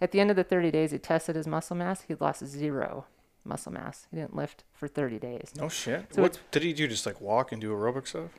At 0.00 0.12
the 0.12 0.20
end 0.20 0.30
of 0.30 0.36
the 0.36 0.44
30 0.44 0.70
days, 0.70 0.90
he 0.90 0.98
tested 0.98 1.36
his 1.36 1.46
muscle 1.46 1.74
mass. 1.76 2.02
He 2.02 2.14
lost 2.14 2.44
zero 2.46 3.06
muscle 3.44 3.72
mass. 3.72 4.06
He 4.10 4.16
didn't 4.16 4.36
lift 4.36 4.64
for 4.72 4.86
30 4.88 5.18
days. 5.18 5.52
No 5.56 5.68
shit. 5.68 6.12
So 6.14 6.22
what 6.22 6.38
did 6.50 6.62
he 6.62 6.72
do? 6.72 6.86
Just 6.86 7.06
like 7.06 7.20
walk 7.20 7.50
and 7.52 7.60
do 7.60 7.72
aerobic 7.72 8.06
stuff? 8.06 8.30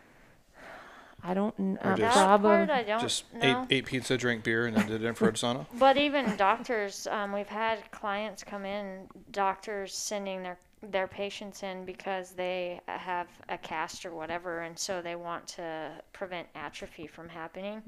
I 1.24 1.34
don't 1.34 1.58
know. 1.58 1.78
Uh, 1.82 1.96
just- 1.96 2.16
That 2.16 2.26
probably. 2.26 2.50
part 2.50 2.70
I 2.70 2.84
don't 2.84 3.02
Just 3.02 3.34
know. 3.34 3.66
ate 3.70 3.78
ate 3.78 3.86
pizza, 3.88 4.18
drank 4.18 4.44
beer, 4.44 4.68
and 4.68 4.78
then 4.78 4.88
did 4.88 5.04
infrared 5.04 5.34
sauna. 5.36 5.66
But 5.80 5.98
even 5.98 6.38
doctors, 6.38 7.08
um, 7.08 7.34
we've 7.34 7.48
had 7.48 7.80
clients 7.92 8.44
come 8.44 8.66
in, 8.66 9.08
doctors 9.32 9.96
sending 9.96 10.44
their 10.44 10.58
their 10.84 11.08
patients 11.08 11.64
in 11.64 11.86
because 11.86 12.32
they 12.32 12.80
have 12.88 13.28
a 13.50 13.58
cast 13.58 14.06
or 14.06 14.14
whatever, 14.14 14.62
and 14.62 14.78
so 14.78 15.02
they 15.02 15.16
want 15.16 15.48
to 15.48 15.92
prevent 16.14 16.48
atrophy 16.54 17.08
from 17.08 17.28
happening. 17.30 17.82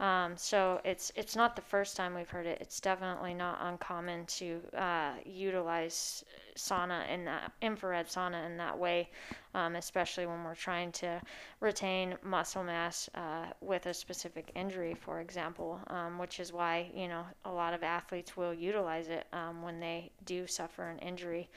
Um, 0.00 0.36
so 0.36 0.80
it's 0.84 1.10
it's 1.16 1.34
not 1.34 1.56
the 1.56 1.62
first 1.62 1.96
time 1.96 2.14
we've 2.14 2.30
heard 2.30 2.46
it. 2.46 2.58
It's 2.60 2.80
definitely 2.80 3.34
not 3.34 3.58
uncommon 3.60 4.26
to 4.26 4.60
uh, 4.76 5.14
utilize 5.24 6.24
sauna 6.56 7.08
in 7.10 7.24
that 7.24 7.52
infrared 7.60 8.06
sauna 8.06 8.46
in 8.46 8.56
that 8.58 8.78
way, 8.78 9.10
um, 9.56 9.74
especially 9.76 10.26
when 10.26 10.44
we're 10.44 10.54
trying 10.54 10.92
to 10.92 11.20
retain 11.60 12.14
muscle 12.22 12.62
mass 12.62 13.08
uh, 13.14 13.46
with 13.62 13.86
a 13.86 13.94
specific 13.94 14.52
injury, 14.54 14.94
for 14.94 15.20
example, 15.20 15.80
um, 15.86 16.18
which 16.18 16.38
is 16.38 16.52
why 16.52 16.90
you 16.94 17.08
know 17.08 17.24
a 17.46 17.50
lot 17.50 17.72
of 17.72 17.82
athletes 17.82 18.36
will 18.36 18.52
utilize 18.52 19.08
it 19.08 19.26
um, 19.32 19.62
when 19.62 19.80
they 19.80 20.10
do 20.26 20.46
suffer 20.46 20.84
an 20.84 20.98
injury, 20.98 21.48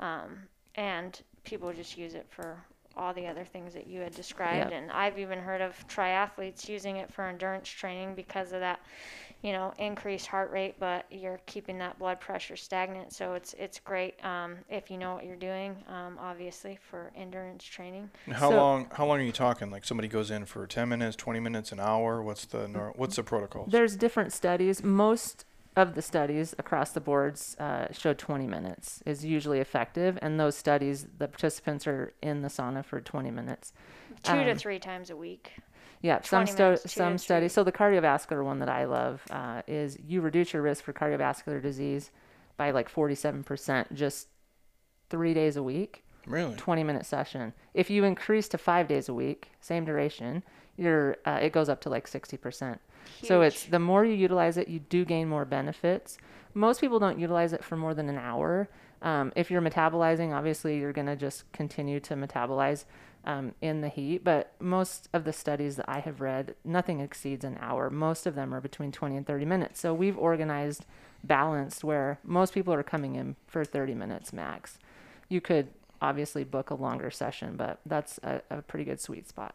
um, 0.00 0.36
and 0.74 1.22
people 1.44 1.72
just 1.72 1.96
use 1.96 2.14
it 2.14 2.26
for 2.28 2.58
all 2.96 3.14
the 3.14 3.26
other 3.26 3.44
things 3.44 3.72
that 3.72 3.86
you 3.86 4.00
had 4.00 4.14
described. 4.14 4.70
Yep. 4.70 4.82
And 4.82 4.90
I've 4.90 5.18
even 5.18 5.38
heard 5.38 5.60
of 5.60 5.76
triathletes 5.86 6.68
using 6.68 6.96
it 6.96 7.12
for 7.12 7.24
endurance 7.24 7.68
training 7.68 8.14
because 8.14 8.52
of 8.52 8.60
that, 8.60 8.80
you 9.44 9.52
know, 9.52 9.74
increased 9.78 10.26
heart 10.26 10.50
rate, 10.50 10.74
but 10.80 11.04
you're 11.10 11.38
keeping 11.44 11.76
that 11.76 11.98
blood 11.98 12.18
pressure 12.18 12.56
stagnant. 12.56 13.12
So 13.12 13.34
it's 13.34 13.52
it's 13.58 13.78
great 13.78 14.14
um, 14.24 14.56
if 14.70 14.90
you 14.90 14.96
know 14.96 15.12
what 15.14 15.26
you're 15.26 15.36
doing, 15.36 15.76
um, 15.86 16.18
obviously 16.18 16.78
for 16.90 17.12
endurance 17.14 17.62
training. 17.62 18.08
And 18.24 18.34
How 18.34 18.48
So- 18.48 18.56
long? 18.56 18.88
How 18.94 19.04
long 19.04 19.20
are 19.20 19.22
you 19.22 19.32
talking? 19.32 19.70
Like 19.70 19.84
somebody 19.84 20.08
goes 20.08 20.30
in 20.30 20.46
for 20.46 20.66
ten 20.66 20.88
minutes, 20.88 21.14
twenty 21.14 21.40
minutes, 21.40 21.72
an 21.72 21.78
hour. 21.78 22.22
What's 22.22 22.46
the 22.46 22.66
what's 22.96 23.16
the 23.16 23.22
protocol? 23.22 23.66
There's 23.68 23.96
different 23.96 24.32
studies. 24.32 24.82
Most 24.82 25.44
of 25.76 25.94
the 25.94 26.00
studies 26.02 26.54
across 26.58 26.92
the 26.92 27.00
boards 27.00 27.56
uh, 27.58 27.92
showed 27.92 28.16
20 28.16 28.46
minutes 28.46 29.02
is 29.04 29.24
usually 29.24 29.58
effective, 29.58 30.16
and 30.22 30.38
those 30.38 30.56
studies, 30.56 31.04
the 31.18 31.26
participants 31.26 31.84
are 31.88 32.12
in 32.22 32.42
the 32.42 32.48
sauna 32.48 32.84
for 32.84 33.00
20 33.00 33.32
minutes. 33.32 33.72
Two 34.22 34.34
to 34.44 34.52
Um, 34.52 34.56
three 34.56 34.78
times 34.78 35.10
a 35.10 35.16
week. 35.16 35.50
Yeah, 36.04 36.20
some 36.20 36.44
20 36.44 36.52
sto- 36.52 36.64
minutes, 36.64 36.82
two 36.82 36.88
to 36.90 36.94
some 36.94 37.12
three. 37.12 37.18
studies. 37.18 37.52
So 37.54 37.64
the 37.64 37.72
cardiovascular 37.72 38.44
one 38.44 38.58
that 38.58 38.68
I 38.68 38.84
love 38.84 39.22
uh, 39.30 39.62
is 39.66 39.96
you 40.06 40.20
reduce 40.20 40.52
your 40.52 40.60
risk 40.60 40.84
for 40.84 40.92
cardiovascular 40.92 41.62
disease 41.62 42.10
by 42.58 42.72
like 42.72 42.92
47% 42.92 43.90
just 43.94 44.28
three 45.08 45.32
days 45.32 45.56
a 45.56 45.62
week. 45.62 46.04
really? 46.26 46.54
20 46.56 46.84
minute 46.84 47.06
session. 47.06 47.54
If 47.72 47.88
you 47.88 48.04
increase 48.04 48.48
to 48.48 48.58
five 48.58 48.86
days 48.86 49.08
a 49.08 49.14
week, 49.14 49.52
same 49.62 49.86
duration, 49.86 50.42
you're 50.76 51.16
uh, 51.24 51.38
it 51.40 51.52
goes 51.54 51.70
up 51.70 51.80
to 51.82 51.88
like 51.88 52.06
60%. 52.06 52.78
So 53.22 53.40
it's 53.40 53.64
the 53.64 53.78
more 53.78 54.04
you 54.04 54.12
utilize 54.12 54.58
it, 54.58 54.68
you 54.68 54.80
do 54.80 55.06
gain 55.06 55.26
more 55.26 55.46
benefits. 55.46 56.18
Most 56.52 56.82
people 56.82 56.98
don't 56.98 57.18
utilize 57.18 57.54
it 57.54 57.64
for 57.64 57.76
more 57.76 57.94
than 57.94 58.10
an 58.10 58.18
hour. 58.18 58.68
Um, 59.00 59.32
if 59.36 59.50
you're 59.50 59.62
metabolizing, 59.62 60.34
obviously 60.34 60.78
you're 60.78 60.92
going 60.92 61.06
to 61.06 61.16
just 61.16 61.50
continue 61.52 61.98
to 62.00 62.14
metabolize 62.14 62.84
um, 63.24 63.54
in 63.60 63.80
the 63.80 63.88
heat. 63.88 64.24
But 64.24 64.52
most 64.60 65.08
of 65.12 65.24
the 65.24 65.32
studies 65.32 65.76
that 65.76 65.88
I 65.88 66.00
have 66.00 66.20
read, 66.20 66.54
nothing 66.64 67.00
exceeds 67.00 67.44
an 67.44 67.58
hour. 67.60 67.90
Most 67.90 68.26
of 68.26 68.34
them 68.34 68.54
are 68.54 68.60
between 68.60 68.92
20 68.92 69.16
and 69.16 69.26
30 69.26 69.44
minutes. 69.44 69.80
So 69.80 69.94
we've 69.94 70.18
organized 70.18 70.84
balanced 71.22 71.82
where 71.84 72.18
most 72.22 72.52
people 72.52 72.74
are 72.74 72.82
coming 72.82 73.14
in 73.14 73.36
for 73.46 73.64
30 73.64 73.94
minutes 73.94 74.32
max. 74.32 74.78
You 75.28 75.40
could 75.40 75.68
obviously 76.00 76.44
book 76.44 76.70
a 76.70 76.74
longer 76.74 77.10
session, 77.10 77.56
but 77.56 77.80
that's 77.86 78.18
a, 78.22 78.42
a 78.50 78.62
pretty 78.62 78.84
good 78.84 79.00
sweet 79.00 79.28
spot. 79.28 79.54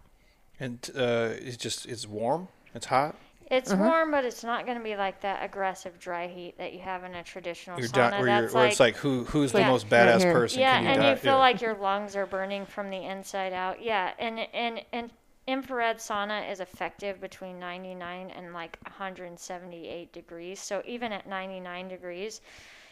And 0.60 0.90
uh, 0.96 1.30
it's 1.38 1.58
just 1.58 1.86
it's 1.86 2.08
warm. 2.08 2.50
It's 2.74 2.88
hot. 2.88 3.16
It's 3.50 3.72
Uh-huh. 3.72 3.84
warm, 3.84 4.12
but 4.12 4.26
it's 4.26 4.44
not 4.44 4.66
going 4.66 4.78
to 4.78 4.84
be 4.84 4.96
like 4.96 5.22
that 5.22 5.44
aggressive 5.44 6.00
dry 6.00 6.28
heat 6.28 6.58
that 6.60 6.72
you 6.74 6.80
have 6.82 7.04
in 7.04 7.16
a 7.16 7.24
traditional 7.24 7.80
You're 7.80 7.88
sauna. 7.90 8.12
di- 8.12 8.20
where, 8.20 8.28
you're, 8.30 8.42
That's 8.42 8.54
where 8.54 8.64
like, 8.66 8.72
it's 8.72 8.80
like 8.80 8.96
who 8.98 9.24
who's 9.26 9.52
the 9.52 9.60
Yeah. 9.62 9.70
most 9.70 9.84
Right 9.92 10.08
badass 10.08 10.22
here. 10.22 10.34
person? 10.34 10.60
yeah, 10.62 10.76
Can 10.76 10.84
you 10.84 10.90
and 10.92 11.02
die? 11.02 11.10
you 11.12 11.16
feel 11.18 11.34
yeah. 11.34 11.40
like 11.40 11.62
your 11.62 11.74
lungs 11.76 12.16
are 12.16 12.28
burning 12.28 12.66
from 12.68 12.90
the 12.92 13.04
inside 13.04 13.52
out. 13.54 13.82
Yeah, 13.82 14.12
and 14.20 14.40
and 14.54 14.82
and 14.94 15.10
infrared 15.48 15.98
sauna 15.98 16.48
is 16.52 16.60
effective 16.60 17.20
between 17.20 17.60
99 17.60 18.30
and 18.30 18.54
like 18.54 18.78
178 18.84 20.14
degrees. 20.14 20.60
So 20.60 20.84
even 20.86 21.12
at 21.12 21.28
99 21.28 21.88
degrees, 21.88 22.42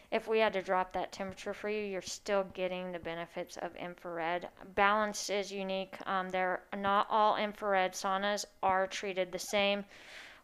if 0.10 0.28
we 0.28 0.40
had 0.40 0.54
to 0.54 0.64
drop 0.64 0.92
that 0.94 1.12
temperature 1.12 1.54
for 1.54 1.70
you, 1.70 1.84
you're 1.86 2.02
still 2.02 2.46
getting 2.56 2.92
the 2.92 2.98
benefits 3.00 3.58
of 3.58 3.76
infrared. 3.76 4.48
Balance 4.74 5.30
is 5.30 5.52
unique. 5.52 5.96
Um, 6.08 6.30
they're 6.30 6.62
not 6.76 7.06
all 7.12 7.36
infrared 7.36 7.94
saunas 7.94 8.46
are 8.64 8.88
treated 8.88 9.32
the 9.32 9.38
same. 9.40 9.86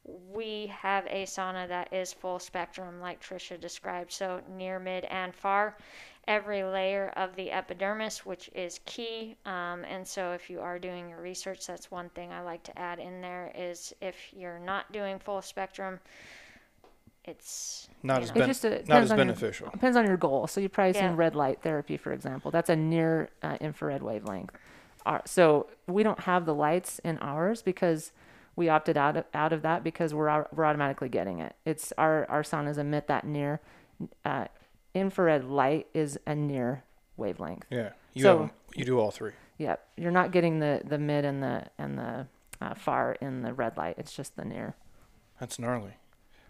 We 0.05 0.67
have 0.67 1.05
a 1.07 1.23
sauna 1.23 1.67
that 1.69 1.93
is 1.93 2.11
full 2.11 2.38
spectrum, 2.39 2.99
like 2.99 3.21
Trisha 3.21 3.59
described, 3.59 4.11
so 4.11 4.41
near, 4.57 4.77
mid, 4.80 5.05
and 5.05 5.34
far. 5.34 5.77
Every 6.27 6.63
layer 6.63 7.11
of 7.17 7.35
the 7.35 7.51
epidermis, 7.51 8.25
which 8.25 8.49
is 8.55 8.80
key. 8.85 9.35
Um, 9.45 9.84
and 9.85 10.05
so, 10.07 10.31
if 10.31 10.49
you 10.49 10.59
are 10.61 10.80
doing 10.80 11.09
your 11.09 11.21
research, 11.21 11.65
that's 11.67 11.89
one 11.91 12.09
thing 12.09 12.31
I 12.31 12.41
like 12.41 12.63
to 12.63 12.77
add 12.80 12.99
in 12.99 13.21
there 13.21 13.51
is 13.55 13.93
if 14.01 14.15
you're 14.34 14.59
not 14.59 14.91
doing 14.91 15.19
full 15.19 15.41
spectrum, 15.41 15.99
it's 17.25 17.88
not 18.03 18.21
as 18.21 18.31
ben- 18.31 18.43
It 18.43 18.47
just 18.47 18.65
uh, 18.65 18.69
not 18.88 19.03
as 19.03 19.11
on 19.11 19.17
your- 19.17 19.25
beneficial. 19.25 19.69
Depends 19.69 19.95
on 19.97 20.05
your 20.05 20.17
goal. 20.17 20.47
So 20.47 20.59
you've 20.59 20.71
probably 20.73 20.93
Yeah. 20.95 21.09
seen 21.09 21.15
red 21.17 21.35
light 21.35 21.61
therapy, 21.61 21.95
for 21.97 22.11
example. 22.11 22.51
That's 22.51 22.69
a 22.69 22.75
near 22.75 23.30
uh, 23.41 23.57
infrared 23.61 24.03
wavelength. 24.03 24.51
Our, 25.05 25.21
so 25.25 25.67
we 25.88 26.03
don't 26.03 26.21
have 26.21 26.45
the 26.45 26.53
lights 26.53 26.99
in 26.99 27.17
ours 27.19 27.61
because 27.61 28.11
we 28.55 28.69
opted 28.69 28.97
out 28.97 29.17
of, 29.17 29.25
out 29.34 29.53
of 29.53 29.61
that 29.63 29.84
because 29.84 30.13
we're 30.13 30.45
we're 30.53 30.65
automatically 30.65 31.09
getting 31.09 31.39
it. 31.39 31.55
It's 31.65 31.91
our 31.97 32.25
our 32.30 32.43
saunas 32.43 32.77
emit 32.77 33.07
that 33.07 33.25
near 33.25 33.59
uh, 34.25 34.45
infrared 34.93 35.45
light 35.45 35.88
is 35.93 36.19
a 36.27 36.35
near 36.35 36.84
wavelength. 37.17 37.65
Yeah, 37.69 37.91
you 38.13 38.23
So- 38.23 38.31
have 38.38 38.41
'em- 38.49 38.55
you 38.75 38.85
do 38.85 38.99
all 38.99 39.11
three. 39.11 39.31
Yep, 39.59 39.88
you're 39.97 40.11
not 40.11 40.31
getting 40.31 40.59
the 40.59 40.81
the 40.84 40.97
mid 40.97 41.25
and 41.25 41.41
the 41.43 41.65
and 41.77 41.97
the 41.97 42.27
uh, 42.61 42.73
far 42.75 43.13
in 43.21 43.41
the 43.43 43.53
red 43.53 43.77
light. 43.77 43.95
It's 43.97 44.13
just 44.13 44.35
the 44.35 44.45
near. 44.45 44.75
That's 45.39 45.57
gnarly. 45.59 45.93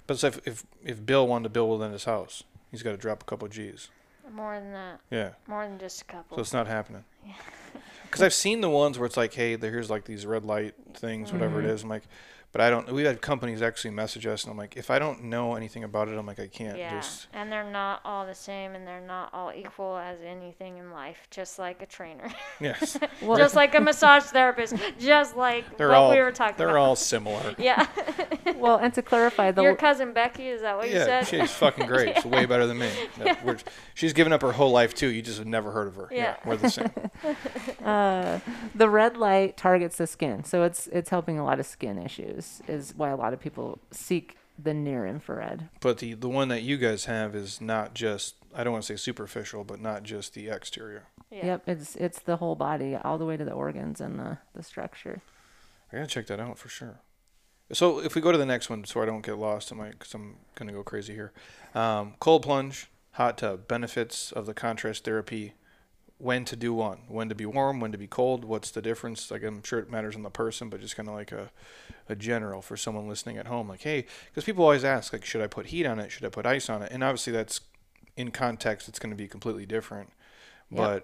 But 0.08 0.16
it's 0.16 0.24
if, 0.24 0.46
if 0.48 0.66
if 0.84 1.06
Bill 1.06 1.28
wanted 1.28 1.44
to 1.44 1.50
build 1.50 1.80
within 1.80 1.92
his 1.94 2.06
house, 2.06 2.44
he's 2.72 2.84
got 2.84 2.92
to 2.92 2.98
drop 2.98 3.22
a 3.24 3.26
couple 3.26 3.48
G's. 3.48 3.90
More 4.32 4.58
than 4.60 4.72
that. 4.72 5.00
Yeah. 5.12 5.32
More 5.48 5.68
than 5.68 5.78
just 5.80 6.02
a 6.02 6.06
couple. 6.06 6.38
So 6.38 6.42
it's 6.42 6.54
not 6.54 6.66
happening. 6.68 7.04
Because 8.14 8.22
I've 8.22 8.34
seen 8.36 8.62
the 8.62 8.70
ones 8.70 9.00
where 9.00 9.08
it's 9.08 9.18
like, 9.18 9.34
hey, 9.34 9.56
there- 9.56 9.72
here's 9.72 9.90
like 9.90 10.06
these 10.06 10.24
red 10.24 10.46
light 10.46 10.76
things, 10.94 11.34
whatever 11.34 11.62
it 11.62 11.64
mm-hmm. 11.64 11.72
is. 11.72 11.82
I'm 11.82 11.90
like, 11.90 12.04
but 12.54 12.62
I 12.62 12.70
don't. 12.70 12.90
We 12.94 13.04
had 13.04 13.20
companies 13.22 13.62
actually 13.62 13.92
message 13.92 14.26
us, 14.26 14.44
and 14.44 14.52
I'm 14.52 14.58
like, 14.58 14.78
if 14.78 14.90
I 14.90 15.00
don't 15.00 15.24
know 15.26 15.56
anything 15.56 15.84
about 15.84 16.08
it, 16.08 16.18
I'm 16.18 16.26
like, 16.26 16.40
I 16.40 16.48
can't 16.48 16.78
yeah, 16.78 16.92
just. 17.00 17.28
and 17.34 17.52
they're 17.52 17.70
not 17.70 18.00
all 18.06 18.26
the 18.26 18.36
same, 18.36 18.76
and 18.76 18.88
they're 18.88 19.02
not 19.02 19.34
all 19.34 19.52
equal 19.54 19.98
as 19.98 20.20
anything 20.26 20.78
in 20.78 20.92
life. 20.92 21.28
Just 21.32 21.58
like 21.60 21.82
a 21.82 21.86
trainer, 21.88 22.32
Yes, 22.62 22.98
Well, 23.22 23.38
just 23.38 23.56
like 23.56 23.74
a 23.76 23.82
massage 23.82 24.24
therapist, 24.26 24.76
just 25.00 25.36
like 25.36 25.78
they're 25.78 25.90
what 25.90 25.98
all 25.98 26.12
we 26.12 26.20
were 26.22 26.32
talking 26.32 26.56
they're 26.58 26.70
about. 26.70 26.80
all 26.80 26.96
similar. 26.96 27.56
yeah. 27.58 27.88
well, 28.56 28.78
and 28.78 28.94
to 28.94 29.02
clarify, 29.02 29.52
the 29.52 29.64
Your 29.64 29.76
cousin 29.76 30.14
Becky, 30.14 30.48
is 30.48 30.62
that 30.62 30.78
what 30.78 30.88
you 30.88 30.94
said? 30.94 31.08
Yeah, 31.08 31.24
said? 31.24 31.42
she's 31.42 31.52
fucking 31.52 31.88
great. 31.88 32.16
She's 32.24 32.26
way 32.26 32.46
better 32.46 32.68
than 32.68 32.78
me. 32.78 32.90
No, 33.18 33.36
we're- 33.44 33.58
she's 33.96 34.14
given 34.14 34.32
up 34.32 34.44
her 34.44 34.52
whole 34.52 34.72
life 34.72 34.94
too. 34.94 35.08
You 35.08 35.22
just 35.24 35.40
have 35.40 35.48
never 35.48 35.72
heard 35.72 35.88
of 35.88 35.96
her. 35.96 36.08
Yeah. 36.12 36.36
we're 36.46 36.58
the 36.58 36.70
same. 36.70 36.92
uh, 37.84 38.40
the 38.76 38.90
red 38.90 39.18
light 39.18 39.58
targets 39.58 39.98
the 39.98 40.06
skin, 40.08 40.44
so 40.44 40.64
it's 40.64 40.88
it's 40.88 41.10
helping 41.10 41.40
a 41.40 41.44
lot 41.44 41.60
of 41.60 41.66
skin 41.66 41.98
issues. 41.98 42.43
Is 42.68 42.94
why 42.96 43.10
a 43.10 43.16
lot 43.16 43.34
of 43.34 43.40
people 43.40 43.80
seek 43.92 44.38
the 44.62 44.74
near 44.74 45.06
infrared. 45.06 45.70
But 45.80 45.98
the 45.98 46.14
the 46.14 46.30
one 46.30 46.48
that 46.50 46.62
you 46.64 46.78
guys 46.78 47.06
have 47.06 47.36
is 47.36 47.60
not 47.62 47.94
just. 47.94 48.36
I 48.56 48.64
don't 48.64 48.74
want 48.74 48.86
to 48.86 48.94
say 48.94 49.02
superficial, 49.02 49.64
but 49.64 49.82
not 49.82 50.04
just 50.04 50.36
the 50.36 50.48
exterior. 50.50 51.04
yeah. 51.32 51.46
Yep, 51.46 51.64
it's 51.68 51.96
it's 51.96 52.20
the 52.20 52.38
whole 52.38 52.56
body, 52.56 52.96
all 52.96 53.18
the 53.18 53.26
way 53.26 53.36
to 53.36 53.44
the 53.46 53.52
organs 53.52 54.00
and 54.00 54.20
the 54.20 54.38
the 54.54 54.62
structure. 54.64 55.22
I 55.92 55.98
gotta 55.98 56.08
check 56.08 56.28
that 56.28 56.40
out 56.40 56.58
for 56.58 56.70
sure. 56.70 57.00
So 57.72 58.00
if 58.00 58.14
we 58.14 58.22
go 58.22 58.32
to 58.32 58.38
the 58.38 58.46
next 58.46 58.70
one, 58.70 58.84
so 58.86 59.02
I 59.02 59.06
don't 59.06 59.26
get 59.26 59.38
lost 59.38 59.72
in 59.72 59.78
my, 59.78 59.90
because 59.90 60.14
I'm 60.14 60.36
gonna 60.56 60.72
go 60.74 60.84
crazy 60.84 61.14
here. 61.14 61.32
Um, 61.74 62.14
cold 62.20 62.44
plunge, 62.44 62.88
hot 63.14 63.40
tub, 63.40 63.68
benefits 63.68 64.32
of 64.32 64.46
the 64.46 64.54
contrast 64.54 65.04
therapy. 65.06 65.54
When 66.24 66.46
to 66.46 66.56
do 66.56 66.74
one, 66.74 67.00
when 67.10 67.28
to 67.28 67.36
be 67.36 67.46
warm, 67.46 67.82
when 67.82 67.92
to 67.92 67.98
be 67.98 68.08
cold. 68.08 68.46
What's 68.46 68.72
the 68.72 68.82
difference? 68.82 69.30
Like 69.30 69.44
I'm 69.44 69.62
sure 69.62 69.80
it 69.80 69.92
matters 69.92 70.16
on 70.16 70.24
the 70.24 70.30
person, 70.30 70.70
but 70.70 70.80
just 70.80 70.96
kind 70.96 71.10
of 71.10 71.16
like 71.16 71.34
a, 71.34 71.52
a 72.08 72.16
general 72.16 72.62
for 72.62 72.78
someone 72.78 73.10
listening 73.10 73.38
at 73.38 73.48
home. 73.48 73.68
Like 73.68 73.82
hey, 73.82 74.06
because 74.30 74.46
people 74.46 74.64
always 74.64 74.86
ask 74.86 75.12
like, 75.12 75.26
should 75.26 75.42
I 75.42 75.48
put 75.48 75.66
heat 75.66 75.86
on 75.86 76.00
it? 76.00 76.14
Should 76.14 76.24
I 76.24 76.30
put 76.30 76.46
ice 76.46 76.70
on 76.70 76.82
it? 76.82 76.94
And 76.94 77.04
obviously 77.04 77.34
that's 77.34 77.60
in 78.16 78.32
context, 78.32 78.88
it's 78.88 79.00
going 79.00 79.10
to 79.10 79.18
be 79.18 79.28
completely 79.28 79.66
different. 79.66 80.14
But 80.72 81.04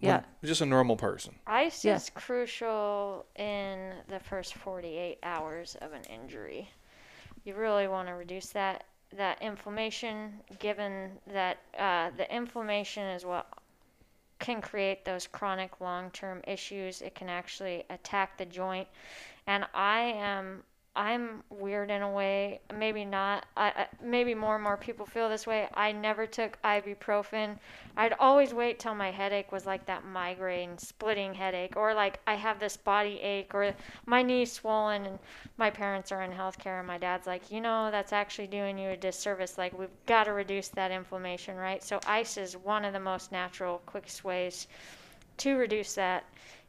when- 0.00 0.10
Yeah, 0.10 0.22
just 0.42 0.60
a 0.60 0.66
normal 0.66 0.96
person. 0.96 1.36
Ice 1.46 1.84
Yeah. 1.84 1.94
is 1.94 2.10
crucial 2.10 3.26
in 3.36 3.94
the 4.08 4.18
first 4.18 4.54
48 4.54 5.18
hours 5.22 5.76
of 5.76 5.92
an 5.92 6.02
injury. 6.04 6.68
You 7.44 7.54
really 7.54 7.86
want 7.86 8.08
to 8.08 8.14
reduce 8.14 8.48
that 8.48 8.86
that 9.12 9.40
inflammation, 9.40 10.40
given 10.58 11.12
that 11.28 11.58
uh, 11.78 12.10
the 12.16 12.26
inflammation 12.34 13.04
is 13.04 13.24
what 13.24 13.46
can 14.38 14.60
create 14.60 15.04
those 15.04 15.26
chronic 15.26 15.80
long-term 15.80 16.42
issues. 16.46 17.02
It 17.02 17.14
can 17.14 17.28
actually 17.28 17.84
attack 17.90 18.36
the 18.36 18.46
joint, 18.46 18.88
and 19.46 19.64
I 19.74 20.00
am 20.00 20.62
I'm 20.96 21.42
weird 21.50 21.90
in 21.90 22.00
a 22.00 22.10
way. 22.10 22.60
Maybe 22.74 23.04
not. 23.04 23.44
I, 23.54 23.66
I, 23.66 23.86
maybe 24.02 24.34
more 24.34 24.54
and 24.54 24.64
more 24.64 24.78
people 24.78 25.04
feel 25.04 25.28
this 25.28 25.46
way. 25.46 25.68
I 25.74 25.92
never 25.92 26.26
took 26.26 26.60
ibuprofen. 26.62 27.58
I'd 27.98 28.14
always 28.18 28.54
wait 28.54 28.78
till 28.78 28.94
my 28.94 29.10
headache 29.10 29.52
was 29.52 29.66
like 29.66 29.84
that 29.86 30.06
migraine, 30.06 30.78
splitting 30.78 31.34
headache, 31.34 31.76
or 31.76 31.92
like 31.92 32.18
I 32.26 32.34
have 32.34 32.58
this 32.58 32.78
body 32.78 33.20
ache, 33.20 33.54
or 33.54 33.74
my 34.06 34.22
knee's 34.22 34.50
swollen. 34.50 35.04
And 35.04 35.18
my 35.58 35.68
parents 35.68 36.10
are 36.12 36.22
in 36.22 36.32
healthcare, 36.32 36.78
and 36.78 36.88
my 36.88 36.96
dad's 36.96 37.26
like, 37.26 37.52
you 37.52 37.60
know, 37.60 37.90
that's 37.90 38.14
actually 38.14 38.46
doing 38.48 38.78
you 38.78 38.90
a 38.90 38.96
disservice. 38.96 39.58
Like 39.58 39.78
we've 39.78 39.88
got 40.06 40.24
to 40.24 40.32
reduce 40.32 40.68
that 40.68 40.90
inflammation, 40.90 41.56
right? 41.56 41.84
So 41.84 42.00
ice 42.06 42.38
is 42.38 42.56
one 42.56 42.86
of 42.86 42.94
the 42.94 43.00
most 43.00 43.30
natural, 43.30 43.82
quickest 43.84 44.24
ways 44.24 44.66
to 45.36 45.56
reduce 45.56 45.94
that 45.94 46.24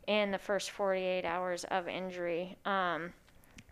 in 0.07 0.31
the 0.31 0.37
first 0.37 0.71
48 0.71 1.23
hours 1.23 1.63
of 1.65 1.87
injury. 1.87 2.57
Um, 2.65 3.13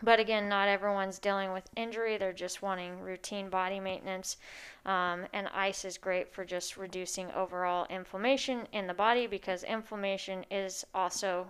but 0.03 0.19
again, 0.19 0.49
not 0.49 0.67
everyone's 0.67 1.19
dealing 1.19 1.53
with 1.53 1.69
injury. 1.75 2.17
They're 2.17 2.33
just 2.33 2.61
wanting 2.61 2.99
routine 2.99 3.49
body 3.49 3.79
maintenance. 3.79 4.37
Um, 4.85 5.25
and 5.33 5.47
ice 5.53 5.85
is 5.85 5.97
great 5.97 6.33
for 6.33 6.43
just 6.43 6.77
reducing 6.77 7.31
overall 7.31 7.87
inflammation 7.89 8.67
in 8.71 8.87
the 8.87 8.93
body 8.93 9.25
because 9.25 9.63
inflammation 9.63 10.45
is 10.51 10.85
also 10.93 11.47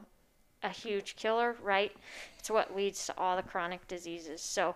a 0.63 0.69
huge 0.69 1.15
killer, 1.15 1.55
right? 1.61 1.91
It's 2.39 2.49
what 2.49 2.75
leads 2.75 3.05
to 3.07 3.17
all 3.17 3.35
the 3.35 3.43
chronic 3.43 3.87
diseases. 3.87 4.41
So, 4.41 4.75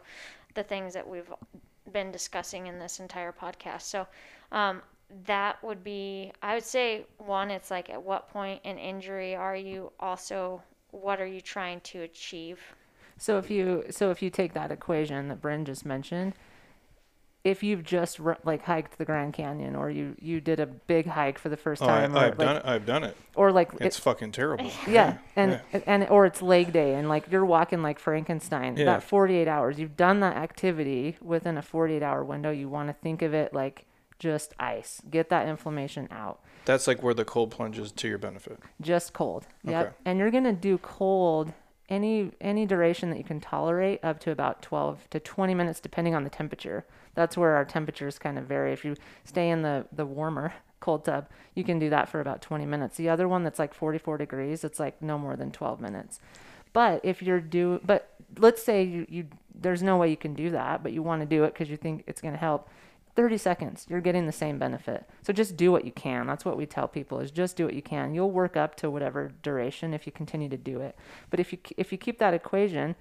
the 0.55 0.63
things 0.63 0.93
that 0.93 1.07
we've 1.07 1.31
been 1.91 2.11
discussing 2.11 2.67
in 2.67 2.79
this 2.79 2.99
entire 2.99 3.31
podcast. 3.31 3.83
So, 3.83 4.07
um, 4.51 4.81
that 5.25 5.63
would 5.63 5.83
be, 5.83 6.31
I 6.41 6.55
would 6.55 6.63
say, 6.63 7.05
one, 7.17 7.49
it's 7.49 7.71
like 7.71 7.89
at 7.89 8.01
what 8.01 8.29
point 8.29 8.61
in 8.63 8.77
injury 8.77 9.35
are 9.35 9.55
you 9.55 9.91
also, 9.99 10.61
what 10.91 11.19
are 11.19 11.27
you 11.27 11.41
trying 11.41 11.81
to 11.81 12.01
achieve? 12.01 12.59
So 13.19 13.37
if 13.37 13.51
you 13.51 13.83
so 13.91 14.09
if 14.09 14.21
you 14.23 14.29
take 14.31 14.53
that 14.53 14.71
equation 14.71 15.27
that 15.27 15.41
Bryn 15.41 15.65
just 15.65 15.85
mentioned, 15.85 16.33
if 17.43 17.63
you've 17.63 17.83
just 17.83 18.19
ru- 18.19 18.35
like 18.43 18.63
hiked 18.63 18.97
the 18.97 19.05
Grand 19.05 19.33
Canyon 19.33 19.75
or 19.75 19.89
you 19.89 20.15
you 20.19 20.41
did 20.41 20.59
a 20.59 20.65
big 20.65 21.05
hike 21.07 21.37
for 21.37 21.49
the 21.49 21.57
first 21.57 21.81
Oh, 21.81 21.85
I, 21.85 21.87
time, 22.01 22.15
or 22.15 22.19
I've 22.19 22.37
like, 22.37 22.47
done 22.47 22.55
it. 22.57 22.63
I've 22.65 22.85
done 22.85 23.03
it. 23.03 23.17
or 23.35 23.51
like 23.51 23.69
It's 23.79 23.97
it, 23.97 24.01
fucking 24.01 24.31
terrible. 24.31 24.71
yeah, 24.87 25.17
and 25.35 25.59
yeah. 25.73 25.79
and 25.85 26.07
or 26.09 26.25
it's 26.25 26.41
leg 26.41 26.73
day 26.73 26.95
and 26.95 27.07
like 27.09 27.29
you're 27.31 27.45
walking 27.45 27.81
like 27.81 27.99
Frankenstein. 27.99 28.75
Yeah. 28.77 28.85
That 28.85 29.03
48 29.03 29.47
hours, 29.47 29.79
you've 29.79 29.95
done 29.97 30.19
that 30.21 30.35
activity 30.37 31.17
within 31.21 31.57
a 31.57 31.61
48 31.61 32.01
hour 32.01 32.23
window. 32.23 32.51
You 32.51 32.67
want 32.69 32.89
to 32.89 32.93
think 32.93 33.21
of 33.21 33.33
it 33.33 33.53
like 33.53 33.85
just 34.17 34.53
ice. 34.59 35.01
Get 35.09 35.29
that 35.29 35.47
inflammation 35.47 36.07
out. 36.11 36.39
That's 36.65 36.87
like 36.87 37.01
where 37.01 37.13
the 37.13 37.25
cold 37.25 37.51
plunge 37.51 37.79
is 37.79 37.91
to 37.93 38.07
your 38.07 38.17
benefit. 38.17 38.59
just 38.81 39.13
cold. 39.13 39.45
Yep. 39.63 39.85
Okay. 39.87 39.95
And 40.05 40.19
you're 40.19 40.31
gonna 40.31 40.51
do 40.53 40.77
cold 40.77 41.53
any 41.89 42.31
any 42.39 42.65
duration 42.65 43.09
that 43.09 43.17
you 43.17 43.23
can 43.23 43.39
tolerate 43.39 43.99
up 44.03 44.19
to 44.21 44.31
about 44.31 44.61
12 44.61 45.09
to 45.09 45.19
20 45.19 45.53
minutes 45.55 45.79
depending 45.79 46.15
on 46.15 46.23
the 46.23 46.29
temperature. 46.29 46.85
That's 47.15 47.35
where 47.35 47.55
our 47.55 47.65
temperatures 47.65 48.19
kind 48.19 48.37
of 48.37 48.45
vary. 48.45 48.71
If 48.71 48.85
you 48.85 48.95
stay 49.25 49.49
in 49.49 49.61
the 49.61 49.85
the 49.91 50.05
warmer 50.05 50.53
cold 50.79 51.05
tub, 51.05 51.27
you 51.55 51.63
can 51.63 51.79
do 51.79 51.89
that 51.89 52.07
for 52.07 52.21
about 52.21 52.41
20 52.41 52.65
minutes. 52.65 52.95
The 52.97 53.09
other 53.09 53.27
one 53.27 53.43
that's 53.43 53.59
like 53.59 53.73
44 53.73 54.17
degrees, 54.17 54.63
it's 54.63 54.79
like 54.79 55.01
no 55.01 55.17
more 55.17 55.35
than 55.35 55.51
12 55.51 55.81
minutes. 55.81 56.19
But 56.71 57.01
if 57.03 57.21
you're 57.21 57.41
do 57.41 57.81
but 57.83 58.13
let's 58.37 58.63
say 58.63 58.83
you, 58.83 59.05
you 59.09 59.25
there's 59.53 59.83
no 59.83 59.97
way 59.97 60.09
you 60.09 60.17
can 60.17 60.33
do 60.33 60.51
that, 60.51 60.83
but 60.83 60.93
you 60.93 61.03
want 61.03 61.21
to 61.21 61.25
do 61.25 61.43
it 61.43 61.53
because 61.53 61.69
you 61.69 61.77
think 61.77 62.03
it's 62.07 62.21
going 62.21 62.33
to 62.33 62.39
help. 62.39 62.69
30 63.19 63.37
seconds, 63.37 63.85
you're 63.89 63.99
getting 63.99 64.27
the 64.27 64.31
same 64.31 64.57
benefit. 64.57 65.03
So 65.23 65.33
just 65.33 65.57
do 65.57 65.73
what 65.73 65.83
you 65.83 65.91
can. 65.91 66.25
That's 66.25 66.45
what 66.45 66.55
we 66.55 66.65
tell 66.65 66.87
people 66.87 67.19
is 67.19 67.31
just 67.31 67.57
do 67.57 67.65
what 67.65 67.73
you 67.73 67.81
can. 67.81 68.13
You'll 68.13 68.31
work 68.31 68.55
up 68.55 68.75
to 68.75 68.89
whatever 68.89 69.33
duration 69.43 69.93
if 69.93 70.05
you 70.05 70.13
continue 70.13 70.47
to 70.47 70.55
do 70.55 70.79
it. 70.79 70.95
But 71.29 71.41
if 71.41 71.51
you 71.51 71.59
if 71.75 71.91
you 71.91 71.97
keep 71.97 72.17
that 72.19 72.33
equation, 72.33 72.95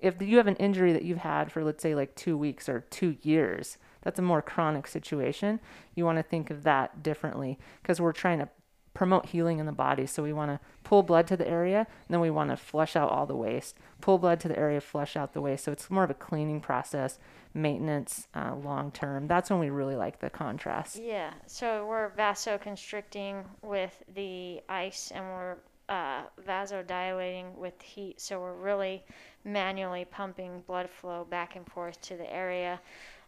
if 0.00 0.20
you 0.20 0.36
have 0.36 0.48
an 0.48 0.56
injury 0.56 0.92
that 0.92 1.02
you've 1.02 1.16
had 1.16 1.50
for 1.50 1.64
let's 1.64 1.82
say 1.82 1.94
like 1.94 2.14
2 2.14 2.36
weeks 2.36 2.68
or 2.68 2.80
2 2.90 3.16
years, 3.22 3.78
that's 4.02 4.18
a 4.18 4.22
more 4.22 4.42
chronic 4.42 4.86
situation. 4.86 5.60
You 5.94 6.04
want 6.04 6.18
to 6.18 6.22
think 6.22 6.50
of 6.50 6.62
that 6.64 7.02
differently 7.02 7.58
because 7.80 8.02
we're 8.02 8.12
trying 8.12 8.40
to 8.40 8.50
promote 8.94 9.26
healing 9.26 9.58
in 9.58 9.66
the 9.66 9.72
body. 9.72 10.06
So 10.06 10.22
we 10.22 10.32
want 10.32 10.50
to 10.50 10.60
pull 10.84 11.02
blood 11.02 11.26
to 11.26 11.36
the 11.36 11.48
area, 11.48 11.78
and 11.78 12.08
then 12.08 12.20
we 12.20 12.30
want 12.30 12.50
to 12.50 12.56
flush 12.56 12.96
out 12.96 13.10
all 13.10 13.26
the 13.26 13.36
waste. 13.36 13.76
Pull 14.00 14.18
blood 14.18 14.40
to 14.40 14.48
the 14.48 14.58
area, 14.58 14.80
flush 14.80 15.16
out 15.16 15.34
the 15.34 15.40
waste. 15.40 15.64
So 15.64 15.72
it's 15.72 15.90
more 15.90 16.04
of 16.04 16.10
a 16.10 16.14
cleaning 16.14 16.60
process, 16.60 17.18
maintenance, 17.52 18.28
uh, 18.34 18.54
long 18.54 18.92
term. 18.92 19.26
That's 19.26 19.50
when 19.50 19.58
we 19.58 19.70
really 19.70 19.96
like 19.96 20.20
the 20.20 20.30
contrast. 20.30 20.96
Yeah, 20.96 21.32
so 21.46 21.86
we're 21.86 22.10
vasoconstricting 22.10 23.44
with 23.62 24.02
the 24.14 24.62
ice 24.68 25.10
and 25.14 25.24
we're 25.24 25.56
uh, 25.88 26.22
vasodilating 26.46 27.54
with 27.56 27.80
heat. 27.82 28.20
So 28.20 28.40
we're 28.40 28.54
really 28.54 29.04
manually 29.44 30.04
pumping 30.04 30.62
blood 30.66 30.88
flow 30.88 31.26
back 31.28 31.56
and 31.56 31.66
forth 31.66 32.00
to 32.02 32.16
the 32.16 32.32
area. 32.32 32.80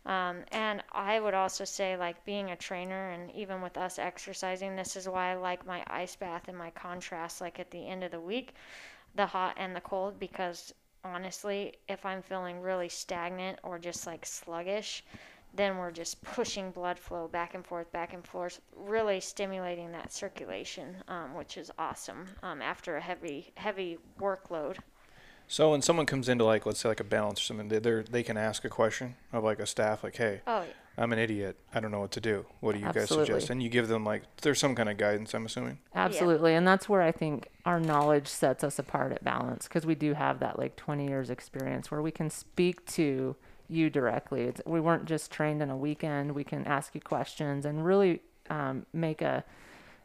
Um, 0.06 0.44
and 0.52 0.84
I 0.92 1.18
would 1.18 1.34
also 1.34 1.64
say, 1.64 1.96
like 1.96 2.24
being 2.24 2.50
a 2.50 2.56
trainer, 2.56 3.10
and 3.10 3.30
even 3.32 3.60
with 3.60 3.76
us 3.76 3.98
exercising, 3.98 4.76
this 4.76 4.94
is 4.94 5.08
why 5.08 5.32
I 5.32 5.34
like 5.34 5.66
my 5.66 5.82
ice 5.88 6.14
bath 6.14 6.46
and 6.46 6.56
my 6.56 6.70
contrast, 6.70 7.40
like 7.40 7.58
at 7.58 7.72
the 7.72 7.88
end 7.88 8.04
of 8.04 8.12
the 8.12 8.20
week, 8.20 8.54
the 9.16 9.26
hot 9.26 9.54
and 9.56 9.74
the 9.74 9.80
cold, 9.80 10.20
because 10.20 10.72
honestly, 11.04 11.74
if 11.88 12.06
I'm 12.06 12.22
feeling 12.22 12.60
really 12.60 12.88
stagnant 12.88 13.58
or 13.64 13.80
just 13.80 14.06
like 14.06 14.24
sluggish, 14.24 15.04
then 15.54 15.76
we're 15.76 15.90
just 15.90 16.22
pushing 16.34 16.70
blood 16.70 17.00
flow 17.00 17.26
back 17.26 17.54
and 17.54 17.66
forth, 17.66 17.90
back 17.90 18.14
and 18.14 18.24
forth, 18.24 18.60
really 18.76 19.18
stimulating 19.18 19.90
that 19.90 20.12
circulation, 20.12 21.02
um, 21.08 21.34
which 21.34 21.56
is 21.56 21.72
awesome 21.80 22.26
um, 22.44 22.62
after 22.62 22.96
a 22.96 23.00
heavy, 23.00 23.52
heavy 23.56 23.98
workload. 24.20 24.76
So 25.48 25.70
when 25.70 25.82
someone 25.82 26.06
comes 26.06 26.28
into 26.28 26.44
like, 26.44 26.66
let's 26.66 26.80
say 26.80 26.88
like 26.88 27.00
a 27.00 27.04
balance 27.04 27.40
or 27.40 27.44
something, 27.44 27.68
they 27.68 27.78
they 27.78 28.02
they 28.02 28.22
can 28.22 28.36
ask 28.36 28.64
a 28.64 28.68
question 28.68 29.14
of 29.32 29.44
like 29.44 29.58
a 29.60 29.66
staff, 29.66 30.02
like, 30.04 30.16
hey, 30.16 30.40
Oh, 30.46 30.60
yeah. 30.62 30.66
I'm 30.98 31.12
an 31.12 31.18
idiot. 31.18 31.58
I 31.74 31.80
don't 31.80 31.90
know 31.90 32.00
what 32.00 32.12
to 32.12 32.20
do. 32.22 32.46
What 32.60 32.72
do 32.72 32.78
you 32.78 32.90
guys 32.90 33.08
suggest? 33.10 33.50
And 33.50 33.62
you 33.62 33.68
give 33.68 33.86
them 33.88 34.02
like, 34.02 34.22
there's 34.40 34.58
some 34.58 34.74
kind 34.74 34.88
of 34.88 34.96
guidance. 34.96 35.34
I'm 35.34 35.44
assuming. 35.44 35.78
Absolutely. 35.94 36.54
And 36.54 36.66
that's 36.66 36.88
where 36.88 37.02
I 37.02 37.12
think 37.12 37.48
our 37.66 37.78
knowledge 37.78 38.26
sets 38.28 38.64
us 38.64 38.78
apart 38.78 39.12
at 39.12 39.22
Balance 39.22 39.68
because 39.68 39.84
we 39.84 39.94
do 39.94 40.14
have 40.14 40.40
that 40.40 40.58
like 40.58 40.74
20 40.76 41.06
years 41.06 41.28
experience 41.28 41.90
where 41.90 42.00
we 42.00 42.10
can 42.10 42.30
speak 42.30 42.86
to 42.86 43.36
you 43.68 43.90
directly. 43.90 44.44
It's, 44.44 44.62
we 44.64 44.80
weren't 44.80 45.04
just 45.04 45.30
trained 45.30 45.60
in 45.60 45.68
a 45.68 45.76
weekend. 45.76 46.32
We 46.34 46.44
can 46.44 46.64
ask 46.66 46.94
you 46.94 47.00
questions 47.02 47.66
and 47.66 47.84
really 47.84 48.22
um, 48.48 48.86
make 48.94 49.20
a 49.20 49.44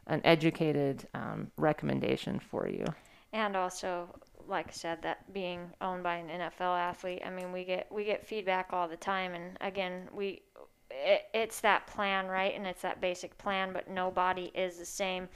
an 0.08 0.20
educated 0.26 1.08
um, 1.14 1.52
recommendation 1.58 2.38
for 2.40 2.68
you. 2.68 2.84
and 3.32 3.56
also 3.56 4.10
like 4.48 4.68
I 4.70 4.72
said, 4.72 5.02
that 5.04 5.32
being 5.34 5.72
owned 5.82 6.04
by 6.04 6.16
an 6.16 6.28
NFL 6.28 6.78
athlete, 6.78 7.22
I 7.26 7.30
mean, 7.30 7.52
we 7.52 7.64
get 7.64 7.88
we 7.92 8.04
get 8.04 8.26
feedback 8.26 8.70
all 8.72 8.88
the 8.88 8.98
time, 8.98 9.34
and 9.34 9.58
again, 9.62 10.08
we 10.14 10.42
it, 10.90 11.24
it's 11.34 11.62
that 11.62 11.88
plan, 11.88 12.28
right? 12.28 12.54
And 12.56 12.68
it's 12.68 12.82
that 12.82 13.00
basic 13.02 13.38
plan, 13.38 13.74
but 13.74 13.90
nobody 13.90 14.52
is 14.54 14.78
the 14.78 14.86
same, 14.86 15.30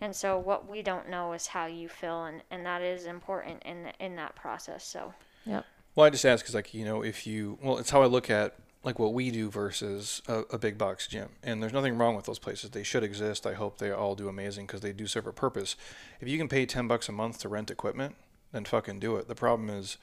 and 0.00 0.14
so 0.14 0.38
what 0.38 0.68
we 0.68 0.82
don't 0.82 1.08
know 1.08 1.32
is 1.32 1.46
how 1.46 1.66
you 1.66 1.88
feel, 1.88 2.24
and, 2.24 2.42
and 2.50 2.64
that 2.66 2.82
is 2.82 3.06
important 3.06 3.62
in 3.64 3.84
the, 3.84 3.92
in 4.00 4.16
that 4.16 4.34
process. 4.36 4.84
So 4.84 5.12
Yep. 5.48 5.64
Well, 5.94 6.06
I 6.06 6.10
just 6.10 6.24
ask 6.24 6.44
because, 6.44 6.54
like, 6.54 6.74
you 6.74 6.84
know, 6.84 7.02
if 7.02 7.26
you, 7.26 7.58
well, 7.62 7.78
it's 7.78 7.90
how 7.90 8.02
I 8.02 8.06
look 8.06 8.30
at 8.30 8.54
like 8.84 9.00
what 9.00 9.12
we 9.12 9.32
do 9.32 9.50
versus 9.50 10.22
a, 10.28 10.40
a 10.50 10.58
big 10.58 10.78
box 10.78 11.08
gym, 11.08 11.30
and 11.42 11.60
there's 11.60 11.72
nothing 11.72 11.98
wrong 11.98 12.14
with 12.14 12.26
those 12.26 12.38
places. 12.38 12.70
They 12.70 12.84
should 12.84 13.02
exist. 13.02 13.46
I 13.46 13.54
hope 13.54 13.78
they 13.78 13.90
all 13.90 14.14
do 14.14 14.28
amazing 14.28 14.66
because 14.66 14.80
they 14.80 14.92
do 14.92 15.06
serve 15.06 15.26
a 15.26 15.32
purpose. 15.32 15.74
If 16.20 16.28
you 16.28 16.38
can 16.38 16.48
pay 16.48 16.66
ten 16.66 16.86
bucks 16.86 17.08
a 17.08 17.12
month 17.12 17.40
to 17.40 17.48
rent 17.48 17.70
equipment, 17.70 18.14
then 18.52 18.64
fucking 18.64 18.98
do 19.00 19.16
it. 19.16 19.28
The 19.28 19.34
problem 19.34 19.68
is, 19.70 19.98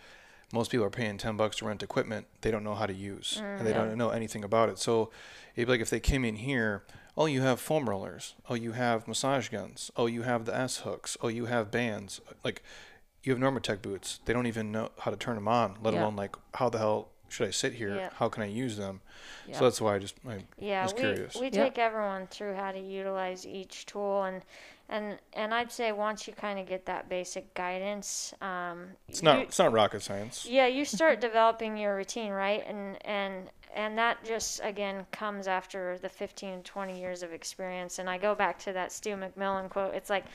most 0.53 0.71
people 0.71 0.85
are 0.85 0.89
paying 0.91 1.17
ten 1.17 1.37
bucks 1.37 1.57
to 1.57 1.65
rent 1.65 1.81
equipment 1.83 2.27
they 2.41 2.51
don't 2.51 2.63
know 2.63 2.75
how 2.75 2.85
to 2.85 2.93
use, 2.93 3.37
and 3.41 3.65
they 3.65 3.71
mm, 3.71 3.75
Yeah. 3.75 3.85
don't 3.85 3.97
know 3.97 4.09
anything 4.09 4.43
about 4.43 4.69
it. 4.69 4.77
So, 4.79 5.09
it'd 5.55 5.67
be 5.67 5.71
like 5.73 5.81
if 5.81 5.89
they 5.89 5.99
came 5.99 6.23
in 6.25 6.35
here. 6.37 6.83
Oh, 7.17 7.27
you 7.27 7.41
have 7.41 7.61
foam 7.61 7.89
rollers. 7.89 8.35
Oh, 8.49 8.55
you 8.55 8.73
have 8.73 9.07
massage 9.07 9.47
guns. 9.47 9.89
Oh, 9.95 10.05
you 10.05 10.23
have 10.23 10.43
the 10.43 10.53
S 10.53 10.77
hooks. 10.79 11.15
Oh, 11.21 11.29
you 11.29 11.45
have 11.45 11.71
bands. 11.71 12.19
Like, 12.43 12.61
you 13.23 13.31
have 13.33 13.41
Normatec 13.41 13.81
boots. 13.81 14.19
They 14.25 14.33
don't 14.33 14.47
even 14.47 14.69
know 14.71 14.91
how 14.99 15.11
to 15.11 15.17
turn 15.17 15.35
them 15.35 15.47
on, 15.47 15.77
let 15.81 15.93
Yeah. 15.93 16.01
alone 16.03 16.17
like 16.17 16.35
how 16.55 16.69
the 16.69 16.77
hell 16.77 17.09
should 17.29 17.47
I 17.47 17.51
sit 17.51 17.73
here? 17.73 17.95
Yeah. 17.95 18.09
How 18.15 18.27
can 18.29 18.43
I 18.43 18.47
use 18.47 18.75
them? 18.77 19.01
Yeah. 19.47 19.57
So 19.57 19.63
that's 19.63 19.79
why 19.81 19.95
I 19.95 19.99
just 19.99 20.15
I 20.27 20.43
Yeah, 20.57 20.83
was 20.83 20.93
we, 20.93 20.99
curious. 20.99 21.35
we 21.35 21.45
Yep. 21.45 21.53
take 21.53 21.77
everyone 21.79 22.27
through 22.27 22.53
how 22.55 22.71
to 22.73 22.79
utilize 22.79 23.47
each 23.47 23.85
tool 23.85 24.23
and 24.25 24.43
and 24.89 25.17
and 25.33 25.53
I'd 25.53 25.71
say 25.71 25.91
once 25.91 26.27
you 26.27 26.33
kind 26.33 26.59
of 26.59 26.67
get 26.67 26.85
that 26.85 27.09
basic 27.09 27.53
guidance, 27.53 28.33
um, 28.41 28.87
it's 29.09 29.23
not 29.23 29.37
you- 29.37 29.43
it's 29.43 29.59
not 29.59 29.71
rocket 29.71 30.01
science. 30.01 30.45
yeah, 30.45 30.67
you 30.67 30.85
start 30.85 31.19
developing 31.21 31.77
your 31.77 31.95
routine, 31.95 32.31
right? 32.31 32.63
And 32.67 32.97
and 33.05 33.49
and 33.73 33.97
that 33.97 34.23
just 34.23 34.61
again 34.63 35.05
comes 35.11 35.47
after 35.47 35.97
the 35.97 36.07
15 36.09 36.63
20 36.63 36.99
years 36.99 37.23
of 37.23 37.33
experience. 37.33 37.99
And 37.99 38.09
I 38.09 38.17
go 38.17 38.33
back 38.35 38.59
to 38.59 38.73
that 38.73 38.91
Stu 38.91 39.15
McMillan 39.15 39.69
quote. 39.69 39.93
It's 39.95 40.09
like 40.09 40.25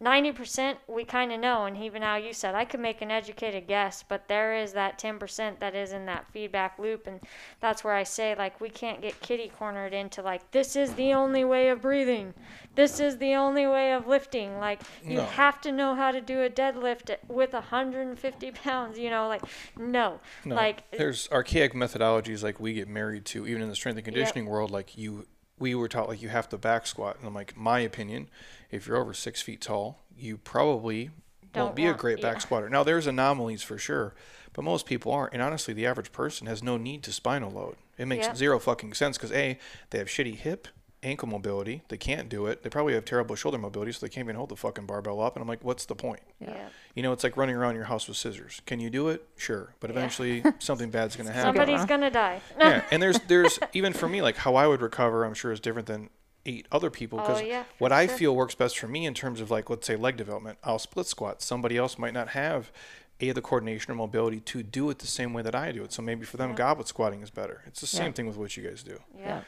90% 0.00 0.78
we 0.88 1.04
kind 1.04 1.32
of 1.32 1.38
know 1.40 1.64
and 1.64 1.76
even 1.76 2.00
now 2.00 2.16
you 2.16 2.32
said 2.32 2.54
i 2.54 2.64
could 2.64 2.80
make 2.80 3.00
an 3.02 3.10
educated 3.10 3.66
guess 3.68 4.02
but 4.02 4.26
there 4.28 4.56
is 4.56 4.72
that 4.72 4.98
10% 4.98 5.58
that 5.60 5.74
is 5.74 5.92
in 5.92 6.06
that 6.06 6.26
feedback 6.32 6.78
loop 6.78 7.06
and 7.06 7.20
that's 7.60 7.84
where 7.84 7.94
i 7.94 8.02
say 8.02 8.34
like 8.36 8.60
we 8.60 8.68
can't 8.68 9.00
get 9.02 9.20
kitty 9.20 9.50
cornered 9.58 9.92
into 9.92 10.20
like 10.22 10.50
this 10.50 10.74
is 10.74 10.94
the 10.94 11.12
only 11.12 11.44
way 11.44 11.68
of 11.68 11.82
breathing 11.82 12.34
this 12.74 12.98
is 12.98 13.18
the 13.18 13.34
only 13.34 13.66
way 13.66 13.92
of 13.92 14.06
lifting 14.06 14.58
like 14.58 14.80
you 15.06 15.18
No. 15.18 15.24
have 15.24 15.60
to 15.60 15.70
know 15.70 15.94
how 15.94 16.10
to 16.10 16.20
do 16.20 16.42
a 16.42 16.50
deadlift 16.50 17.14
with 17.28 17.52
150 17.52 18.50
pounds 18.52 18.98
you 18.98 19.10
know 19.10 19.28
like 19.28 19.42
no, 19.78 20.20
No, 20.44 20.54
like 20.56 20.90
there's 20.92 21.28
archaic 21.30 21.74
methodologies 21.74 22.42
like 22.42 22.58
we 22.60 22.72
get 22.74 22.88
married 22.88 23.24
to, 23.26 23.46
even 23.46 23.62
in 23.62 23.68
the 23.68 23.74
strength 23.74 23.98
and 23.98 24.06
Yep. 24.06 24.14
conditioning 24.14 24.46
world. 24.46 24.70
Like 24.70 24.96
you, 24.96 25.26
we 25.58 25.74
were 25.74 25.88
taught 25.88 26.08
like 26.08 26.22
you 26.22 26.28
have 26.28 26.48
to 26.50 26.58
back 26.58 26.86
squat, 26.86 27.16
and 27.18 27.26
I'm 27.26 27.34
like, 27.34 27.56
my 27.56 27.80
opinion, 27.80 28.28
if 28.72 28.86
you're 28.86 28.96
over 28.96 29.14
six 29.14 29.40
feet 29.40 29.60
tall, 29.60 30.00
you 30.16 30.36
probably 30.38 31.10
Don't 31.52 31.64
won't 31.66 31.76
be 31.76 31.86
a 31.86 31.94
great 31.94 32.20
back 32.20 32.34
yeah. 32.36 32.40
squatter. 32.40 32.68
Now 32.68 32.82
there's 32.82 33.06
anomalies 33.06 33.62
for 33.62 33.78
sure, 33.78 34.14
but 34.54 34.62
most 34.62 34.86
people 34.86 35.12
aren't. 35.12 35.32
And 35.34 35.42
honestly, 35.42 35.72
the 35.74 35.86
average 35.86 36.10
person 36.12 36.46
has 36.48 36.62
no 36.62 36.76
need 36.76 37.02
to 37.04 37.12
spinal 37.12 37.50
load. 37.50 37.76
It 37.98 38.06
makes 38.06 38.26
Yep. 38.26 38.36
zero 38.36 38.58
fucking 38.58 38.94
sense 38.94 39.16
because 39.18 39.30
a 39.32 39.58
they 39.90 39.98
have 39.98 40.08
shitty 40.08 40.36
hip. 40.36 40.66
Ankle 41.04 41.26
mobility, 41.26 41.82
they 41.88 41.96
can't 41.96 42.28
do 42.28 42.46
it. 42.46 42.62
They 42.62 42.70
probably 42.70 42.94
have 42.94 43.04
terrible 43.04 43.34
shoulder 43.34 43.58
mobility, 43.58 43.90
so 43.90 44.06
they 44.06 44.08
can't 44.08 44.24
even 44.24 44.36
hold 44.36 44.50
the 44.50 44.54
fucking 44.56 44.86
barbell 44.86 45.20
up. 45.20 45.34
And 45.34 45.42
I'm 45.42 45.48
like, 45.48 45.64
what's 45.64 45.84
the 45.84 45.96
point? 45.96 46.20
yeah. 46.38 46.68
You 46.94 47.02
know, 47.02 47.10
it's 47.12 47.24
like 47.24 47.36
running 47.36 47.56
around 47.56 47.74
your 47.74 47.86
house 47.86 48.06
with 48.06 48.16
scissors. 48.16 48.62
Can 48.66 48.78
you 48.78 48.88
do 48.88 49.08
it? 49.08 49.26
Sure, 49.36 49.74
but 49.80 49.90
Yeah. 49.90 49.96
eventually 49.96 50.44
something 50.60 50.90
bad's 50.90 51.16
gonna 51.16 51.32
happen. 51.32 51.56
somebody's 51.56 51.78
wrong. 51.78 51.86
gonna 51.88 52.10
die 52.12 52.40
yeah, 52.60 52.84
and 52.92 53.02
there's 53.02 53.18
there's 53.26 53.58
even 53.72 53.92
for 53.92 54.08
me 54.08 54.22
like 54.22 54.36
how 54.36 54.54
I 54.54 54.68
would 54.68 54.80
recover. 54.80 55.24
I'm 55.24 55.34
sure 55.34 55.50
is 55.50 55.58
different 55.58 55.88
than 55.88 56.08
eight 56.46 56.66
other 56.72 56.90
people 56.90 57.18
Oh, 57.20 57.22
because 57.22 57.42
yeah, 57.42 57.62
for 57.64 57.68
what 57.78 57.92
I 57.92 58.06
feel 58.06 58.34
works 58.34 58.54
best 58.54 58.78
for 58.78 58.88
me 58.88 59.06
in 59.06 59.14
terms 59.14 59.40
of 59.40 59.50
like 59.50 59.70
let's 59.70 59.86
say 59.86 59.96
leg 59.96 60.16
development. 60.16 60.58
I'll 60.64 60.78
split 60.78 61.06
squat. 61.06 61.42
Somebody 61.42 61.76
else 61.76 61.98
might 61.98 62.12
not 62.14 62.28
have 62.28 62.72
a 63.20 63.30
the 63.30 63.40
coordination 63.42 63.92
or 63.92 63.94
mobility 63.94 64.40
to 64.40 64.62
do 64.64 64.90
it 64.90 64.98
the 64.98 65.06
same 65.06 65.32
way 65.32 65.42
that 65.42 65.54
I 65.54 65.70
do 65.70 65.84
it. 65.84 65.92
So 65.92 66.02
maybe 66.02 66.24
for 66.24 66.36
them, 66.38 66.50
Yeah. 66.50 66.56
goblet 66.56 66.88
squatting 66.88 67.22
is 67.22 67.30
better. 67.30 67.62
It's 67.66 67.80
the 67.80 67.86
same 67.86 68.06
Yeah. 68.06 68.12
thing 68.12 68.26
with 68.26 68.36
what 68.36 68.56
you 68.56 68.68
guys 68.68 68.82
do. 68.82 68.98
yeah. 69.16 69.42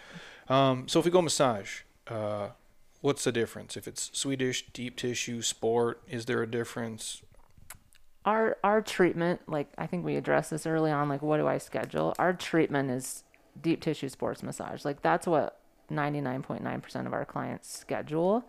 Um, 0.48 0.86
so 0.88 0.98
if 1.00 1.04
we 1.04 1.10
go 1.10 1.20
massage, 1.22 1.80
uh, 2.06 2.50
what's 3.00 3.24
the 3.24 3.32
difference? 3.32 3.76
If 3.76 3.88
it's 3.88 4.10
Swedish, 4.16 4.66
deep 4.72 4.96
tissue, 4.96 5.42
sport, 5.42 6.02
is 6.08 6.26
there 6.26 6.42
a 6.42 6.46
difference? 6.50 7.22
our 8.26 8.56
our 8.64 8.80
treatment 8.80 9.38
like 9.46 9.68
i 9.76 9.86
think 9.86 10.02
we 10.02 10.16
addressed 10.16 10.48
this 10.50 10.66
early 10.66 10.90
on 10.90 11.10
like 11.10 11.20
what 11.20 11.36
do 11.36 11.46
i 11.46 11.58
schedule 11.58 12.14
our 12.18 12.32
treatment 12.32 12.90
is 12.90 13.22
deep 13.60 13.82
tissue 13.82 14.08
sports 14.08 14.42
massage 14.42 14.82
like 14.82 15.02
that's 15.02 15.26
what 15.26 15.60
99.9% 15.94 17.06
of 17.06 17.12
our 17.12 17.24
clients 17.24 17.76
schedule 17.76 18.44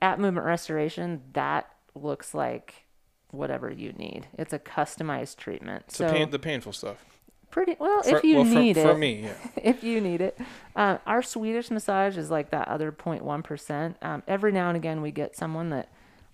at 0.00 0.18
movement 0.18 0.46
restoration 0.46 1.22
that 1.32 1.70
looks 1.94 2.34
like 2.34 2.84
whatever 3.30 3.70
you 3.70 3.92
need 3.92 4.26
it's 4.36 4.52
a 4.52 4.58
customized 4.58 5.36
treatment 5.36 5.84
It's 5.86 5.96
so 5.96 6.06
the, 6.06 6.12
pain, 6.12 6.30
the 6.30 6.38
painful 6.38 6.72
stuff. 6.72 7.04
pretty 7.50 7.76
well 7.78 8.02
For- 8.02 8.16
if 8.18 8.24
you 8.24 8.36
well, 8.36 8.44
for- 8.44 8.50
need 8.50 8.76
it 8.76 8.82
for 8.82 8.94
me, 8.98 9.22
yeah. 9.24 9.34
if 9.56 9.82
you 9.84 10.00
need 10.00 10.20
it. 10.20 10.38
Uh, 10.76 10.98
our 11.06 11.22
Swedish 11.22 11.70
massage 11.70 12.16
is 12.18 12.30
like 12.30 12.50
that 12.50 12.68
other 12.68 12.90
0.1%. 12.92 13.94
Um, 14.02 14.22
every 14.26 14.52
now 14.52 14.68
and 14.68 14.76
again, 14.76 15.00
we 15.02 15.10
get 15.12 15.36
someone 15.36 15.70
that 15.70 15.88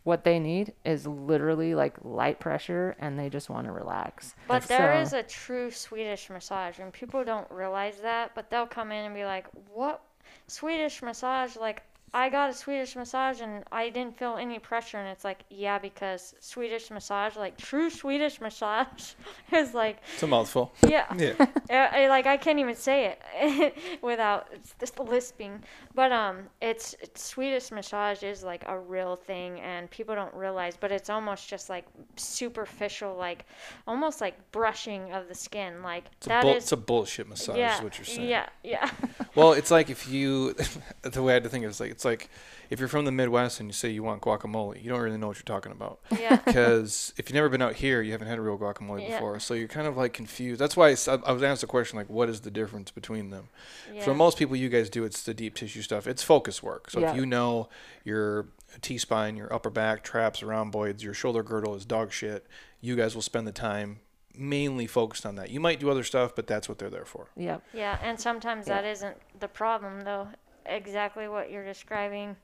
what 0.05 0.25
they 0.25 0.39
need 0.39 0.73
is 0.85 1.07
literally 1.07 1.75
like 1.75 1.95
light 2.03 2.41
pressure 2.41 2.97
and 2.99 3.19
they 3.19 3.29
just 3.29 3.51
want 3.51 3.67
to 3.67 3.73
relax. 3.73 4.35
But 4.47 4.63
there 4.65 4.95
So- 4.97 5.01
is 5.03 5.13
a 5.13 5.23
true 5.25 5.71
Swedish 5.71 6.31
massage, 6.31 6.79
and 6.79 6.93
people 6.93 7.25
don't 7.25 7.51
realize 7.51 7.99
that. 8.01 8.35
But 8.35 8.49
they'll 8.51 8.67
come 8.67 8.91
in 8.93 9.05
and 9.05 9.15
be 9.15 9.25
like, 9.25 9.47
"What 9.75 10.01
Swedish 10.49 11.03
massage? 11.03 11.57
Like, 11.57 11.83
I 12.15 12.29
got 12.31 12.51
a 12.51 12.53
Swedish 12.55 12.97
massage 12.97 13.41
and 13.41 13.65
I 13.73 13.91
didn't 13.91 14.19
feel 14.19 14.37
any 14.37 14.59
pressure." 14.59 14.99
And 14.99 15.09
it's 15.09 15.25
like, 15.25 15.45
yeah, 15.51 15.79
because 15.79 16.35
Swedish 16.41 16.91
massage, 16.91 17.37
like 17.37 17.57
true 17.57 17.91
Swedish 17.91 18.41
massage, 18.47 19.13
is 19.53 19.75
like, 19.75 19.99
It's 20.15 20.23
a 20.23 20.27
mouthful. 20.27 20.73
yeah, 20.87 21.07
Yeah. 21.17 21.35
uh, 21.71 21.73
I, 21.97 22.09
like 22.09 22.27
I 22.27 22.37
can't 22.37 22.59
even 22.59 22.75
say 22.75 23.17
it 23.35 23.75
without 24.03 24.49
it's 24.53 24.75
just 24.81 24.99
lisping. 24.99 25.63
But 25.95 26.13
um, 26.13 26.45
it's, 26.63 26.95
it's 27.01 27.23
Swedish 27.25 27.71
massage 27.73 28.23
is 28.23 28.43
like 28.45 28.63
a 28.67 28.79
real 28.79 29.17
thing, 29.17 29.61
and 29.61 29.91
people 29.91 30.15
don't 30.15 30.35
realize. 30.35 30.77
But 30.79 30.93
it's 30.93 31.11
almost 31.11 31.49
just 31.49 31.69
like 31.69 31.85
superficial, 32.17 33.17
like 33.17 33.45
almost 33.87 34.21
like 34.21 34.35
brushing 34.53 35.13
of 35.13 35.29
the 35.29 35.35
skin. 35.35 35.83
Like 35.83 36.05
It's 36.19 36.27
a, 36.27 36.29
that 36.31 36.43
bull, 36.43 36.51
is- 36.57 36.63
it's 36.65 36.73
a 36.73 36.77
bullshit 36.77 37.29
massage, 37.29 37.57
yeah, 37.59 37.77
is 37.79 37.83
what 37.83 37.99
you're 37.99 38.05
saying. 38.05 38.29
yeah, 38.29 38.49
yeah, 38.63 38.91
Well, 39.35 39.53
it's 39.53 39.71
like 39.71 39.91
if 39.91 40.09
you, 40.09 40.55
the 41.03 41.23
way 41.23 41.33
I 41.33 41.35
had 41.35 41.43
to 41.45 41.49
think 41.49 41.65
is 41.65 41.81
like, 41.81 41.91
it's 41.99 42.05
like 42.05 42.31
if 42.71 42.79
you're 42.79 42.89
from 42.89 43.05
the 43.07 43.11
Midwest 43.11 43.59
and 43.59 43.69
you 43.69 43.73
say 43.73 43.89
you 43.91 44.05
want 44.05 44.23
guacamole, 44.23 44.81
you 44.81 44.89
don't 44.89 45.01
really 45.01 45.17
know 45.19 45.27
what 45.27 45.37
you're 45.37 45.43
talking 45.43 45.73
about. 45.73 45.99
yeah. 46.17 46.37
Because 46.47 47.13
if 47.17 47.29
you've 47.29 47.35
never 47.35 47.49
been 47.49 47.61
out 47.61 47.75
here, 47.75 48.01
you 48.03 48.13
haven't 48.13 48.29
had 48.29 48.39
a 48.39 48.41
real 48.41 48.57
guacamole 48.57 49.03
Yeah. 49.03 49.17
before. 49.17 49.41
So 49.41 49.55
you're 49.55 49.67
kind 49.67 49.89
of 49.89 49.97
like 49.97 50.13
confused. 50.13 50.61
That's 50.61 50.77
why 50.77 50.87
I 50.87 51.33
was 51.33 51.43
asked 51.43 51.63
the 51.63 51.67
question, 51.67 51.99
like, 51.99 52.09
what 52.09 52.29
is 52.29 52.43
the 52.43 52.53
difference 52.53 52.93
between 52.93 53.31
them? 53.31 53.49
yeah. 53.93 54.05
For 54.05 54.15
most 54.15 54.39
people, 54.39 54.55
you 54.55 54.69
guys 54.69 54.89
do, 54.89 55.03
it's 55.03 55.25
the 55.25 55.35
deep 55.35 55.57
tissue 55.57 55.83
stuff. 55.83 56.07
It's 56.07 56.23
focus 56.23 56.63
work. 56.63 56.89
So 56.89 57.01
Yeah. 57.01 57.11
if 57.11 57.17
you 57.17 57.27
know 57.27 57.69
your 58.05 58.47
T 58.81 58.97
spine, 58.97 59.37
your 59.37 59.53
upper 59.53 59.71
back, 59.71 60.05
traps, 60.05 60.41
rhomboids, 60.45 61.03
your 61.03 61.15
shoulder 61.15 61.43
girdle 61.43 61.75
is 61.75 61.85
dog 61.85 62.13
shit, 62.13 62.47
you 62.81 62.95
guys 62.95 63.17
will 63.17 63.23
spend 63.23 63.45
the 63.49 63.53
time 63.53 63.99
mainly 64.37 64.87
focused 64.87 65.27
on 65.27 65.35
that. 65.35 65.51
You 65.51 65.59
might 65.59 65.81
do 65.81 65.91
other 65.91 66.05
stuff, 66.05 66.37
but 66.37 66.47
that's 66.47 66.69
what 66.69 66.79
they're 66.79 66.91
there 66.91 67.05
for. 67.05 67.27
Yep. 67.37 67.61
Yeah, 67.73 67.99
and 68.01 68.21
sometimes 68.21 68.69
Yeah. 68.69 68.83
that 68.83 68.89
isn't 68.89 69.17
the 69.41 69.49
problem 69.49 70.03
though. 70.03 70.29
Exactly 70.69 71.29
what 71.29 71.51
you're 71.51 71.65
describing. 71.65 72.37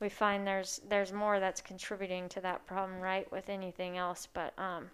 We 0.00 0.08
find 0.08 0.46
there's 0.46 0.80
there's 0.88 1.12
more 1.12 1.40
that's 1.40 1.60
contributing 1.60 2.28
to 2.30 2.40
that 2.42 2.66
problem, 2.66 3.00
right, 3.00 3.30
with 3.32 3.48
anything 3.48 3.96
else. 3.96 4.28
But 4.32 4.52
um 4.58 4.90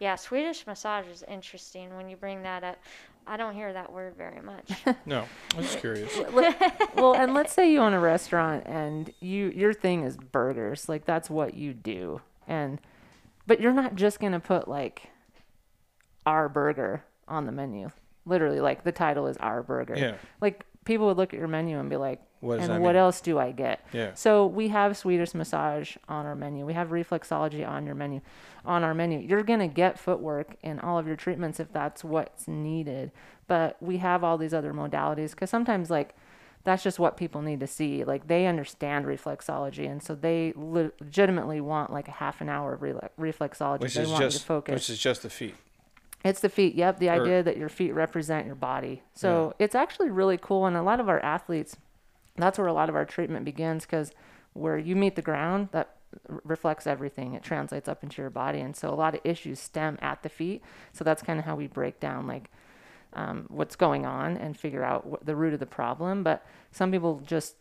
yeah, 0.00 0.14
Swedish 0.14 0.66
massage 0.66 1.06
is 1.08 1.24
interesting 1.26 1.96
when 1.96 2.08
you 2.08 2.16
bring 2.16 2.42
that 2.42 2.62
up. 2.62 2.78
I 3.26 3.36
don't 3.36 3.54
hear 3.54 3.72
that 3.72 3.92
word 3.92 4.14
very 4.16 4.40
much. 4.40 4.70
No, 5.06 5.24
I'm 5.54 5.62
just 5.62 5.80
curious. 5.80 6.10
well, 6.94 7.14
and 7.14 7.34
let's 7.34 7.52
say 7.52 7.70
you 7.70 7.80
own 7.80 7.92
a 7.92 8.00
restaurant 8.00 8.64
and 8.66 9.12
you 9.20 9.52
your 9.54 9.72
thing 9.72 10.04
is 10.04 10.16
burgers. 10.16 10.88
Like 10.88 11.04
that's 11.04 11.28
what 11.28 11.54
you 11.54 11.74
do. 11.74 12.20
And 12.46 12.80
But 13.46 13.60
you're 13.60 13.72
not 13.72 13.96
just 13.96 14.20
gonna 14.20 14.40
put 14.40 14.68
like 14.68 15.10
our 16.26 16.48
burger 16.48 17.04
on 17.26 17.46
the 17.46 17.52
menu. 17.52 17.90
Literally, 18.24 18.60
like 18.60 18.84
the 18.84 18.92
title 18.92 19.26
is 19.26 19.36
our 19.38 19.62
burger. 19.62 19.96
Yeah. 19.96 20.14
Like 20.40 20.64
people 20.84 21.06
would 21.06 21.16
look 21.16 21.32
at 21.34 21.38
your 21.38 21.48
menu 21.48 21.78
and 21.78 21.90
be 21.90 21.96
like, 21.96 22.20
What 22.40 22.60
and 22.60 22.82
what 22.82 22.90
mean? 22.94 22.96
else 22.96 23.20
do 23.20 23.38
I 23.38 23.50
get? 23.52 23.84
Yeah. 23.92 24.12
So 24.14 24.46
we 24.46 24.68
have 24.68 24.96
Swedish 24.96 25.34
massage 25.34 25.96
on 26.08 26.24
our 26.24 26.34
menu. 26.36 26.64
We 26.64 26.74
have 26.74 26.88
reflexology 26.90 27.66
on 27.68 27.84
your 27.84 27.94
menu, 27.96 28.20
on 28.64 28.84
our 28.84 28.94
menu. 28.94 29.18
You're 29.18 29.42
gonna 29.42 29.66
get 29.68 29.98
footwork 29.98 30.56
in 30.62 30.78
all 30.80 30.98
of 30.98 31.06
your 31.06 31.16
treatments 31.16 31.58
if 31.58 31.72
that's 31.72 32.04
what's 32.04 32.46
needed. 32.46 33.10
But 33.48 33.76
we 33.80 33.96
have 33.98 34.22
all 34.22 34.38
these 34.38 34.54
other 34.54 34.72
modalities 34.72 35.30
because 35.32 35.50
sometimes 35.50 35.90
like 35.90 36.14
that's 36.64 36.82
just 36.82 36.98
what 36.98 37.16
people 37.16 37.40
need 37.42 37.60
to 37.60 37.66
see. 37.66 38.04
Like 38.04 38.28
they 38.28 38.46
understand 38.46 39.06
reflexology, 39.06 39.90
and 39.90 40.02
so 40.02 40.14
they 40.14 40.52
le- 40.54 40.90
legitimately 41.00 41.60
want 41.60 41.92
like 41.92 42.08
a 42.08 42.12
half 42.12 42.40
an 42.40 42.48
hour 42.48 42.74
of 42.74 42.82
re- 42.82 42.94
reflexology. 43.18 43.80
Which 43.80 43.94
they 43.94 44.02
is 44.02 44.10
want 44.10 44.22
just 44.22 44.40
to 44.40 44.44
focus. 44.44 44.74
which 44.74 44.90
is 44.90 44.98
just 44.98 45.22
the 45.22 45.30
feet. 45.30 45.54
It's 46.24 46.40
the 46.40 46.48
feet. 46.48 46.74
Yep, 46.74 46.98
the 46.98 47.08
Or- 47.10 47.22
idea 47.22 47.42
that 47.42 47.56
your 47.56 47.68
feet 47.68 47.92
represent 47.92 48.44
your 48.44 48.56
body. 48.56 49.02
So 49.14 49.54
it's 49.58 49.74
actually 49.74 50.10
really 50.10 50.36
cool, 50.36 50.66
and 50.66 50.76
a 50.76 50.82
lot 50.82 50.98
of 51.00 51.08
our 51.08 51.20
athletes, 51.20 51.76
that's 52.42 52.58
where 52.58 52.66
a 52.66 52.72
lot 52.72 52.88
of 52.88 52.94
our 52.94 53.04
treatment 53.04 53.44
begins 53.44 53.84
because 53.84 54.12
where 54.52 54.78
you 54.78 54.96
meet 54.96 55.16
the 55.16 55.22
ground, 55.22 55.68
that 55.72 55.96
reflects 56.44 56.86
everything. 56.86 57.34
It 57.34 57.42
translates 57.42 57.88
up 57.88 58.02
into 58.02 58.22
your 58.22 58.30
body, 58.30 58.60
and 58.60 58.74
so 58.74 58.90
a 58.90 58.94
lot 58.94 59.14
of 59.14 59.20
issues 59.24 59.60
stem 59.60 59.98
at 60.00 60.22
the 60.22 60.28
feet. 60.28 60.62
So 60.92 61.04
that's 61.04 61.22
kind 61.22 61.38
of 61.38 61.44
how 61.44 61.56
we 61.56 61.66
break 61.66 62.00
down 62.00 62.26
like 62.26 62.50
um, 63.12 63.46
what's 63.48 63.76
going 63.76 64.06
on 64.06 64.36
and 64.36 64.56
figure 64.56 64.84
out 64.84 65.06
what 65.06 65.26
the 65.26 65.36
root 65.36 65.54
of 65.54 65.60
the 65.60 65.66
problem. 65.66 66.22
But 66.22 66.44
some 66.72 66.90
people 66.90 67.22
just 67.24 67.56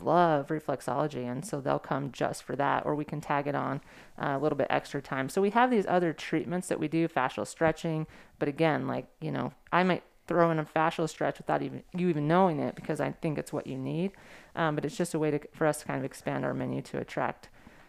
love 0.00 0.48
reflexology, 0.48 1.30
and 1.30 1.44
so 1.44 1.60
they'll 1.60 1.78
come 1.78 2.12
just 2.12 2.42
for 2.42 2.54
that, 2.56 2.86
or 2.86 2.94
we 2.94 3.04
can 3.04 3.20
tag 3.20 3.46
it 3.46 3.54
on 3.54 3.80
uh, 4.18 4.36
a 4.36 4.38
little 4.38 4.58
bit 4.58 4.68
extra 4.70 5.02
time. 5.02 5.28
So 5.28 5.42
we 5.42 5.50
have 5.50 5.70
these 5.70 5.86
other 5.86 6.12
treatments 6.12 6.68
that 6.68 6.78
we 6.78 6.88
do, 6.88 7.08
fascial 7.08 7.46
stretching. 7.46 8.06
But 8.38 8.48
again, 8.48 8.86
like 8.86 9.06
you 9.20 9.32
know, 9.32 9.52
I 9.72 9.82
might 9.82 10.04
throw 10.26 10.50
in 10.50 10.58
a 10.58 10.64
fascial 10.64 11.08
stretch 11.08 11.38
without 11.38 11.62
even 11.62 11.82
you 11.94 12.08
even 12.08 12.26
knowing 12.28 12.60
it 12.60 12.74
because 12.74 13.00
I 13.00 13.12
think 13.12 13.38
it's 13.38 13.52
what 13.52 13.66
you 13.66 13.76
need. 13.76 14.12
Um, 14.54 14.74
but 14.74 14.84
it's 14.84 14.96
just 14.96 15.14
a 15.14 15.18
way 15.18 15.30
to 15.30 15.40
for 15.52 15.66
us 15.66 15.80
to 15.80 15.86
kind 15.86 15.98
of 15.98 16.04
expand 16.04 16.44
our 16.44 16.54
menu 16.54 16.82
to 16.82 16.98
attract. 16.98 17.48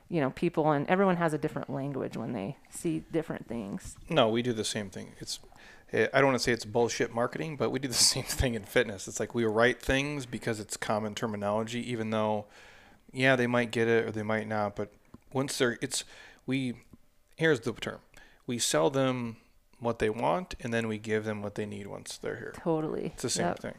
You 0.10 0.22
know, 0.22 0.30
people 0.30 0.72
and 0.72 0.88
everyone 0.88 1.18
has 1.18 1.34
a 1.34 1.38
different 1.38 1.70
language 1.70 2.16
when 2.16 2.32
they 2.32 2.58
see 2.70 3.04
different 3.12 3.48
things. 3.48 3.98
No, 4.10 4.30
we 4.30 4.42
do 4.42 4.54
the 4.54 4.64
same 4.64 4.90
thing. 4.90 5.14
It's 5.20 5.40
eh, 5.92 6.08
I 6.14 6.20
don't 6.20 6.30
want 6.30 6.40
to 6.40 6.44
say 6.44 6.52
it's 6.52 6.66
bullshit 6.66 7.14
marketing, 7.14 7.58
but 7.58 7.72
we 7.72 7.80
do 7.80 7.88
the 7.88 7.94
same 8.16 8.24
thing 8.24 8.54
in 8.54 8.64
fitness. 8.64 9.08
It's 9.08 9.20
like 9.20 9.36
we 9.36 9.46
write 9.46 9.82
things 9.82 10.26
because 10.26 10.60
it's 10.60 10.78
common 10.78 11.16
terminology, 11.16 11.90
even 11.92 12.12
though, 12.12 12.46
yeah, 13.12 13.36
they 13.36 13.48
might 13.48 13.72
get 13.72 13.88
it 13.88 14.06
or 14.06 14.12
they 14.12 14.24
might 14.24 14.48
not. 14.48 14.76
But 14.76 14.94
once 15.34 15.58
they're, 15.58 15.78
it's 15.82 16.04
we. 16.46 16.76
Here's 17.36 17.60
the 17.60 17.74
term: 17.74 18.00
we 18.48 18.58
sell 18.58 18.90
them 18.90 19.38
what 19.80 20.00
they 20.00 20.10
want, 20.10 20.56
and 20.60 20.74
then 20.74 20.88
we 20.88 20.98
give 20.98 21.24
them 21.26 21.42
what 21.42 21.56
they 21.56 21.66
need 21.66 21.88
once 21.88 22.18
they're 22.18 22.38
here. 22.38 22.54
Totally. 22.64 23.08
It's 23.14 23.24
the 23.24 23.30
same 23.30 23.48
Yep. 23.48 23.60
thing. 23.60 23.76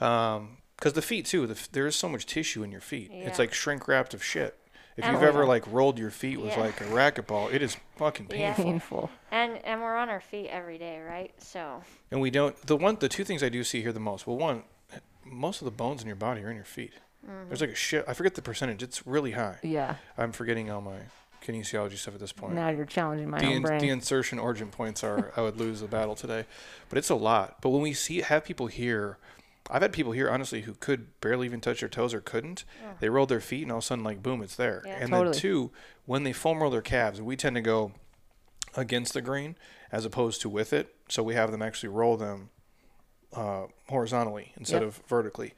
Um 0.00 0.58
'cause 0.78 0.92
the 0.92 1.02
feet 1.02 1.24
too, 1.26 1.46
the, 1.46 1.68
there 1.72 1.86
is 1.86 1.96
so 1.96 2.08
much 2.08 2.26
tissue 2.26 2.62
in 2.62 2.70
your 2.70 2.80
feet. 2.82 3.10
Yeah. 3.12 3.26
It's 3.28 3.38
like 3.38 3.54
shrink 3.54 3.88
wrapped 3.88 4.12
of 4.12 4.22
shit. 4.22 4.58
If 4.96 5.04
And- 5.04 5.12
you've 5.14 5.22
ever 5.22 5.42
yeah. 5.42 5.48
like 5.48 5.66
rolled 5.66 5.98
your 5.98 6.10
feet 6.10 6.38
with 6.40 6.52
Yeah. 6.52 6.60
like 6.60 6.80
a 6.80 6.84
racquetball, 6.84 7.52
it 7.52 7.62
is 7.62 7.76
fucking 7.96 8.28
Yeah. 8.30 8.54
painful. 8.54 8.64
Painful. 8.64 9.10
And 9.30 9.64
and 9.64 9.80
we're 9.82 9.96
on 9.96 10.08
our 10.08 10.20
feet 10.20 10.48
every 10.48 10.78
day, 10.78 11.00
right? 11.00 11.32
So 11.42 11.82
And 12.10 12.20
we 12.20 12.30
don't. 12.30 12.56
The 12.66 12.76
one, 12.76 12.96
the 12.96 13.08
two 13.08 13.24
things 13.24 13.42
I 13.42 13.48
do 13.48 13.62
see 13.64 13.82
here 13.82 13.92
the 13.92 14.00
most. 14.00 14.26
Well, 14.26 14.36
one, 14.36 14.64
most 15.24 15.60
of 15.60 15.64
the 15.66 15.70
bones 15.70 16.00
in 16.02 16.06
your 16.06 16.16
body 16.16 16.42
are 16.42 16.50
in 16.50 16.56
your 16.56 16.64
feet. 16.64 16.92
Mm. 17.26 17.48
There's 17.48 17.60
like 17.60 17.70
a 17.70 17.74
shit. 17.74 18.04
I 18.06 18.14
forget 18.14 18.34
the 18.34 18.42
percentage. 18.42 18.82
It's 18.82 19.06
really 19.06 19.32
high. 19.32 19.58
Yeah. 19.62 19.96
I'm 20.16 20.32
forgetting 20.32 20.70
all 20.70 20.80
my 20.80 20.98
kinesiology 21.44 21.96
stuff 21.96 22.14
at 22.14 22.20
this 22.20 22.32
point. 22.32 22.54
Now 22.54 22.68
you're 22.70 22.84
challenging 22.84 23.30
my 23.30 23.38
the, 23.38 23.46
own 23.46 23.52
in, 23.52 23.62
brain. 23.62 23.80
the 23.80 23.88
insertion 23.88 24.38
origin 24.38 24.68
points 24.68 25.02
are 25.04 25.32
I 25.36 25.42
would 25.42 25.56
lose 25.58 25.80
the 25.80 25.86
battle 25.88 26.14
today, 26.14 26.44
but 26.88 26.98
it's 26.98 27.10
a 27.10 27.14
lot. 27.14 27.60
But 27.60 27.70
when 27.70 27.82
we 27.82 27.92
see 27.92 28.20
have 28.20 28.44
people 28.44 28.66
here, 28.66 29.18
I've 29.70 29.82
had 29.82 29.92
people 29.92 30.12
here 30.12 30.30
honestly 30.30 30.62
who 30.62 30.74
could 30.74 31.20
barely 31.20 31.46
even 31.46 31.60
touch 31.60 31.80
their 31.80 31.88
toes 31.88 32.14
or 32.14 32.20
couldn't. 32.20 32.64
They 33.00 33.08
rolled 33.08 33.28
their 33.28 33.40
feet 33.40 33.62
and 33.62 33.72
all 33.72 33.78
of 33.78 33.84
a 33.84 33.86
sudden 33.86 34.04
like 34.04 34.22
boom, 34.22 34.42
it's 34.42 34.56
there. 34.56 34.82
Yeah. 34.86 34.96
and 35.00 35.10
Totally. 35.10 35.32
then 35.32 35.40
two, 35.40 35.70
when 36.04 36.22
they 36.22 36.32
foam 36.32 36.60
roll 36.62 36.70
their 36.70 36.82
calves, 36.82 37.20
we 37.20 37.36
tend 37.36 37.56
to 37.56 37.62
go 37.62 37.92
against 38.76 39.12
the 39.14 39.22
grain 39.22 39.56
as 39.90 40.04
opposed 40.04 40.40
to 40.42 40.48
with 40.48 40.72
it. 40.72 40.94
So 41.08 41.22
we 41.22 41.34
have 41.34 41.50
them 41.52 41.62
actually 41.62 41.88
roll 41.90 42.16
them 42.16 42.50
uh, 43.32 43.66
horizontally 43.88 44.52
instead 44.56 44.82
Yep. 44.82 44.88
of 44.88 45.02
vertically. 45.08 45.52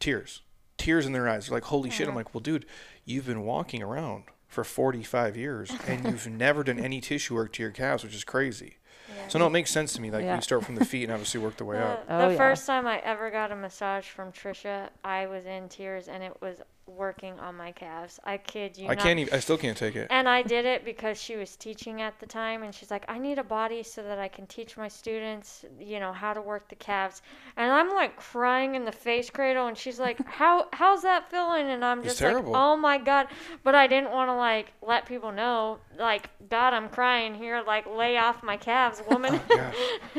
Tears, 0.00 0.42
tears 0.76 1.06
in 1.06 1.12
their 1.12 1.28
eyes. 1.28 1.46
They're 1.46 1.56
like, 1.56 1.64
holy 1.64 1.88
shit! 1.90 2.02
Uh-huh. 2.02 2.10
I'm 2.10 2.16
like, 2.16 2.34
well, 2.34 2.40
dude, 2.42 2.66
you've 3.04 3.26
been 3.26 3.42
walking 3.42 3.82
around 3.82 4.24
for 4.54 4.64
45 4.64 5.36
years 5.36 5.70
and 5.88 6.04
you've 6.08 6.26
never 6.28 6.62
done 6.64 6.78
any 6.78 7.00
tissue 7.00 7.34
work 7.34 7.52
to 7.54 7.62
your 7.62 7.72
calves, 7.72 8.04
which 8.04 8.14
is 8.14 8.24
crazy. 8.24 8.76
yeah. 9.14 9.28
So 9.28 9.38
no, 9.38 9.46
it 9.48 9.50
makes 9.50 9.70
sense 9.70 9.92
to 9.94 10.00
me. 10.00 10.10
Like 10.10 10.24
Yeah. 10.24 10.36
you 10.36 10.40
start 10.42 10.64
from 10.64 10.76
the 10.76 10.84
feet 10.84 11.04
and 11.04 11.12
obviously 11.16 11.40
work 11.40 11.56
the 11.56 11.64
way 11.64 11.76
the, 11.76 11.84
up. 11.84 12.06
Oh, 12.08 12.26
the 12.28 12.32
yeah. 12.32 12.38
first 12.38 12.66
time 12.66 12.86
I 12.86 12.98
ever 13.00 13.30
got 13.30 13.50
a 13.52 13.56
massage 13.56 14.06
from 14.06 14.32
Trisha, 14.32 14.88
I 15.04 15.26
was 15.26 15.44
in 15.44 15.68
tears 15.68 16.08
and 16.08 16.22
it 16.22 16.40
was 16.40 16.62
working 16.86 17.38
on 17.40 17.54
my 17.56 17.72
calves. 17.72 18.20
I 18.24 18.36
kid 18.36 18.76
you 18.76 18.86
I 18.86 18.94
not. 18.94 18.98
can't 19.02 19.18
even. 19.18 19.34
I 19.34 19.40
still 19.40 19.56
can't 19.58 19.76
take 19.76 19.96
it. 19.96 20.08
And 20.10 20.28
I 20.28 20.42
did 20.42 20.64
it 20.64 20.84
because 20.84 21.20
she 21.20 21.36
was 21.36 21.56
teaching 21.56 22.02
at 22.02 22.18
the 22.20 22.26
time, 22.26 22.62
and 22.62 22.74
she's 22.74 22.90
like, 22.90 23.04
I 23.08 23.18
need 23.18 23.38
a 23.38 23.44
body 23.44 23.82
so 23.82 24.02
that 24.02 24.18
I 24.18 24.28
can 24.28 24.46
teach 24.46 24.76
my 24.76 24.88
students, 24.88 25.64
you 25.80 26.00
know, 26.00 26.12
how 26.12 26.32
to 26.34 26.40
work 26.42 26.68
the 26.68 26.74
calves. 26.74 27.22
And 27.56 27.70
I'm 27.70 27.90
like 27.90 28.16
crying 28.16 28.74
in 28.74 28.84
the 28.84 28.92
face 28.92 29.30
cradle, 29.30 29.66
and 29.66 29.76
she's 29.76 29.98
like, 29.98 30.18
How 30.26 30.68
how's 30.72 31.02
that 31.02 31.30
feeling? 31.30 31.66
And 31.70 31.84
I'm 31.84 32.02
just 32.02 32.18
terrible. 32.18 32.52
like, 32.52 32.60
Oh 32.62 32.76
my 32.76 32.98
god! 32.98 33.28
But 33.62 33.74
I 33.74 33.86
didn't 33.86 34.10
want 34.10 34.28
to 34.28 34.34
like 34.34 34.72
let 34.82 35.06
people 35.06 35.32
know, 35.32 35.78
like, 35.98 36.28
God, 36.50 36.74
I'm 36.74 36.88
crying 36.88 37.34
here, 37.34 37.62
like 37.66 37.86
lay 37.86 38.16
off 38.18 38.42
my 38.42 38.56
calves, 38.56 39.00
oh, 39.06 39.12
woman. 39.14 39.40
Yeah. 39.50 39.72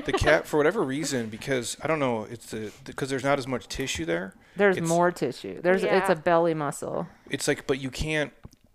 The 0.03 0.11
cat, 0.13 0.47
for 0.47 0.57
whatever 0.57 0.81
reason, 0.81 1.29
because 1.29 1.77
I 1.81 1.87
don't 1.87 1.99
know, 1.99 2.23
it's 2.29 2.47
the 2.47 2.71
because 2.85 3.09
there's 3.09 3.23
not 3.23 3.37
as 3.39 3.47
much 3.47 3.67
tissue 3.67 4.05
there. 4.05 4.33
There's 4.57 4.77
It's- 4.77 4.89
more 4.89 5.11
tissue. 5.11 5.61
There's 5.61 5.83
it's 5.83 6.09
a 6.09 6.15
belly 6.15 6.53
muscle. 6.55 7.07
It's 7.29 7.47
like, 7.47 7.67
but 7.67 7.79
you 7.79 7.89
can't 7.91 8.31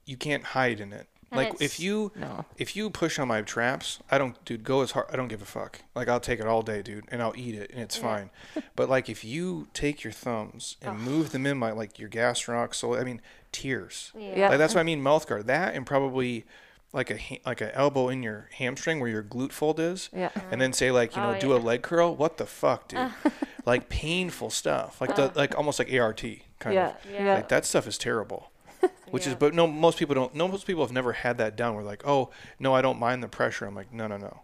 you 0.06 0.16
can't 0.16 0.44
hide 0.44 0.80
in 0.80 0.92
it. 0.92 1.06
And 1.32 1.38
Like 1.38 1.60
if 1.62 1.78
you 1.78 2.10
No. 2.16 2.44
if 2.58 2.74
you 2.74 2.90
push 2.90 3.18
on 3.18 3.28
my 3.28 3.42
traps, 3.42 4.00
I 4.10 4.18
don't, 4.18 4.42
dude, 4.44 4.64
go 4.64 4.80
as 4.82 4.90
hard. 4.92 5.06
I 5.12 5.16
don't 5.16 5.28
give 5.28 5.40
a 5.42 5.44
fuck. 5.46 5.82
Like 5.94 6.08
I'll 6.08 6.18
take 6.20 6.40
it 6.40 6.46
all 6.46 6.62
day, 6.62 6.82
dude, 6.82 7.04
and 7.12 7.22
I'll 7.22 7.34
eat 7.36 7.54
it, 7.54 7.70
and 7.70 7.80
it's 7.80 7.96
Yeah. 7.96 8.02
fine. 8.02 8.30
But 8.76 8.88
like 8.88 9.08
if 9.08 9.24
you 9.24 9.68
take 9.72 10.02
your 10.02 10.12
thumbs 10.12 10.76
and 10.82 10.90
Ugh. 10.92 10.96
move 10.98 11.30
them 11.30 11.46
in 11.46 11.56
my 11.58 11.70
like 11.70 11.98
your 11.98 12.08
gastroc, 12.08 12.74
so 12.74 12.94
I 12.96 13.04
mean 13.04 13.20
tears. 13.52 14.12
Yeah. 14.18 14.48
Like 14.48 14.58
that's 14.58 14.74
what 14.74 14.80
I 14.80 14.84
mean 14.84 15.00
mouth 15.02 15.26
guard. 15.28 15.46
That 15.46 15.74
and 15.74 15.86
probably 15.86 16.44
like 16.92 17.10
a 17.12 17.40
like 17.46 17.60
a 17.60 17.72
elbow 17.76 18.08
in 18.08 18.24
your 18.24 18.48
hamstring 18.54 18.98
where 18.98 19.08
your 19.08 19.22
glute 19.22 19.52
fold 19.52 19.78
is, 19.78 20.10
Yeah. 20.12 20.30
and 20.50 20.60
then 20.60 20.72
say 20.72 20.90
like 20.90 21.14
you 21.14 21.22
oh, 21.22 21.30
know 21.30 21.36
Oh, 21.36 21.40
do 21.40 21.54
a 21.54 21.58
leg 21.58 21.82
curl. 21.82 22.16
What 22.16 22.38
the 22.38 22.46
fuck, 22.46 22.88
dude? 22.88 23.12
like 23.64 23.88
painful 23.88 24.50
stuff. 24.50 25.00
Like 25.00 25.14
the 25.14 25.30
like 25.36 25.56
almost 25.56 25.78
like 25.78 25.92
ART 25.94 26.24
kind 26.60 26.74
Yeah. 26.74 26.88
of. 26.90 26.96
Yeah. 27.10 27.34
Like 27.34 27.48
that 27.48 27.64
stuff 27.66 27.86
is 27.88 27.98
terrible. 27.98 28.50
Which 29.10 29.26
is, 29.26 29.34
but 29.34 29.52
no, 29.54 29.66
most 29.66 29.98
people 29.98 30.14
don't. 30.14 30.34
No, 30.34 30.46
most 30.48 30.66
people 30.66 30.82
have 30.84 30.92
never 30.92 31.12
had 31.12 31.36
that 31.38 31.56
done. 31.56 31.74
We're 31.74 31.82
like, 31.82 32.02
oh, 32.06 32.30
no, 32.58 32.72
I 32.74 32.80
don't 32.80 32.98
mind 33.00 33.22
the 33.22 33.28
pressure. 33.28 33.66
I'm 33.66 33.74
like, 33.74 33.92
no, 33.92 34.06
no, 34.06 34.16
no, 34.16 34.42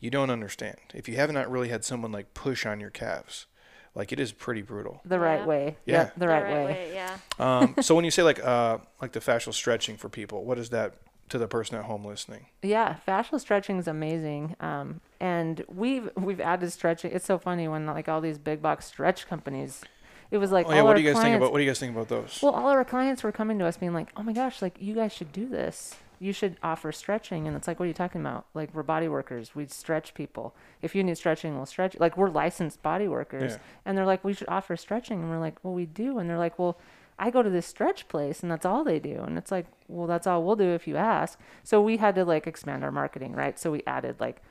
you 0.00 0.10
don't 0.10 0.30
understand. 0.30 0.76
If 0.94 1.08
you 1.08 1.16
have 1.16 1.30
not 1.30 1.50
really 1.50 1.68
had 1.68 1.84
someone 1.84 2.10
like 2.12 2.32
push 2.34 2.64
on 2.66 2.80
your 2.80 2.90
calves, 2.90 3.46
like 3.94 4.10
it 4.12 4.18
is 4.18 4.32
pretty 4.32 4.62
brutal. 4.62 5.02
the 5.04 5.18
right 5.20 5.40
Yeah. 5.40 5.46
way. 5.46 5.76
Yeah. 5.84 5.94
Yep, 5.94 6.12
the, 6.16 6.28
right, 6.28 6.64
way. 6.64 6.90
Yeah. 6.94 7.16
Um, 7.38 7.76
so 7.82 7.94
when 7.94 8.04
you 8.04 8.10
say 8.10 8.22
like, 8.24 8.42
uh, 8.44 8.78
like 9.02 9.12
the 9.12 9.20
fascial 9.20 9.54
stretching 9.54 9.96
for 9.96 10.08
people, 10.08 10.44
what 10.44 10.58
is 10.58 10.70
that 10.70 10.94
to 11.28 11.38
the 11.38 11.46
person 11.48 11.76
at 11.76 11.84
home 11.84 12.04
listening? 12.04 12.46
Yeah, 12.62 12.96
fascial 13.06 13.38
stretching 13.38 13.78
is 13.78 13.86
amazing. 13.88 14.56
Um, 14.60 15.00
and 15.20 15.64
we've 15.68 16.10
we've 16.16 16.40
added 16.40 16.72
stretching. 16.72 17.12
It's 17.12 17.24
so 17.26 17.38
funny 17.38 17.68
when 17.68 17.86
like 17.86 18.08
all 18.08 18.20
these 18.20 18.38
big 18.38 18.60
box 18.62 18.86
stretch 18.86 19.26
companies, 19.28 19.82
it 20.30 20.38
was 20.38 20.52
like 20.52 20.66
Oh 20.66 20.70
yeah, 20.72 20.78
all 20.80 20.84
what 20.84 20.90
our 20.90 20.96
do 20.96 21.02
you 21.02 21.12
guys 21.12 21.22
think 21.22 21.36
about? 21.36 21.52
What 21.52 21.58
do 21.58 21.64
you 21.64 21.70
guys 21.70 21.78
think 21.78 21.92
about 21.92 22.08
those? 22.08 22.40
Well, 22.42 22.52
all 22.52 22.68
our 22.68 22.84
clients 22.84 23.22
were 23.22 23.32
coming 23.32 23.58
to 23.58 23.66
us 23.66 23.76
being 23.76 23.92
like, 23.92 24.10
"Oh 24.16 24.22
my 24.22 24.32
gosh, 24.32 24.60
like 24.62 24.76
you 24.80 24.94
guys 24.94 25.12
should 25.12 25.32
do 25.32 25.48
this. 25.48 25.94
You 26.18 26.32
should 26.32 26.56
offer 26.62 26.92
stretching." 26.92 27.46
And 27.46 27.56
it's 27.56 27.68
like, 27.68 27.78
"What 27.78 27.84
are 27.84 27.88
you 27.88 27.94
talking 27.94 28.20
about? 28.20 28.46
Like 28.54 28.74
we're 28.74 28.82
body 28.82 29.08
workers. 29.08 29.54
We 29.54 29.66
stretch 29.66 30.14
people. 30.14 30.54
If 30.82 30.94
you 30.94 31.04
need 31.04 31.16
stretching, 31.16 31.56
we'll 31.56 31.66
stretch. 31.66 31.98
Like 32.00 32.16
we're 32.16 32.30
licensed 32.30 32.82
body 32.82 33.08
workers." 33.08 33.52
Yeah. 33.52 33.58
And 33.84 33.96
they're 33.96 34.06
like, 34.06 34.24
"We 34.24 34.32
should 34.32 34.48
offer 34.48 34.76
stretching." 34.76 35.20
And 35.20 35.30
we're 35.30 35.38
like, 35.40 35.62
"Well, 35.62 35.74
we 35.74 35.86
do." 35.86 36.18
And 36.18 36.28
they're 36.28 36.38
like, 36.38 36.58
"Well, 36.58 36.78
I 37.18 37.30
go 37.30 37.42
to 37.42 37.48
this 37.50 37.66
stretch 37.66 38.08
place 38.08 38.42
and 38.42 38.50
that's 38.50 38.66
all 38.66 38.84
they 38.84 38.98
do." 38.98 39.22
And 39.26 39.38
it's 39.38 39.50
like, 39.50 39.66
"Well, 39.88 40.06
that's 40.06 40.26
all 40.26 40.42
we'll 40.42 40.56
do 40.56 40.70
if 40.74 40.86
you 40.88 40.96
ask." 40.96 41.38
So 41.62 41.80
we 41.80 41.98
had 41.98 42.14
to 42.16 42.24
like 42.24 42.46
expand 42.46 42.82
our 42.84 42.92
marketing, 42.92 43.32
right? 43.32 43.58
So 43.58 43.70
we 43.70 43.82
added 43.86 44.16
like 44.20 44.42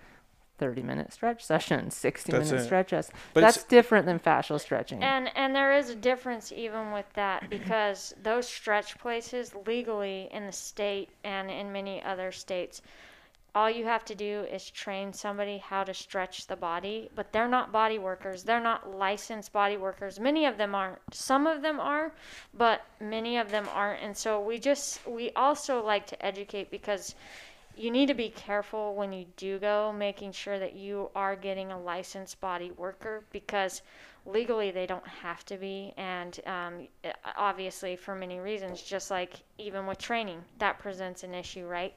30 0.57 0.83
minute 0.83 1.13
stretch 1.13 1.43
sessions, 1.43 1.95
60 1.97 2.31
That's 2.31 2.49
minute 2.49 2.61
it. 2.61 2.65
stretches. 2.65 3.11
But 3.33 3.41
That's 3.41 3.63
different 3.63 4.05
than 4.05 4.19
fascial 4.19 4.59
stretching. 4.59 5.03
And 5.03 5.35
and 5.35 5.55
there 5.55 5.73
is 5.73 5.89
a 5.89 5.95
difference 5.95 6.51
even 6.51 6.91
with 6.91 7.11
that 7.13 7.49
because 7.49 8.13
those 8.21 8.47
stretch 8.47 8.97
places 8.97 9.53
legally 9.67 10.29
in 10.31 10.45
the 10.45 10.51
state 10.51 11.09
and 11.23 11.49
in 11.49 11.71
many 11.71 12.01
other 12.03 12.31
states 12.31 12.81
all 13.55 13.69
you 13.69 13.85
have 13.85 14.03
to 14.03 14.13
do 14.13 14.45
is 14.51 14.69
train 14.69 15.13
somebody 15.13 15.57
how 15.57 15.85
to 15.85 15.93
stretch 15.93 16.45
the 16.45 16.57
body, 16.57 17.09
but 17.15 17.31
they're 17.31 17.47
not 17.47 17.71
body 17.71 17.97
workers. 17.97 18.43
They're 18.43 18.59
not 18.59 18.93
licensed 18.93 19.53
body 19.53 19.77
workers. 19.77 20.19
Many 20.19 20.45
of 20.45 20.57
them 20.57 20.75
aren't. 20.75 20.99
Some 21.13 21.47
of 21.47 21.61
them 21.61 21.79
are, 21.79 22.11
but 22.53 22.85
many 22.99 23.37
of 23.37 23.49
them 23.49 23.65
aren't. 23.71 24.03
And 24.03 24.15
so 24.15 24.41
we 24.41 24.59
just 24.59 25.07
we 25.07 25.31
also 25.37 25.81
like 25.81 26.05
to 26.07 26.25
educate 26.25 26.69
because 26.69 27.15
you 27.77 27.91
need 27.91 28.07
to 28.07 28.13
be 28.13 28.29
careful 28.29 28.95
when 28.95 29.13
you 29.13 29.25
do 29.37 29.59
go, 29.59 29.93
making 29.93 30.31
sure 30.31 30.59
that 30.59 30.75
you 30.75 31.09
are 31.15 31.35
getting 31.35 31.71
a 31.71 31.79
licensed 31.79 32.39
body 32.41 32.71
worker 32.71 33.23
because 33.31 33.81
legally 34.25 34.71
they 34.71 34.87
don't 34.87 35.07
have 35.07 35.45
to 35.45 35.57
be, 35.57 35.93
and 35.97 36.39
um, 36.47 36.87
uh, 37.03 37.09
obviously 37.37 37.95
for 37.95 38.15
many 38.15 38.39
reasons, 38.39 38.81
just 38.81 39.11
like 39.11 39.33
even 39.57 39.85
with 39.85 39.97
training, 39.99 40.41
that 40.57 40.79
presents 40.79 41.23
an 41.23 41.33
issue, 41.33 41.65
right? 41.67 41.93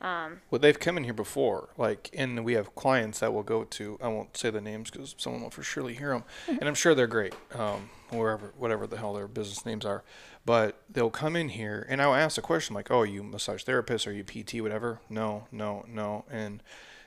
Um, 0.00 0.40
Well, 0.50 0.58
they've 0.58 0.78
come 0.78 0.96
in 0.96 1.04
here 1.04 1.12
before, 1.12 1.68
like, 1.76 2.10
and 2.14 2.44
we 2.44 2.54
have 2.54 2.74
clients 2.74 3.20
that 3.20 3.32
will 3.32 3.42
go 3.42 3.64
to. 3.64 3.98
I 4.02 4.08
won't 4.08 4.36
say 4.36 4.50
the 4.50 4.60
names 4.60 4.90
because 4.90 5.14
someone 5.18 5.42
will 5.42 5.50
for 5.50 5.62
surely 5.62 5.94
hear 5.94 6.10
them, 6.12 6.24
and 6.48 6.64
I'm 6.64 6.74
sure 6.74 6.94
they're 6.94 7.06
great, 7.06 7.34
um, 7.54 7.90
wherever, 8.10 8.52
whatever 8.56 8.86
the 8.86 8.96
hell 8.96 9.12
their 9.14 9.28
business 9.28 9.66
names 9.66 9.84
are. 9.84 10.02
But 10.46 10.80
they'll 10.88 11.10
come 11.10 11.34
in 11.36 11.48
here, 11.50 11.84
and 11.90 12.00
I'll 12.00 12.14
ask 12.14 12.38
a 12.38 12.42
question 12.42 12.74
like, 12.74 12.90
"Oh, 12.90 13.00
are 13.00 13.06
you 13.06 13.22
massage 13.24 13.64
therapist? 13.64 14.06
Are 14.06 14.12
you 14.12 14.22
PT? 14.24 14.62
Whatever?" 14.62 15.00
No, 15.10 15.48
no, 15.52 15.84
no. 15.88 16.24
And 16.30 16.62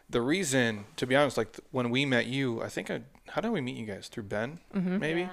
the 0.10 0.22
reason, 0.22 0.86
to 0.98 1.07
be 1.07 1.16
honest, 1.16 1.38
like 1.38 1.57
when 1.72 1.90
we 1.90 2.06
met 2.06 2.26
you, 2.28 2.61
I 2.61 2.68
think 2.68 2.91
I, 2.91 3.02
how 3.30 3.40
did 3.41 3.52
we 3.52 3.61
meet 3.61 3.78
you 3.78 3.86
guys 3.86 4.10
through 4.10 4.24
Ben? 4.24 4.60
Mm-hmm. 4.76 4.99
Maybe. 4.99 5.22
yeah. 5.22 5.30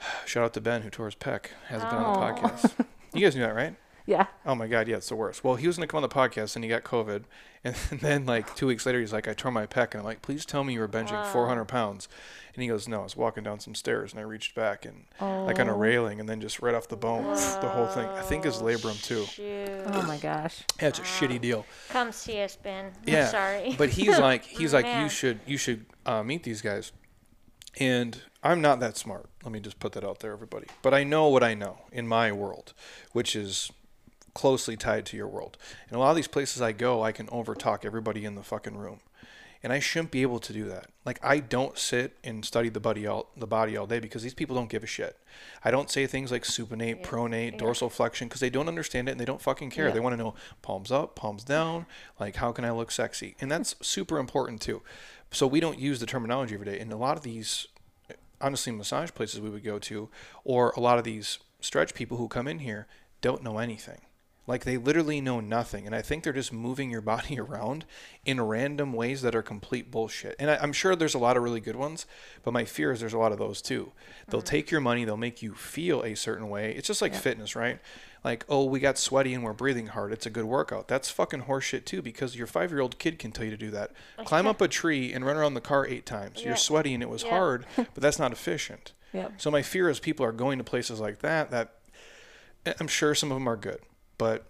Shout 0.26 0.42
out 0.44 0.54
to 0.54 0.60
Ben 0.60 0.82
who 0.82 0.90
tore 0.90 1.06
his 1.06 1.14
pec. 1.14 1.46
Hasn't 1.68 1.88
been 1.90 2.00
on 2.00 2.18
the 2.18 2.26
Oh. 2.42 2.48
podcast. 2.48 2.86
You 3.14 3.20
guys 3.20 3.36
knew 3.36 3.42
that, 3.42 3.54
right? 3.54 3.76
Yeah. 4.06 4.26
Oh 4.44 4.54
my 4.54 4.66
god, 4.66 4.86
yeah, 4.86 4.96
it's 4.96 5.08
the 5.08 5.16
worst. 5.16 5.42
Well, 5.44 5.54
he 5.56 5.66
was 5.66 5.76
gonna 5.76 5.86
come 5.86 5.98
on 5.98 6.02
the 6.02 6.14
podcast 6.14 6.56
and 6.56 6.64
he 6.64 6.68
got 6.68 6.84
COVID, 6.84 7.24
and 7.64 7.74
then 8.00 8.26
like 8.26 8.54
two 8.54 8.66
weeks 8.66 8.84
later, 8.84 9.00
he's 9.00 9.12
like, 9.14 9.26
"I 9.26 9.32
tore 9.32 9.50
my 9.50 9.66
pec," 9.66 9.92
and 9.92 10.00
I'm 10.00 10.04
like, 10.04 10.20
"Please 10.20 10.44
tell 10.44 10.62
me 10.62 10.74
you 10.74 10.80
were 10.80 10.88
benching 10.88 11.12
Wow. 11.12 11.32
400 11.32 11.64
pounds," 11.64 12.06
and 12.54 12.62
he 12.62 12.68
goes, 12.68 12.86
"No, 12.86 13.00
I 13.00 13.04
was 13.04 13.16
walking 13.16 13.44
down 13.44 13.60
some 13.60 13.74
stairs 13.74 14.12
and 14.12 14.20
I 14.20 14.24
reached 14.24 14.54
back 14.54 14.84
and 14.84 15.06
like 15.20 15.58
on 15.58 15.68
a 15.70 15.74
Oh. 15.74 15.78
railing 15.78 16.20
and 16.20 16.28
then 16.28 16.40
just 16.42 16.60
right 16.60 16.74
off 16.74 16.88
the 16.88 16.96
bone, 16.98 17.24
the 17.32 17.68
whole 17.72 17.86
thing. 17.86 18.04
I 18.06 18.20
think 18.20 18.44
is 18.44 18.56
labrum 18.60 19.02
too. 19.02 19.24
Shoot. 19.24 19.70
Oh 19.86 20.02
my 20.02 20.18
gosh. 20.18 20.64
Yeah, 20.82 20.88
it's 20.88 20.98
a 20.98 21.02
shitty 21.02 21.40
deal. 21.40 21.64
Come 21.88 22.12
see 22.12 22.42
us, 22.42 22.56
Ben. 22.56 22.86
I'm 22.86 22.92
Yeah, 23.06 23.28
sorry. 23.28 23.74
but 23.78 23.88
he's 23.88 24.18
like, 24.18 24.44
he's 24.58 24.74
like, 24.74 24.86
you 24.86 25.08
should, 25.08 25.40
you 25.46 25.56
should 25.56 25.86
uh, 26.04 26.22
meet 26.22 26.42
these 26.42 26.60
guys. 26.60 26.92
And 27.80 28.20
I'm 28.42 28.60
not 28.60 28.80
that 28.80 28.96
smart. 28.96 29.30
Let 29.42 29.50
me 29.52 29.60
just 29.60 29.80
put 29.80 29.92
that 29.92 30.04
out 30.04 30.20
there, 30.20 30.32
everybody. 30.32 30.66
But 30.82 30.94
I 30.94 31.02
know 31.04 31.28
what 31.28 31.42
I 31.42 31.54
know 31.54 31.78
in 31.90 32.06
my 32.06 32.30
world, 32.30 32.72
which 33.12 33.34
is 33.34 33.72
closely 34.34 34.76
tied 34.76 35.06
to 35.06 35.16
your 35.16 35.28
world. 35.28 35.56
And 35.88 35.96
a 35.96 35.98
lot 36.00 36.10
of 36.10 36.16
these 36.16 36.28
places 36.28 36.60
I 36.60 36.72
go, 36.72 37.02
I 37.02 37.12
can 37.12 37.26
overtalk 37.28 37.84
everybody 37.84 38.24
in 38.24 38.34
the 38.34 38.42
fucking 38.42 38.76
room. 38.76 39.00
And 39.62 39.72
I 39.72 39.78
shouldn't 39.78 40.10
be 40.10 40.20
able 40.20 40.40
to 40.40 40.52
do 40.52 40.66
that. 40.66 40.88
Like 41.06 41.18
I 41.22 41.38
don't 41.38 41.78
sit 41.78 42.18
and 42.22 42.44
study 42.44 42.68
the 42.68 42.80
body 42.80 43.06
all 43.06 43.30
the 43.34 43.46
body 43.46 43.78
all 43.78 43.86
day 43.86 43.98
because 43.98 44.22
these 44.22 44.34
people 44.34 44.54
don't 44.54 44.68
give 44.68 44.84
a 44.84 44.86
shit. 44.86 45.16
I 45.64 45.70
don't 45.70 45.90
say 45.90 46.06
things 46.06 46.30
like 46.30 46.42
supinate, 46.42 46.98
Yeah, 47.00 47.06
pronate, 47.06 47.52
yeah. 47.52 47.58
dorsal 47.58 47.88
flexion 47.88 48.28
because 48.28 48.42
they 48.42 48.50
don't 48.50 48.68
understand 48.68 49.08
it 49.08 49.12
and 49.12 49.20
they 49.20 49.24
don't 49.24 49.40
fucking 49.40 49.70
care. 49.70 49.86
Yeah. 49.86 49.92
They 49.94 50.00
want 50.00 50.12
to 50.12 50.22
know 50.22 50.34
palms 50.60 50.92
up, 50.92 51.14
palms 51.14 51.44
down, 51.44 51.86
like 52.20 52.36
how 52.36 52.52
can 52.52 52.66
I 52.66 52.72
look 52.72 52.90
sexy? 52.90 53.36
And 53.40 53.50
that's 53.50 53.74
super 53.86 54.18
important 54.18 54.60
too. 54.60 54.82
So 55.30 55.46
we 55.46 55.60
don't 55.60 55.78
use 55.78 55.98
the 55.98 56.06
terminology 56.06 56.54
every 56.54 56.66
day. 56.66 56.78
And 56.78 56.92
a 56.92 56.96
lot 56.98 57.16
of 57.16 57.22
these 57.22 57.66
honestly 58.42 58.72
massage 58.72 59.12
places 59.12 59.40
we 59.40 59.48
would 59.48 59.64
go 59.64 59.78
to 59.78 60.10
or 60.44 60.74
a 60.76 60.80
lot 60.80 60.98
of 60.98 61.04
these 61.04 61.38
stretch 61.60 61.94
people 61.94 62.18
who 62.18 62.28
come 62.28 62.46
in 62.46 62.58
here 62.58 62.86
don't 63.22 63.42
know 63.42 63.56
anything 63.56 64.02
like 64.46 64.64
they 64.64 64.76
literally 64.76 65.20
know 65.20 65.40
nothing 65.40 65.86
and 65.86 65.94
i 65.94 66.02
think 66.02 66.22
they're 66.22 66.32
just 66.32 66.52
moving 66.52 66.90
your 66.90 67.00
body 67.14 67.38
around 67.38 67.84
in 68.24 68.40
random 68.40 68.92
ways 68.92 69.22
that 69.22 69.34
are 69.34 69.42
complete 69.42 69.90
bullshit. 69.90 70.34
And 70.38 70.50
I, 70.50 70.56
i'm 70.56 70.72
sure 70.72 70.96
there's 70.96 71.14
a 71.14 71.18
lot 71.18 71.36
of 71.36 71.42
really 71.42 71.60
good 71.60 71.76
ones 71.76 72.06
but 72.42 72.52
my 72.52 72.64
fear 72.64 72.92
is 72.92 73.00
there's 73.00 73.12
a 73.14 73.18
lot 73.18 73.32
of 73.32 73.38
those 73.38 73.62
too. 73.62 73.92
They'll 74.28 74.40
mm-hmm. 74.40 74.46
take 74.46 74.70
your 74.70 74.80
money 74.80 75.04
they'll 75.04 75.16
make 75.16 75.42
you 75.42 75.54
feel 75.54 76.02
a 76.02 76.14
certain 76.14 76.48
way. 76.48 76.72
It's 76.72 76.86
just 76.86 77.02
like 77.02 77.14
fitness 77.14 77.56
right? 77.56 77.78
Like 78.22 78.44
oh 78.48 78.64
we 78.64 78.80
got 78.80 78.98
sweaty 78.98 79.34
and 79.34 79.44
we're 79.44 79.52
breathing 79.52 79.88
hard. 79.88 80.12
It's 80.12 80.26
a 80.26 80.30
good 80.30 80.44
workout. 80.44 80.88
That's 80.88 81.10
fucking 81.10 81.42
horseshit 81.42 81.84
too 81.84 82.02
because 82.02 82.36
your 82.36 82.46
five 82.46 82.70
year 82.70 82.80
old 82.80 82.98
kid 82.98 83.18
can 83.18 83.32
tell 83.32 83.44
you 83.44 83.50
to 83.50 83.56
do 83.56 83.70
that. 83.70 83.92
Climb 84.24 84.46
up 84.46 84.60
a 84.60 84.68
tree 84.80 85.12
and 85.12 85.24
run 85.24 85.36
around 85.36 85.54
the 85.54 85.60
car 85.60 85.86
eight 85.86 86.06
times. 86.06 86.40
Yeah. 86.40 86.48
you're 86.48 86.56
sweaty 86.56 86.94
and 86.94 87.02
it 87.02 87.08
was 87.08 87.22
Yeah. 87.22 87.30
hard 87.30 87.66
but 87.76 87.96
that's 87.96 88.18
not 88.18 88.32
efficient. 88.32 88.92
Yep. 89.12 89.34
so 89.38 89.50
my 89.50 89.62
fear 89.62 89.88
is 89.88 90.00
people 90.00 90.26
are 90.26 90.32
going 90.32 90.58
to 90.58 90.64
places 90.64 90.98
like 90.98 91.20
that 91.20 91.50
that 91.52 91.74
eh, 92.66 92.72
I'm 92.80 92.88
sure 92.88 93.14
some 93.14 93.30
of 93.30 93.36
them 93.36 93.48
are 93.48 93.56
good, 93.56 93.78
but 94.18 94.46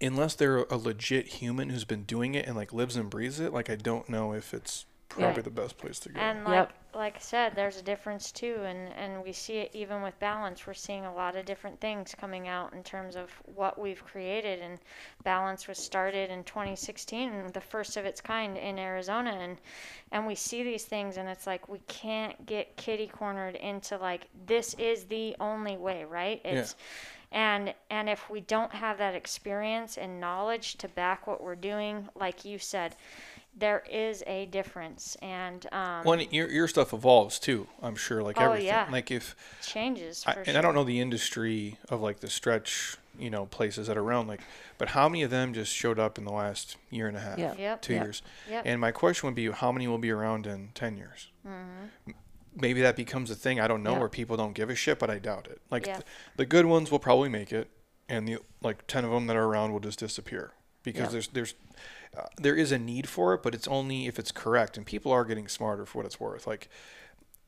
unless 0.00 0.34
they're 0.34 0.58
a 0.58 0.76
legit 0.76 1.26
human 1.26 1.70
who's 1.70 1.84
been 1.84 2.04
doing 2.04 2.34
it 2.34 2.46
and 2.46 2.56
like 2.56 2.72
lives 2.72 2.96
and 2.96 3.10
breathes 3.10 3.40
it, 3.40 3.52
like 3.52 3.70
I 3.70 3.76
don't 3.76 4.08
know 4.08 4.32
if 4.32 4.52
it's 4.54 4.86
probably 5.08 5.42
Yeah. 5.42 5.42
the 5.42 5.50
best 5.50 5.78
place 5.78 5.98
to 6.00 6.08
go. 6.10 6.32
And 6.32 6.44
like 6.44 6.68
Yep. 6.68 6.72
like 6.94 7.16
I 7.16 7.20
said, 7.20 7.54
there's 7.54 7.76
a 7.78 7.82
difference 7.82 8.32
too, 8.32 8.62
and 8.64 8.92
and 8.94 9.22
we 9.22 9.32
see 9.32 9.58
it 9.58 9.70
even 9.74 10.02
with 10.02 10.18
balance. 10.18 10.66
We're 10.66 10.74
seeing 10.74 11.04
a 11.06 11.14
lot 11.14 11.36
of 11.36 11.44
different 11.46 11.80
things 11.80 12.14
coming 12.14 12.48
out 12.48 12.72
in 12.74 12.82
terms 12.84 13.16
of 13.16 13.30
what 13.44 13.78
we've 13.78 14.04
created. 14.04 14.60
And 14.60 14.78
balance 15.24 15.68
was 15.68 15.78
started 15.78 16.30
in 16.30 16.44
2016, 16.44 17.48
the 17.52 17.60
first 17.60 17.96
of 17.98 18.06
its 18.06 18.20
kind 18.22 18.56
in 18.58 18.78
Arizona, 18.78 19.32
and 19.32 19.58
and 20.12 20.26
we 20.26 20.34
see 20.34 20.62
these 20.62 20.84
things, 20.86 21.16
and 21.18 21.28
it's 21.28 21.46
like 21.46 21.68
we 21.68 21.80
can't 21.88 22.46
get 22.46 22.76
kitty 22.76 23.08
cornered 23.08 23.56
into 23.56 23.98
like 23.98 24.28
this 24.46 24.74
is 24.74 25.04
the 25.06 25.36
only 25.40 25.76
way, 25.76 26.04
right? 26.04 26.40
Yeah. 26.48 26.68
It's 27.30 27.36
and 27.36 27.74
and 27.90 28.08
if 28.08 28.28
we 28.30 28.40
don't 28.40 28.72
have 28.72 28.98
that 28.98 29.14
experience 29.14 29.98
and 29.98 30.20
knowledge 30.20 30.76
to 30.78 30.88
back 30.88 31.26
what 31.26 31.42
we're 31.42 31.54
doing, 31.56 32.08
like 32.14 32.44
you 32.44 32.58
said, 32.58 32.96
there 33.58 33.82
is 33.90 34.22
a 34.26 34.46
difference, 34.46 35.16
and 35.22 35.66
um, 35.72 36.04
Well, 36.04 36.18
and 36.20 36.32
your 36.32 36.50
your 36.50 36.68
stuff 36.68 36.92
evolves 36.92 37.38
too. 37.38 37.66
I'm 37.82 37.96
sure, 37.96 38.22
like 38.22 38.38
Oh, 38.40 38.44
everything. 38.44 38.66
yeah. 38.66 38.88
Like 38.90 39.10
if 39.10 39.34
changes 39.62 40.24
I, 40.26 40.32
for 40.34 40.38
and 40.40 40.48
sure. 40.48 40.58
I 40.58 40.60
don't 40.60 40.74
know 40.74 40.84
the 40.84 41.00
industry 41.00 41.78
of 41.88 42.00
like 42.02 42.20
the 42.20 42.28
stretch, 42.28 42.96
you 43.18 43.30
know, 43.30 43.46
places 43.46 43.86
that 43.86 43.96
are 43.96 44.02
around. 44.02 44.28
Like, 44.28 44.42
but 44.78 44.88
how 44.88 45.08
many 45.08 45.22
of 45.22 45.30
them 45.30 45.54
just 45.54 45.72
showed 45.72 45.98
up 45.98 46.18
in 46.18 46.24
the 46.24 46.32
last 46.32 46.76
year 46.90 47.08
and 47.08 47.16
a 47.16 47.20
half, 47.20 47.38
Yeah. 47.38 47.54
Yep. 47.56 47.82
two 47.82 47.94
Yeah. 47.94 48.02
years? 48.02 48.22
Yep. 48.50 48.62
And 48.66 48.80
my 48.80 48.90
question 48.92 49.26
would 49.26 49.34
be, 49.34 49.50
how 49.50 49.72
many 49.72 49.88
will 49.88 49.96
be 49.98 50.10
around 50.10 50.46
in 50.46 50.68
ten 50.74 50.96
years? 50.98 51.28
Mm-hmm. 51.46 52.10
Maybe 52.56 52.80
that 52.80 52.96
becomes 52.96 53.30
a 53.30 53.34
thing. 53.34 53.60
I 53.60 53.68
don't 53.68 53.82
know, 53.82 53.92
Yeah. 53.92 53.98
where 54.00 54.08
people 54.08 54.36
don't 54.36 54.54
give 54.54 54.70
a 54.70 54.74
shit, 54.74 54.98
but 54.98 55.10
I 55.10 55.18
doubt 55.18 55.46
it. 55.46 55.60
Like 55.70 55.86
Yeah. 55.86 55.94
th- 55.96 56.06
the 56.36 56.46
good 56.46 56.66
ones 56.66 56.90
will 56.90 56.98
probably 56.98 57.28
make 57.28 57.52
it, 57.52 57.68
and 58.08 58.26
the 58.26 58.38
like 58.62 58.86
ten 58.86 59.04
of 59.04 59.10
them 59.10 59.26
that 59.26 59.36
are 59.36 59.44
around 59.44 59.72
will 59.72 59.80
just 59.80 59.98
disappear 59.98 60.52
because 60.82 61.04
Yeah. 61.06 61.10
there's 61.10 61.28
there's 61.28 61.54
uh, 62.16 62.26
there 62.38 62.54
is 62.56 62.72
a 62.72 62.78
need 62.78 63.06
for 63.08 63.34
it, 63.34 63.42
but 63.42 63.54
it's 63.54 63.68
only 63.68 64.06
if 64.06 64.18
it's 64.18 64.32
correct, 64.32 64.76
and 64.78 64.86
people 64.86 65.12
are 65.12 65.24
getting 65.24 65.48
smarter 65.48 65.84
for 65.84 65.98
what 65.98 66.06
it's 66.06 66.18
worth. 66.18 66.46
Like 66.46 66.68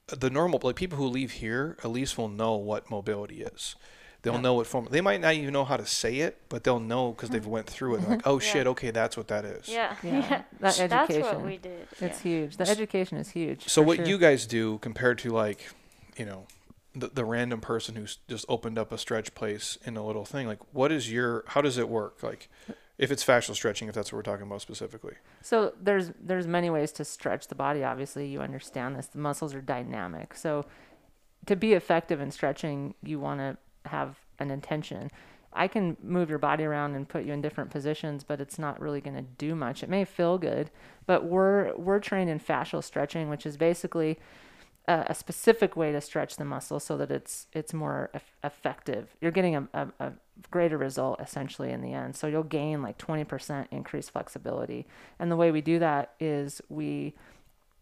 the 0.09 0.28
normal 0.30 0.60
like 0.62 0.76
people 0.76 0.98
who 0.98 1.06
leave 1.06 1.32
here 1.32 1.76
at 1.82 1.90
least 1.90 2.18
will 2.18 2.28
know 2.28 2.55
what 2.56 2.90
mobility 2.90 3.43
is. 3.43 3.76
They'll 4.23 4.35
Yeah. 4.35 4.40
know 4.40 4.55
what 4.55 4.66
form. 4.66 4.89
They 4.90 5.01
might 5.01 5.20
not 5.20 5.35
even 5.35 5.53
know 5.53 5.65
how 5.65 5.77
to 5.77 5.86
say 5.86 6.19
it, 6.19 6.40
but 6.49 6.65
they'll 6.65 6.81
know 6.81 7.12
because 7.12 7.31
they've 7.31 7.43
mm. 7.43 7.51
went 7.51 7.66
through 7.66 7.97
it. 7.97 7.99
They're 8.01 8.11
like, 8.16 8.27
oh 8.27 8.40
Yeah. 8.40 8.53
shit, 8.53 8.66
okay, 8.66 8.90
that's 8.90 9.16
what 9.16 9.28
that 9.28 9.45
is. 9.45 9.69
Yeah, 9.69 9.95
Yeah, 10.03 10.12
yeah. 10.12 10.43
that 10.61 10.90
That's 10.90 11.16
what 11.16 11.43
we 11.43 11.57
did. 11.59 11.86
It's 12.01 12.24
yeah. 12.24 12.31
huge. 12.31 12.57
The 12.57 12.69
education 12.69 13.19
is 13.19 13.31
huge. 13.31 13.69
So 13.69 13.81
what 13.81 13.99
sure. 13.99 14.07
you 14.07 14.19
guys 14.19 14.47
do 14.47 14.78
compared 14.78 15.19
to 15.20 15.31
like, 15.31 15.69
you 16.16 16.24
know, 16.24 16.47
the, 16.95 17.09
the 17.09 17.24
random 17.24 17.61
person 17.61 17.95
who's 17.95 18.19
just 18.28 18.45
opened 18.49 18.78
up 18.78 18.90
a 18.90 18.99
stretch 18.99 19.35
place 19.35 19.78
in 19.85 19.97
a 19.97 20.05
little 20.05 20.24
thing, 20.24 20.49
like 20.49 20.61
what 20.73 20.90
is 20.90 21.12
your 21.12 21.45
how 21.49 21.61
does 21.61 21.78
it 21.78 21.89
work? 21.89 22.23
Like 22.23 22.49
if 22.99 23.12
it's 23.12 23.24
fascial 23.24 23.55
stretching, 23.55 23.89
if 23.89 23.95
that's 23.95 24.12
what 24.12 24.16
we're 24.16 24.23
talking 24.23 24.47
about 24.47 24.61
specifically. 24.62 25.15
So 25.43 25.74
there's 25.81 26.11
there's 26.20 26.47
many 26.49 26.70
ways 26.70 26.90
to 26.93 27.05
stretch 27.05 27.47
the 27.47 27.55
body. 27.55 27.85
Obviously, 27.85 28.27
you 28.27 28.40
understand 28.40 28.97
this. 28.97 29.07
The 29.07 29.19
muscles 29.19 29.55
are 29.55 29.61
dynamic. 29.61 30.35
So 30.35 30.66
to 31.47 31.55
be 31.55 31.74
effective 31.74 32.20
in 32.20 32.31
stretching, 32.32 32.95
you 33.03 33.20
want 33.20 33.40
to 33.40 33.57
have 33.89 34.16
an 34.39 34.51
intention. 34.51 35.10
I 35.52 35.66
can 35.66 35.97
move 36.02 36.28
your 36.31 36.39
body 36.39 36.65
around 36.65 36.94
and 36.94 37.09
put 37.09 37.24
you 37.24 37.32
in 37.32 37.40
different 37.40 37.70
positions, 37.70 38.23
but 38.23 38.40
it's 38.40 38.59
not 38.59 38.81
really 38.81 39.01
going 39.01 39.16
to 39.16 39.23
do 39.23 39.55
much. 39.55 39.82
It 39.82 39.89
may 39.89 40.05
feel 40.05 40.39
good, 40.39 40.70
but 41.06 41.24
we're 41.24 41.74
we're 41.77 42.01
trained 42.01 42.31
in 42.31 42.39
fascial 42.39 42.85
stretching, 42.85 43.28
which 43.28 43.47
is 43.47 43.56
basically 43.56 44.19
a, 44.86 45.06
a 45.09 45.15
specific 45.15 45.77
way 45.77 45.93
to 45.93 46.01
stretch 46.01 46.36
the 46.36 46.44
muscle 46.44 46.81
so 46.81 46.97
that 46.97 47.10
it's 47.10 47.47
it's 47.52 47.73
more 47.73 48.10
eff- 48.15 48.36
effective. 48.43 49.16
You're 49.20 49.31
getting 49.31 49.56
a, 49.56 49.69
a, 49.74 49.89
a 50.01 50.12
greater 50.51 50.78
result 50.78 51.20
essentially 51.20 51.70
in 51.70 51.82
the 51.82 51.93
end. 51.93 52.16
So 52.16 52.27
you'll 52.27 52.43
gain 52.43 52.82
like 52.82 52.98
20% 52.98 53.66
increased 53.70 54.10
flexibility. 54.10 54.86
And 55.19 55.31
the 55.31 55.36
way 55.36 55.51
we 55.51 55.60
do 55.60 55.78
that 55.78 56.15
is 56.20 56.60
we 56.69 57.15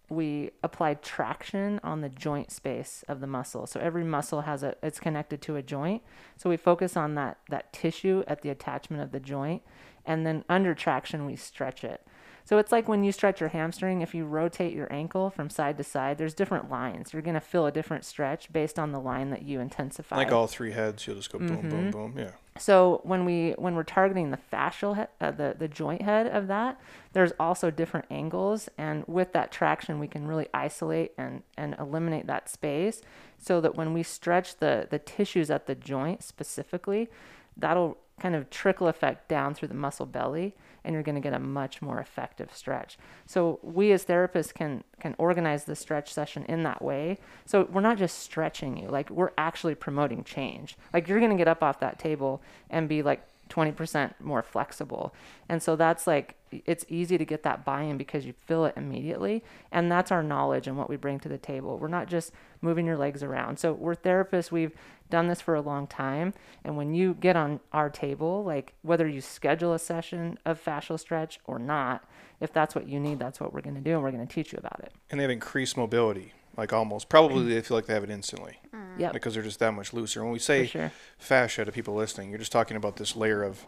we 0.09 0.51
apply 0.63 0.95
traction 0.95 1.81
on 1.83 2.01
the 2.01 2.09
joint 2.09 2.51
space 2.51 3.05
of 3.09 3.21
the 3.21 3.27
muscle. 3.27 3.67
So 3.67 3.81
every 3.81 4.05
muscle 4.05 4.43
has 4.43 4.63
a 4.63 4.77
it's 4.83 5.01
connected 5.01 5.43
to 5.43 5.57
a 5.57 5.63
joint. 5.63 6.03
So 6.37 6.49
we 6.49 6.57
focus 6.57 6.97
on 6.97 7.15
that 7.17 7.39
that 7.51 7.73
tissue 7.73 8.23
at 8.29 8.43
the 8.43 8.51
attachment 8.51 9.03
of 9.03 9.13
the 9.13 9.21
joint 9.21 9.63
and 10.05 10.25
then 10.25 10.45
under 10.49 10.75
traction 10.75 11.27
we 11.27 11.35
stretch 11.35 11.83
it. 11.83 12.07
So 12.49 12.59
it's 12.59 12.71
like 12.71 12.87
when 12.89 13.03
you 13.03 13.11
stretch 13.11 13.41
your 13.41 13.49
hamstring, 13.49 14.03
if 14.03 14.15
you 14.15 14.25
rotate 14.25 14.73
your 14.73 14.91
ankle 14.93 15.31
from 15.31 15.51
side 15.51 15.77
to 15.79 15.85
side, 15.85 16.17
there's 16.17 16.33
different 16.33 16.71
lines. 16.71 17.13
You're 17.13 17.21
going 17.21 17.35
to 17.35 17.41
feel 17.41 17.67
a 17.67 17.73
different 17.73 18.05
stretch 18.05 18.53
based 18.53 18.79
on 18.79 18.93
the 18.93 19.01
line 19.01 19.31
that 19.31 19.43
you 19.43 19.59
intensify. 19.59 20.17
Like 20.17 20.31
all 20.31 20.47
three 20.47 20.71
heads, 20.71 21.05
you'll 21.07 21.17
just 21.17 21.33
go 21.33 21.39
boom, 21.41 21.57
Mm-hmm. 21.57 21.69
boom, 21.71 21.91
boom. 21.91 22.15
Yeah. 22.17 22.31
So 22.59 23.01
when 23.03 23.25
we 23.25 23.51
when 23.59 23.75
we're 23.75 23.83
targeting 23.83 24.31
the 24.31 24.39
fascial 24.51 24.95
head, 24.95 25.09
uh, 25.21 25.33
the 25.33 25.57
the 25.59 25.67
joint 25.69 26.03
head 26.03 26.29
of 26.29 26.47
that, 26.47 26.81
there's 27.13 27.33
also 27.39 27.71
different 27.71 28.07
angles, 28.11 28.71
and 28.79 29.05
with 29.09 29.33
that 29.33 29.51
traction, 29.53 29.99
we 29.99 30.07
can 30.09 30.27
really 30.27 30.47
isolate 30.55 31.13
and 31.19 31.43
and 31.59 31.75
eliminate 31.79 32.27
that 32.29 32.49
space, 32.49 33.03
so 33.37 33.61
that 33.61 33.75
when 33.75 33.93
we 33.93 34.03
stretch 34.05 34.57
the 34.59 34.87
the 34.89 34.99
tissues 35.01 35.51
at 35.51 35.67
the 35.67 35.75
joint 35.75 36.23
specifically, 36.23 37.11
that'll 37.57 37.99
kind 38.21 38.35
of 38.35 38.49
trickle 38.49 38.89
effect 38.89 39.29
down 39.29 39.53
through 39.53 39.69
the 39.69 39.75
muscle 39.75 40.07
belly 40.07 40.55
and 40.87 40.95
you're 40.95 41.03
going 41.03 41.17
to 41.17 41.21
get 41.21 41.35
a 41.35 41.39
much 41.39 41.83
more 41.83 42.01
effective 42.01 42.55
stretch. 42.55 42.97
So 43.27 43.59
we 43.63 43.93
as 43.93 44.05
therapists 44.05 44.55
can 44.55 44.85
can 45.01 45.15
organize 45.19 45.65
the 45.65 45.77
stretch 45.77 46.13
session 46.13 46.45
in 46.49 46.63
that 46.63 46.81
way. 46.81 47.19
So 47.45 47.69
we're 47.71 47.83
not 47.83 47.99
just 47.99 48.21
stretching 48.21 48.79
you, 48.79 48.89
like 48.89 49.11
we're 49.11 49.33
actually 49.37 49.75
promoting 49.75 50.25
change. 50.25 50.79
Like 50.95 51.09
you're 51.09 51.19
going 51.19 51.33
to 51.33 51.37
get 51.37 51.49
up 51.49 51.63
off 51.63 51.81
that 51.81 51.99
table 51.99 52.41
and 52.71 52.89
be 52.89 53.03
like 53.03 53.23
20% 53.49 54.15
more 54.21 54.43
flexible. 54.43 55.15
And 55.49 55.63
so 55.63 55.77
that's 55.77 56.07
like, 56.07 56.35
it's 56.65 56.85
easy 56.89 57.19
to 57.19 57.25
get 57.25 57.43
that 57.43 57.65
buy 57.65 57.83
in 57.83 57.97
because 57.97 58.25
you 58.27 58.33
feel 58.33 58.65
it 58.65 58.75
immediately. 58.77 59.43
And 59.73 59.91
that's 59.91 60.11
our 60.11 60.23
knowledge 60.23 60.67
and 60.67 60.77
what 60.77 60.89
we 60.89 60.97
bring 60.97 61.19
to 61.21 61.29
the 61.29 61.39
table. 61.39 61.79
We're 61.79 61.89
not 61.89 62.09
just 62.09 62.33
moving 62.61 62.87
your 62.87 62.97
legs 62.97 63.23
around. 63.23 63.59
So 63.59 63.73
we're 63.73 63.95
therapists, 63.95 64.51
we've 64.51 64.73
done 65.11 65.29
this 65.29 65.41
for 65.41 65.55
a 65.55 65.61
long 65.61 65.87
time. 65.87 66.35
And 66.65 66.77
when 66.77 66.95
you 66.95 67.15
get 67.15 67.37
on 67.37 67.61
our 67.73 67.91
table, 67.91 68.45
like 68.45 68.75
whether 68.83 69.07
you 69.07 69.21
schedule 69.21 69.73
a 69.73 69.79
session 69.79 70.39
of 70.45 70.63
fascial 70.63 70.99
stretch 70.99 71.39
or 71.45 71.59
not, 71.59 72.05
if 72.41 72.53
that's 72.53 72.75
what 72.75 72.89
you 72.89 73.01
need, 73.01 73.19
that's 73.19 73.41
what 73.41 73.53
we're 73.53 73.61
going 73.61 73.77
to 73.77 73.81
do. 73.81 73.93
And 73.93 74.03
we're 74.03 74.11
going 74.11 74.27
to 74.27 74.33
teach 74.33 74.53
you 74.53 74.59
about 74.59 74.81
it. 74.81 74.93
And 75.11 75.21
they 75.21 75.25
have 75.25 75.31
increased 75.31 75.77
mobility, 75.77 76.33
like 76.57 76.73
almost. 76.73 77.09
Probably 77.09 77.45
mm. 77.45 77.49
they 77.49 77.61
feel 77.61 77.77
like 77.77 77.87
they 77.87 77.95
have 77.95 78.05
it 78.05 78.11
instantly 78.11 78.59
mm. 78.75 78.99
Yep. 78.99 79.13
because 79.13 79.35
they're 79.35 79.43
just 79.43 79.59
that 79.61 79.73
much 79.73 79.93
looser. 79.93 80.23
When 80.23 80.33
we 80.33 80.39
say 80.39 80.67
sure. 80.67 80.93
fascia 81.19 81.65
to 81.65 81.73
people 81.73 81.95
listening, 81.95 82.31
you're 82.31 82.39
just 82.39 82.53
talking 82.53 82.77
about 82.77 82.97
this 82.97 83.17
layer 83.17 83.43
of 83.43 83.67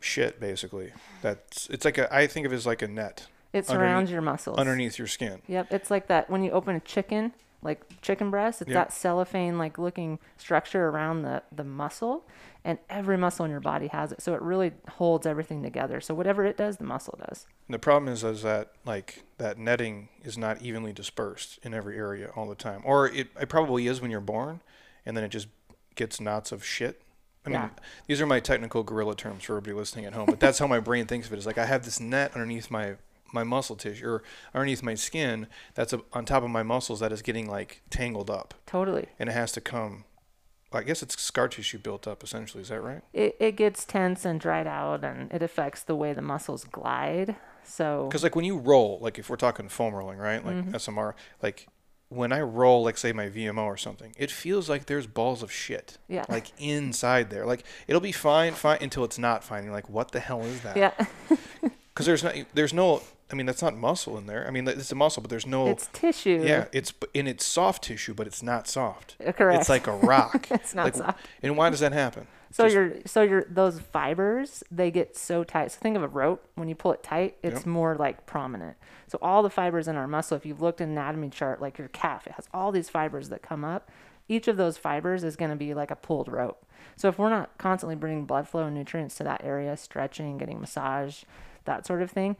shit, 0.00 0.40
basically. 0.40 0.92
That's 1.22 1.68
it's 1.70 1.84
like 1.84 1.98
a 1.98 2.14
I 2.14 2.26
think 2.26 2.46
of 2.46 2.52
it 2.52 2.56
as 2.56 2.66
like 2.66 2.82
a 2.82 2.88
net 2.88 3.26
It 3.52 3.68
underneath- 3.68 3.68
surrounds 3.68 4.10
your 4.10 4.22
muscles. 4.22 4.58
underneath 4.58 4.98
your 4.98 5.08
skin. 5.08 5.42
Yep, 5.48 5.72
it's 5.72 5.90
like 5.90 6.08
that 6.08 6.28
when 6.30 6.42
you 6.42 6.50
open 6.50 6.76
a 6.76 6.80
chicken, 6.80 7.32
like 7.64 8.00
chicken 8.02 8.30
breast, 8.30 8.62
it's 8.62 8.68
Yep. 8.68 8.74
that 8.74 8.92
cellophane 8.92 9.58
like 9.58 9.78
looking 9.78 10.18
structure 10.36 10.88
around 10.88 11.22
the 11.22 11.42
the 11.50 11.64
muscle 11.64 12.26
and 12.64 12.78
every 12.88 13.16
muscle 13.16 13.44
in 13.44 13.50
your 13.50 13.60
body 13.60 13.88
has 13.88 14.12
it. 14.12 14.22
So 14.22 14.34
it 14.34 14.42
really 14.42 14.72
holds 14.88 15.26
everything 15.26 15.62
together. 15.62 16.00
So 16.00 16.14
whatever 16.14 16.44
it 16.44 16.56
does, 16.56 16.76
the 16.76 16.84
muscle 16.84 17.18
does. 17.26 17.46
And 17.66 17.74
the 17.74 17.78
problem 17.78 18.12
is, 18.12 18.22
is 18.22 18.42
that 18.42 18.72
like 18.84 19.24
that 19.38 19.58
netting 19.58 20.08
is 20.22 20.38
not 20.38 20.62
evenly 20.62 20.92
dispersed 20.92 21.58
in 21.62 21.74
every 21.74 21.96
area 21.96 22.30
all 22.36 22.46
the 22.48 22.54
time, 22.54 22.82
or 22.84 23.08
it, 23.08 23.28
it 23.40 23.48
probably 23.48 23.86
is 23.88 24.00
when 24.00 24.10
you're 24.10 24.20
born, 24.20 24.60
and 25.04 25.16
then 25.16 25.24
it 25.24 25.28
just 25.30 25.48
gets 25.96 26.20
knots 26.20 26.52
of 26.52 26.64
shit. 26.64 27.00
I 27.46 27.50
mean, 27.50 27.60
Yeah. 27.60 27.68
these 28.06 28.20
are 28.22 28.26
my 28.26 28.40
technical 28.40 28.82
gorilla 28.82 29.14
terms 29.14 29.44
for 29.44 29.52
everybody 29.56 29.74
listening 29.74 30.06
at 30.06 30.14
home, 30.14 30.26
but 30.26 30.40
that's 30.40 30.58
how 30.58 30.66
my 30.66 30.80
brain 30.80 31.06
thinks 31.06 31.26
of 31.26 31.32
it. 31.34 31.38
Is 31.38 31.46
like 31.46 31.58
I 31.58 31.66
have 31.66 31.84
this 31.84 32.00
net 32.00 32.32
underneath 32.34 32.70
my 32.70 32.96
my 33.32 33.42
muscle 33.44 33.76
tissue 33.76 34.06
or 34.06 34.22
underneath 34.54 34.82
my 34.82 34.94
skin 34.94 35.46
that's 35.74 35.92
a, 35.92 36.00
on 36.12 36.24
top 36.24 36.42
of 36.44 36.50
my 36.50 36.62
muscles 36.62 37.00
that 37.00 37.10
is 37.12 37.22
getting 37.22 37.48
like 37.48 37.82
tangled 37.90 38.30
up, 38.30 38.54
Totally. 38.66 39.06
and 39.18 39.28
it 39.28 39.32
has 39.32 39.52
to 39.52 39.60
come. 39.60 40.04
I 40.72 40.82
guess 40.82 41.02
it's 41.04 41.20
scar 41.22 41.46
tissue 41.48 41.78
built 41.78 42.08
up 42.08 42.24
essentially. 42.24 42.60
Is 42.62 42.68
that 42.70 42.80
right? 42.80 43.02
It 43.12 43.36
it 43.38 43.52
gets 43.56 43.84
tense 43.84 44.24
and 44.24 44.40
dried 44.40 44.66
out 44.66 45.04
and 45.04 45.32
it 45.32 45.40
affects 45.42 45.82
the 45.82 45.94
way 45.94 46.12
the 46.12 46.22
muscles 46.22 46.64
glide. 46.64 47.36
So 47.62 48.06
Because 48.08 48.22
like 48.24 48.34
when 48.36 48.44
you 48.44 48.58
roll, 48.58 48.98
like 49.00 49.18
if 49.18 49.30
we're 49.30 49.36
talking 49.36 49.68
foam 49.68 49.94
rolling, 49.94 50.18
right? 50.18 50.44
Like 50.44 50.56
Mm-hmm. 50.56 50.74
SMR, 50.74 51.14
like 51.42 51.68
when 52.08 52.32
I 52.32 52.40
roll, 52.40 52.84
like 52.84 52.98
say 52.98 53.12
my 53.12 53.28
VMO 53.28 53.64
or 53.64 53.76
something, 53.76 54.14
it 54.18 54.30
feels 54.32 54.68
like 54.68 54.86
there's 54.86 55.06
balls 55.06 55.42
of 55.42 55.50
shit, 55.52 55.98
Yeah. 56.08 56.24
like 56.28 56.48
inside 56.58 57.30
there. 57.30 57.46
Like 57.46 57.64
it'll 57.86 58.00
be 58.00 58.12
fine, 58.12 58.52
fine 58.52 58.78
until 58.80 59.04
it's 59.04 59.18
not 59.18 59.44
fine. 59.44 59.64
You're 59.64 59.72
like, 59.72 59.88
what 59.88 60.10
the 60.12 60.20
hell 60.20 60.42
is 60.42 60.60
that? 60.62 60.76
yeah, 60.76 60.92
Because 61.94 62.06
there's 62.06 62.24
not, 62.24 62.34
there's 62.52 62.72
no. 62.74 63.00
I 63.34 63.36
mean, 63.36 63.46
that's 63.46 63.62
not 63.62 63.76
muscle 63.76 64.16
in 64.16 64.26
there. 64.26 64.46
I 64.46 64.52
mean, 64.52 64.68
it's 64.68 64.92
a 64.92 64.94
muscle, 64.94 65.20
but 65.20 65.28
there's 65.28 65.44
no. 65.44 65.66
it's 65.66 65.88
tissue. 65.92 66.44
yeah, 66.46 66.66
it's 66.72 66.92
in 67.14 67.26
it's 67.26 67.44
soft 67.44 67.82
tissue, 67.82 68.14
but 68.14 68.28
it's 68.28 68.44
not 68.44 68.68
soft. 68.68 69.16
Uh, 69.24 69.32
correct. 69.32 69.62
It's 69.62 69.68
like 69.68 69.88
a 69.88 69.92
rock. 69.96 70.46
It's 70.52 70.72
not 70.72 70.84
like, 70.84 70.94
soft. 70.94 71.26
And 71.42 71.56
why 71.56 71.68
does 71.70 71.80
that 71.80 71.92
happen? 71.92 72.28
So 72.52 72.62
Just- 72.64 72.74
your 72.76 72.92
so 73.06 73.22
your 73.22 73.44
those 73.50 73.80
fibers 73.80 74.62
they 74.70 74.92
get 74.92 75.16
so 75.16 75.42
tight. 75.42 75.72
So 75.72 75.80
think 75.80 75.96
of 75.96 76.04
a 76.04 76.08
rope. 76.08 76.46
When 76.54 76.68
you 76.68 76.76
pull 76.76 76.92
it 76.92 77.02
tight, 77.02 77.36
it's 77.42 77.60
Yep. 77.62 77.66
more 77.66 77.96
like 77.96 78.24
prominent. 78.24 78.76
So 79.08 79.18
all 79.20 79.42
the 79.42 79.50
fibers 79.50 79.88
in 79.88 79.96
our 79.96 80.06
muscle, 80.06 80.36
if 80.36 80.46
you've 80.46 80.62
looked 80.62 80.80
at 80.80 80.84
an 80.86 80.92
anatomy 80.92 81.30
chart, 81.30 81.60
like 81.60 81.76
your 81.76 81.88
calf, 81.88 82.28
it 82.28 82.34
has 82.34 82.46
all 82.54 82.70
these 82.70 82.88
fibers 82.88 83.30
that 83.30 83.42
come 83.42 83.64
up. 83.64 83.90
Each 84.28 84.46
of 84.46 84.56
those 84.56 84.76
fibers 84.78 85.24
is 85.24 85.34
going 85.34 85.50
to 85.50 85.56
be 85.56 85.74
like 85.74 85.90
a 85.90 85.96
pulled 85.96 86.28
rope. 86.28 86.64
So 86.96 87.08
if 87.08 87.18
we're 87.18 87.30
not 87.30 87.58
constantly 87.58 87.96
bringing 87.96 88.26
blood 88.26 88.46
flow 88.48 88.66
and 88.66 88.74
nutrients 88.76 89.16
to 89.16 89.24
that 89.24 89.42
area, 89.42 89.76
stretching, 89.76 90.38
getting 90.38 90.60
massage, 90.60 91.24
that 91.64 91.84
sort 91.84 92.00
of 92.02 92.10
thing, 92.12 92.36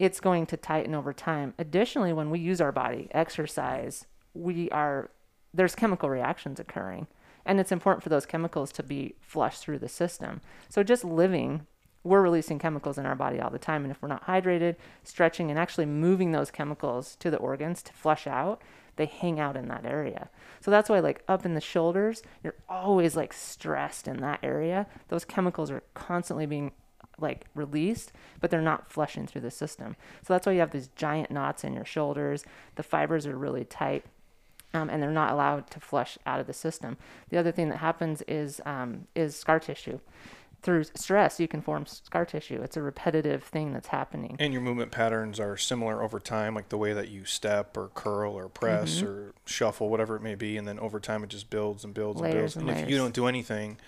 it's 0.00 0.18
going 0.18 0.46
to 0.46 0.56
tighten 0.56 0.94
over 0.94 1.12
time. 1.12 1.52
Additionally, 1.58 2.12
when 2.12 2.30
we 2.30 2.40
use 2.40 2.60
our 2.60 2.72
body, 2.72 3.08
exercise, 3.12 4.06
we 4.32 4.70
are 4.70 5.10
there's 5.52 5.74
chemical 5.74 6.08
reactions 6.08 6.58
occurring. 6.58 7.06
And 7.44 7.60
it's 7.60 7.72
important 7.72 8.02
for 8.02 8.08
those 8.08 8.26
chemicals 8.26 8.72
to 8.72 8.82
be 8.82 9.16
flushed 9.20 9.62
through 9.62 9.78
the 9.80 9.88
system. 9.88 10.40
So 10.68 10.82
just 10.82 11.04
living, 11.04 11.66
we're 12.02 12.22
releasing 12.22 12.58
chemicals 12.58 12.96
in 12.98 13.04
our 13.06 13.14
body 13.14 13.40
all 13.40 13.50
the 13.50 13.58
time. 13.58 13.82
And 13.82 13.90
if 13.90 14.00
we're 14.00 14.08
not 14.08 14.26
hydrated, 14.26 14.76
stretching 15.02 15.50
and 15.50 15.58
actually 15.58 15.86
moving 15.86 16.32
those 16.32 16.50
chemicals 16.50 17.16
to 17.16 17.30
the 17.30 17.38
organs 17.38 17.82
to 17.82 17.92
flush 17.92 18.26
out, 18.26 18.62
they 18.96 19.06
hang 19.06 19.40
out 19.40 19.56
in 19.56 19.68
that 19.68 19.84
area. 19.84 20.30
So 20.60 20.70
that's 20.70 20.88
why 20.88 21.00
like 21.00 21.24
up 21.28 21.44
in 21.44 21.54
the 21.54 21.60
shoulders, 21.60 22.22
you're 22.42 22.56
always 22.68 23.16
like 23.16 23.32
stressed 23.32 24.06
in 24.06 24.20
that 24.20 24.40
area. 24.42 24.86
Those 25.08 25.24
chemicals 25.24 25.70
are 25.70 25.82
constantly 25.94 26.46
being 26.46 26.72
like 27.20 27.46
released, 27.54 28.12
but 28.40 28.50
they're 28.50 28.60
not 28.62 28.90
flushing 28.90 29.26
through 29.26 29.42
the 29.42 29.50
system. 29.50 29.96
So 30.26 30.32
that's 30.34 30.46
why 30.46 30.52
you 30.52 30.60
have 30.60 30.70
these 30.72 30.88
giant 30.96 31.30
knots 31.30 31.64
in 31.64 31.72
your 31.74 31.84
shoulders. 31.84 32.44
The 32.76 32.82
fibers 32.82 33.26
are 33.26 33.36
really 33.36 33.64
tight. 33.64 34.04
Um, 34.72 34.88
and 34.88 35.02
they're 35.02 35.10
not 35.10 35.32
allowed 35.32 35.68
to 35.72 35.80
flush 35.80 36.16
out 36.26 36.38
of 36.38 36.46
the 36.46 36.52
system. 36.52 36.96
The 37.30 37.38
other 37.38 37.50
thing 37.50 37.70
that 37.70 37.78
happens 37.78 38.22
is 38.28 38.60
um, 38.64 39.08
is 39.16 39.34
scar 39.34 39.58
tissue. 39.58 39.98
Through 40.62 40.84
stress, 40.94 41.40
you 41.40 41.48
can 41.48 41.60
form 41.62 41.86
scar 41.86 42.24
tissue. 42.24 42.60
It's 42.62 42.76
a 42.76 42.82
repetitive 42.82 43.42
thing 43.42 43.72
that's 43.72 43.88
happening. 43.88 44.36
And 44.38 44.52
your 44.52 44.62
movement 44.62 44.92
patterns 44.92 45.40
are 45.40 45.56
similar 45.56 46.02
over 46.04 46.20
time, 46.20 46.54
like 46.54 46.68
the 46.68 46.76
way 46.76 46.92
that 46.92 47.08
you 47.08 47.24
step 47.24 47.76
or 47.76 47.88
curl 47.94 48.34
or 48.34 48.48
press 48.48 48.98
Mm-hmm. 48.98 49.06
or 49.08 49.32
shuffle, 49.46 49.88
whatever 49.88 50.14
it 50.16 50.22
may 50.22 50.34
be. 50.36 50.56
And 50.58 50.68
then 50.68 50.78
over 50.78 51.00
time, 51.00 51.24
it 51.24 51.30
just 51.30 51.50
builds 51.50 51.82
and 51.82 51.92
builds 51.92 52.20
and 52.20 52.30
builds. 52.32 52.56
and 52.56 52.68
And, 52.68 52.78
if 52.78 52.88
you 52.90 52.96
don't 52.98 53.14
do 53.14 53.26
anything, 53.26 53.78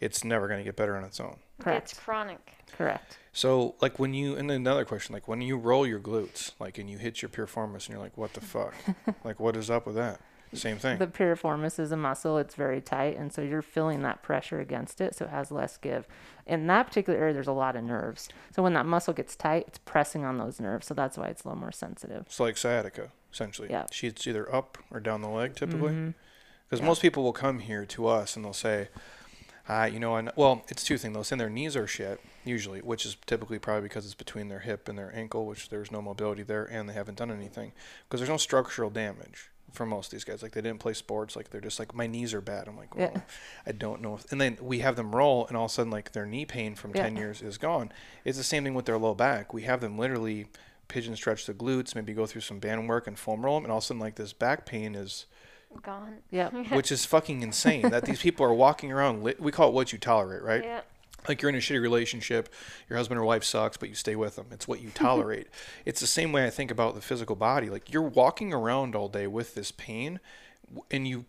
it's 0.00 0.24
never 0.24 0.46
going 0.48 0.58
to 0.58 0.64
get 0.64 0.76
better 0.76 0.96
on 0.96 1.04
its 1.04 1.18
own. 1.20 1.36
Correct. 1.60 1.90
It's 1.92 1.98
chronic. 2.00 2.52
Correct. 2.76 3.18
So, 3.32 3.74
like 3.80 3.98
when 3.98 4.14
you, 4.14 4.36
and 4.36 4.50
another 4.50 4.84
question, 4.84 5.12
like 5.12 5.26
when 5.28 5.40
you 5.40 5.56
roll 5.56 5.86
your 5.86 6.00
glutes, 6.00 6.52
like 6.58 6.78
and 6.78 6.88
you 6.90 6.98
hit 6.98 7.22
your 7.22 7.28
piriformis, 7.28 7.86
and 7.86 7.88
you're 7.90 7.98
like, 7.98 8.16
what 8.16 8.32
the 8.34 8.40
fuck? 8.40 8.74
like, 9.24 9.40
what 9.40 9.56
is 9.56 9.70
up 9.70 9.86
with 9.86 9.96
that? 9.96 10.20
Same 10.54 10.78
thing. 10.78 10.98
The 10.98 11.06
piriformis 11.06 11.78
is 11.78 11.92
a 11.92 11.96
muscle. 11.96 12.38
It's 12.38 12.54
very 12.54 12.80
tight, 12.80 13.18
and 13.18 13.30
so 13.30 13.42
you're 13.42 13.60
feeling 13.60 14.00
that 14.02 14.22
pressure 14.22 14.60
against 14.60 15.00
it, 15.02 15.14
so 15.14 15.26
it 15.26 15.30
has 15.30 15.50
less 15.50 15.76
give. 15.76 16.08
In 16.46 16.66
that 16.68 16.86
particular 16.86 17.18
area, 17.18 17.34
there's 17.34 17.46
a 17.48 17.52
lot 17.52 17.76
of 17.76 17.84
nerves. 17.84 18.30
So 18.56 18.62
when 18.62 18.72
that 18.72 18.86
muscle 18.86 19.12
gets 19.12 19.36
tight, 19.36 19.64
it's 19.68 19.76
pressing 19.78 20.24
on 20.24 20.38
those 20.38 20.58
nerves. 20.58 20.86
So 20.86 20.94
that's 20.94 21.18
why 21.18 21.26
it's 21.28 21.44
a 21.44 21.48
little 21.48 21.60
more 21.60 21.70
sensitive. 21.72 22.22
It's 22.26 22.40
like 22.40 22.56
sciatica, 22.56 23.10
essentially. 23.30 23.68
Yeah. 23.68 23.86
She's 23.92 24.26
either 24.26 24.52
up 24.54 24.78
or 24.90 25.00
down 25.00 25.20
the 25.20 25.28
leg, 25.28 25.54
typically. 25.54 25.92
Mhm. 25.92 26.14
Because 26.66 26.80
Yeah. 26.80 26.86
most 26.86 27.02
people 27.02 27.22
will 27.22 27.34
come 27.34 27.58
here 27.58 27.84
to 27.84 28.06
us 28.06 28.34
and 28.34 28.42
they'll 28.42 28.54
say, 28.54 28.88
ah, 29.68 29.84
you 29.84 30.00
know, 30.00 30.14
kn- 30.14 30.30
well, 30.36 30.62
it's 30.68 30.82
two 30.84 30.98
things. 30.98 31.14
They'll 31.14 31.24
say 31.24 31.36
their 31.36 31.50
knees 31.50 31.76
are 31.76 31.86
shit, 31.86 32.20
usually, 32.44 32.80
which 32.80 33.04
is 33.04 33.16
typically 33.26 33.58
probably 33.58 33.82
because 33.82 34.04
it's 34.04 34.14
between 34.14 34.48
their 34.48 34.60
hip 34.60 34.88
and 34.88 34.98
their 34.98 35.14
ankle, 35.14 35.46
which 35.46 35.68
there's 35.68 35.92
no 35.92 36.00
mobility 36.02 36.42
there, 36.42 36.64
and 36.64 36.88
they 36.88 36.94
haven't 36.94 37.18
done 37.18 37.30
anything. 37.30 37.72
Because 38.08 38.20
there's 38.20 38.30
no 38.30 38.36
structural 38.38 38.90
damage 38.90 39.50
for 39.72 39.84
most 39.84 40.06
of 40.06 40.10
these 40.12 40.24
guys. 40.24 40.42
Like, 40.42 40.52
they 40.52 40.62
didn't 40.62 40.80
play 40.80 40.94
sports. 40.94 41.36
Like, 41.36 41.50
they're 41.50 41.60
just 41.60 41.78
like, 41.78 41.94
my 41.94 42.06
knees 42.06 42.32
are 42.32 42.40
bad. 42.40 42.68
I'm 42.68 42.76
like, 42.78 42.94
well, 42.96 43.12
Yeah. 43.14 43.20
I 43.66 43.72
don't 43.72 44.00
know. 44.00 44.14
If, 44.14 44.32
and 44.32 44.40
then 44.40 44.56
we 44.62 44.78
have 44.78 44.96
them 44.96 45.14
roll, 45.14 45.46
and 45.46 45.56
all 45.56 45.66
of 45.66 45.70
a 45.70 45.74
sudden, 45.74 45.92
like, 45.92 46.12
their 46.12 46.24
knee 46.24 46.46
pain 46.46 46.74
from 46.74 46.92
Yeah. 46.94 47.02
10 47.02 47.16
years 47.16 47.42
is 47.42 47.58
gone. 47.58 47.92
It's 48.24 48.38
the 48.38 48.44
same 48.44 48.64
thing 48.64 48.72
with 48.74 48.86
their 48.86 48.96
low 48.98 49.14
back. 49.14 49.52
We 49.52 49.62
have 49.64 49.80
them 49.82 49.98
literally 49.98 50.46
pigeon 50.88 51.14
stretch 51.16 51.44
the 51.44 51.52
glutes, 51.52 51.94
maybe 51.94 52.14
go 52.14 52.24
through 52.24 52.40
some 52.40 52.58
band 52.60 52.88
work 52.88 53.06
and 53.06 53.18
foam 53.18 53.44
roll 53.44 53.56
them, 53.56 53.64
and 53.64 53.70
all 53.70 53.76
of 53.76 53.84
a 53.84 53.86
sudden, 53.86 54.00
like, 54.00 54.14
this 54.14 54.32
back 54.32 54.64
pain 54.64 54.94
is 54.94 55.26
Gone. 55.82 56.18
Yep. 56.30 56.52
which 56.72 56.90
is 56.92 57.04
fucking 57.04 57.42
insane 57.42 57.88
that 57.90 58.04
these 58.04 58.20
people 58.20 58.44
are 58.44 58.52
walking 58.54 58.90
around 58.92 59.22
li- 59.22 59.34
we 59.38 59.52
call 59.52 59.68
it 59.68 59.74
what 59.74 59.92
you 59.92 59.98
tolerate 59.98 60.42
right 60.42 60.62
Yeah. 60.64 60.80
like 61.28 61.40
you're 61.40 61.48
in 61.50 61.54
a 61.54 61.58
shitty 61.60 61.80
relationship 61.80 62.52
your 62.88 62.96
husband 62.96 63.18
or 63.20 63.24
wife 63.24 63.44
sucks 63.44 63.76
but 63.76 63.88
you 63.88 63.94
stay 63.94 64.16
with 64.16 64.36
them 64.36 64.46
it's 64.50 64.66
what 64.66 64.80
you 64.82 64.90
tolerate 64.90 65.46
it's 65.84 66.00
the 66.00 66.06
same 66.06 66.32
way 66.32 66.46
i 66.46 66.50
think 66.50 66.70
about 66.70 66.94
the 66.94 67.00
physical 67.00 67.36
body 67.36 67.70
like 67.70 67.92
you're 67.92 68.02
walking 68.02 68.52
around 68.52 68.94
all 68.96 69.08
day 69.08 69.26
with 69.26 69.54
this 69.54 69.70
pain 69.70 70.20
and 70.90 71.06
you 71.06 71.24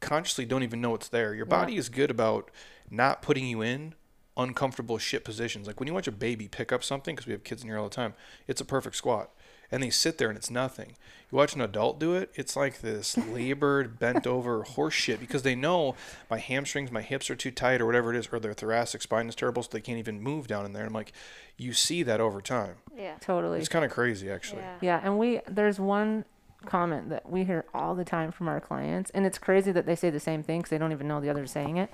consciously 0.00 0.44
don't 0.44 0.62
even 0.62 0.80
know 0.80 0.94
it's 0.94 1.08
there 1.08 1.34
your 1.34 1.46
Yeah. 1.46 1.50
body 1.60 1.76
is 1.76 1.88
good 1.88 2.10
about 2.10 2.50
not 2.90 3.22
putting 3.22 3.46
you 3.46 3.62
in 3.62 3.94
uncomfortable 4.36 4.98
shit 4.98 5.24
positions 5.24 5.66
like 5.66 5.78
when 5.78 5.86
you 5.86 5.94
watch 5.94 6.08
a 6.08 6.12
baby 6.12 6.48
pick 6.48 6.72
up 6.72 6.82
something 6.82 7.14
because 7.14 7.26
we 7.26 7.32
have 7.32 7.44
kids 7.44 7.62
in 7.62 7.68
here 7.68 7.78
all 7.78 7.88
the 7.88 7.94
time 7.94 8.14
it's 8.48 8.60
a 8.60 8.64
perfect 8.64 8.96
squat 8.96 9.30
and 9.74 9.82
they 9.82 9.90
sit 9.90 10.18
there 10.18 10.28
and 10.28 10.36
it's 10.38 10.50
nothing 10.50 10.94
you 11.30 11.36
watch 11.36 11.54
an 11.54 11.60
adult 11.60 11.98
do 11.98 12.14
it 12.14 12.30
it's 12.34 12.54
like 12.56 12.80
this 12.80 13.16
labored 13.32 13.98
bent 13.98 14.26
over 14.26 14.62
horse 14.62 14.94
shit 14.94 15.18
because 15.20 15.42
they 15.42 15.54
know 15.54 15.94
my 16.30 16.38
hamstrings 16.38 16.90
my 16.92 17.02
hips 17.02 17.28
are 17.28 17.36
too 17.36 17.50
tight 17.50 17.80
or 17.80 17.86
whatever 17.86 18.14
it 18.14 18.16
is 18.16 18.28
or 18.32 18.38
their 18.38 18.54
thoracic 18.54 19.02
spine 19.02 19.28
is 19.28 19.34
terrible 19.34 19.62
so 19.62 19.68
they 19.72 19.80
can't 19.80 19.98
even 19.98 20.20
move 20.20 20.46
down 20.46 20.64
in 20.64 20.72
there 20.72 20.86
i'm 20.86 20.92
like 20.92 21.12
you 21.56 21.72
see 21.72 22.02
that 22.02 22.20
over 22.20 22.40
time 22.40 22.76
Yeah. 22.96 23.14
Totally. 23.20 23.58
it's 23.58 23.68
kind 23.68 23.84
of 23.84 23.90
crazy 23.90 24.30
actually 24.30 24.62
Yeah. 24.62 24.76
Yeah, 24.80 25.00
and 25.02 25.18
we 25.18 25.40
there's 25.48 25.78
one 25.80 26.24
comment 26.64 27.10
that 27.10 27.28
we 27.30 27.44
hear 27.44 27.64
all 27.74 27.94
the 27.94 28.04
time 28.04 28.32
from 28.32 28.48
our 28.48 28.60
clients, 28.60 29.10
and 29.10 29.26
it's 29.26 29.38
crazy 29.38 29.70
that 29.72 29.86
they 29.86 29.94
say 29.94 30.10
the 30.10 30.20
same 30.20 30.42
thing 30.42 30.60
because 30.60 30.70
they 30.70 30.78
don't 30.78 30.92
even 30.92 31.06
know 31.06 31.20
the 31.20 31.28
other 31.28 31.46
saying 31.46 31.76
it. 31.76 31.90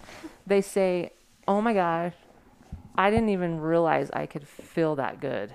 They 0.47 0.61
say, 0.61 1.13
oh 1.49 1.61
my 1.61 1.75
gosh, 1.75 2.13
I 2.97 3.11
didn't 3.11 3.31
even 3.31 3.61
realize 3.61 4.11
I 4.13 4.27
could 4.27 4.47
feel 4.47 4.97
that 4.97 5.21
good. 5.21 5.55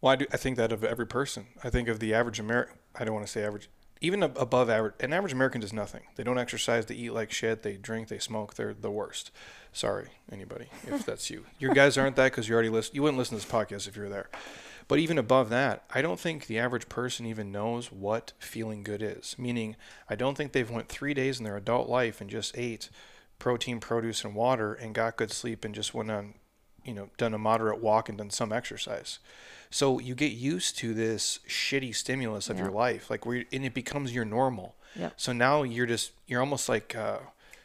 Well, 0.00 0.12
I 0.12 0.16
do. 0.16 0.26
I 0.32 0.36
think 0.36 0.56
that 0.56 0.72
of 0.72 0.84
every 0.84 1.06
person. 1.06 1.46
I 1.62 1.70
think 1.70 1.88
of 1.88 2.00
the 2.00 2.14
average 2.14 2.40
American. 2.40 2.76
I 2.94 3.04
don't 3.04 3.14
want 3.14 3.26
to 3.26 3.32
say 3.32 3.44
average. 3.44 3.68
Even 4.02 4.22
above 4.22 4.70
average, 4.70 4.94
an 5.00 5.12
average 5.12 5.34
American 5.34 5.60
does 5.60 5.74
nothing. 5.74 6.04
They 6.16 6.24
don't 6.24 6.38
exercise. 6.38 6.86
They 6.86 6.94
eat 6.94 7.12
like 7.12 7.30
shit. 7.30 7.62
They 7.62 7.76
drink. 7.76 8.08
They 8.08 8.18
smoke. 8.18 8.54
They're 8.54 8.72
the 8.72 8.90
worst. 8.90 9.30
Sorry, 9.72 10.08
anybody, 10.32 10.66
if 10.86 11.04
that's 11.06 11.28
you. 11.28 11.44
Your 11.58 11.74
guys 11.74 11.98
aren't 11.98 12.16
that 12.16 12.32
because 12.32 12.48
you 12.48 12.54
already 12.54 12.70
listen. 12.70 12.94
You 12.94 13.02
wouldn't 13.02 13.18
listen 13.18 13.38
to 13.38 13.44
this 13.44 13.52
podcast 13.52 13.86
if 13.86 13.96
you 13.96 14.02
were 14.02 14.08
there. 14.08 14.30
But 14.88 14.98
even 14.98 15.18
above 15.18 15.50
that, 15.50 15.84
I 15.94 16.02
don't 16.02 16.18
think 16.18 16.46
the 16.46 16.58
average 16.58 16.88
person 16.88 17.24
even 17.24 17.52
knows 17.52 17.92
what 17.92 18.32
feeling 18.40 18.82
good 18.82 19.02
is. 19.02 19.36
Meaning, 19.38 19.76
I 20.08 20.16
don't 20.16 20.34
think 20.34 20.50
they've 20.50 20.68
went 20.68 20.88
three 20.88 21.14
days 21.14 21.38
in 21.38 21.44
their 21.44 21.56
adult 21.56 21.88
life 21.88 22.20
and 22.20 22.28
just 22.28 22.58
ate 22.58 22.90
protein, 23.38 23.78
produce, 23.78 24.24
and 24.24 24.34
water 24.34 24.74
and 24.74 24.94
got 24.94 25.16
good 25.16 25.30
sleep 25.30 25.64
and 25.64 25.74
just 25.74 25.94
went 25.94 26.10
on, 26.10 26.34
you 26.84 26.94
know, 26.94 27.10
done 27.18 27.34
a 27.34 27.38
moderate 27.38 27.80
walk 27.80 28.08
and 28.08 28.18
done 28.18 28.30
some 28.30 28.52
exercise. 28.52 29.18
So 29.70 29.98
you 30.00 30.14
get 30.14 30.32
used 30.32 30.76
to 30.78 30.94
this 30.94 31.38
shitty 31.48 31.94
stimulus 31.94 32.50
of 32.50 32.58
your 32.58 32.70
life, 32.70 33.08
like 33.08 33.24
where, 33.24 33.44
and 33.52 33.64
it 33.64 33.72
becomes 33.72 34.12
your 34.12 34.24
normal. 34.24 34.74
Yep. 34.96 35.12
So 35.16 35.32
now 35.32 35.62
you're 35.62 35.86
just, 35.86 36.10
you're 36.26 36.40
almost 36.40 36.68
like, 36.68 36.96
uh, 36.96 37.18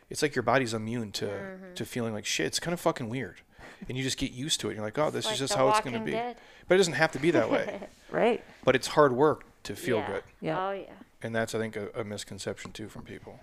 it's 0.09 0.21
like 0.21 0.35
your 0.35 0.43
body's 0.43 0.73
immune 0.75 1.11
to 1.13 1.57
to 1.73 1.83
feeling 1.85 2.13
like 2.13 2.25
shit. 2.25 2.45
It's 2.45 2.59
kind 2.59 2.73
of 2.73 2.79
fucking 2.79 3.09
weird, 3.09 3.41
and 3.89 3.97
you 3.97 4.03
just 4.03 4.19
get 4.19 4.31
used 4.31 4.59
to 4.59 4.69
it. 4.69 4.75
You're 4.75 4.83
like, 4.83 4.99
oh, 4.99 5.09
this 5.09 5.25
Like 5.25 5.33
is 5.33 5.39
just 5.39 5.55
how 5.55 5.67
it's 5.69 5.81
gonna 5.81 5.99
be. 5.99 6.11
Dead. 6.11 6.37
But 6.67 6.75
it 6.75 6.77
doesn't 6.77 6.93
have 6.93 7.11
to 7.13 7.19
be 7.19 7.31
that 7.31 7.49
way. 7.49 7.79
Right? 8.11 8.43
but 8.63 8.75
it's 8.75 8.87
hard 8.87 9.13
work 9.13 9.43
to 9.63 9.75
feel 9.75 9.97
yeah. 9.97 10.07
good, 10.07 10.23
Yeah. 10.39 10.67
Oh 10.67 10.71
yeah. 10.71 10.85
and 11.23 11.35
that's 11.35 11.53
I 11.55 11.57
think 11.57 11.75
a, 11.75 11.89
a 11.95 12.03
misconception 12.03 12.71
too 12.71 12.87
from 12.87 13.01
people. 13.01 13.39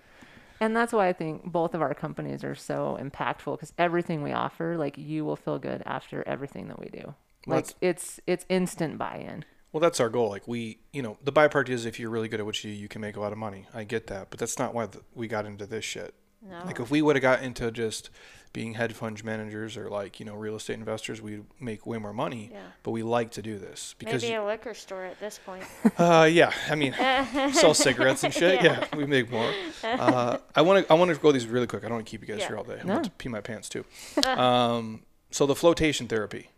And 0.63 0.73
that's 0.73 0.93
why 0.93 1.09
I 1.09 1.13
think 1.13 1.43
both 1.43 1.73
of 1.73 1.81
our 1.81 1.93
companies 1.93 2.41
are 2.41 2.55
so 2.55 2.97
impactful 2.97 3.57
because 3.57 3.73
everything 3.77 4.23
we 4.23 4.31
offer, 4.31 4.77
like 4.77 4.97
you 4.97 5.25
will 5.25 5.35
feel 5.35 5.59
good 5.59 5.83
after 5.85 6.25
everything 6.25 6.69
that 6.69 6.79
we 6.79 6.87
do. 6.87 7.13
Well, 7.45 7.57
Like 7.57 7.75
it's 7.81 8.21
it's 8.27 8.45
instant 8.47 8.97
buy-in. 8.97 9.43
Well, 9.73 9.81
that's 9.81 9.99
our 9.99 10.07
goal. 10.07 10.29
Like 10.29 10.47
we, 10.47 10.79
you 10.93 11.01
know, 11.01 11.17
the 11.21 11.33
byproduct 11.33 11.67
is 11.67 11.85
if 11.85 11.99
you're 11.99 12.09
really 12.09 12.29
good 12.29 12.39
at 12.39 12.45
what 12.45 12.63
you 12.63 12.71
do, 12.71 12.77
you 12.77 12.87
can 12.87 13.01
make 13.01 13.17
a 13.17 13.19
lot 13.19 13.33
of 13.33 13.37
money. 13.37 13.65
I 13.73 13.83
get 13.83 14.07
that, 14.07 14.29
but 14.29 14.39
that's 14.39 14.57
not 14.57 14.73
why 14.73 14.85
th- 14.85 15.03
we 15.13 15.27
got 15.27 15.45
into 15.45 15.65
this 15.65 15.83
shit. 15.83 16.13
No. 16.49 16.61
Like 16.65 16.79
if 16.79 16.91
we 16.91 17.01
would 17.01 17.15
have 17.15 17.21
got 17.23 17.41
into 17.41 17.71
just 17.71 18.09
being 18.51 18.73
hedge 18.75 18.93
fund 18.93 19.23
managers 19.23 19.77
or 19.77 19.89
like 19.89 20.19
you 20.19 20.25
know 20.25 20.35
real 20.35 20.55
estate 20.55 20.75
investors, 20.75 21.21
we'd 21.21 21.45
make 21.59 21.85
way 21.87 21.97
more 21.97 22.13
money. 22.13 22.49
Yeah. 22.51 22.59
But 22.83 22.91
we 22.91 23.01
like 23.01 23.31
to 23.31 23.41
do 23.41 23.57
this 23.57 23.95
because, 23.97 24.21
Maybe 24.21 24.33
you- 24.33 24.41
a 24.41 24.45
liquor 24.45 24.73
store 24.73 25.05
at 25.05 25.19
this 25.19 25.39
point. 25.45 25.63
uh, 25.97 26.29
yeah, 26.31 26.51
I 26.69 26.75
mean, 26.75 26.93
sell 27.53 27.73
cigarettes 27.73 28.23
and 28.23 28.33
shit. 28.33 28.61
Yeah, 28.61 28.85
we 28.95 29.05
make 29.05 29.31
more. 29.31 29.51
Uh, 29.83 30.37
I 30.55 30.61
want 30.61 30.85
to, 30.85 30.93
I 30.93 30.95
want 30.95 31.11
to 31.11 31.17
go 31.17 31.31
these 31.31 31.47
really 31.47 31.65
quick. 31.67 31.83
I 31.83 31.87
don't 31.87 31.95
want 31.95 32.05
to 32.07 32.11
keep 32.11 32.21
you 32.21 32.27
guys 32.27 32.41
Yeah. 32.41 32.47
here 32.49 32.57
all 32.57 32.63
day. 32.63 32.77
I'm 32.79 32.87
No. 32.87 32.93
about 32.93 33.05
to 33.05 33.11
pee 33.11 33.29
my 33.29 33.41
pants 33.41 33.69
too. 33.69 33.85
um, 34.27 35.01
so 35.31 35.45
the 35.45 35.55
flotation 35.55 36.07
therapy. 36.07 36.49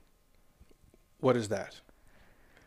What 1.20 1.38
is 1.38 1.48
that? 1.50 1.80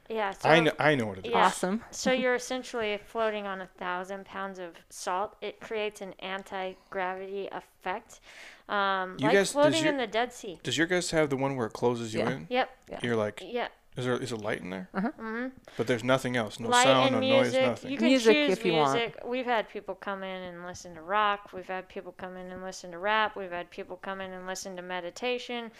Yeah. 0.08 0.32
So 0.32 0.48
I 0.48 0.60
know, 0.60 0.72
I 0.78 0.94
know 0.94 1.06
what 1.06 1.18
it 1.18 1.26
is. 1.26 1.32
Yeah. 1.32 1.46
Awesome. 1.46 1.84
So 1.90 2.12
you're 2.12 2.34
essentially 2.34 2.98
floating 3.06 3.46
on 3.46 3.60
a 3.60 3.66
thousand 3.66 4.24
pounds 4.24 4.58
of 4.58 4.70
salt. 4.88 5.36
It 5.42 5.60
creates 5.60 6.00
an 6.00 6.14
anti-gravity 6.20 7.48
effect, 7.52 8.20
um, 8.68 9.16
You 9.18 9.26
like 9.26 9.34
guys- 9.36 9.46
does 9.48 9.52
floating 9.52 9.82
your- 9.84 9.92
in 9.92 9.98
the 9.98 10.06
Dead 10.06 10.32
Sea. 10.32 10.58
Does 10.62 10.76
your 10.78 10.86
guys 10.86 11.10
have 11.10 11.30
the 11.30 11.36
one 11.36 11.56
where 11.56 11.66
it 11.66 11.72
closes 11.72 12.14
you 12.14 12.20
Yeah. 12.20 12.30
in? 12.30 12.46
Yep. 12.48 12.70
Yeah. 12.90 12.98
You're 13.02 13.16
like, 13.16 13.42
Yeah. 13.44 13.68
Is 13.98 14.04
there 14.04 14.16
is 14.16 14.30
a 14.32 14.36
light 14.36 14.60
in 14.60 14.70
there? 14.70 14.88
hmm 14.94 15.46
But 15.76 15.86
there's 15.88 16.04
nothing 16.04 16.36
else. 16.36 16.60
No 16.60 16.68
Light 16.68 16.84
sound, 16.84 17.14
and 17.16 17.28
no 17.28 17.36
noise, 17.36 17.52
nothing. 17.52 17.90
You 17.90 17.98
can 17.98 18.06
Music 18.06 18.34
choose 18.34 18.52
if 18.52 18.64
you 18.64 18.72
want. 18.74 18.94
music. 18.94 19.18
We've 19.26 19.44
had 19.44 19.68
people 19.68 19.94
come 19.96 20.22
in 20.22 20.42
and 20.44 20.64
listen 20.64 20.94
to 20.94 21.02
rock. 21.02 21.50
We've 21.52 21.66
had 21.66 21.88
people 21.88 22.12
come 22.12 22.36
in 22.36 22.50
and 22.52 22.62
listen 22.62 22.92
to 22.92 22.98
rap. 22.98 23.36
We've 23.36 23.50
had 23.50 23.68
people 23.70 23.96
come 23.96 24.20
in 24.20 24.32
and 24.32 24.46
listen 24.46 24.76
to 24.76 24.82
meditation. 24.82 25.72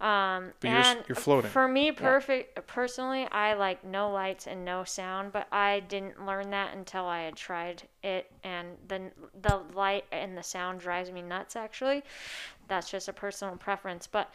Um, 0.00 0.52
But 0.60 0.70
you're 0.70 0.76
and 0.78 1.04
you're 1.08 1.16
floating. 1.16 1.50
For 1.50 1.66
me, 1.68 1.90
perfect. 1.92 2.66
Personally, 2.66 3.26
I 3.30 3.54
like 3.54 3.84
no 3.84 4.10
lights 4.10 4.46
and 4.46 4.64
no 4.64 4.84
sound. 4.84 5.32
But 5.32 5.48
I 5.52 5.80
didn't 5.80 6.24
learn 6.24 6.50
that 6.50 6.74
until 6.76 7.04
I 7.06 7.22
had 7.22 7.36
tried 7.36 7.82
it, 8.02 8.30
and 8.44 8.68
the 8.88 9.10
the 9.42 9.62
light 9.74 10.04
and 10.12 10.38
the 10.38 10.42
sound 10.42 10.80
drives 10.80 11.10
me 11.10 11.22
nuts. 11.22 11.56
Actually, 11.56 12.02
that's 12.68 12.90
just 12.90 13.08
a 13.08 13.12
personal 13.12 13.56
preference. 13.56 14.06
But 14.06 14.30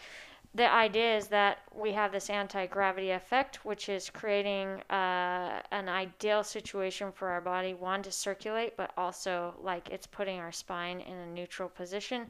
the 0.55 0.71
idea 0.71 1.15
is 1.15 1.27
that 1.27 1.59
we 1.75 1.91
have 1.91 2.11
this 2.11 2.29
anti-gravity 2.29 3.11
effect 3.11 3.63
which 3.63 3.87
is 3.87 4.09
creating 4.09 4.67
uh, 4.89 5.61
an 5.71 5.87
ideal 5.87 6.43
situation 6.43 7.11
for 7.11 7.27
our 7.27 7.41
body 7.41 7.73
one 7.73 8.01
to 8.01 8.11
circulate 8.11 8.75
but 8.75 8.91
also 8.97 9.53
like 9.61 9.89
it's 9.89 10.07
putting 10.07 10.39
our 10.39 10.51
spine 10.51 11.01
in 11.01 11.13
a 11.13 11.27
neutral 11.27 11.69
position 11.69 12.25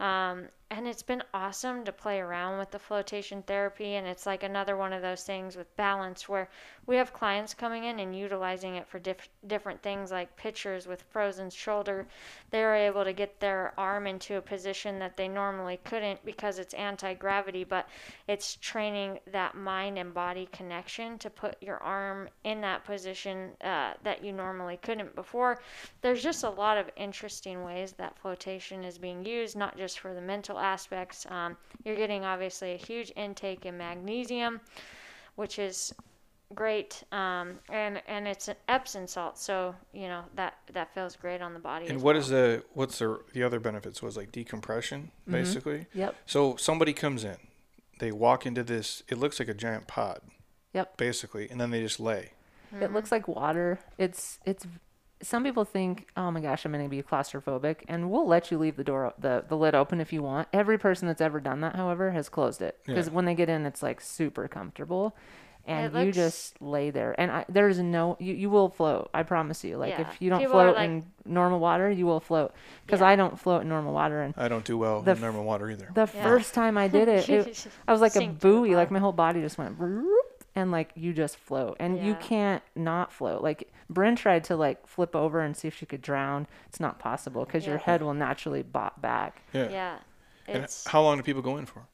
um, 0.00 0.48
and 0.72 0.86
it's 0.86 1.02
been 1.02 1.22
awesome 1.34 1.84
to 1.84 1.90
play 1.90 2.20
around 2.20 2.56
with 2.58 2.70
the 2.70 2.78
flotation 2.78 3.42
therapy 3.42 3.96
and 3.96 4.06
it's 4.06 4.24
like 4.24 4.44
another 4.44 4.76
one 4.76 4.92
of 4.92 5.02
those 5.02 5.24
things 5.24 5.56
with 5.56 5.76
balance 5.76 6.28
where 6.28 6.48
we 6.86 6.94
have 6.94 7.12
clients 7.12 7.54
coming 7.54 7.84
in 7.84 7.98
and 7.98 8.16
utilizing 8.16 8.76
it 8.76 8.86
for 8.86 9.00
diff- 9.00 9.28
different 9.48 9.82
things 9.82 10.12
like 10.12 10.34
pitchers 10.36 10.86
with 10.86 11.02
frozen 11.10 11.50
shoulder. 11.50 12.06
They're 12.50 12.76
able 12.76 13.02
to 13.02 13.12
get 13.12 13.40
their 13.40 13.74
arm 13.76 14.06
into 14.06 14.36
a 14.36 14.40
position 14.40 15.00
that 15.00 15.16
they 15.16 15.26
normally 15.26 15.80
couldn't 15.84 16.24
because 16.24 16.60
it's 16.60 16.74
anti-gravity 16.74 17.64
but 17.64 17.88
it's 18.28 18.56
training 18.56 19.18
that 19.32 19.56
mind 19.56 19.98
and 19.98 20.14
body 20.14 20.48
connection 20.52 21.18
to 21.18 21.30
put 21.30 21.60
your 21.60 21.78
arm 21.78 22.28
in 22.44 22.60
that 22.60 22.84
position 22.84 23.50
uh, 23.64 23.94
that 24.04 24.24
you 24.24 24.32
normally 24.32 24.78
couldn't 24.82 25.16
before. 25.16 25.60
There's 26.00 26.22
just 26.22 26.44
a 26.44 26.50
lot 26.50 26.78
of 26.78 26.88
interesting 26.96 27.64
ways 27.64 27.92
that 27.94 28.16
flotation 28.16 28.84
is 28.84 28.96
being 28.96 29.26
used 29.26 29.56
not 29.56 29.76
just 29.76 29.89
for 29.98 30.14
the 30.14 30.20
mental 30.20 30.58
aspects 30.58 31.26
um, 31.30 31.56
you're 31.84 31.96
getting 31.96 32.24
obviously 32.24 32.72
a 32.72 32.76
huge 32.76 33.12
intake 33.16 33.66
in 33.66 33.76
magnesium 33.76 34.60
which 35.36 35.58
is 35.58 35.92
great 36.54 37.04
um, 37.12 37.58
and 37.68 38.02
and 38.08 38.26
it's 38.26 38.48
an 38.48 38.56
epsom 38.68 39.06
salt 39.06 39.38
so 39.38 39.74
you 39.92 40.08
know 40.08 40.22
that 40.34 40.54
that 40.72 40.92
feels 40.92 41.14
great 41.16 41.40
on 41.40 41.54
the 41.54 41.60
body 41.60 41.86
And 41.86 41.96
as 41.98 42.02
what 42.02 42.14
well. 42.14 42.20
is 42.22 42.28
the 42.28 42.64
what's 42.74 42.98
the 42.98 43.20
the 43.32 43.42
other 43.44 43.60
benefits? 43.60 44.02
Was 44.02 44.16
like 44.16 44.32
decompression, 44.32 45.12
Mm-hmm. 45.22 45.32
basically. 45.32 45.86
Yep. 45.94 46.14
So 46.26 46.56
somebody 46.56 46.92
comes 46.92 47.22
in, 47.22 47.36
they 48.00 48.10
walk 48.10 48.46
into 48.46 48.64
this. 48.64 49.02
It 49.08 49.18
looks 49.18 49.38
like 49.38 49.48
a 49.48 49.54
giant 49.54 49.86
pod, 49.86 50.20
Yep. 50.72 50.96
basically, 50.96 51.48
and 51.50 51.60
then 51.60 51.70
they 51.70 51.80
just 51.82 52.00
lay. 52.00 52.30
It 52.80 52.92
looks 52.92 53.12
like 53.12 53.28
water. 53.28 53.78
It's 53.98 54.40
it's. 54.44 54.66
Some 55.22 55.44
people 55.44 55.64
think, 55.64 56.08
oh 56.16 56.30
my 56.30 56.40
gosh, 56.40 56.64
I'm 56.64 56.72
going 56.72 56.82
to 56.84 56.88
be 56.88 57.02
claustrophobic, 57.02 57.82
and 57.88 58.10
we'll 58.10 58.26
let 58.26 58.50
you 58.50 58.56
leave 58.58 58.76
the 58.76 58.84
door, 58.84 59.12
the 59.18 59.44
the 59.46 59.56
lid 59.56 59.74
open 59.74 60.00
if 60.00 60.12
you 60.12 60.22
want. 60.22 60.48
Every 60.52 60.78
person 60.78 61.08
that's 61.08 61.20
ever 61.20 61.40
done 61.40 61.60
that, 61.60 61.76
however, 61.76 62.10
has 62.12 62.28
closed 62.30 62.62
it 62.62 62.78
because 62.86 63.08
Yeah. 63.08 63.12
when 63.12 63.26
they 63.26 63.34
get 63.34 63.48
in, 63.50 63.66
it's 63.66 63.82
like 63.82 64.00
super 64.00 64.48
comfortable, 64.48 65.14
and 65.66 65.94
It 65.94 66.06
you 66.06 66.12
just 66.12 66.60
lay 66.62 66.88
there. 66.90 67.14
And 67.20 67.30
I, 67.30 67.44
there's 67.50 67.78
no, 67.78 68.16
you, 68.18 68.32
you 68.32 68.48
will 68.48 68.70
float. 68.70 69.10
I 69.12 69.22
promise 69.24 69.62
you. 69.62 69.76
Like 69.76 69.90
Yeah. 69.90 70.08
if 70.08 70.22
you 70.22 70.30
don't 70.30 70.38
People 70.40 70.54
float 70.54 70.74
like- 70.76 70.88
in 70.88 71.04
normal 71.26 71.60
water, 71.60 71.90
you 71.90 72.06
will 72.06 72.20
float. 72.20 72.54
Because 72.86 73.00
Yeah. 73.00 73.08
I 73.08 73.16
don't 73.16 73.38
float 73.38 73.60
in 73.60 73.68
normal 73.68 73.92
water, 73.92 74.22
and 74.22 74.32
I 74.38 74.48
don't 74.48 74.64
do 74.64 74.78
well 74.78 75.02
The 75.02 75.10
in 75.10 75.16
f- 75.18 75.22
normal 75.22 75.44
water 75.44 75.68
either. 75.70 75.90
the 75.94 76.08
Yeah. 76.14 76.22
first 76.22 76.54
time 76.54 76.78
I 76.78 76.88
did 76.88 77.08
it, 77.08 77.28
it 77.28 77.66
I 77.86 77.92
was 77.92 78.00
like 78.00 78.12
a 78.12 78.20
Sink 78.20 78.40
to 78.40 78.48
the 78.48 78.52
buoy. 78.54 78.74
Like 78.74 78.90
my 78.90 78.98
whole 79.00 79.12
body 79.12 79.42
just 79.42 79.58
went, 79.58 79.76
vroom, 79.76 80.08
and 80.54 80.70
like 80.70 80.90
you 80.94 81.12
just 81.12 81.36
float, 81.36 81.76
and 81.80 81.98
you 82.04 82.14
can't 82.16 82.62
not 82.74 83.12
float. 83.12 83.42
Like 83.42 83.70
Bryn 83.88 84.16
tried 84.16 84.44
to 84.44 84.56
like 84.56 84.86
flip 84.86 85.14
over 85.14 85.40
and 85.40 85.56
see 85.56 85.68
if 85.68 85.76
she 85.76 85.86
could 85.86 86.02
drown. 86.02 86.46
It's 86.68 86.80
not 86.80 86.98
possible 86.98 87.44
because 87.44 87.66
your 87.66 87.78
head 87.78 88.02
will 88.02 88.14
naturally 88.14 88.62
bop 88.62 89.00
back. 89.00 89.42
yeah. 89.52 89.68
yeah 89.70 89.98
And 90.46 90.64
it's 90.64 90.86
how 90.86 91.02
long 91.02 91.16
do 91.16 91.22
people 91.22 91.42
go 91.42 91.56
in 91.56 91.66
for? 91.66 91.86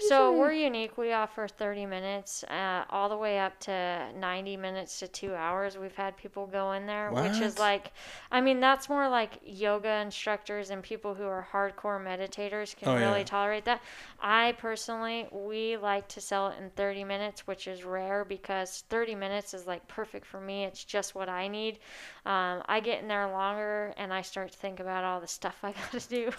So 0.00 0.36
we're 0.36 0.52
unique. 0.52 0.98
We 0.98 1.12
offer 1.12 1.46
30 1.46 1.86
minutes, 1.86 2.42
uh, 2.44 2.84
all 2.90 3.08
the 3.08 3.16
way 3.16 3.38
up 3.38 3.58
to 3.60 4.08
90 4.18 4.56
minutes 4.56 4.98
to 4.98 5.08
two 5.08 5.34
hours. 5.34 5.78
We've 5.78 5.94
had 5.94 6.16
people 6.16 6.46
go 6.48 6.72
in 6.72 6.84
there, 6.84 7.12
which 7.12 7.40
is 7.40 7.60
like, 7.60 7.92
I 8.32 8.40
mean, 8.40 8.58
that's 8.58 8.88
more 8.88 9.08
like 9.08 9.38
yoga 9.44 10.00
instructors 10.00 10.70
and 10.70 10.82
people 10.82 11.14
who 11.14 11.24
are 11.24 11.46
hardcore 11.52 12.04
meditators 12.04 12.76
can 12.76 12.88
Oh, 12.88 12.96
really 12.96 13.20
yeah. 13.20 13.24
tolerate 13.24 13.64
that. 13.66 13.82
I 14.20 14.52
personally, 14.58 15.28
we 15.30 15.76
like 15.76 16.08
to 16.08 16.20
sell 16.20 16.48
it 16.48 16.56
in 16.60 16.70
30 16.70 17.04
minutes, 17.04 17.46
which 17.46 17.68
is 17.68 17.84
rare 17.84 18.24
because 18.24 18.82
30 18.90 19.14
minutes 19.14 19.54
is 19.54 19.66
like 19.66 19.86
perfect 19.86 20.26
for 20.26 20.40
me. 20.40 20.64
It's 20.64 20.82
just 20.82 21.14
what 21.14 21.28
I 21.28 21.46
need. 21.46 21.78
Um, 22.26 22.62
I 22.66 22.80
get 22.80 23.00
in 23.00 23.06
there 23.08 23.28
longer 23.30 23.94
and 23.96 24.12
I 24.12 24.22
start 24.22 24.50
to 24.50 24.58
think 24.58 24.80
about 24.80 25.04
all 25.04 25.20
the 25.20 25.28
stuff 25.28 25.56
I 25.62 25.72
got 25.92 26.00
to 26.00 26.08
do, 26.08 26.30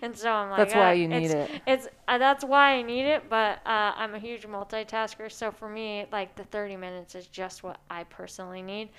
and 0.00 0.16
so 0.16 0.30
I'm 0.30 0.50
like, 0.50 0.58
That's 0.58 0.74
why 0.74 0.92
you 0.92 1.08
need 1.08 1.24
it's- 1.30 1.50
it. 1.50 1.62
it's 1.66 1.88
uh, 2.06 2.18
that's 2.18 2.44
why 2.44 2.74
I 2.74 2.82
need 2.82 2.99
it, 3.06 3.28
but 3.28 3.58
uh, 3.66 3.92
I'm 3.96 4.14
a 4.14 4.18
huge 4.18 4.46
multitasker, 4.46 5.30
so 5.30 5.50
for 5.50 5.68
me, 5.68 6.06
like 6.12 6.36
the 6.36 6.44
30 6.44 6.76
minutes 6.76 7.14
is 7.14 7.26
just 7.26 7.62
what 7.62 7.80
I 7.90 8.04
personally 8.04 8.62
need. 8.62 8.90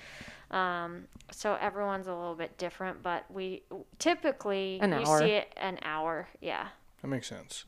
Um, 0.50 1.04
so 1.30 1.56
everyone's 1.60 2.06
a 2.08 2.14
little 2.14 2.34
bit 2.34 2.56
different, 2.58 3.02
but 3.02 3.24
we 3.30 3.62
typically 3.98 4.78
An 4.80 4.90
you 4.92 5.06
hour. 5.06 5.18
see 5.18 5.30
it 5.30 5.52
an 5.56 5.78
hour, 5.82 6.28
yeah. 6.40 6.68
That 7.00 7.08
makes 7.08 7.26
sense. 7.28 7.64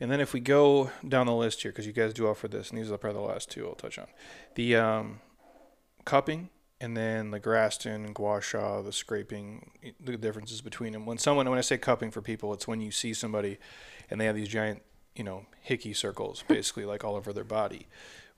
And 0.00 0.10
then 0.10 0.20
if 0.20 0.32
we 0.32 0.40
go 0.40 0.90
down 1.06 1.26
the 1.26 1.34
list 1.34 1.62
here, 1.62 1.72
because 1.72 1.86
you 1.86 1.92
guys 1.92 2.14
do 2.14 2.28
offer 2.28 2.46
this, 2.46 2.70
and 2.70 2.78
these 2.78 2.90
are 2.90 2.98
probably 2.98 3.20
the 3.20 3.26
last 3.26 3.50
two 3.50 3.66
I'll 3.66 3.74
touch 3.74 3.98
on. 3.98 4.06
The 4.54 4.76
um, 4.76 5.20
cupping, 6.04 6.50
and 6.80 6.96
then 6.96 7.32
the 7.32 7.40
Graston 7.40 8.04
and 8.04 8.14
Gua 8.14 8.40
Sha, 8.40 8.82
the 8.82 8.92
scraping, 8.92 9.70
the 10.00 10.16
differences 10.16 10.60
between 10.60 10.92
them. 10.92 11.06
When 11.06 11.18
someone, 11.18 11.48
when 11.50 11.58
I 11.58 11.62
say 11.62 11.76
cupping 11.78 12.12
for 12.12 12.22
people, 12.22 12.52
it's 12.52 12.68
when 12.68 12.80
you 12.80 12.92
see 12.92 13.12
somebody 13.12 13.58
and 14.10 14.20
they 14.20 14.26
have 14.26 14.36
these 14.36 14.48
giant, 14.48 14.82
you 15.18 15.24
know, 15.24 15.44
hickey 15.60 15.92
circles, 15.92 16.44
basically 16.48 16.84
like 16.84 17.04
all 17.04 17.16
over 17.16 17.32
their 17.32 17.44
body. 17.44 17.88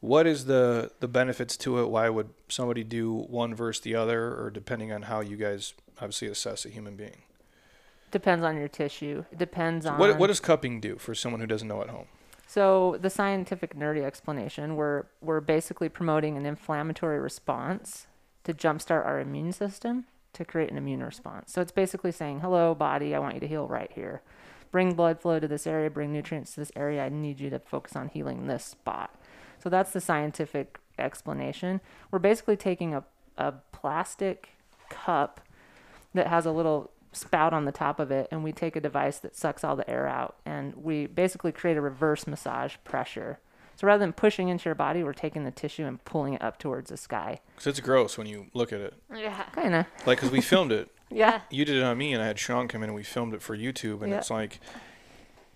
What 0.00 0.26
is 0.26 0.46
the 0.46 0.90
the 1.00 1.08
benefits 1.08 1.56
to 1.58 1.78
it? 1.80 1.90
Why 1.90 2.08
would 2.08 2.30
somebody 2.48 2.82
do 2.82 3.12
one 3.12 3.54
versus 3.54 3.82
the 3.82 3.94
other, 3.94 4.34
or 4.34 4.50
depending 4.50 4.90
on 4.92 5.02
how 5.02 5.20
you 5.20 5.36
guys 5.36 5.74
obviously 5.98 6.28
assess 6.28 6.64
a 6.64 6.70
human 6.70 6.96
being? 6.96 7.22
Depends 8.10 8.42
on 8.42 8.56
your 8.56 8.66
tissue. 8.66 9.24
It 9.30 9.38
depends 9.38 9.84
on 9.84 9.98
What 9.98 10.18
what 10.18 10.28
does 10.28 10.40
cupping 10.40 10.80
do 10.80 10.96
for 10.96 11.14
someone 11.14 11.40
who 11.40 11.46
doesn't 11.46 11.68
know 11.68 11.82
at 11.82 11.90
home? 11.90 12.06
So 12.46 12.98
the 13.00 13.10
scientific 13.10 13.76
nerdy 13.76 14.02
explanation, 14.02 14.74
we're 14.74 15.04
we're 15.20 15.40
basically 15.40 15.90
promoting 15.90 16.36
an 16.36 16.46
inflammatory 16.46 17.20
response 17.20 18.06
to 18.44 18.54
jumpstart 18.54 19.04
our 19.04 19.20
immune 19.20 19.52
system 19.52 20.06
to 20.32 20.44
create 20.44 20.70
an 20.70 20.78
immune 20.78 21.02
response. 21.02 21.52
So 21.52 21.60
it's 21.60 21.72
basically 21.72 22.10
saying, 22.10 22.40
"Hello, 22.40 22.74
body, 22.74 23.14
I 23.14 23.18
want 23.18 23.34
you 23.34 23.40
to 23.40 23.48
heal 23.48 23.68
right 23.68 23.90
here. 23.92 24.22
Bring 24.70 24.94
blood 24.94 25.20
flow 25.20 25.40
to 25.40 25.48
this 25.48 25.66
area, 25.66 25.90
bring 25.90 26.12
nutrients 26.12 26.54
to 26.54 26.60
this 26.60 26.72
area. 26.76 27.04
I 27.04 27.08
need 27.08 27.40
you 27.40 27.50
to 27.50 27.58
focus 27.58 27.96
on 27.96 28.08
healing 28.08 28.46
this 28.46 28.64
spot." 28.64 29.14
So 29.62 29.68
that's 29.68 29.92
the 29.92 30.00
scientific 30.00 30.78
explanation. 30.98 31.80
We're 32.10 32.18
basically 32.18 32.56
taking 32.56 32.94
a 32.94 33.04
a 33.38 33.54
plastic 33.72 34.50
cup 34.90 35.40
that 36.14 36.26
has 36.26 36.44
a 36.44 36.52
little 36.52 36.90
spout 37.12 37.52
on 37.52 37.64
the 37.64 37.72
top 37.72 37.98
of 37.98 38.10
it 38.10 38.28
and 38.30 38.44
we 38.44 38.52
take 38.52 38.76
a 38.76 38.80
device 38.80 39.18
that 39.18 39.34
sucks 39.34 39.64
all 39.64 39.74
the 39.74 39.88
air 39.90 40.06
out 40.06 40.36
and 40.44 40.74
we 40.76 41.06
basically 41.06 41.50
create 41.50 41.76
a 41.76 41.80
reverse 41.80 42.26
massage 42.26 42.76
pressure 42.84 43.40
so 43.74 43.86
rather 43.86 44.00
than 44.00 44.12
pushing 44.12 44.48
into 44.48 44.66
your 44.68 44.74
body 44.76 45.02
we're 45.02 45.12
taking 45.12 45.44
the 45.44 45.50
tissue 45.50 45.84
and 45.86 46.04
pulling 46.04 46.34
it 46.34 46.42
up 46.42 46.58
towards 46.58 46.90
the 46.90 46.96
sky 46.96 47.40
Because 47.56 47.66
it's 47.66 47.80
gross 47.80 48.16
when 48.16 48.28
you 48.28 48.46
look 48.52 48.72
at 48.72 48.80
it. 48.80 48.94
Yeah. 49.12 49.42
kind 49.52 49.74
of 49.74 49.86
Like, 50.06 50.18
because 50.18 50.30
we 50.30 50.40
filmed 50.40 50.70
it. 50.70 50.88
Yeah 51.10 51.40
You 51.50 51.64
did 51.64 51.76
it 51.76 51.82
on 51.82 51.98
me, 51.98 52.12
and 52.12 52.22
I 52.22 52.26
had 52.26 52.38
Sean 52.38 52.68
come 52.68 52.82
in 52.82 52.88
and 52.90 52.96
we 52.96 53.02
filmed 53.02 53.34
it 53.34 53.42
for 53.42 53.56
YouTube. 53.56 54.02
And 54.02 54.10
Yeah. 54.12 54.18
it's 54.18 54.30
like, 54.30 54.60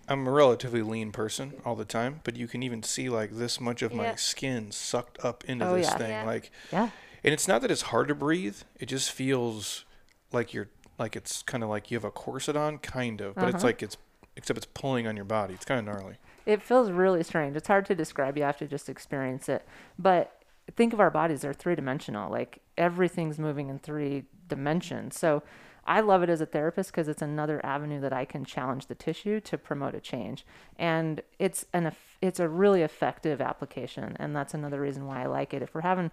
I'm 0.07 0.27
a 0.27 0.31
relatively 0.31 0.81
lean 0.83 1.11
person 1.11 1.53
all 1.65 1.75
the 1.75 1.85
time, 1.85 2.21
but 2.23 2.35
you 2.35 2.47
can 2.47 2.61
even 2.61 2.83
see 2.83 3.09
like 3.09 3.31
this 3.31 3.59
much 3.59 3.81
of 3.81 3.93
my 3.93 4.05
Yeah. 4.05 4.15
skin 4.15 4.71
sucked 4.71 5.23
up 5.25 5.43
into 5.45 5.65
Oh, 5.67 5.75
this 5.75 5.87
yeah. 5.87 5.97
thing. 5.97 6.09
Yeah. 6.11 6.23
Like, 6.25 6.51
yeah 6.71 6.89
and 7.23 7.33
it's 7.33 7.47
not 7.47 7.61
that 7.61 7.71
it's 7.71 7.81
hard 7.83 8.07
to 8.09 8.15
breathe. 8.15 8.57
It 8.79 8.85
just 8.85 9.11
feels 9.11 9.83
like 10.31 10.53
you're 10.53 10.67
like 10.99 11.15
it's 11.15 11.41
kind 11.41 11.63
of 11.63 11.69
like 11.69 11.89
you 11.89 11.97
have 11.97 12.05
a 12.05 12.11
corset 12.11 12.55
on, 12.55 12.77
kind 12.77 13.19
of, 13.21 13.33
but 13.35 13.45
it's 13.49 13.55
Uh-huh. 13.55 13.67
like 13.67 13.81
it's 13.81 13.97
except 14.37 14.57
it's 14.57 14.67
pulling 14.73 15.07
on 15.07 15.15
your 15.15 15.25
body. 15.25 15.53
It's 15.55 15.65
kind 15.65 15.79
of 15.79 15.85
gnarly. 15.85 16.17
it 16.45 16.61
feels 16.61 16.91
really 16.91 17.23
strange 17.23 17.55
it's 17.55 17.67
hard 17.67 17.87
to 17.87 17.95
describe 17.95 18.37
you 18.37 18.43
have 18.43 18.57
to 18.57 18.67
just 18.67 18.87
experience 18.87 19.49
it 19.49 19.65
but 19.97 20.34
think 20.75 20.93
of 20.93 20.99
our 20.99 21.11
bodies 21.11 21.41
they're 21.41 21.53
three 21.53 21.75
dimensional 21.75 22.31
like 22.31 22.61
everything's 22.77 23.39
moving 23.39 23.69
in 23.69 23.79
three 23.79 24.23
dimensions. 24.47 25.17
So 25.17 25.43
i 25.87 25.99
love 25.99 26.23
it 26.23 26.29
as 26.29 26.41
a 26.41 26.47
therapist 26.47 26.91
because 26.91 27.07
it's 27.07 27.21
another 27.21 27.63
avenue 27.63 28.01
that 28.01 28.11
i 28.11 28.25
can 28.25 28.43
challenge 28.43 28.87
the 28.87 28.95
tissue 28.95 29.39
to 29.39 29.57
promote 29.57 29.95
a 29.95 29.99
change. 29.99 30.45
And 30.77 31.21
it's 31.39 31.65
an 31.73 31.91
it's 32.21 32.39
a 32.39 32.49
really 32.49 32.81
effective 32.81 33.41
application 33.41 34.15
and 34.19 34.35
that's 34.35 34.53
another 34.53 34.81
reason 34.81 35.05
why 35.05 35.23
i 35.23 35.25
like 35.25 35.53
it. 35.53 35.61
If 35.61 35.73
we're 35.73 35.81
having 35.81 36.11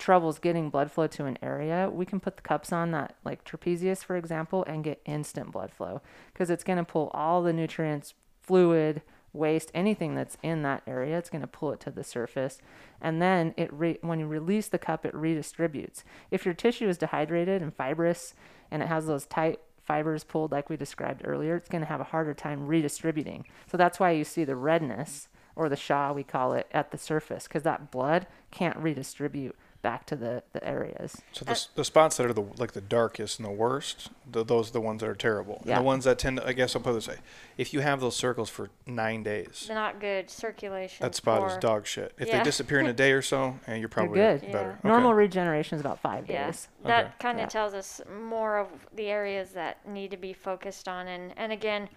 troubles 0.00 0.38
getting 0.38 0.70
blood 0.70 0.90
flow 0.90 1.06
to 1.06 1.26
an 1.26 1.38
area, 1.42 1.88
we 1.92 2.06
can 2.06 2.18
put 2.18 2.36
the 2.36 2.42
cups 2.42 2.72
on 2.72 2.90
that, 2.90 3.14
like 3.24 3.44
trapezius, 3.44 4.02
for 4.02 4.16
example, 4.16 4.64
and 4.66 4.82
get 4.82 5.00
instant 5.04 5.52
blood 5.52 5.70
flow 5.70 6.00
because 6.32 6.50
it's 6.50 6.64
going 6.64 6.78
to 6.78 6.84
pull 6.84 7.10
all 7.14 7.42
the 7.42 7.52
nutrients, 7.52 8.14
fluid, 8.40 9.02
waste, 9.32 9.70
anything 9.74 10.14
that's 10.14 10.36
in 10.42 10.62
that 10.62 10.82
area. 10.86 11.18
It's 11.18 11.30
going 11.30 11.40
to 11.42 11.46
pull 11.46 11.72
it 11.72 11.80
to 11.80 11.90
the 11.90 12.04
surface, 12.04 12.58
and 13.00 13.20
then 13.20 13.54
it 13.56 13.72
re- 13.72 13.98
when 14.02 14.20
you 14.20 14.26
release 14.26 14.68
the 14.68 14.78
cup, 14.78 15.06
it 15.06 15.14
redistributes. 15.14 16.02
If 16.30 16.44
your 16.44 16.54
tissue 16.54 16.88
is 16.88 16.98
dehydrated 16.98 17.62
and 17.62 17.74
fibrous, 17.74 18.34
and 18.70 18.82
it 18.82 18.88
has 18.88 19.06
those 19.06 19.26
tight 19.26 19.60
fibers 19.82 20.24
pulled 20.24 20.52
like 20.52 20.68
we 20.68 20.76
described 20.76 21.22
earlier, 21.24 21.56
it's 21.56 21.68
going 21.68 21.82
to 21.82 21.88
have 21.88 22.00
a 22.00 22.04
harder 22.04 22.34
time 22.34 22.66
redistributing. 22.66 23.44
So 23.70 23.76
that's 23.76 23.98
why 23.98 24.12
you 24.12 24.24
see 24.24 24.44
the 24.44 24.56
redness 24.56 25.28
or 25.56 25.68
the 25.68 25.76
Sha, 25.76 26.12
we 26.12 26.22
call 26.22 26.52
it, 26.52 26.68
at 26.72 26.90
the 26.90 26.98
surface 26.98 27.44
because 27.44 27.64
that 27.64 27.90
blood 27.90 28.26
can't 28.50 28.76
redistribute 28.76 29.56
back 29.82 30.04
to 30.06 30.16
the, 30.16 30.42
the 30.52 30.62
areas. 30.66 31.22
So 31.32 31.44
the, 31.44 31.50
uh, 31.52 31.54
s- 31.54 31.68
the 31.74 31.84
spots 31.84 32.16
that 32.18 32.26
are 32.26 32.32
the 32.32 32.44
like 32.58 32.72
the 32.72 32.80
darkest 32.80 33.38
and 33.38 33.46
the 33.46 33.52
worst, 33.52 34.10
th 34.32 34.46
those 34.46 34.68
are 34.70 34.72
the 34.72 34.80
ones 34.80 35.00
that 35.00 35.08
are 35.08 35.14
terrible. 35.14 35.56
And 35.58 35.66
Yeah. 35.66 35.78
the 35.78 35.84
ones 35.84 36.04
that 36.04 36.18
tend 36.18 36.36
to, 36.38 36.46
I 36.46 36.52
guess 36.52 36.76
I'll 36.76 36.82
put 36.82 36.90
it 36.90 36.94
this 36.94 37.08
way, 37.08 37.16
if 37.56 37.72
you 37.72 37.80
have 37.80 38.00
those 38.00 38.14
circles 38.16 38.50
for 38.50 38.68
nine 38.86 39.22
days, 39.22 39.64
They're 39.66 39.76
not 39.76 40.00
good 40.00 40.28
circulation. 40.30 41.02
that 41.02 41.14
spot 41.14 41.46
is 41.48 41.54
for- 41.54 41.60
dog 41.60 41.86
shit. 41.86 42.12
If 42.18 42.30
they 42.30 42.42
disappear 42.42 42.80
in 42.80 42.86
a 42.86 42.92
day 42.92 43.12
or 43.12 43.22
so, 43.22 43.58
eh, 43.66 43.72
and 43.72 43.80
you're 43.80 43.88
probably 43.88 44.18
good. 44.18 44.40
better. 44.52 44.78
Yeah. 44.84 44.90
Normal 44.90 45.10
Okay. 45.12 45.18
regeneration 45.18 45.76
is 45.76 45.80
about 45.80 45.98
five 46.00 46.28
Yeah, 46.28 46.46
days. 46.46 46.68
that 46.84 47.04
Okay. 47.06 47.14
kind 47.18 47.38
of 47.38 47.42
Yeah. 47.44 47.48
tells 47.48 47.74
us 47.74 48.00
more 48.22 48.58
of 48.58 48.68
the 48.94 49.06
areas 49.08 49.52
that 49.52 49.86
need 49.88 50.10
to 50.10 50.16
be 50.16 50.32
focused 50.32 50.88
on, 50.88 51.08
and 51.08 51.32
and 51.38 51.52
again, 51.52 51.88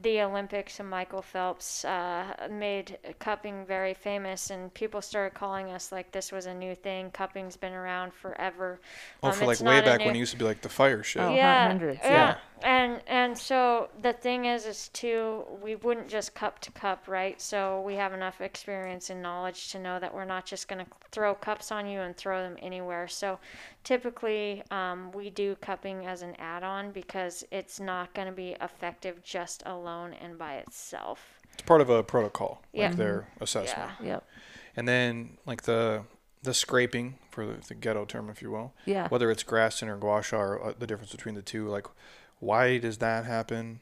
the 0.00 0.20
Olympics 0.22 0.80
and 0.80 0.88
Michael 0.88 1.22
Phelps 1.22 1.84
uh, 1.84 2.48
made 2.50 2.98
cupping 3.18 3.64
very 3.66 3.94
famous, 3.94 4.50
and 4.50 4.72
people 4.74 5.02
started 5.02 5.34
calling 5.34 5.70
us 5.70 5.92
like 5.92 6.10
this 6.12 6.32
was 6.32 6.46
a 6.46 6.54
new 6.54 6.74
thing. 6.74 7.10
Cupping's 7.10 7.56
been 7.56 7.72
around 7.74 8.12
forever. 8.14 8.80
Oh, 9.22 9.28
Um, 9.28 9.34
for 9.34 9.46
like 9.46 9.60
way 9.60 9.80
back 9.80 10.00
new- 10.00 10.06
when 10.06 10.16
it 10.16 10.18
used 10.18 10.32
to 10.32 10.38
be 10.38 10.44
like 10.44 10.62
the 10.62 10.68
fire 10.68 11.02
shit. 11.02 11.22
Oh, 11.22 11.34
yeah, 11.34 11.72
yeah, 11.74 11.88
yeah. 12.04 12.36
And 12.64 13.02
and 13.08 13.36
so 13.36 13.88
the 14.00 14.12
thing 14.12 14.44
is, 14.44 14.66
is 14.66 14.88
too, 14.90 15.44
we 15.60 15.74
wouldn't 15.74 16.08
just 16.08 16.32
cup 16.34 16.60
to 16.60 16.70
cup, 16.70 17.08
right? 17.08 17.40
So 17.40 17.80
we 17.80 17.94
have 17.96 18.12
enough 18.12 18.40
experience 18.40 19.10
and 19.10 19.20
knowledge 19.20 19.70
to 19.72 19.78
know 19.80 19.98
that 19.98 20.14
we're 20.14 20.24
not 20.24 20.46
just 20.46 20.68
going 20.68 20.84
to 20.84 20.90
throw 21.10 21.34
cups 21.34 21.72
on 21.72 21.86
you 21.88 22.00
and 22.00 22.16
throw 22.16 22.40
them 22.40 22.56
anywhere. 22.62 23.08
So 23.08 23.40
typically, 23.82 24.62
um, 24.70 25.10
we 25.12 25.28
do 25.30 25.56
cupping 25.56 26.06
as 26.06 26.22
an 26.22 26.36
add-on 26.38 26.92
because 26.92 27.44
it's 27.50 27.80
not 27.80 28.14
going 28.14 28.28
to 28.28 28.32
be 28.32 28.56
effective 28.60 29.22
just 29.24 29.62
alone 29.66 29.81
and 29.88 30.38
by 30.38 30.54
itself. 30.56 31.38
It's 31.52 31.62
part 31.62 31.80
of 31.80 31.90
a 31.90 32.02
protocol, 32.02 32.62
Yeah. 32.72 32.88
like 32.88 32.96
their 32.96 33.28
assessment. 33.40 33.90
Yeah. 34.00 34.06
Yep. 34.06 34.28
And 34.76 34.88
then 34.88 35.38
like 35.46 35.62
the 35.62 36.04
the 36.42 36.54
scraping 36.54 37.18
for 37.30 37.46
the, 37.46 37.54
the 37.68 37.74
ghetto 37.74 38.04
term, 38.04 38.28
if 38.28 38.42
you 38.42 38.50
will, 38.50 38.72
Yeah. 38.84 39.06
whether 39.08 39.30
it's 39.30 39.44
Graston 39.44 39.88
or 39.88 39.96
Gua 39.96 40.22
Sha 40.22 40.38
or 40.38 40.64
uh, 40.70 40.72
the 40.76 40.86
difference 40.88 41.12
between 41.12 41.36
the 41.36 41.42
two, 41.42 41.68
like 41.68 41.86
why 42.40 42.78
does 42.78 42.98
that 42.98 43.24
happen? 43.24 43.78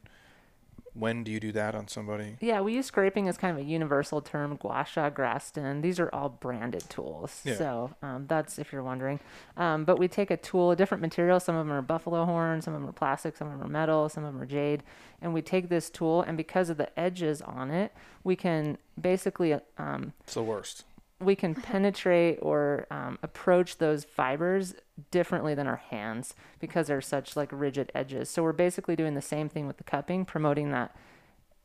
When 0.95 1.25
do 1.25 1.31
you 1.31 1.41
do 1.41 1.53
that 1.53 1.75
on 1.75 1.89
somebody? 1.89 2.37
Yeah, 2.41 2.61
we 2.61 2.75
use 2.75 2.87
scraping 2.87 3.29
as 3.29 3.37
kind 3.37 3.57
of 3.57 3.65
a 3.65 3.69
universal 3.69 4.21
term. 4.21 4.57
Gua 4.57 4.85
Sha, 4.85 5.11
Graston, 5.11 5.83
these 5.83 6.01
are 6.01 6.11
all 6.13 6.29
branded 6.29 6.89
tools. 6.89 7.41
Yeah. 7.45 7.57
So 7.57 7.91
um, 8.03 8.27
that's 8.27 8.59
if 8.59 8.73
you're 8.73 8.83
wondering. 8.83 9.21
Um, 9.57 9.85
but 9.85 9.99
we 9.99 10.09
take 10.09 10.31
a 10.31 10.37
tool, 10.37 10.71
a 10.71 10.77
different 10.77 11.01
material. 11.01 11.39
Some 11.41 11.57
of 11.57 11.67
them 11.67 11.73
are 11.73 11.83
buffalo 11.83 12.25
horn, 12.25 12.61
some 12.63 12.75
of 12.75 12.81
them 12.81 12.89
are 12.89 12.93
plastic, 12.93 13.37
some 13.37 13.49
of 13.49 13.59
them 13.59 13.67
are 13.67 13.71
metal, 13.71 14.09
some 14.09 14.25
of 14.25 14.33
them 14.33 14.43
are 14.43 14.47
jade. 14.47 14.83
And 15.23 15.35
we 15.35 15.43
take 15.43 15.69
this 15.69 15.91
tool, 15.91 16.23
and 16.23 16.37
because 16.37 16.71
of 16.71 16.77
the 16.77 16.99
edges 16.99 17.43
on 17.43 17.71
it, 17.71 17.93
we 18.25 18.37
can 18.37 18.79
basically 19.01 19.55
um, 19.79 20.13
It's 20.25 20.35
the 20.35 20.43
worst. 20.43 20.85
We 21.21 21.37
can 21.37 21.55
penetrate 21.55 22.39
or 22.41 22.87
um, 22.91 23.19
approach 23.23 23.79
those 23.79 24.05
fibers 24.05 24.75
differently 25.11 25.55
than 25.55 25.67
our 25.67 25.77
hands 25.77 26.35
because 26.59 26.87
they're 26.87 27.01
such 27.01 27.37
like 27.37 27.51
rigid 27.53 27.93
edges. 27.95 28.31
So 28.31 28.43
we're 28.43 28.53
basically 28.53 28.97
doing 28.97 29.15
the 29.15 29.23
same 29.23 29.49
thing 29.49 29.67
with 29.67 29.77
the 29.77 29.85
cupping, 29.85 30.25
promoting 30.25 30.71
that 30.71 30.97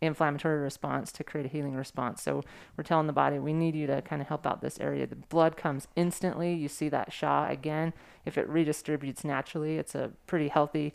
inflammatory 0.02 0.60
response 0.60 1.12
to 1.14 1.24
create 1.24 1.46
a 1.46 1.50
healing 1.50 1.74
response. 1.74 2.22
So 2.22 2.44
we're 2.76 2.84
telling 2.84 3.08
the 3.08 3.14
body 3.14 3.40
we 3.40 3.54
need 3.54 3.76
you 3.76 3.88
to 3.88 4.02
kind 4.02 4.22
of 4.22 4.28
help 4.28 4.46
out 4.46 4.62
this 4.62 4.80
area. 4.80 5.08
The 5.08 5.16
blood 5.16 5.56
comes 5.56 5.88
instantly. 5.96 6.54
You 6.54 6.68
see 6.68 6.90
that 6.90 7.14
Sha 7.14 7.48
again. 7.48 7.94
If 8.26 8.38
it 8.38 8.50
redistributes 8.50 9.24
naturally, 9.24 9.78
it's 9.78 9.96
a 9.96 10.12
pretty 10.28 10.50
healthy, 10.50 10.94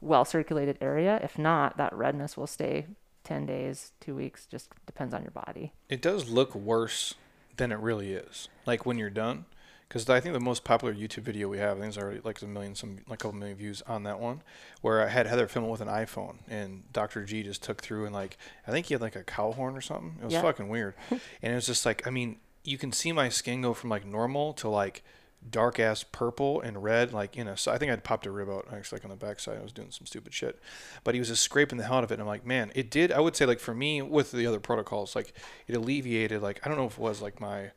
well 0.00 0.24
circulated 0.24 0.78
area. 0.80 1.20
If 1.22 1.38
not, 1.38 1.76
that 1.76 1.92
redness 1.92 2.38
will 2.38 2.46
stay 2.46 2.86
10 3.24 3.44
days, 3.44 3.92
2 4.00 4.14
weeks, 4.14 4.46
just 4.46 4.70
depends 4.86 5.12
on 5.12 5.22
your 5.22 5.32
body. 5.32 5.74
It 5.90 6.00
does 6.00 6.30
look 6.30 6.54
worse 6.54 7.14
than 7.58 7.70
it 7.70 7.78
really 7.78 8.12
is. 8.14 8.48
Like 8.66 8.86
when 8.86 8.96
you're 8.98 9.10
done, 9.10 9.44
because 9.88 10.08
I 10.08 10.20
think 10.20 10.32
the 10.34 10.40
most 10.40 10.64
popular 10.64 10.94
YouTube 10.94 11.22
video 11.22 11.48
we 11.48 11.58
have, 11.58 11.76
I 11.76 11.80
think 11.80 11.88
it's 11.94 11.98
already 11.98 12.20
like 12.24 12.40
a 12.42 12.46
million, 12.46 12.74
some 12.74 12.98
like 13.08 13.20
a 13.20 13.22
couple 13.24 13.38
million 13.38 13.56
views 13.56 13.82
on 13.86 14.02
that 14.04 14.18
one, 14.20 14.42
where 14.80 15.02
I 15.02 15.08
had 15.08 15.26
Heather 15.26 15.46
film 15.46 15.64
it 15.66 15.68
with 15.68 15.80
an 15.80 15.88
iPhone, 15.88 16.36
and 16.48 16.90
Dr. 16.92 17.24
G 17.24 17.42
just 17.42 17.62
took 17.62 17.82
through 17.82 18.04
and 18.06 18.14
like 18.14 18.38
I 18.66 18.70
think 18.70 18.86
he 18.86 18.94
had 18.94 19.00
like 19.00 19.16
a 19.16 19.22
cow 19.24 19.52
horn 19.52 19.76
or 19.76 19.80
something. 19.80 20.16
It 20.20 20.24
was 20.24 20.34
Yeah. 20.34 20.42
fucking 20.42 20.68
weird, 20.68 20.94
and 21.10 21.52
it 21.52 21.54
was 21.54 21.66
just 21.66 21.84
like 21.86 22.06
I 22.06 22.10
mean 22.10 22.36
you 22.64 22.76
can 22.78 22.92
see 22.92 23.12
my 23.12 23.28
skin 23.28 23.62
go 23.62 23.72
from 23.72 23.88
like 23.90 24.04
normal 24.04 24.52
to 24.54 24.68
like 24.68 25.02
dark 25.50 25.80
ass 25.80 26.04
purple 26.04 26.60
and 26.60 26.82
red 26.82 27.12
like 27.12 27.36
in 27.36 27.48
a 27.48 27.56
so 27.56 27.72
I 27.72 27.78
think 27.78 27.90
I'd 27.90 28.04
popped 28.04 28.26
a 28.26 28.30
rib 28.30 28.50
out 28.50 28.66
actually 28.72 28.96
like 28.96 29.04
on 29.04 29.10
the 29.10 29.16
backside 29.16 29.58
I 29.58 29.62
was 29.62 29.72
doing 29.72 29.90
some 29.90 30.06
stupid 30.06 30.34
shit 30.34 30.60
but 31.04 31.14
he 31.14 31.20
was 31.20 31.28
just 31.28 31.42
scraping 31.42 31.78
the 31.78 31.84
hell 31.84 31.98
out 31.98 32.04
of 32.04 32.10
it 32.10 32.14
and 32.14 32.22
I'm 32.22 32.28
like 32.28 32.44
man 32.44 32.70
it 32.74 32.90
did 32.90 33.12
I 33.12 33.20
would 33.20 33.36
say 33.36 33.46
like 33.46 33.60
for 33.60 33.74
me 33.74 34.02
with 34.02 34.32
the 34.32 34.46
other 34.46 34.60
protocols 34.60 35.16
like 35.16 35.32
it 35.66 35.74
alleviated 35.74 36.42
like 36.42 36.60
I 36.64 36.68
don't 36.68 36.76
know 36.76 36.86
if 36.86 36.94
it 36.94 36.98
was 36.98 37.22
like 37.22 37.40
my 37.40 37.70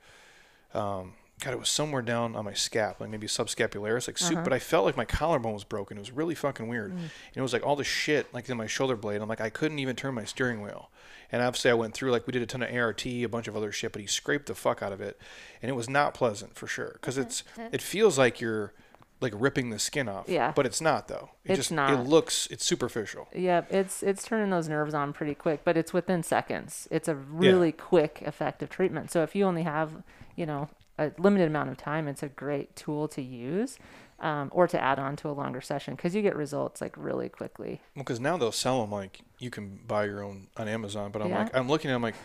um 0.73 1.13
God, 1.41 1.53
it 1.55 1.59
was 1.59 1.69
somewhere 1.69 2.03
down 2.03 2.35
on 2.35 2.45
my 2.45 2.51
scap, 2.51 2.99
like 2.99 3.09
maybe 3.09 3.25
subscapularis, 3.25 4.07
like 4.07 4.19
soup. 4.19 4.33
Uh-huh. 4.33 4.43
But 4.43 4.53
I 4.53 4.59
felt 4.59 4.85
like 4.85 4.95
my 4.95 5.05
collarbone 5.05 5.53
was 5.53 5.63
broken. 5.63 5.97
It 5.97 5.99
was 5.99 6.11
really 6.11 6.35
fucking 6.35 6.67
weird. 6.67 6.91
Mm. 6.91 6.97
And 6.99 7.09
it 7.35 7.41
was 7.41 7.51
like 7.51 7.65
all 7.65 7.75
the 7.75 7.83
shit, 7.83 8.31
like 8.31 8.47
in 8.47 8.57
my 8.57 8.67
shoulder 8.67 8.95
blade. 8.95 9.21
I'm 9.21 9.27
like, 9.27 9.41
I 9.41 9.49
couldn't 9.49 9.79
even 9.79 9.95
turn 9.95 10.13
my 10.13 10.23
steering 10.23 10.61
wheel. 10.61 10.90
And 11.31 11.41
obviously, 11.41 11.71
I 11.71 11.75
went 11.75 11.93
through 11.93 12.11
like 12.11 12.27
we 12.27 12.31
did 12.31 12.41
a 12.41 12.45
ton 12.45 12.61
of 12.61 12.73
ART, 12.75 13.05
a 13.05 13.25
bunch 13.27 13.47
of 13.47 13.55
other 13.55 13.71
shit, 13.71 13.91
but 13.91 14.01
he 14.01 14.07
scraped 14.07 14.47
the 14.47 14.55
fuck 14.55 14.81
out 14.81 14.91
of 14.91 15.01
it, 15.01 15.19
and 15.61 15.69
it 15.69 15.73
was 15.73 15.89
not 15.89 16.13
pleasant 16.13 16.55
for 16.55 16.67
sure 16.67 16.91
because 16.93 17.17
it's 17.17 17.43
mm-hmm. 17.55 17.73
it 17.73 17.81
feels 17.81 18.17
like 18.17 18.41
you're 18.41 18.73
like 19.21 19.33
ripping 19.37 19.69
the 19.69 19.79
skin 19.79 20.09
off. 20.09 20.27
Yeah. 20.27 20.51
But 20.53 20.65
it's 20.65 20.81
not 20.81 21.07
though. 21.07 21.29
It 21.45 21.51
It's 21.51 21.59
just 21.59 21.71
not. 21.71 21.93
it 21.93 22.03
looks 22.03 22.47
it's 22.47 22.65
superficial. 22.65 23.29
Yeah, 23.33 23.61
it's 23.69 24.03
it's 24.03 24.23
turning 24.23 24.49
those 24.49 24.67
nerves 24.67 24.93
on 24.93 25.13
pretty 25.13 25.35
quick, 25.35 25.61
but 25.63 25.77
it's 25.77 25.93
within 25.93 26.23
seconds. 26.23 26.87
It's 26.91 27.07
a 27.07 27.15
really 27.15 27.71
quick, 27.71 28.23
effective 28.25 28.69
treatment. 28.69 29.11
So 29.11 29.23
if 29.23 29.35
you 29.35 29.45
only 29.45 29.63
have, 29.63 30.03
you 30.35 30.45
know, 30.45 30.69
a 30.97 31.11
limited 31.17 31.47
amount 31.47 31.69
of 31.69 31.77
time, 31.77 32.07
it's 32.07 32.23
a 32.23 32.29
great 32.29 32.75
tool 32.75 33.07
to 33.09 33.21
use, 33.21 33.77
um, 34.21 34.49
or 34.53 34.67
to 34.67 34.81
add 34.81 34.99
on 34.99 35.15
to 35.17 35.29
a 35.29 35.33
longer 35.33 35.59
session 35.61 35.95
because 35.95 36.15
you 36.15 36.21
get 36.21 36.35
results 36.35 36.79
like 36.79 36.95
really 36.95 37.27
quickly. 37.27 37.81
Well, 37.95 38.03
because 38.03 38.19
now 38.19 38.37
they'll 38.37 38.51
sell 38.51 38.81
them 38.81 38.91
like 38.91 39.21
you 39.39 39.49
can 39.49 39.79
buy 39.87 40.05
your 40.05 40.23
own 40.23 40.47
on 40.57 40.67
Amazon. 40.67 41.11
But 41.11 41.21
I'm 41.23 41.29
Yeah. 41.29 41.39
like, 41.39 41.55
I'm 41.55 41.67
looking 41.67 41.89
at, 41.91 41.95
them 41.95 42.03
like, 42.03 42.15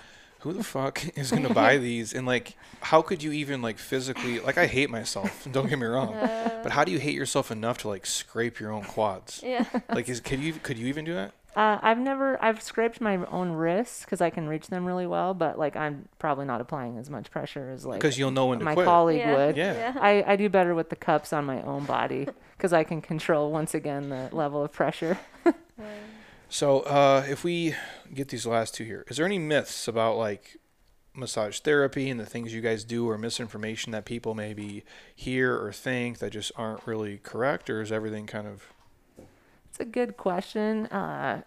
who 0.40 0.52
the 0.52 0.62
fuck 0.62 1.02
is 1.16 1.30
gonna 1.32 1.52
buy 1.52 1.78
these? 1.88 2.12
And 2.12 2.26
like, 2.26 2.54
how 2.80 3.02
could 3.02 3.22
you 3.22 3.32
even 3.32 3.62
like 3.62 3.78
physically? 3.78 4.38
Like, 4.40 4.58
I 4.58 4.66
hate 4.66 4.90
myself. 4.90 5.48
Don't 5.52 5.68
get 5.68 5.78
me 5.78 5.86
wrong. 5.86 6.12
but 6.62 6.70
how 6.72 6.84
do 6.84 6.92
you 6.92 6.98
hate 6.98 7.14
yourself 7.14 7.50
enough 7.50 7.78
to 7.78 7.88
like 7.88 8.04
scrape 8.06 8.60
your 8.60 8.70
own 8.70 8.84
quads? 8.84 9.40
Yeah. 9.44 9.64
Like, 9.88 10.08
is 10.08 10.20
could 10.20 10.40
you 10.40 10.52
could 10.52 10.78
you 10.78 10.86
even 10.86 11.04
do 11.04 11.14
that? 11.14 11.32
Uh, 11.56 11.78
I've 11.80 11.98
never 11.98 12.42
I've 12.44 12.60
scraped 12.62 13.00
my 13.00 13.16
own 13.26 13.52
wrists 13.52 14.04
because 14.04 14.20
I 14.20 14.28
can 14.28 14.46
reach 14.46 14.66
them 14.66 14.84
really 14.84 15.06
well, 15.06 15.32
but 15.32 15.58
like 15.58 15.74
I'm 15.74 16.06
probably 16.18 16.44
not 16.44 16.60
applying 16.60 16.98
as 16.98 17.08
much 17.08 17.30
pressure 17.30 17.70
as 17.70 17.86
like 17.86 17.98
Because 17.98 18.18
you'll 18.18 18.30
know 18.30 18.46
when 18.46 18.58
to 18.58 18.64
my 18.64 18.74
quit. 18.74 18.84
colleague 18.84 19.20
yeah. 19.20 19.34
would. 19.34 19.56
Yeah. 19.56 19.94
I, 19.98 20.22
I 20.26 20.36
do 20.36 20.50
better 20.50 20.74
with 20.74 20.90
the 20.90 20.96
cups 20.96 21.32
on 21.32 21.46
my 21.46 21.62
own 21.62 21.86
body 21.86 22.28
because 22.58 22.74
I 22.74 22.84
can 22.84 23.00
control 23.00 23.50
once 23.50 23.74
again 23.74 24.10
the 24.10 24.28
level 24.32 24.62
of 24.62 24.72
pressure. 24.72 25.18
So, 26.48 26.80
uh, 26.80 27.26
if 27.28 27.42
we 27.42 27.74
get 28.14 28.28
these 28.28 28.46
last 28.46 28.74
two 28.74 28.84
here, 28.84 29.04
is 29.08 29.16
there 29.16 29.26
any 29.26 29.38
myths 29.38 29.88
about 29.88 30.16
like 30.16 30.58
massage 31.12 31.58
therapy 31.58 32.08
and 32.08 32.20
the 32.20 32.26
things 32.26 32.54
you 32.54 32.60
guys 32.60 32.84
do, 32.84 33.08
or 33.08 33.18
misinformation 33.18 33.90
that 33.92 34.04
people 34.04 34.34
maybe 34.34 34.84
hear 35.14 35.60
or 35.60 35.72
think 35.72 36.18
that 36.18 36.30
just 36.30 36.52
aren't 36.56 36.86
really 36.86 37.18
correct, 37.18 37.68
or 37.68 37.80
is 37.82 37.90
everything 37.90 38.26
kind 38.26 38.46
of 38.46 38.72
It's 39.76 39.82
a 39.82 39.84
good 39.84 40.16
question. 40.16 40.86
Uh, 40.86 41.42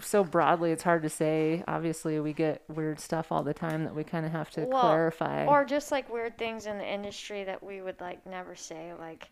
so 0.00 0.22
broadly, 0.22 0.70
it's 0.70 0.84
hard 0.84 1.02
to 1.02 1.08
say. 1.08 1.64
Obviously, 1.66 2.20
we 2.20 2.32
get 2.32 2.62
weird 2.68 3.00
stuff 3.00 3.32
all 3.32 3.42
the 3.42 3.52
time 3.52 3.82
that 3.82 3.92
we 3.92 4.04
kind 4.04 4.24
of 4.24 4.30
have 4.30 4.50
to 4.50 4.66
Well, 4.66 4.80
clarify. 4.82 5.46
Or 5.46 5.64
just 5.64 5.90
like 5.90 6.08
weird 6.12 6.38
things 6.38 6.66
in 6.66 6.78
the 6.78 6.86
industry 6.86 7.42
that 7.42 7.60
we 7.60 7.82
would 7.82 8.00
like 8.00 8.24
never 8.24 8.54
say. 8.54 8.92
Like, 8.96 9.30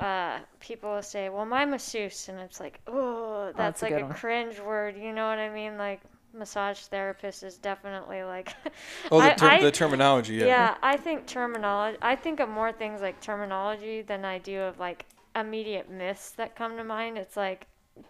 uh, 0.00 0.38
people 0.58 0.94
will 0.94 1.02
say, 1.02 1.28
"Well, 1.28 1.44
my 1.44 1.66
masseuse," 1.66 2.30
and 2.30 2.40
it's 2.40 2.60
like, 2.60 2.80
oh, 2.86 3.52
that's 3.54 3.58
that's 3.58 3.82
like 3.82 3.92
good 3.92 4.10
a 4.10 4.14
cringe 4.14 4.58
word. 4.58 4.96
You 4.96 5.12
know 5.12 5.28
what 5.28 5.38
I 5.38 5.50
mean? 5.50 5.76
Like, 5.76 6.00
massage 6.32 6.78
therapist 6.80 7.42
is 7.42 7.58
definitely 7.58 8.22
like. 8.22 8.54
oh 9.12 9.20
the, 9.20 9.32
I- 9.32 9.34
term, 9.34 9.50
I- 9.50 9.60
the 9.60 9.70
terminology? 9.70 10.36
Yeah. 10.36 10.46
Yeah, 10.46 10.74
I 10.82 10.96
think 10.96 11.26
terminology. 11.26 11.98
I 12.00 12.16
think 12.16 12.40
of 12.40 12.48
more 12.48 12.72
things 12.72 13.02
like 13.02 13.20
terminology 13.20 14.00
than 14.00 14.24
I 14.24 14.38
do 14.38 14.62
of 14.62 14.78
like 14.78 15.04
immediate 15.36 15.90
myths 15.90 16.30
that 16.32 16.56
come 16.56 16.76
to 16.76 16.84
mind. 16.84 17.18
It's 17.18 17.36
like 17.36 17.66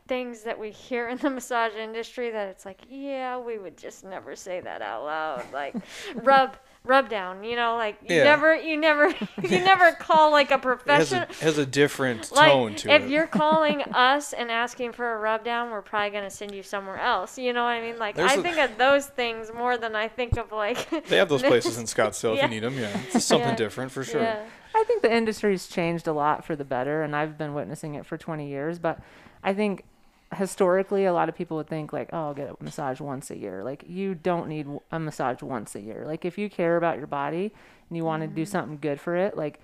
things 0.09 0.43
that 0.45 0.59
we 0.59 0.71
hear 0.71 1.09
in 1.09 1.19
the 1.19 1.29
massage 1.29 1.75
industry 1.75 2.31
that 2.31 2.49
it's 2.49 2.65
like, 2.65 2.81
yeah, 2.89 3.39
we 3.39 3.59
would 3.59 3.77
just 3.77 4.03
never 4.05 4.35
say 4.35 4.61
that 4.61 4.81
out 4.81 5.05
loud. 5.05 5.45
Like 5.53 5.75
rub, 6.15 6.57
rub 6.85 7.11
down. 7.11 7.45
You 7.45 7.55
know, 7.57 7.77
like 7.77 7.99
you 8.09 8.17
Yeah. 8.17 8.25
never, 8.25 8.55
you 8.57 8.79
never, 8.79 9.09
you 9.43 9.59
never 9.61 9.93
call 9.93 10.31
like 10.31 10.51
a 10.51 10.55
has 10.55 10.63
professional. 10.63 11.25
a, 11.29 11.35
has 11.45 11.59
a 11.59 11.67
different 11.67 12.33
Like 12.37 12.51
tone 12.51 12.75
to 12.77 12.95
if 12.95 13.03
it. 13.03 13.11
you're 13.11 13.27
calling 13.27 13.83
us 13.83 14.33
and 14.33 14.51
asking 14.51 14.93
for 14.93 15.17
a 15.17 15.19
rub 15.19 15.45
down, 15.45 15.71
we're 15.71 15.83
probably 15.83 16.11
gonna 16.11 16.31
send 16.31 16.55
you 16.55 16.63
somewhere 16.63 16.99
else. 16.99 17.37
You 17.37 17.53
know 17.53 17.65
what 17.65 17.71
I 17.71 17.83
mean? 17.83 17.99
Like 17.99 18.15
There's 18.17 18.31
I 18.33 18.37
a- 18.37 18.43
think 18.43 18.57
of 18.57 18.79
those 18.79 19.07
things 19.07 19.53
more 19.55 19.77
than 19.77 19.95
I 19.95 20.09
think 20.09 20.39
of 20.39 20.51
like. 20.51 20.89
They 21.09 21.19
have 21.19 21.29
those 21.29 21.43
places 21.43 21.77
in 21.77 21.85
Scottsdale 21.85 22.37
if 22.37 22.43
you 22.43 22.49
need 22.49 22.61
them. 22.61 22.79
Yeah, 22.79 22.97
it's 23.13 23.27
something 23.27 23.51
Yeah. 23.51 23.57
different 23.57 23.93
for 23.93 24.03
sure. 24.03 24.39
Yeah. 24.75 24.81
I 24.81 24.85
think 24.85 25.03
the 25.03 25.13
industry's 25.15 25.67
changed 25.67 26.07
a 26.07 26.13
lot 26.13 26.45
for 26.45 26.57
the 26.57 26.65
better, 26.65 27.03
and 27.03 27.15
I've 27.15 27.39
been 27.39 27.55
witnessing 27.55 27.95
it 27.95 28.07
for 28.07 28.17
20 28.19 28.49
years. 28.49 28.79
But 28.79 28.99
I 29.43 29.55
think 29.55 29.85
historically, 30.35 31.05
a 31.05 31.13
lot 31.13 31.29
of 31.29 31.37
people 31.37 31.57
would 31.59 31.69
think 31.69 31.93
like, 31.93 32.11
"Oh, 32.13 32.29
I'll 32.29 32.35
get 32.35 32.51
a 32.51 32.65
massage 32.65 33.01
once 33.01 33.31
a 33.31 33.37
year." 33.37 33.63
Like 33.65 33.85
you 33.87 34.15
don't 34.15 34.49
need 34.49 34.67
a 34.91 34.99
massage 34.99 35.43
once 35.43 35.75
a 35.75 35.81
year. 35.81 36.05
Like 36.07 36.25
if 36.25 36.39
you 36.39 36.51
care 36.51 36.77
about 36.77 36.99
your 36.99 37.07
body 37.07 37.53
and 37.89 37.97
you 37.97 38.05
want 38.05 38.23
to 38.23 38.27
do 38.27 38.43
mm-hmm. 38.43 38.51
something 38.51 38.79
good 38.81 39.01
for 39.01 39.17
it, 39.17 39.37
like 39.37 39.61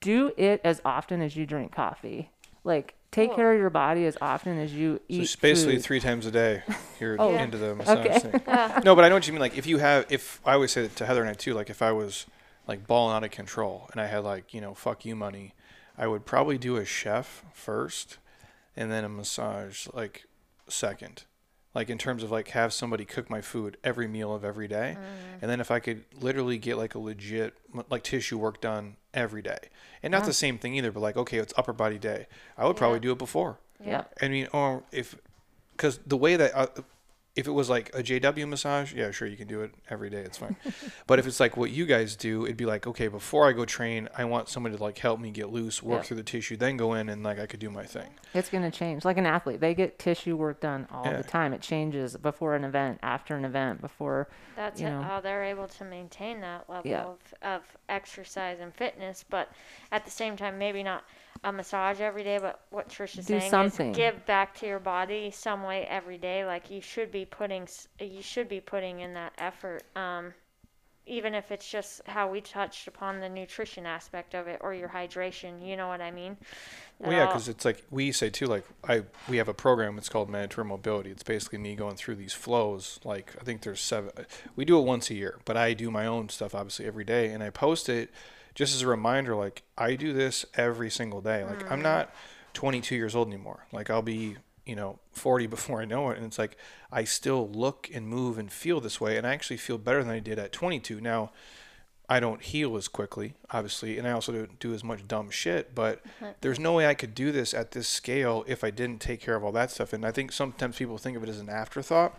do 0.00 0.32
it 0.36 0.60
as 0.64 0.80
often 0.84 1.20
as 1.20 1.36
you 1.36 1.46
drink 1.46 1.72
coffee. 1.74 2.30
Like 2.62 2.94
take 3.10 3.30
Cool. 3.30 3.36
care 3.36 3.52
of 3.52 3.58
your 3.58 3.70
body 3.70 4.06
as 4.06 4.16
often 4.20 4.58
as 4.58 4.72
you 4.72 5.00
eat. 5.08 5.22
it's 5.22 5.36
basically 5.36 5.76
food. 5.76 5.84
three 5.84 6.00
times 6.00 6.26
a 6.26 6.30
day. 6.30 6.62
You're 7.00 7.16
Oh. 7.20 7.34
into 7.34 7.58
the 7.58 7.74
massage 7.74 8.06
Okay. 8.06 8.18
thing. 8.18 8.32
no, 8.84 8.94
but 8.94 9.04
I 9.04 9.08
know 9.08 9.14
what 9.14 9.26
you 9.26 9.32
mean. 9.32 9.40
Like 9.40 9.56
if 9.56 9.66
you 9.66 9.78
have, 9.78 10.06
if 10.10 10.40
I 10.44 10.54
always 10.54 10.72
say 10.72 10.82
that 10.82 10.96
to 10.96 11.06
Heather 11.06 11.20
and 11.22 11.30
I 11.30 11.34
too. 11.34 11.54
Like 11.54 11.70
if 11.70 11.82
I 11.82 11.92
was 11.92 12.26
like 12.66 12.86
balling 12.86 13.14
out 13.14 13.24
of 13.24 13.30
control 13.30 13.88
and 13.92 14.00
I 14.00 14.06
had 14.06 14.24
like 14.24 14.54
you 14.54 14.60
know 14.60 14.74
fuck 14.74 15.04
you 15.04 15.14
money, 15.16 15.54
I 15.98 16.06
would 16.06 16.24
probably 16.26 16.58
do 16.58 16.76
a 16.76 16.84
chef 16.84 17.44
first, 17.52 18.18
and 18.76 18.90
then 18.90 19.04
a 19.04 19.08
massage 19.08 19.86
like 19.92 20.24
second. 20.68 21.24
Like 21.74 21.90
in 21.90 21.98
terms 21.98 22.22
of 22.22 22.30
like 22.30 22.48
have 22.50 22.72
somebody 22.72 23.04
cook 23.04 23.28
my 23.28 23.40
food 23.40 23.76
every 23.82 24.06
meal 24.06 24.32
of 24.32 24.44
every 24.44 24.68
day, 24.68 24.96
and 25.42 25.50
then 25.50 25.60
if 25.60 25.72
I 25.72 25.80
could 25.80 26.04
literally 26.20 26.56
get 26.56 26.78
like 26.78 26.94
a 26.94 27.00
legit 27.00 27.54
like 27.90 28.04
tissue 28.04 28.38
work 28.38 28.60
done 28.60 28.96
every 29.12 29.42
day, 29.42 29.58
and 30.00 30.12
not 30.12 30.20
Yeah. 30.22 30.26
the 30.26 30.32
same 30.34 30.56
thing 30.56 30.76
either, 30.76 30.92
but 30.92 31.00
like 31.00 31.16
okay, 31.16 31.38
it's 31.38 31.52
upper 31.56 31.72
body 31.72 31.98
day, 31.98 32.28
I 32.56 32.66
would 32.66 32.76
probably 32.76 33.00
do 33.00 33.10
it 33.10 33.18
before. 33.18 33.58
Yeah. 33.84 34.04
I 34.22 34.28
mean, 34.28 34.46
or 34.52 34.84
if, 34.92 35.16
because 35.76 35.98
the 36.06 36.16
way 36.16 36.36
that, 36.36 36.52
uh, 36.56 36.68
if 37.36 37.48
it 37.48 37.50
was 37.50 37.68
like 37.68 37.90
a 37.94 38.02
JW 38.02 38.46
massage, 38.48 38.94
yeah, 38.94 39.10
sure, 39.10 39.26
you 39.26 39.36
can 39.36 39.48
do 39.48 39.62
it 39.62 39.74
every 39.90 40.08
day, 40.08 40.18
it's 40.20 40.38
fine. 40.38 40.54
but 41.08 41.18
if 41.18 41.26
it's 41.26 41.40
like 41.40 41.56
what 41.56 41.70
you 41.70 41.84
guys 41.84 42.14
do, 42.14 42.44
it'd 42.44 42.56
be 42.56 42.64
like, 42.66 42.86
okay, 42.86 43.08
before 43.08 43.48
I 43.48 43.52
go 43.52 43.64
train, 43.64 44.08
I 44.16 44.24
want 44.24 44.48
somebody 44.48 44.76
to 44.76 44.82
like 44.82 44.98
help 44.98 45.18
me 45.18 45.30
get 45.32 45.50
loose, 45.52 45.82
work 45.82 46.02
Yeah. 46.02 46.02
through 46.04 46.16
the 46.18 46.22
tissue, 46.22 46.56
then 46.56 46.76
go 46.76 46.94
in 46.94 47.08
and 47.08 47.24
like 47.24 47.40
I 47.40 47.46
could 47.46 47.58
do 47.58 47.70
my 47.70 47.84
thing. 47.84 48.10
It's 48.34 48.48
going 48.50 48.62
to 48.62 48.70
change. 48.70 49.04
Like 49.04 49.16
an 49.18 49.26
athlete, 49.26 49.60
they 49.60 49.74
get 49.74 49.98
tissue 49.98 50.36
work 50.36 50.60
done 50.60 50.86
all 50.92 51.04
Yeah. 51.06 51.16
the 51.16 51.24
time. 51.24 51.52
It 51.52 51.60
changes 51.60 52.16
before 52.16 52.54
an 52.54 52.62
event, 52.62 53.00
after 53.02 53.34
an 53.34 53.44
event, 53.44 53.80
before. 53.80 54.28
That's 54.54 54.80
you 54.80 54.88
know. 54.88 55.02
how 55.02 55.20
they're 55.20 55.44
able 55.44 55.66
to 55.66 55.84
maintain 55.84 56.40
that 56.42 56.70
level 56.70 56.88
Yeah. 56.88 57.04
of, 57.04 57.18
of 57.42 57.62
exercise 57.88 58.58
and 58.60 58.72
fitness, 58.72 59.24
but 59.28 59.50
at 59.90 60.04
the 60.04 60.10
same 60.10 60.36
time, 60.36 60.56
maybe 60.58 60.84
not 60.84 61.02
a 61.44 61.52
massage 61.52 62.00
every 62.00 62.24
day, 62.24 62.38
but 62.38 62.60
what 62.70 62.88
Trish 62.88 63.18
is 63.18 63.26
Do 63.26 63.38
saying 63.38 63.50
something. 63.50 63.90
is 63.90 63.96
give 63.96 64.26
back 64.26 64.54
to 64.56 64.66
your 64.66 64.80
body 64.80 65.30
some 65.30 65.62
way 65.62 65.86
every 65.88 66.18
day. 66.18 66.44
Like 66.44 66.70
you 66.70 66.80
should 66.80 67.12
be 67.12 67.24
putting, 67.24 67.68
you 68.00 68.22
should 68.22 68.48
be 68.48 68.60
putting 68.60 69.00
in 69.00 69.14
that 69.14 69.32
effort. 69.38 69.84
Um, 69.94 70.32
even 71.06 71.34
if 71.34 71.52
it's 71.52 71.70
just 71.70 72.00
how 72.06 72.30
we 72.30 72.40
touched 72.40 72.88
upon 72.88 73.20
the 73.20 73.28
nutrition 73.28 73.84
aspect 73.84 74.34
of 74.34 74.46
it 74.48 74.58
or 74.62 74.72
your 74.72 74.88
hydration, 74.88 75.66
you 75.66 75.76
know 75.76 75.86
what 75.86 76.00
I 76.00 76.10
mean? 76.10 76.38
Well, 76.98 77.12
yeah, 77.12 77.26
because 77.26 77.46
it's 77.46 77.64
like 77.66 77.84
we 77.90 78.10
say 78.10 78.30
too. 78.30 78.46
Like 78.46 78.64
I, 78.88 79.02
we 79.28 79.36
have 79.36 79.48
a 79.48 79.54
program. 79.54 79.98
It's 79.98 80.08
called 80.08 80.30
Mandatory 80.30 80.66
Mobility. 80.66 81.10
It's 81.10 81.22
basically 81.22 81.58
me 81.58 81.74
going 81.74 81.96
through 81.96 82.14
these 82.14 82.32
flows. 82.32 83.00
Like 83.04 83.34
I 83.38 83.44
think 83.44 83.62
there's 83.62 83.82
seven. 83.82 84.12
We 84.56 84.64
do 84.64 84.78
it 84.78 84.84
once 84.86 85.10
a 85.10 85.14
year, 85.14 85.40
but 85.44 85.58
I 85.58 85.74
do 85.74 85.90
my 85.90 86.06
own 86.06 86.30
stuff 86.30 86.54
obviously 86.54 86.86
every 86.86 87.04
day, 87.04 87.26
and 87.32 87.42
I 87.42 87.50
post 87.50 87.90
it 87.90 88.10
just 88.54 88.74
as 88.74 88.82
a 88.82 88.86
reminder. 88.86 89.34
Like 89.34 89.62
I 89.76 89.94
do 89.94 90.12
this 90.12 90.44
every 90.54 90.90
single 90.90 91.20
day. 91.20 91.44
Like 91.44 91.70
I'm 91.70 91.80
mm. 91.80 91.84
not 91.84 92.14
22 92.54 92.94
years 92.94 93.14
old 93.14 93.28
anymore. 93.28 93.66
Like 93.72 93.90
I'll 93.90 94.02
be 94.02 94.36
you 94.64 94.76
know 94.76 94.98
40 95.12 95.46
before 95.48 95.80
I 95.80 95.84
know 95.84 96.10
it, 96.10 96.16
and 96.16 96.26
it's 96.26 96.38
like 96.38 96.56
I 96.92 97.04
still 97.04 97.48
look 97.48 97.90
and 97.92 98.08
move 98.08 98.38
and 98.38 98.50
feel 98.50 98.80
this 98.80 99.00
way, 99.00 99.16
and 99.16 99.26
I 99.26 99.32
actually 99.32 99.58
feel 99.58 99.78
better 99.78 100.02
than 100.02 100.12
I 100.12 100.20
did 100.20 100.38
at 100.38 100.52
22. 100.52 101.00
Now. 101.00 101.32
I 102.06 102.20
don't 102.20 102.42
heal 102.42 102.76
as 102.76 102.86
quickly, 102.86 103.32
obviously, 103.50 103.96
and 103.96 104.06
I 104.06 104.10
also 104.10 104.30
don't 104.30 104.58
do 104.58 104.74
as 104.74 104.84
much 104.84 105.08
dumb 105.08 105.30
shit. 105.30 105.74
But 105.74 106.02
there's 106.42 106.60
no 106.60 106.74
way 106.74 106.86
I 106.86 106.92
could 106.92 107.14
do 107.14 107.32
this 107.32 107.54
at 107.54 107.70
this 107.70 107.88
scale 107.88 108.44
if 108.46 108.62
I 108.62 108.70
didn't 108.70 109.00
take 109.00 109.22
care 109.22 109.36
of 109.36 109.42
all 109.42 109.52
that 109.52 109.70
stuff. 109.70 109.94
And 109.94 110.04
I 110.04 110.10
think 110.10 110.30
sometimes 110.30 110.76
people 110.76 110.98
think 110.98 111.16
of 111.16 111.22
it 111.22 111.30
as 111.30 111.40
an 111.40 111.48
afterthought. 111.48 112.12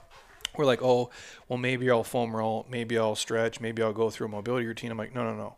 We're 0.57 0.66
like, 0.66 0.82
oh, 0.82 1.12
well, 1.48 1.57
maybe 1.57 1.90
I'll 1.91 2.03
foam 2.03 2.36
roll, 2.36 2.66
maybe 2.70 2.98
I'll 2.98 3.16
stretch, 3.16 3.60
maybe 3.60 3.84
I'll 3.84 3.94
go 3.94 4.10
through 4.10 4.28
a 4.28 4.30
mobility 4.30 4.66
routine. 4.66 4.91
I'm 4.91 4.98
like, 4.98 5.14
no, 5.14 5.24
no, 5.24 5.36
no. 5.36 5.56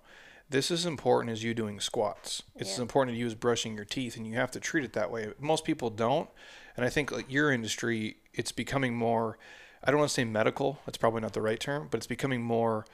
This 0.49 0.71
is 0.71 0.85
important 0.85 1.31
as 1.31 1.43
you 1.43 1.53
doing 1.53 1.79
squats. 1.81 2.43
It's 2.55 2.73
as 2.73 2.79
important 2.79 3.15
to 3.15 3.19
you 3.19 3.25
as 3.25 3.35
brushing 3.35 3.75
your 3.75 3.83
teeth, 3.85 4.15
and 4.15 4.25
you 4.25 4.35
have 4.35 4.51
to 4.51 4.59
treat 4.61 4.85
it 4.85 4.93
that 4.93 5.11
way. 5.11 5.33
Most 5.39 5.65
people 5.65 5.89
don't, 5.89 6.29
and 6.77 6.85
I 6.85 6.89
think 6.89 7.11
like 7.11 7.29
your 7.31 7.51
industry, 7.51 8.17
it's 8.33 8.53
becoming 8.53 8.95
more. 8.95 9.37
I 9.83 9.91
don't 9.91 9.99
want 9.99 10.09
to 10.09 10.13
say 10.13 10.23
medical. 10.23 10.79
That's 10.85 10.97
probably 10.97 11.21
not 11.21 11.33
the 11.33 11.41
right 11.41 11.59
term, 11.59 11.89
but 11.91 11.97
it's 11.97 12.07
becoming 12.07 12.41
more 12.41 12.85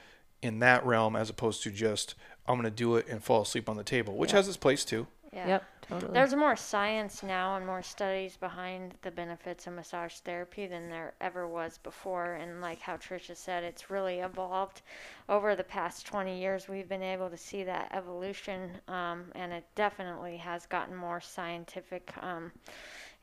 in 0.42 0.58
that 0.58 0.84
realm 0.84 1.14
as 1.14 1.30
opposed 1.30 1.62
to 1.62 1.70
just 1.70 2.14
I'm 2.46 2.56
going 2.56 2.64
to 2.64 2.70
do 2.70 2.96
it 2.96 3.06
and 3.08 3.22
fall 3.22 3.42
asleep 3.42 3.68
on 3.68 3.76
the 3.76 3.84
table, 3.84 4.16
which 4.16 4.32
Yeah. 4.32 4.36
has 4.38 4.48
its 4.48 4.56
place 4.56 4.84
too. 4.84 5.06
Yeah. 5.34 5.48
Yep, 5.48 5.64
totally. 5.82 6.12
There's 6.12 6.34
more 6.34 6.54
science 6.54 7.22
now 7.22 7.56
and 7.56 7.66
more 7.66 7.82
studies 7.82 8.36
behind 8.36 8.94
the 9.02 9.10
benefits 9.10 9.66
of 9.66 9.72
massage 9.72 10.14
therapy 10.18 10.66
than 10.66 10.88
there 10.88 11.14
ever 11.20 11.48
was 11.48 11.78
before. 11.78 12.34
And 12.34 12.60
like 12.60 12.80
how 12.80 12.96
Trisha 12.96 13.36
said, 13.36 13.64
it's 13.64 13.90
really 13.90 14.20
evolved 14.20 14.82
over 15.28 15.56
the 15.56 15.64
past 15.64 16.06
20 16.06 16.38
years. 16.38 16.68
We've 16.68 16.88
been 16.88 17.02
able 17.02 17.28
to 17.30 17.36
see 17.36 17.64
that 17.64 17.90
evolution, 17.92 18.70
um, 18.86 19.24
and 19.34 19.52
it 19.52 19.64
definitely 19.74 20.36
has 20.36 20.66
gotten 20.66 20.94
more 20.94 21.20
scientific 21.20 22.12
um, 22.22 22.52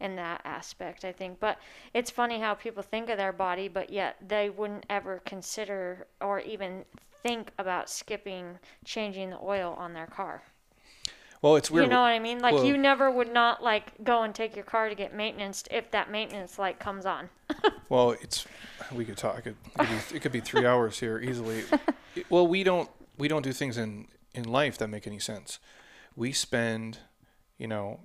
in 0.02 0.18
that 0.18 0.42
aspect, 0.44 1.06
I 1.06 1.14
think. 1.14 1.40
But 1.40 1.60
it's 1.94 2.12
funny 2.12 2.40
how 2.40 2.56
people 2.56 2.84
think 2.84 3.10
of 3.10 3.18
their 3.18 3.32
body, 3.32 3.70
but 3.70 3.90
yet 3.90 4.18
they 4.28 4.50
wouldn't 4.50 4.86
ever 4.90 5.22
consider 5.26 6.08
or 6.20 6.42
even 6.42 6.84
think 7.24 7.52
about 7.58 7.90
skipping 7.90 8.58
changing 8.84 9.30
the 9.30 9.40
oil 9.42 9.76
on 9.78 9.94
their 9.94 10.08
car. 10.08 10.42
Well, 11.42 11.56
it's 11.56 11.72
weird. 11.72 11.86
You 11.86 11.90
know 11.90 12.02
what 12.02 12.10
I 12.10 12.20
mean? 12.20 12.40
Like 12.40 12.54
well- 12.54 12.66
you 12.66 12.78
never 12.78 13.10
would 13.10 13.34
not 13.34 13.64
like 13.64 14.04
go 14.04 14.22
and 14.24 14.34
take 14.34 14.56
your 14.56 14.66
car 14.66 14.90
to 14.90 14.96
get 14.96 15.14
maintenance 15.16 15.64
if 15.72 15.90
that 15.92 16.12
maintenance 16.12 16.60
light 16.60 16.80
comes 16.80 17.06
on. 17.06 17.30
Well, 17.90 18.12
it's 18.22 18.46
we 18.94 19.04
could 19.04 19.18
talk. 19.18 19.46
It, 19.46 19.58
it, 19.66 19.78
could, 19.78 19.90
be, 19.90 20.16
it 20.16 20.22
could 20.22 20.32
be 20.32 20.40
three 20.40 20.66
hours 20.66 20.98
here 21.02 21.20
easily. 21.20 21.66
It- 22.16 22.26
well, 22.30 22.48
we 22.48 22.64
don't 22.64 22.90
we 23.18 23.28
don't 23.28 23.42
do 23.42 23.52
things 23.52 23.78
in 23.78 24.08
in 24.34 24.46
life 24.46 24.78
that 24.78 24.88
make 24.88 25.06
any 25.06 25.20
sense. 25.20 25.60
We 26.16 26.32
spend, 26.32 27.00
you 27.58 27.68
know, 27.68 28.00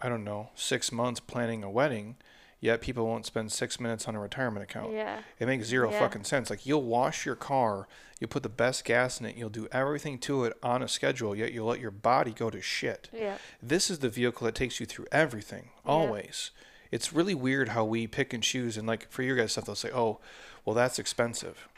I 0.00 0.08
don't 0.08 0.22
know, 0.22 0.50
six 0.54 0.92
months 0.92 1.18
planning 1.18 1.64
a 1.64 1.70
wedding, 1.70 2.18
yet 2.60 2.80
people 2.80 3.06
won't 3.06 3.26
spend 3.26 3.50
six 3.50 3.80
minutes 3.80 4.06
on 4.06 4.14
a 4.14 4.20
retirement 4.20 4.62
account. 4.62 4.92
Yeah. 4.92 5.20
It 5.38 5.46
makes 5.46 5.66
zero 5.66 5.90
Yeah. 5.90 5.98
fucking 5.98 6.24
sense. 6.24 6.50
Like 6.50 6.66
you'll 6.66 6.82
wash 6.82 7.24
your 7.24 7.34
car, 7.36 7.88
you'll 8.18 8.28
put 8.28 8.42
the 8.42 8.48
best 8.50 8.84
gas 8.84 9.18
in 9.20 9.26
it, 9.26 9.36
you'll 9.36 9.48
do 9.48 9.66
everything 9.72 10.18
to 10.20 10.44
it 10.44 10.52
on 10.62 10.82
a 10.82 10.88
schedule, 10.88 11.34
yet 11.34 11.52
you'll 11.52 11.66
let 11.68 11.80
your 11.80 11.90
body 11.90 12.32
go 12.32 12.50
to 12.50 12.60
shit. 12.60 13.08
Yeah. 13.12 13.38
This 13.62 13.90
is 13.90 14.00
the 14.00 14.08
vehicle 14.10 14.44
that 14.44 14.54
takes 14.54 14.78
you 14.80 14.86
through 14.86 15.06
everything, 15.10 15.70
always. 15.86 16.50
It's 16.90 17.12
really 17.12 17.34
weird 17.34 17.68
how 17.70 17.84
we 17.84 18.06
pick 18.06 18.32
and 18.32 18.42
choose. 18.42 18.76
And 18.76 18.86
like 18.86 19.10
for 19.10 19.22
your 19.22 19.36
guys' 19.36 19.52
stuff, 19.52 19.64
they'll 19.64 19.74
say, 19.76 19.90
"Oh, 19.94 20.18
well, 20.64 20.74
that's 20.74 20.98
expensive," 20.98 21.68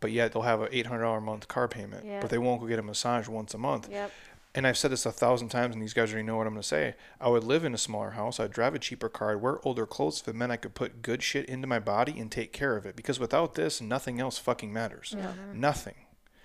but 0.00 0.10
yet 0.12 0.32
they'll 0.32 0.42
have 0.42 0.60
an 0.60 0.68
eight 0.72 0.86
hundred 0.86 1.02
dollar 1.04 1.18
a 1.18 1.20
month 1.22 1.46
car 1.48 1.68
payment, 1.68 2.04
Yeah. 2.04 2.20
but 2.20 2.28
they 2.30 2.38
won't 2.38 2.60
go 2.60 2.66
get 2.66 2.78
a 2.78 2.82
massage 2.82 3.28
once 3.28 3.54
a 3.54 3.58
month. 3.58 3.88
Yep. 3.90 4.10
And 4.58 4.66
I've 4.66 4.76
said 4.76 4.90
this 4.90 5.06
a 5.06 5.12
thousand 5.12 5.50
times, 5.50 5.76
and 5.76 5.80
these 5.80 5.94
guys 5.94 6.10
already 6.10 6.26
know 6.26 6.36
what 6.36 6.48
I'm 6.48 6.54
going 6.54 6.62
to 6.62 6.66
say. 6.66 6.96
I 7.20 7.28
would 7.28 7.44
live 7.44 7.62
in 7.62 7.74
a 7.74 7.78
smaller 7.78 8.10
house. 8.10 8.40
I'd 8.40 8.50
drive 8.50 8.74
a 8.74 8.80
cheaper 8.80 9.08
car. 9.08 9.30
I'd 9.30 9.36
wear 9.36 9.60
older 9.62 9.86
clothes 9.86 10.20
if 10.20 10.26
it 10.26 10.34
meant 10.34 10.50
I 10.50 10.56
could 10.56 10.74
put 10.74 11.00
good 11.00 11.22
shit 11.22 11.46
into 11.46 11.68
my 11.68 11.78
body 11.78 12.18
and 12.18 12.28
take 12.28 12.52
care 12.52 12.76
of 12.76 12.84
it. 12.84 12.96
Because 12.96 13.20
without 13.20 13.54
this, 13.54 13.80
nothing 13.80 14.18
else 14.18 14.36
fucking 14.36 14.72
matters. 14.72 15.14
Nothing. 15.54 15.94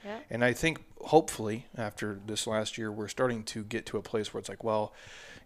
Yeah. 0.05 0.19
And 0.29 0.45
I 0.45 0.53
think 0.53 0.83
hopefully 1.01 1.65
after 1.75 2.19
this 2.23 2.45
last 2.45 2.77
year, 2.77 2.91
we're 2.91 3.07
starting 3.07 3.41
to 3.45 3.63
get 3.63 3.87
to 3.87 3.97
a 3.97 4.03
place 4.03 4.31
where 4.31 4.39
it's 4.39 4.49
like, 4.49 4.63
well, 4.63 4.93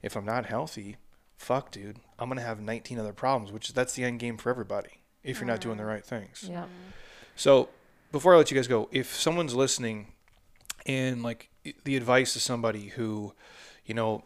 if 0.01 0.17
I'm 0.17 0.25
not 0.25 0.47
healthy, 0.47 0.97
fuck, 1.37 1.71
dude, 1.71 1.99
I'm 2.19 2.27
gonna 2.27 2.41
have 2.41 2.59
19 2.59 2.99
other 2.99 3.13
problems. 3.13 3.49
Which 3.49 3.71
that's 3.71 3.93
the 3.93 4.03
end 4.03 4.19
game 4.19 4.35
for 4.35 4.49
everybody 4.49 4.99
if 5.23 5.39
you're 5.39 5.47
not 5.47 5.61
doing 5.61 5.77
the 5.77 5.83
mm-hmm. 5.83 5.91
right 5.91 6.05
things. 6.05 6.49
Yeah. 6.51 6.65
So 7.33 7.69
before 8.11 8.33
I 8.33 8.37
let 8.37 8.51
you 8.51 8.55
guys 8.55 8.67
go, 8.67 8.89
if 8.91 9.15
someone's 9.15 9.55
listening 9.55 10.11
and 10.87 11.21
like 11.21 11.49
the 11.83 11.97
advice 11.97 12.35
is 12.35 12.43
somebody 12.43 12.87
who, 12.87 13.33
you 13.85 13.93
know, 13.93 14.23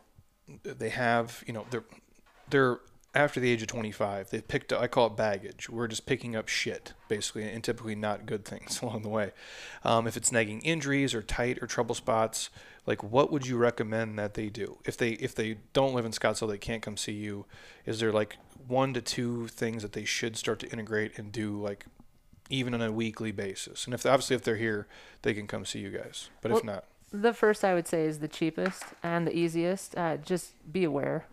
they 0.63 0.89
have, 0.89 1.43
you 1.47 1.53
know, 1.53 1.65
they're 1.71 1.83
they're 2.49 2.79
after 3.13 3.41
the 3.41 3.51
age 3.51 3.61
of 3.61 3.67
25, 3.67 4.29
they've 4.29 4.47
picked 4.47 4.71
I 4.71 4.87
call 4.87 5.07
it 5.07 5.17
baggage. 5.17 5.69
We're 5.69 5.87
just 5.87 6.05
picking 6.05 6.35
up 6.35 6.47
shit, 6.47 6.93
basically, 7.09 7.43
and 7.49 7.61
typically 7.61 7.95
not 7.95 8.25
good 8.25 8.45
things 8.45 8.81
along 8.83 9.01
the 9.01 9.09
way. 9.09 9.31
Um, 9.83 10.07
if 10.07 10.15
it's 10.15 10.31
nagging 10.31 10.61
injuries 10.61 11.13
or 11.13 11.21
tight 11.21 11.61
or 11.61 11.67
trouble 11.67 11.95
spots, 11.95 12.49
like 12.85 13.03
what 13.03 13.31
would 13.31 13.45
you 13.45 13.57
recommend 13.57 14.17
that 14.17 14.35
they 14.35 14.49
do? 14.49 14.77
If 14.85 14.97
they 14.97 15.11
if 15.11 15.35
they 15.35 15.57
don't 15.73 15.93
live 15.93 16.05
in 16.05 16.11
Scottsdale, 16.11 16.49
they 16.49 16.57
can't 16.57 16.81
come 16.81 16.97
see 16.97 17.13
you. 17.13 17.45
Is 17.85 17.99
there 17.99 18.13
like 18.13 18.37
one 18.67 18.93
to 18.93 19.01
two 19.01 19.47
things 19.47 19.81
that 19.81 19.93
they 19.93 20.05
should 20.05 20.37
start 20.37 20.59
to 20.59 20.69
integrate 20.69 21.17
and 21.17 21.31
do 21.31 21.61
like 21.61 21.85
even 22.51 22.73
on 22.73 22.81
a 22.81 22.91
weekly 22.91 23.31
basis? 23.31 23.85
And 23.85 23.93
if 23.93 24.05
obviously 24.05 24.35
if 24.35 24.43
they're 24.43 24.57
here, 24.57 24.87
they 25.21 25.33
can 25.33 25.47
come 25.47 25.65
see 25.65 25.79
you 25.79 25.89
guys. 25.89 26.29
But 26.41 26.51
if 26.51 26.63
not, 26.63 26.85
The 27.11 27.33
first 27.33 27.65
I 27.65 27.73
would 27.73 27.87
say 27.87 28.05
is 28.05 28.19
the 28.19 28.27
cheapest 28.27 28.83
and 29.03 29.27
the 29.27 29.35
easiest. 29.35 29.97
Uh, 29.97 30.17
just 30.17 30.53
be 30.71 30.83
aware. 30.83 31.25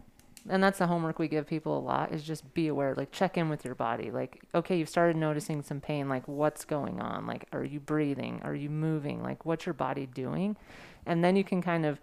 And 0.49 0.63
that's 0.63 0.79
the 0.79 0.87
homework 0.87 1.19
we 1.19 1.29
give 1.29 1.47
people 1.47 1.79
a 1.79 1.81
lot 1.81 2.13
is 2.13 2.23
just 2.23 2.55
be 2.55 2.69
aware. 2.69 2.95
Like 2.95 3.13
check 3.13 3.37
in 3.37 3.49
with 3.51 3.65
your 3.65 3.75
body. 3.75 4.11
Like, 4.11 4.43
okay, 4.55 4.79
you've 4.79 4.89
started 4.89 5.17
noticing 5.17 5.63
some 5.63 5.81
pain. 5.81 6.09
Like 6.09 6.27
what's 6.27 6.65
going 6.65 7.01
on? 7.01 7.27
Like, 7.27 7.47
are 7.53 7.65
you 7.65 7.81
breathing? 7.81 8.41
Are 8.45 8.55
you 8.55 8.71
moving? 8.71 9.23
Like 9.23 9.45
what's 9.45 9.67
your 9.67 9.75
body 9.75 10.07
doing? 10.07 10.57
And 11.05 11.23
then 11.23 11.37
you 11.37 11.45
can 11.45 11.61
kind 11.63 11.85
of 11.85 12.01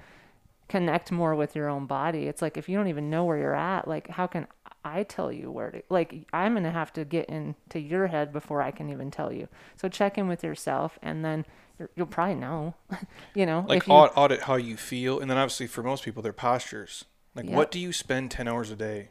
connect 0.68 1.12
more 1.12 1.36
with 1.36 1.56
your 1.56 1.70
own 1.70 1.86
body. 1.86 2.28
It's 2.28 2.42
like 2.42 2.58
if 2.58 2.70
you 2.70 2.78
don't 2.78 2.88
even 2.88 3.10
know 3.10 3.24
where 3.26 3.38
you're 3.38 3.56
at, 3.56 3.88
like 3.88 4.10
how 4.10 4.28
can 4.28 4.48
I 4.86 5.04
tell 5.04 5.32
you 5.32 5.50
where 5.52 5.72
to 5.72 5.82
like 5.90 6.14
I'm 6.32 6.54
going 6.54 6.64
to 6.64 6.72
have 6.72 6.94
to 6.94 7.04
get 7.04 7.26
into 7.28 7.80
your 7.80 8.08
head 8.08 8.32
before 8.32 8.62
I 8.62 8.72
can 8.72 8.90
even 8.90 9.10
tell 9.12 9.32
you. 9.34 9.48
So 9.76 9.90
check 9.90 10.18
in 10.18 10.28
with 10.28 10.44
yourself 10.44 11.00
and 11.02 11.26
then 11.26 11.46
you're, 11.80 11.90
you'll 11.96 12.06
probably 12.06 12.36
know. 12.36 12.76
you 13.34 13.46
know, 13.46 13.66
like 13.68 13.82
if 13.84 13.88
you, 13.88 13.94
audit 13.94 14.44
how 14.44 14.56
you 14.56 14.78
feel, 14.78 15.20
and 15.20 15.30
then 15.30 15.38
obviously 15.38 15.68
for 15.68 15.84
most 15.84 16.06
people, 16.06 16.22
their 16.24 16.32
postures. 16.34 17.04
Like, 17.36 17.48
Yep. 17.48 17.54
what 17.56 17.72
do 17.72 17.80
you 17.80 17.92
spend 17.92 18.32
10 18.32 18.48
hours 18.48 18.72
a 18.72 18.78
day 18.78 19.10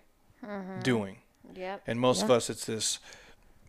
doing? 0.82 1.18
Yep. 1.54 1.82
And 1.86 2.00
most 2.00 2.22
of 2.22 2.30
us, 2.30 2.48
it's 2.48 2.64
this 2.64 3.00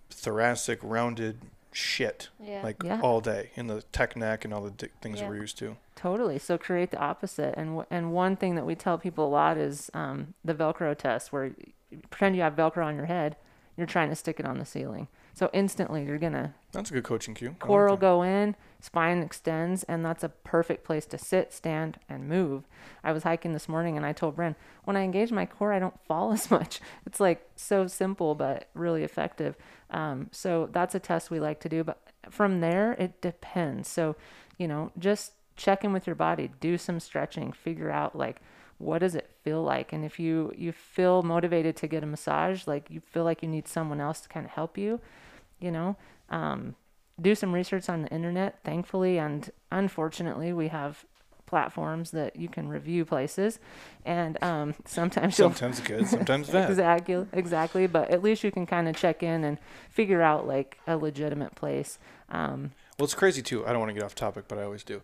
thoracic, 0.10 0.80
rounded 0.82 1.40
shit, 1.72 2.30
Yeah. 2.40 2.62
like 2.64 2.82
Yeah. 2.84 3.02
all 3.04 3.20
day 3.20 3.52
in 3.56 3.68
the 3.68 3.82
tech 3.92 4.16
neck 4.16 4.46
and 4.46 4.54
all 4.54 4.62
the 4.62 4.72
di- 4.72 4.88
things 5.02 5.20
that 5.20 5.26
Yeah. 5.26 5.30
we're 5.30 5.36
used 5.42 5.58
to. 5.58 5.76
Totally. 5.96 6.40
So 6.40 6.58
create 6.58 6.92
the 6.92 7.00
opposite. 7.00 7.54
And 7.58 7.68
w- 7.72 7.86
and 7.90 8.14
one 8.14 8.38
thing 8.38 8.56
that 8.56 8.66
we 8.66 8.76
tell 8.76 8.98
people 8.98 9.28
a 9.28 9.30
lot 9.30 9.58
is 9.58 9.92
um, 9.94 10.36
the 10.44 10.54
Velcro 10.54 10.98
test, 10.98 11.34
where 11.34 11.48
you 11.48 11.74
pretend 12.10 12.36
you 12.36 12.42
have 12.42 12.56
Velcro 12.56 12.86
on 12.86 12.96
your 12.96 13.06
head, 13.06 13.36
you're 13.78 13.88
trying 13.88 14.10
to 14.10 14.16
stick 14.16 14.40
it 14.40 14.46
on 14.46 14.58
the 14.58 14.66
ceiling. 14.66 15.08
So 15.34 15.50
instantly 15.52 16.06
you're 16.06 16.18
gonna 16.18 16.54
That's 16.72 16.90
a 16.92 16.94
good 16.94 17.04
coaching 17.04 17.34
cue. 17.34 17.56
Core 17.60 17.90
will 17.90 17.98
go 17.98 18.24
in, 18.24 18.56
spine 18.80 19.22
extends, 19.22 19.84
and 19.84 20.06
that's 20.06 20.24
a 20.24 20.30
perfect 20.30 20.86
place 20.86 21.06
to 21.08 21.18
sit, 21.18 21.52
stand, 21.52 22.00
and 22.08 22.30
move. 22.30 22.64
I 23.04 23.12
was 23.12 23.24
hiking 23.24 23.52
this 23.52 23.68
morning 23.68 23.98
and 23.98 24.06
I 24.06 24.14
told 24.14 24.38
Bryn, 24.38 24.56
when 24.86 24.96
I 24.96 25.02
engage 25.02 25.34
my 25.34 25.46
core, 25.46 25.74
I 25.74 25.80
don't 25.80 26.00
fall 26.08 26.32
as 26.32 26.50
much. 26.50 26.80
It's 27.06 27.20
like 27.20 27.50
so 27.58 27.86
simple 27.88 28.34
but 28.34 28.70
really 28.74 29.04
effective. 29.04 29.58
Um, 29.90 30.30
so 30.32 30.70
that's 30.72 30.96
a 30.96 31.00
test 31.00 31.30
we 31.30 31.42
like 31.42 31.60
to 31.62 31.70
do. 31.70 31.84
But 31.84 32.00
from 32.30 32.62
there, 32.62 32.94
it 32.94 33.22
depends. 33.22 33.90
So, 33.90 34.16
you 34.58 34.70
know, 34.70 34.92
just 34.98 35.34
check 35.58 35.84
in 35.84 35.92
with 35.92 36.08
your 36.08 36.16
body, 36.16 36.52
do 36.60 36.78
some 36.78 37.00
stretching, 37.00 37.52
figure 37.52 37.92
out 37.92 38.16
like 38.16 38.42
what 38.78 39.00
does 39.00 39.16
it 39.16 39.30
feel 39.44 39.64
like 39.64 39.94
and 39.94 40.04
if 40.04 40.20
you 40.20 40.52
you 40.58 40.72
feel 40.72 41.24
motivated 41.24 41.76
to 41.76 41.88
get 41.88 42.04
a 42.04 42.06
massage 42.06 42.68
like 42.68 42.90
you 42.90 43.00
feel 43.00 43.24
like 43.24 43.42
you 43.42 43.48
need 43.50 43.68
someone 43.68 44.02
else 44.02 44.20
to 44.20 44.28
kind 44.30 44.46
of 44.46 44.52
help 44.52 44.78
you 44.78 45.00
you 45.60 45.72
know 45.72 45.96
um, 46.30 46.76
do 47.22 47.34
some 47.36 47.54
research 47.54 47.88
on 47.88 48.02
the 48.02 48.10
internet 48.10 48.60
thankfully 48.64 49.18
and 49.18 49.50
unfortunately 49.72 50.52
we 50.52 50.68
have 50.68 51.06
platforms 51.46 52.10
that 52.12 52.36
you 52.36 52.50
can 52.50 52.68
review 52.68 53.06
places 53.06 53.60
and 54.04 54.42
um, 54.44 54.74
sometimes 54.86 55.36
Sometimes 55.36 55.80
good, 55.80 56.08
sometimes 56.08 56.50
bad. 56.52 56.70
exactly 56.70 57.26
exactly 57.34 57.88
but 57.88 58.10
at 58.10 58.24
least 58.24 58.44
you 58.44 58.52
can 58.52 58.66
kind 58.66 58.88
of 58.90 58.96
check 58.96 59.22
in 59.24 59.44
and 59.44 59.58
figure 59.90 60.22
out 60.24 60.48
like 60.48 60.80
a 60.88 60.98
legitimate 60.98 61.54
place 61.56 62.00
um, 62.30 62.72
Well, 62.98 63.06
it's 63.06 63.14
crazy 63.14 63.44
too. 63.44 63.64
I 63.66 63.70
don't 63.72 63.80
want 63.80 63.90
to 63.90 63.94
get 63.94 64.04
off 64.04 64.16
topic, 64.16 64.46
but 64.48 64.58
I 64.58 64.64
always 64.64 64.84
do. 64.84 65.02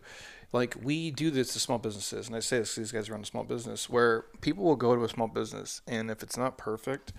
Like 0.52 0.76
we 0.82 1.10
do 1.10 1.30
this 1.30 1.52
to 1.54 1.58
small 1.60 1.78
businesses, 1.78 2.26
and 2.26 2.36
I 2.36 2.40
say 2.40 2.58
this 2.58 2.74
these 2.74 2.92
guys 2.92 3.08
run 3.10 3.22
a 3.22 3.24
small 3.24 3.44
business 3.44 3.88
where 3.88 4.26
people 4.42 4.64
will 4.64 4.76
go 4.76 4.94
to 4.94 5.02
a 5.04 5.08
small 5.08 5.28
business, 5.28 5.80
and 5.86 6.10
if 6.10 6.22
it's 6.22 6.36
not 6.36 6.58
perfect, 6.58 7.12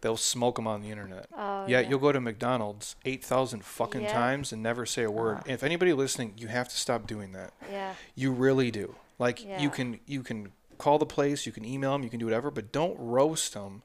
they'll 0.00 0.16
smoke 0.16 0.56
them 0.56 0.66
on 0.66 0.80
the 0.80 0.90
internet. 0.90 1.26
Oh, 1.36 1.66
yeah, 1.66 1.80
yeah. 1.80 1.88
you'll 1.90 1.98
go 1.98 2.12
to 2.12 2.20
McDonald's 2.20 2.96
eight 3.04 3.22
thousand 3.22 3.64
fucking 3.64 4.02
Yeah. 4.02 4.12
times 4.12 4.52
and 4.52 4.62
never 4.62 4.86
say 4.86 5.02
a 5.02 5.10
word. 5.10 5.38
And 5.44 5.52
if 5.52 5.62
anybody 5.62 5.92
listening, 5.92 6.32
you 6.38 6.48
have 6.48 6.68
to 6.68 6.76
stop 6.76 7.06
doing 7.06 7.32
that. 7.32 7.52
Yeah. 7.70 7.94
You 8.14 8.32
really 8.32 8.70
do. 8.70 8.94
Like 9.18 9.44
Yeah. 9.44 9.60
you 9.60 9.68
can 9.68 10.00
you 10.06 10.22
can 10.22 10.52
call 10.78 10.98
the 10.98 11.04
place, 11.06 11.44
you 11.44 11.50
can 11.52 11.64
email 11.64 11.92
them, 11.92 12.04
you 12.04 12.08
can 12.10 12.20
do 12.20 12.24
whatever, 12.26 12.50
but 12.50 12.70
don't 12.72 12.96
roast 12.98 13.52
them 13.52 13.82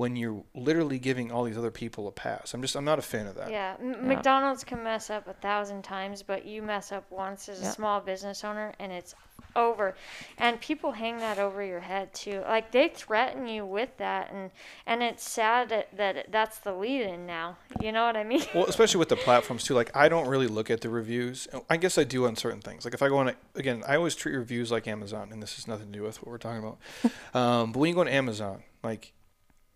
when 0.00 0.16
you're 0.16 0.42
literally 0.54 0.98
giving 0.98 1.30
all 1.30 1.44
these 1.44 1.58
other 1.58 1.70
people 1.70 2.08
a 2.08 2.12
pass. 2.12 2.54
I'm 2.54 2.62
just 2.62 2.74
I'm 2.74 2.84
not 2.86 2.98
a 2.98 3.02
fan 3.02 3.26
of 3.26 3.34
that. 3.36 3.50
Yeah. 3.50 3.76
M- 3.80 3.92
Yeah. 3.92 4.00
McDonald's 4.12 4.64
can 4.64 4.82
mess 4.82 5.10
up 5.10 5.28
a 5.28 5.34
thousand 5.34 5.82
times, 5.82 6.22
but 6.22 6.44
you 6.46 6.62
mess 6.62 6.90
up 6.90 7.04
once 7.10 7.48
as 7.48 7.60
a 7.60 7.64
Yeah. 7.64 7.70
small 7.78 8.00
business 8.00 8.42
owner 8.44 8.72
and 8.80 8.90
it's 8.92 9.14
over. 9.56 9.96
And 10.38 10.60
people 10.60 10.92
hang 10.92 11.18
that 11.18 11.38
over 11.38 11.62
your 11.62 11.80
head 11.80 12.14
too. 12.14 12.38
Like 12.48 12.70
they 12.70 12.88
threaten 12.88 13.46
you 13.48 13.66
with 13.66 13.90
that 13.98 14.30
and 14.32 14.50
and 14.86 15.02
it's 15.02 15.24
sad 15.28 15.68
that, 15.68 15.86
that 15.96 16.16
it- 16.16 16.28
that's 16.32 16.58
the 16.60 16.72
lead 16.72 17.02
in 17.02 17.26
now. 17.26 17.56
You 17.80 17.92
know 17.92 18.04
what 18.06 18.16
I 18.16 18.24
mean? 18.24 18.44
Well, 18.54 18.66
especially 18.66 19.00
with 19.00 19.08
the 19.10 19.16
platforms 19.28 19.64
too. 19.64 19.74
Like 19.74 19.90
I 19.94 20.08
don't 20.08 20.28
really 20.28 20.46
look 20.46 20.70
at 20.70 20.80
the 20.80 20.88
reviews. 20.88 21.46
I 21.68 21.76
guess 21.76 21.98
I 21.98 22.04
do 22.04 22.26
on 22.26 22.36
certain 22.36 22.62
things. 22.62 22.84
Like 22.86 22.94
if 22.94 23.02
I 23.02 23.08
go 23.08 23.18
on, 23.18 23.28
a, 23.28 23.34
again, 23.54 23.82
I 23.86 23.96
always 23.96 24.14
treat 24.14 24.34
reviews 24.34 24.70
like 24.70 24.88
Amazon, 24.88 25.28
and 25.32 25.42
this 25.42 25.56
has 25.56 25.66
nothing 25.68 25.88
to 25.92 25.98
do 25.98 26.04
with 26.04 26.16
what 26.22 26.28
we're 26.30 26.38
talking 26.38 26.62
about. 26.64 26.78
um, 27.40 27.72
but 27.72 27.80
when 27.80 27.88
you 27.90 27.94
go 27.94 28.00
on 28.02 28.08
Amazon, 28.08 28.62
like 28.82 29.12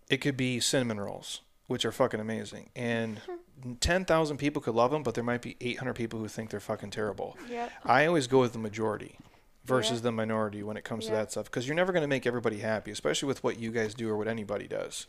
it 0.09 0.18
could 0.18 0.36
be 0.36 0.60
cinnamon 0.60 1.01
rolls, 1.01 1.40
which 1.66 1.85
are 1.85 1.93
fucking 1.93 2.20
amazing, 2.20 2.70
and 2.76 3.20
ten 3.81 4.05
thousand 4.05 4.36
people 4.39 4.60
could 4.62 4.74
love 4.74 4.90
them, 4.90 5.02
but 5.02 5.14
there 5.14 5.24
might 5.24 5.43
be 5.43 5.56
eight 5.60 5.78
hundred 5.78 5.94
people 5.94 6.18
who 6.18 6.28
think 6.28 6.51
they're 6.51 6.60
fucking 6.60 6.90
terrible. 6.90 7.36
Yep. 7.48 7.72
I 7.85 8.06
always 8.06 8.26
go 8.26 8.40
with 8.40 8.52
the 8.52 8.59
majority 8.59 9.16
versus 9.64 9.98
Yeah. 10.01 10.05
the 10.05 10.12
minority 10.12 10.62
when 10.62 10.76
it 10.76 10.85
comes 10.85 11.06
to 11.06 11.12
that 11.12 11.31
stuff 11.32 11.47
because 11.47 11.66
you're 11.66 11.74
never 11.76 11.93
going 11.93 12.02
to 12.02 12.09
make 12.09 12.26
everybody 12.26 12.59
happy, 12.59 12.90
especially 12.90 13.26
with 13.28 13.43
what 13.43 13.59
you 13.59 13.70
guys 13.70 13.94
do 13.94 14.09
or 14.10 14.16
what 14.16 14.28
anybody 14.28 14.66
does. 14.68 15.06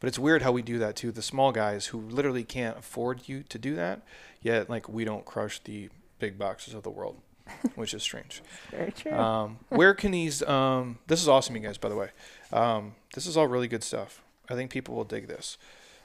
But 0.00 0.08
it's 0.08 0.18
weird 0.18 0.42
how 0.42 0.52
we 0.52 0.60
do 0.60 0.78
that 0.80 0.96
too. 0.96 1.10
The 1.12 1.22
small 1.22 1.52
guys 1.52 1.86
who 1.86 2.00
literally 2.00 2.44
can't 2.44 2.76
afford 2.78 3.26
you 3.28 3.42
to 3.44 3.58
do 3.58 3.74
that, 3.76 4.02
yet 4.42 4.68
like 4.68 4.88
we 4.88 5.04
don't 5.04 5.24
crush 5.24 5.60
the 5.60 5.88
big 6.18 6.38
boxes 6.38 6.74
of 6.74 6.82
the 6.82 6.90
world. 6.90 7.16
which 7.74 7.92
is 7.92 8.02
strange. 8.02 8.42
Very 8.70 8.90
true. 8.90 9.12
Um, 9.12 9.58
where 9.68 9.92
can 9.92 10.12
these? 10.12 10.42
Um, 10.44 10.98
this 11.08 11.20
is 11.20 11.28
awesome, 11.28 11.54
you 11.54 11.60
guys. 11.60 11.76
By 11.76 11.90
the 11.90 11.94
way, 11.94 12.08
um, 12.54 12.94
this 13.14 13.26
is 13.26 13.36
all 13.36 13.46
really 13.46 13.68
good 13.68 13.84
stuff. 13.84 14.22
I 14.48 14.54
think 14.54 14.70
people 14.70 14.94
will 14.94 15.04
dig 15.04 15.26
this. 15.26 15.56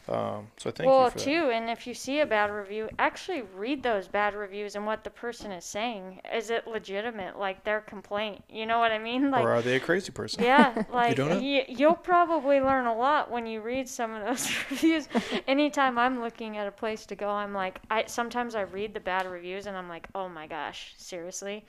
Um, 0.09 0.47
so 0.57 0.71
thank 0.71 0.89
well, 0.89 1.05
you 1.05 1.09
that. 1.11 1.19
too, 1.19 1.51
and 1.53 1.69
if 1.69 1.85
you 1.85 1.93
see 1.93 2.19
a 2.21 2.25
bad 2.25 2.49
review, 2.49 2.89
actually 2.97 3.43
read 3.55 3.83
those 3.83 4.07
bad 4.07 4.33
reviews 4.33 4.75
and 4.75 4.85
what 4.85 5.03
the 5.03 5.11
person 5.11 5.51
is 5.51 5.63
saying. 5.63 6.19
Is 6.33 6.49
it 6.49 6.65
legitimate, 6.65 7.37
like 7.37 7.63
their 7.63 7.81
complaint? 7.81 8.43
You 8.49 8.65
know 8.65 8.79
what 8.79 8.91
I 8.91 8.97
mean? 8.97 9.29
Like, 9.29 9.43
or 9.43 9.51
are 9.51 9.61
they 9.61 9.75
a 9.75 9.79
crazy 9.79 10.11
person? 10.11 10.43
yeah, 10.43 10.83
like 10.91 11.15
don't 11.15 11.29
know? 11.29 11.39
y- 11.39 11.65
you'll 11.67 11.93
probably 11.93 12.59
learn 12.59 12.87
a 12.87 12.95
lot 12.95 13.29
when 13.29 13.45
you 13.45 13.61
read 13.61 13.87
some 13.87 14.15
of 14.15 14.25
those 14.25 14.49
reviews. 14.71 15.07
Anytime 15.47 15.99
I'm 15.99 16.21
looking 16.21 16.57
at 16.57 16.67
a 16.67 16.71
place 16.71 17.05
to 17.07 17.15
go, 17.15 17.29
I'm 17.29 17.53
like, 17.53 17.79
I 17.91 18.05
sometimes 18.07 18.55
I 18.55 18.61
read 18.61 18.95
the 18.95 18.99
bad 18.99 19.27
reviews 19.27 19.67
and 19.67 19.77
I'm 19.77 19.89
like, 19.89 20.07
oh 20.15 20.27
my 20.27 20.47
gosh, 20.47 20.95
seriously, 20.97 21.65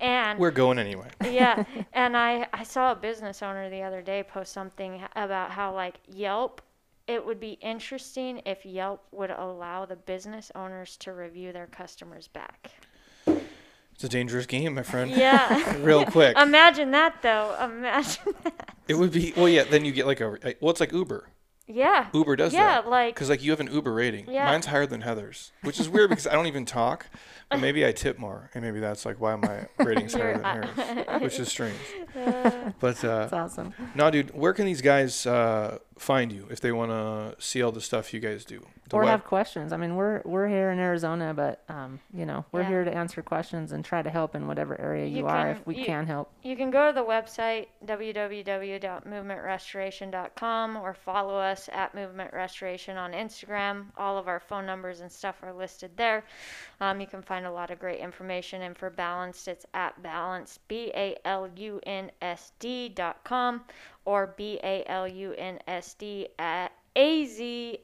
and 0.00 0.38
We're 0.38 0.50
going 0.50 0.78
anyway. 0.78 1.08
yeah, 1.24 1.62
and 1.92 2.16
I 2.16 2.46
I 2.54 2.62
saw 2.62 2.92
a 2.92 2.96
business 2.96 3.42
owner 3.42 3.68
the 3.68 3.82
other 3.82 4.00
day 4.00 4.22
post 4.22 4.52
something 4.52 5.02
about 5.14 5.50
how 5.50 5.74
like 5.74 5.96
Yelp. 6.08 6.62
It 7.06 7.24
would 7.24 7.40
be 7.40 7.52
interesting 7.60 8.42
if 8.46 8.64
Yelp 8.64 9.04
would 9.10 9.30
allow 9.30 9.84
the 9.86 9.96
business 9.96 10.52
owners 10.54 10.96
to 10.98 11.12
review 11.12 11.52
their 11.52 11.66
customers 11.66 12.28
back. 12.28 12.70
It's 13.26 14.04
a 14.04 14.08
dangerous 14.08 14.46
game, 14.46 14.74
my 14.74 14.82
friend. 14.82 15.10
Yeah. 15.10 15.76
Real 15.82 16.04
quick. 16.04 16.36
Imagine 16.38 16.92
that 16.92 17.22
though. 17.22 17.56
Imagine 17.62 18.34
that. 18.44 18.76
It 18.88 18.94
would 18.94 19.12
be 19.12 19.32
well, 19.36 19.48
yeah. 19.48 19.64
Then 19.64 19.84
you 19.84 19.92
get 19.92 20.06
like 20.06 20.20
a 20.20 20.38
well, 20.60 20.70
it's 20.70 20.80
like 20.80 20.92
Uber. 20.92 21.28
Yeah. 21.68 22.08
Uber 22.12 22.36
does 22.36 22.52
yeah, 22.52 22.64
that 22.64 22.84
Yeah, 22.84 22.90
like 22.90 23.14
because 23.14 23.28
like 23.30 23.42
you 23.42 23.50
have 23.52 23.60
an 23.60 23.72
Uber 23.72 23.92
rating. 23.92 24.28
Yeah. 24.30 24.46
Mine's 24.46 24.66
higher 24.66 24.86
than 24.86 25.02
Heather's, 25.02 25.52
which 25.62 25.78
is 25.78 25.88
weird 25.88 26.10
because 26.10 26.26
I 26.26 26.32
don't 26.32 26.46
even 26.46 26.64
talk, 26.64 27.06
but 27.50 27.60
maybe 27.60 27.86
I 27.86 27.92
tip 27.92 28.18
more, 28.18 28.50
and 28.54 28.64
maybe 28.64 28.80
that's 28.80 29.06
like 29.06 29.20
why 29.20 29.36
my 29.36 29.66
rating's 29.78 30.14
higher 30.14 30.38
than 30.38 30.44
hers, 31.06 31.22
which 31.22 31.38
is 31.38 31.48
strange. 31.48 31.76
But 32.80 33.04
uh, 33.04 33.26
That's 33.26 33.32
awesome. 33.32 33.74
no, 33.94 34.10
dude, 34.10 34.34
where 34.34 34.52
can 34.52 34.66
these 34.66 34.82
guys 34.82 35.24
uh, 35.26 35.78
find 35.98 36.32
you 36.32 36.46
if 36.50 36.60
they 36.60 36.72
want 36.72 36.90
to 36.90 37.34
see 37.38 37.62
all 37.62 37.72
the 37.72 37.80
stuff 37.80 38.12
you 38.14 38.20
guys 38.20 38.44
do? 38.44 38.64
The 38.88 38.96
or 38.96 39.00
web- 39.02 39.10
have 39.10 39.24
questions. 39.24 39.72
I 39.72 39.76
mean, 39.76 39.96
we're 39.96 40.22
we're 40.24 40.48
here 40.48 40.70
in 40.70 40.78
Arizona, 40.78 41.32
but 41.34 41.62
um, 41.68 42.00
you 42.12 42.26
know, 42.26 42.44
we're 42.52 42.62
Yeah. 42.62 42.68
here 42.68 42.84
to 42.84 42.94
answer 42.94 43.22
questions 43.22 43.72
and 43.72 43.84
try 43.84 44.02
to 44.02 44.10
help 44.10 44.34
in 44.34 44.46
whatever 44.46 44.78
area 44.80 45.06
you, 45.06 45.18
You 45.18 45.26
are 45.28 45.52
can- 45.52 45.56
if 45.56 45.66
we 45.66 45.76
you- 45.76 45.84
can 45.84 46.06
help. 46.06 46.30
You 46.42 46.56
can 46.56 46.70
go 46.70 46.88
to 46.88 46.92
the 46.92 47.04
website 47.04 47.66
www.movementrestoration.com 47.86 50.76
or 50.76 50.94
follow 50.94 51.36
us 51.38 51.68
at 51.72 51.94
Movement 51.94 52.32
Restoration 52.32 52.96
on 52.96 53.12
Instagram. 53.12 53.86
All 53.96 54.18
of 54.18 54.28
our 54.28 54.40
phone 54.40 54.66
numbers 54.66 55.00
and 55.00 55.10
stuff 55.10 55.36
are 55.42 55.52
listed 55.52 55.96
there. 55.96 56.24
Um, 56.80 57.00
you 57.00 57.06
can 57.06 57.22
find 57.22 57.46
a 57.46 57.50
lot 57.52 57.70
of 57.70 57.78
great 57.78 58.00
information. 58.00 58.62
And 58.62 58.76
for 58.76 58.90
Balanced, 58.90 59.48
it's 59.48 59.66
at 59.74 60.00
Balanced, 60.02 60.66
B 60.68 60.90
A 60.94 61.16
L 61.24 61.48
U 61.56 61.80
N 61.84 62.10
S 62.20 62.52
D 62.58 62.88
dot 62.88 63.22
com 63.24 63.62
or 64.04 64.34
B 64.36 64.58
A 64.62 64.84
L 64.86 65.06
U 65.08 65.34
N 65.34 65.58
S 65.66 65.94
D 65.94 66.28
at 66.38 66.72
A 66.96 67.26
Z 67.26 67.78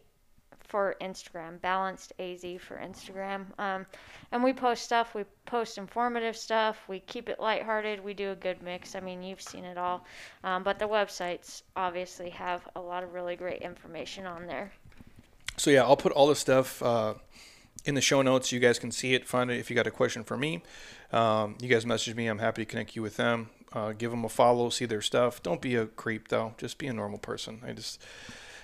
for 0.69 0.97
Instagram, 1.01 1.61
Balanced 1.61 2.13
AZ 2.19 2.43
for 2.61 2.77
Instagram. 2.77 3.47
Um, 3.59 3.87
and 4.33 4.45
we 4.45 4.53
post 4.53 4.85
stuff. 4.85 5.15
We 5.15 5.25
post 5.47 5.79
informative 5.79 6.37
stuff. 6.37 6.79
We 6.89 7.01
keep 7.01 7.29
it 7.29 7.41
lighthearted. 7.41 8.05
We 8.05 8.13
do 8.13 8.33
a 8.33 8.35
good 8.35 8.63
mix. 8.63 8.95
I 8.95 9.01
mean, 9.01 9.23
you've 9.23 9.41
seen 9.41 9.65
it 9.65 9.79
all. 9.79 10.05
Um, 10.45 10.63
but 10.63 10.79
the 10.79 10.87
websites 10.87 11.63
obviously 11.75 12.29
have 12.31 12.69
a 12.77 12.81
lot 12.81 13.03
of 13.03 13.15
really 13.15 13.35
great 13.35 13.63
information 13.63 14.27
on 14.27 14.47
there. 14.47 14.71
So 15.57 15.71
yeah, 15.71 15.83
I'll 15.83 15.97
put 15.97 16.13
all 16.13 16.27
this 16.27 16.39
stuff 16.39 16.83
uh, 16.83 17.15
in 17.85 17.95
the 17.95 18.03
show 18.03 18.21
notes. 18.21 18.53
You 18.53 18.61
guys 18.61 18.79
can 18.79 18.93
see 18.93 19.15
it, 19.15 19.27
find 19.27 19.51
it. 19.51 19.59
If 19.59 19.71
you 19.71 19.77
got 19.77 19.87
a 19.87 19.91
question 19.91 20.23
for 20.23 20.37
me, 20.37 20.63
um, 21.13 21.57
you 21.61 21.69
guys 21.69 21.87
message 21.87 22.15
me. 22.15 22.27
I'm 22.27 22.39
happy 22.39 22.65
to 22.65 22.71
connect 22.71 22.95
you 22.95 23.03
with 23.03 23.17
them. 23.17 23.49
Uh, 23.73 23.93
give 23.93 24.11
them 24.11 24.25
a 24.25 24.29
follow, 24.29 24.71
see 24.71 24.87
their 24.87 25.03
stuff. 25.03 25.43
Don't 25.43 25.61
be 25.61 25.75
a 25.75 25.87
creep 25.87 26.29
though. 26.29 26.55
Just 26.57 26.79
be 26.79 26.87
a 26.87 26.93
normal 26.93 27.19
person. 27.19 27.61
I 27.67 27.73
just 27.73 28.03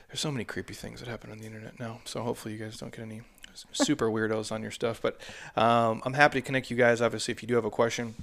there's 0.09 0.20
so 0.20 0.31
many 0.31 0.44
creepy 0.44 0.74
things 0.74 1.01
that 1.01 1.09
happen 1.09 1.31
on 1.31 1.39
the 1.39 1.47
internet 1.47 1.78
now. 1.78 2.01
So 2.05 2.22
hopefully 2.22 2.55
you 2.55 2.60
guys 2.60 2.78
don't 2.78 2.94
get 2.94 3.02
any 3.02 3.22
super 3.72 4.09
weirdos 4.10 4.51
on 4.52 4.62
your 4.62 4.70
stuff. 4.70 5.01
But 5.02 5.18
um, 5.56 6.02
I'm 6.05 6.14
happy 6.14 6.40
to 6.40 6.47
connect 6.47 6.70
you 6.70 6.76
guys. 6.76 7.01
Obviously, 7.01 7.32
if 7.32 7.43
you 7.43 7.48
do 7.48 7.55
have 7.55 7.64
a 7.64 7.70
question. 7.70 8.14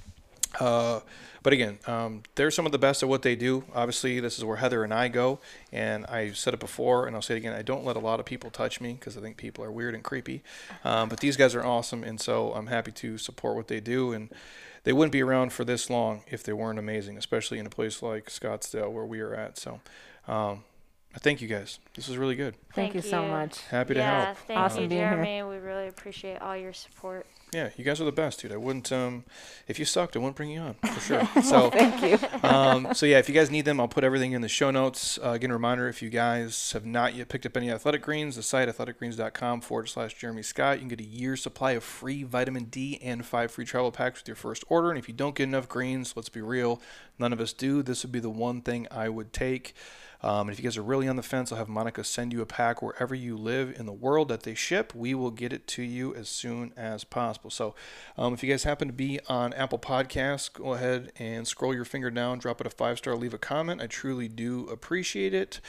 Uh, 0.60 1.00
but 1.42 1.52
again, 1.52 1.78
um, 1.86 2.22
they're 2.34 2.50
some 2.50 2.66
of 2.66 2.72
the 2.72 2.78
best 2.78 3.02
at 3.02 3.08
what 3.08 3.22
they 3.22 3.34
do. 3.34 3.64
Obviously, 3.74 4.20
this 4.20 4.38
is 4.38 4.44
where 4.44 4.56
Heather 4.56 4.84
and 4.84 4.92
I 4.92 5.08
go. 5.08 5.38
And 5.72 6.06
I 6.06 6.32
said 6.32 6.54
it 6.54 6.60
before, 6.60 7.06
and 7.06 7.16
I'll 7.16 7.22
say 7.22 7.34
it 7.34 7.38
again. 7.38 7.52
I 7.52 7.62
don't 7.62 7.84
let 7.84 7.96
a 7.96 8.00
lot 8.00 8.20
of 8.20 8.26
people 8.26 8.50
touch 8.50 8.80
me 8.80 8.92
because 8.92 9.16
I 9.16 9.20
think 9.20 9.36
people 9.36 9.64
are 9.64 9.72
weird 9.72 9.94
and 9.94 10.04
creepy. 10.04 10.42
Um, 10.84 11.08
but 11.08 11.20
these 11.20 11.36
guys 11.36 11.54
are 11.54 11.64
awesome, 11.64 12.04
and 12.04 12.20
so 12.20 12.52
I'm 12.52 12.66
happy 12.68 12.92
to 12.92 13.18
support 13.18 13.56
what 13.56 13.68
they 13.68 13.80
do. 13.80 14.12
And 14.12 14.30
they 14.84 14.92
wouldn't 14.92 15.12
be 15.12 15.22
around 15.22 15.52
for 15.52 15.64
this 15.64 15.88
long 15.88 16.22
if 16.30 16.42
they 16.42 16.52
weren't 16.52 16.78
amazing, 16.78 17.16
especially 17.16 17.58
in 17.58 17.66
a 17.66 17.70
place 17.70 18.02
like 18.02 18.26
Scottsdale 18.26 18.90
where 18.90 19.04
we 19.04 19.20
are 19.20 19.34
at. 19.34 19.58
So, 19.58 19.80
um, 20.26 20.64
thank 21.20 21.40
you 21.40 21.48
guys. 21.48 21.78
This 21.94 22.08
was 22.08 22.16
really 22.16 22.34
good. 22.34 22.54
Thank, 22.74 22.94
you 22.94 23.02
so 23.02 23.26
much. 23.26 23.60
Happy 23.68 23.94
to 23.94 24.00
yeah, 24.00 24.24
help. 24.26 24.38
thank 24.38 24.58
Awesome 24.58 24.82
you, 24.84 24.88
being 24.88 25.00
here. 25.24 25.46
We 25.48 25.56
really 25.56 25.88
appreciate 25.88 26.40
all 26.40 26.56
your 26.56 26.72
support. 26.72 27.26
Yeah, 27.52 27.68
you 27.76 27.84
guys 27.84 28.00
are 28.00 28.04
the 28.04 28.12
best, 28.12 28.40
dude. 28.40 28.50
I 28.50 28.56
wouldn't, 28.56 28.90
um, 28.92 29.24
if 29.68 29.78
you 29.78 29.84
sucked, 29.84 30.16
I 30.16 30.20
wouldn't 30.20 30.36
bring 30.36 30.48
you 30.48 30.60
on 30.60 30.72
for 30.72 31.00
sure. 31.34 31.42
So, 31.42 31.68
Thank 31.68 32.02
you. 32.02 32.28
um, 32.48 32.94
so 32.94 33.04
yeah, 33.04 33.18
if 33.18 33.28
you 33.28 33.34
guys 33.34 33.50
need 33.50 33.66
them, 33.66 33.78
I'll 33.78 33.88
put 33.88 34.04
everything 34.04 34.32
in 34.32 34.40
the 34.40 34.48
show 34.48 34.70
notes. 34.70 35.18
Uh, 35.22 35.32
again, 35.32 35.50
a 35.50 35.52
reminder: 35.52 35.86
if 35.86 36.00
you 36.00 36.08
guys 36.08 36.72
have 36.72 36.86
not 36.86 37.14
yet 37.14 37.28
picked 37.28 37.44
up 37.44 37.54
any 37.54 37.70
athletic 37.70 38.00
greens, 38.00 38.36
the 38.36 38.42
site 38.42 38.70
athleticgreens.com 38.70 39.60
forward 39.60 39.90
slash 39.90 40.14
Jeremy 40.14 40.42
Scott. 40.42 40.76
You 40.76 40.80
can 40.80 40.88
get 40.88 41.00
a 41.00 41.04
year's 41.04 41.42
supply 41.42 41.72
of 41.72 41.84
free 41.84 42.22
vitamin 42.22 42.64
D 42.64 42.98
and 43.02 43.24
five 43.26 43.50
free 43.50 43.66
travel 43.66 43.92
packs 43.92 44.20
with 44.20 44.28
your 44.28 44.36
first 44.36 44.64
order. 44.70 44.88
And 44.88 44.98
if 44.98 45.06
you 45.06 45.12
don't 45.12 45.34
get 45.34 45.44
enough 45.44 45.68
greens, 45.68 46.14
let's 46.16 46.30
be 46.30 46.40
real, 46.40 46.80
none 47.18 47.34
of 47.34 47.40
us 47.40 47.52
do. 47.52 47.82
This 47.82 48.02
would 48.02 48.12
be 48.12 48.20
the 48.20 48.30
one 48.30 48.62
thing 48.62 48.88
I 48.90 49.10
would 49.10 49.34
take. 49.34 49.74
Um, 50.22 50.48
and 50.48 50.50
if 50.50 50.58
you 50.58 50.62
guys 50.62 50.76
are 50.76 50.82
really 50.82 51.08
on 51.08 51.16
the 51.16 51.22
fence, 51.22 51.50
I'll 51.50 51.58
have 51.58 51.68
Monica 51.68 52.04
send 52.04 52.32
you 52.32 52.40
a 52.42 52.46
pack 52.46 52.80
wherever 52.80 53.14
you 53.14 53.36
live 53.36 53.74
in 53.78 53.86
the 53.86 53.92
world 53.92 54.28
that 54.28 54.44
they 54.44 54.54
ship. 54.54 54.94
We 54.94 55.14
will 55.14 55.32
get 55.32 55.52
it 55.52 55.66
to 55.68 55.82
you 55.82 56.14
as 56.14 56.28
soon 56.28 56.72
as 56.76 57.04
possible. 57.04 57.50
So, 57.50 57.74
um, 58.16 58.32
if 58.32 58.42
you 58.42 58.50
guys 58.50 58.64
happen 58.64 58.88
to 58.88 58.94
be 58.94 59.18
on 59.28 59.52
Apple 59.54 59.78
Podcasts, 59.78 60.52
go 60.52 60.74
ahead 60.74 61.12
and 61.18 61.46
scroll 61.46 61.74
your 61.74 61.84
finger 61.84 62.10
down, 62.10 62.38
drop 62.38 62.60
it 62.60 62.66
a 62.66 62.70
five 62.70 62.98
star, 62.98 63.16
leave 63.16 63.34
a 63.34 63.38
comment. 63.38 63.82
I 63.82 63.88
truly 63.88 64.28
do 64.28 64.68
appreciate 64.68 65.34
it. 65.34 65.60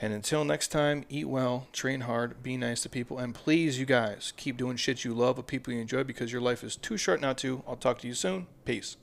And 0.00 0.12
until 0.12 0.44
next 0.44 0.68
time, 0.68 1.04
eat 1.08 1.28
well, 1.28 1.68
train 1.72 2.02
hard, 2.02 2.42
be 2.42 2.56
nice 2.56 2.82
to 2.82 2.88
people, 2.88 3.18
and 3.18 3.34
please, 3.34 3.78
you 3.78 3.86
guys, 3.86 4.32
keep 4.36 4.56
doing 4.56 4.76
shit 4.76 5.04
you 5.04 5.14
love 5.14 5.36
with 5.36 5.46
people 5.46 5.72
you 5.72 5.80
enjoy 5.80 6.02
because 6.02 6.32
your 6.32 6.40
life 6.40 6.64
is 6.64 6.74
too 6.74 6.96
short 6.96 7.20
not 7.20 7.38
to. 7.38 7.62
I'll 7.66 7.76
talk 7.76 8.00
to 8.00 8.08
you 8.08 8.14
soon. 8.14 8.46
Peace. 8.64 8.96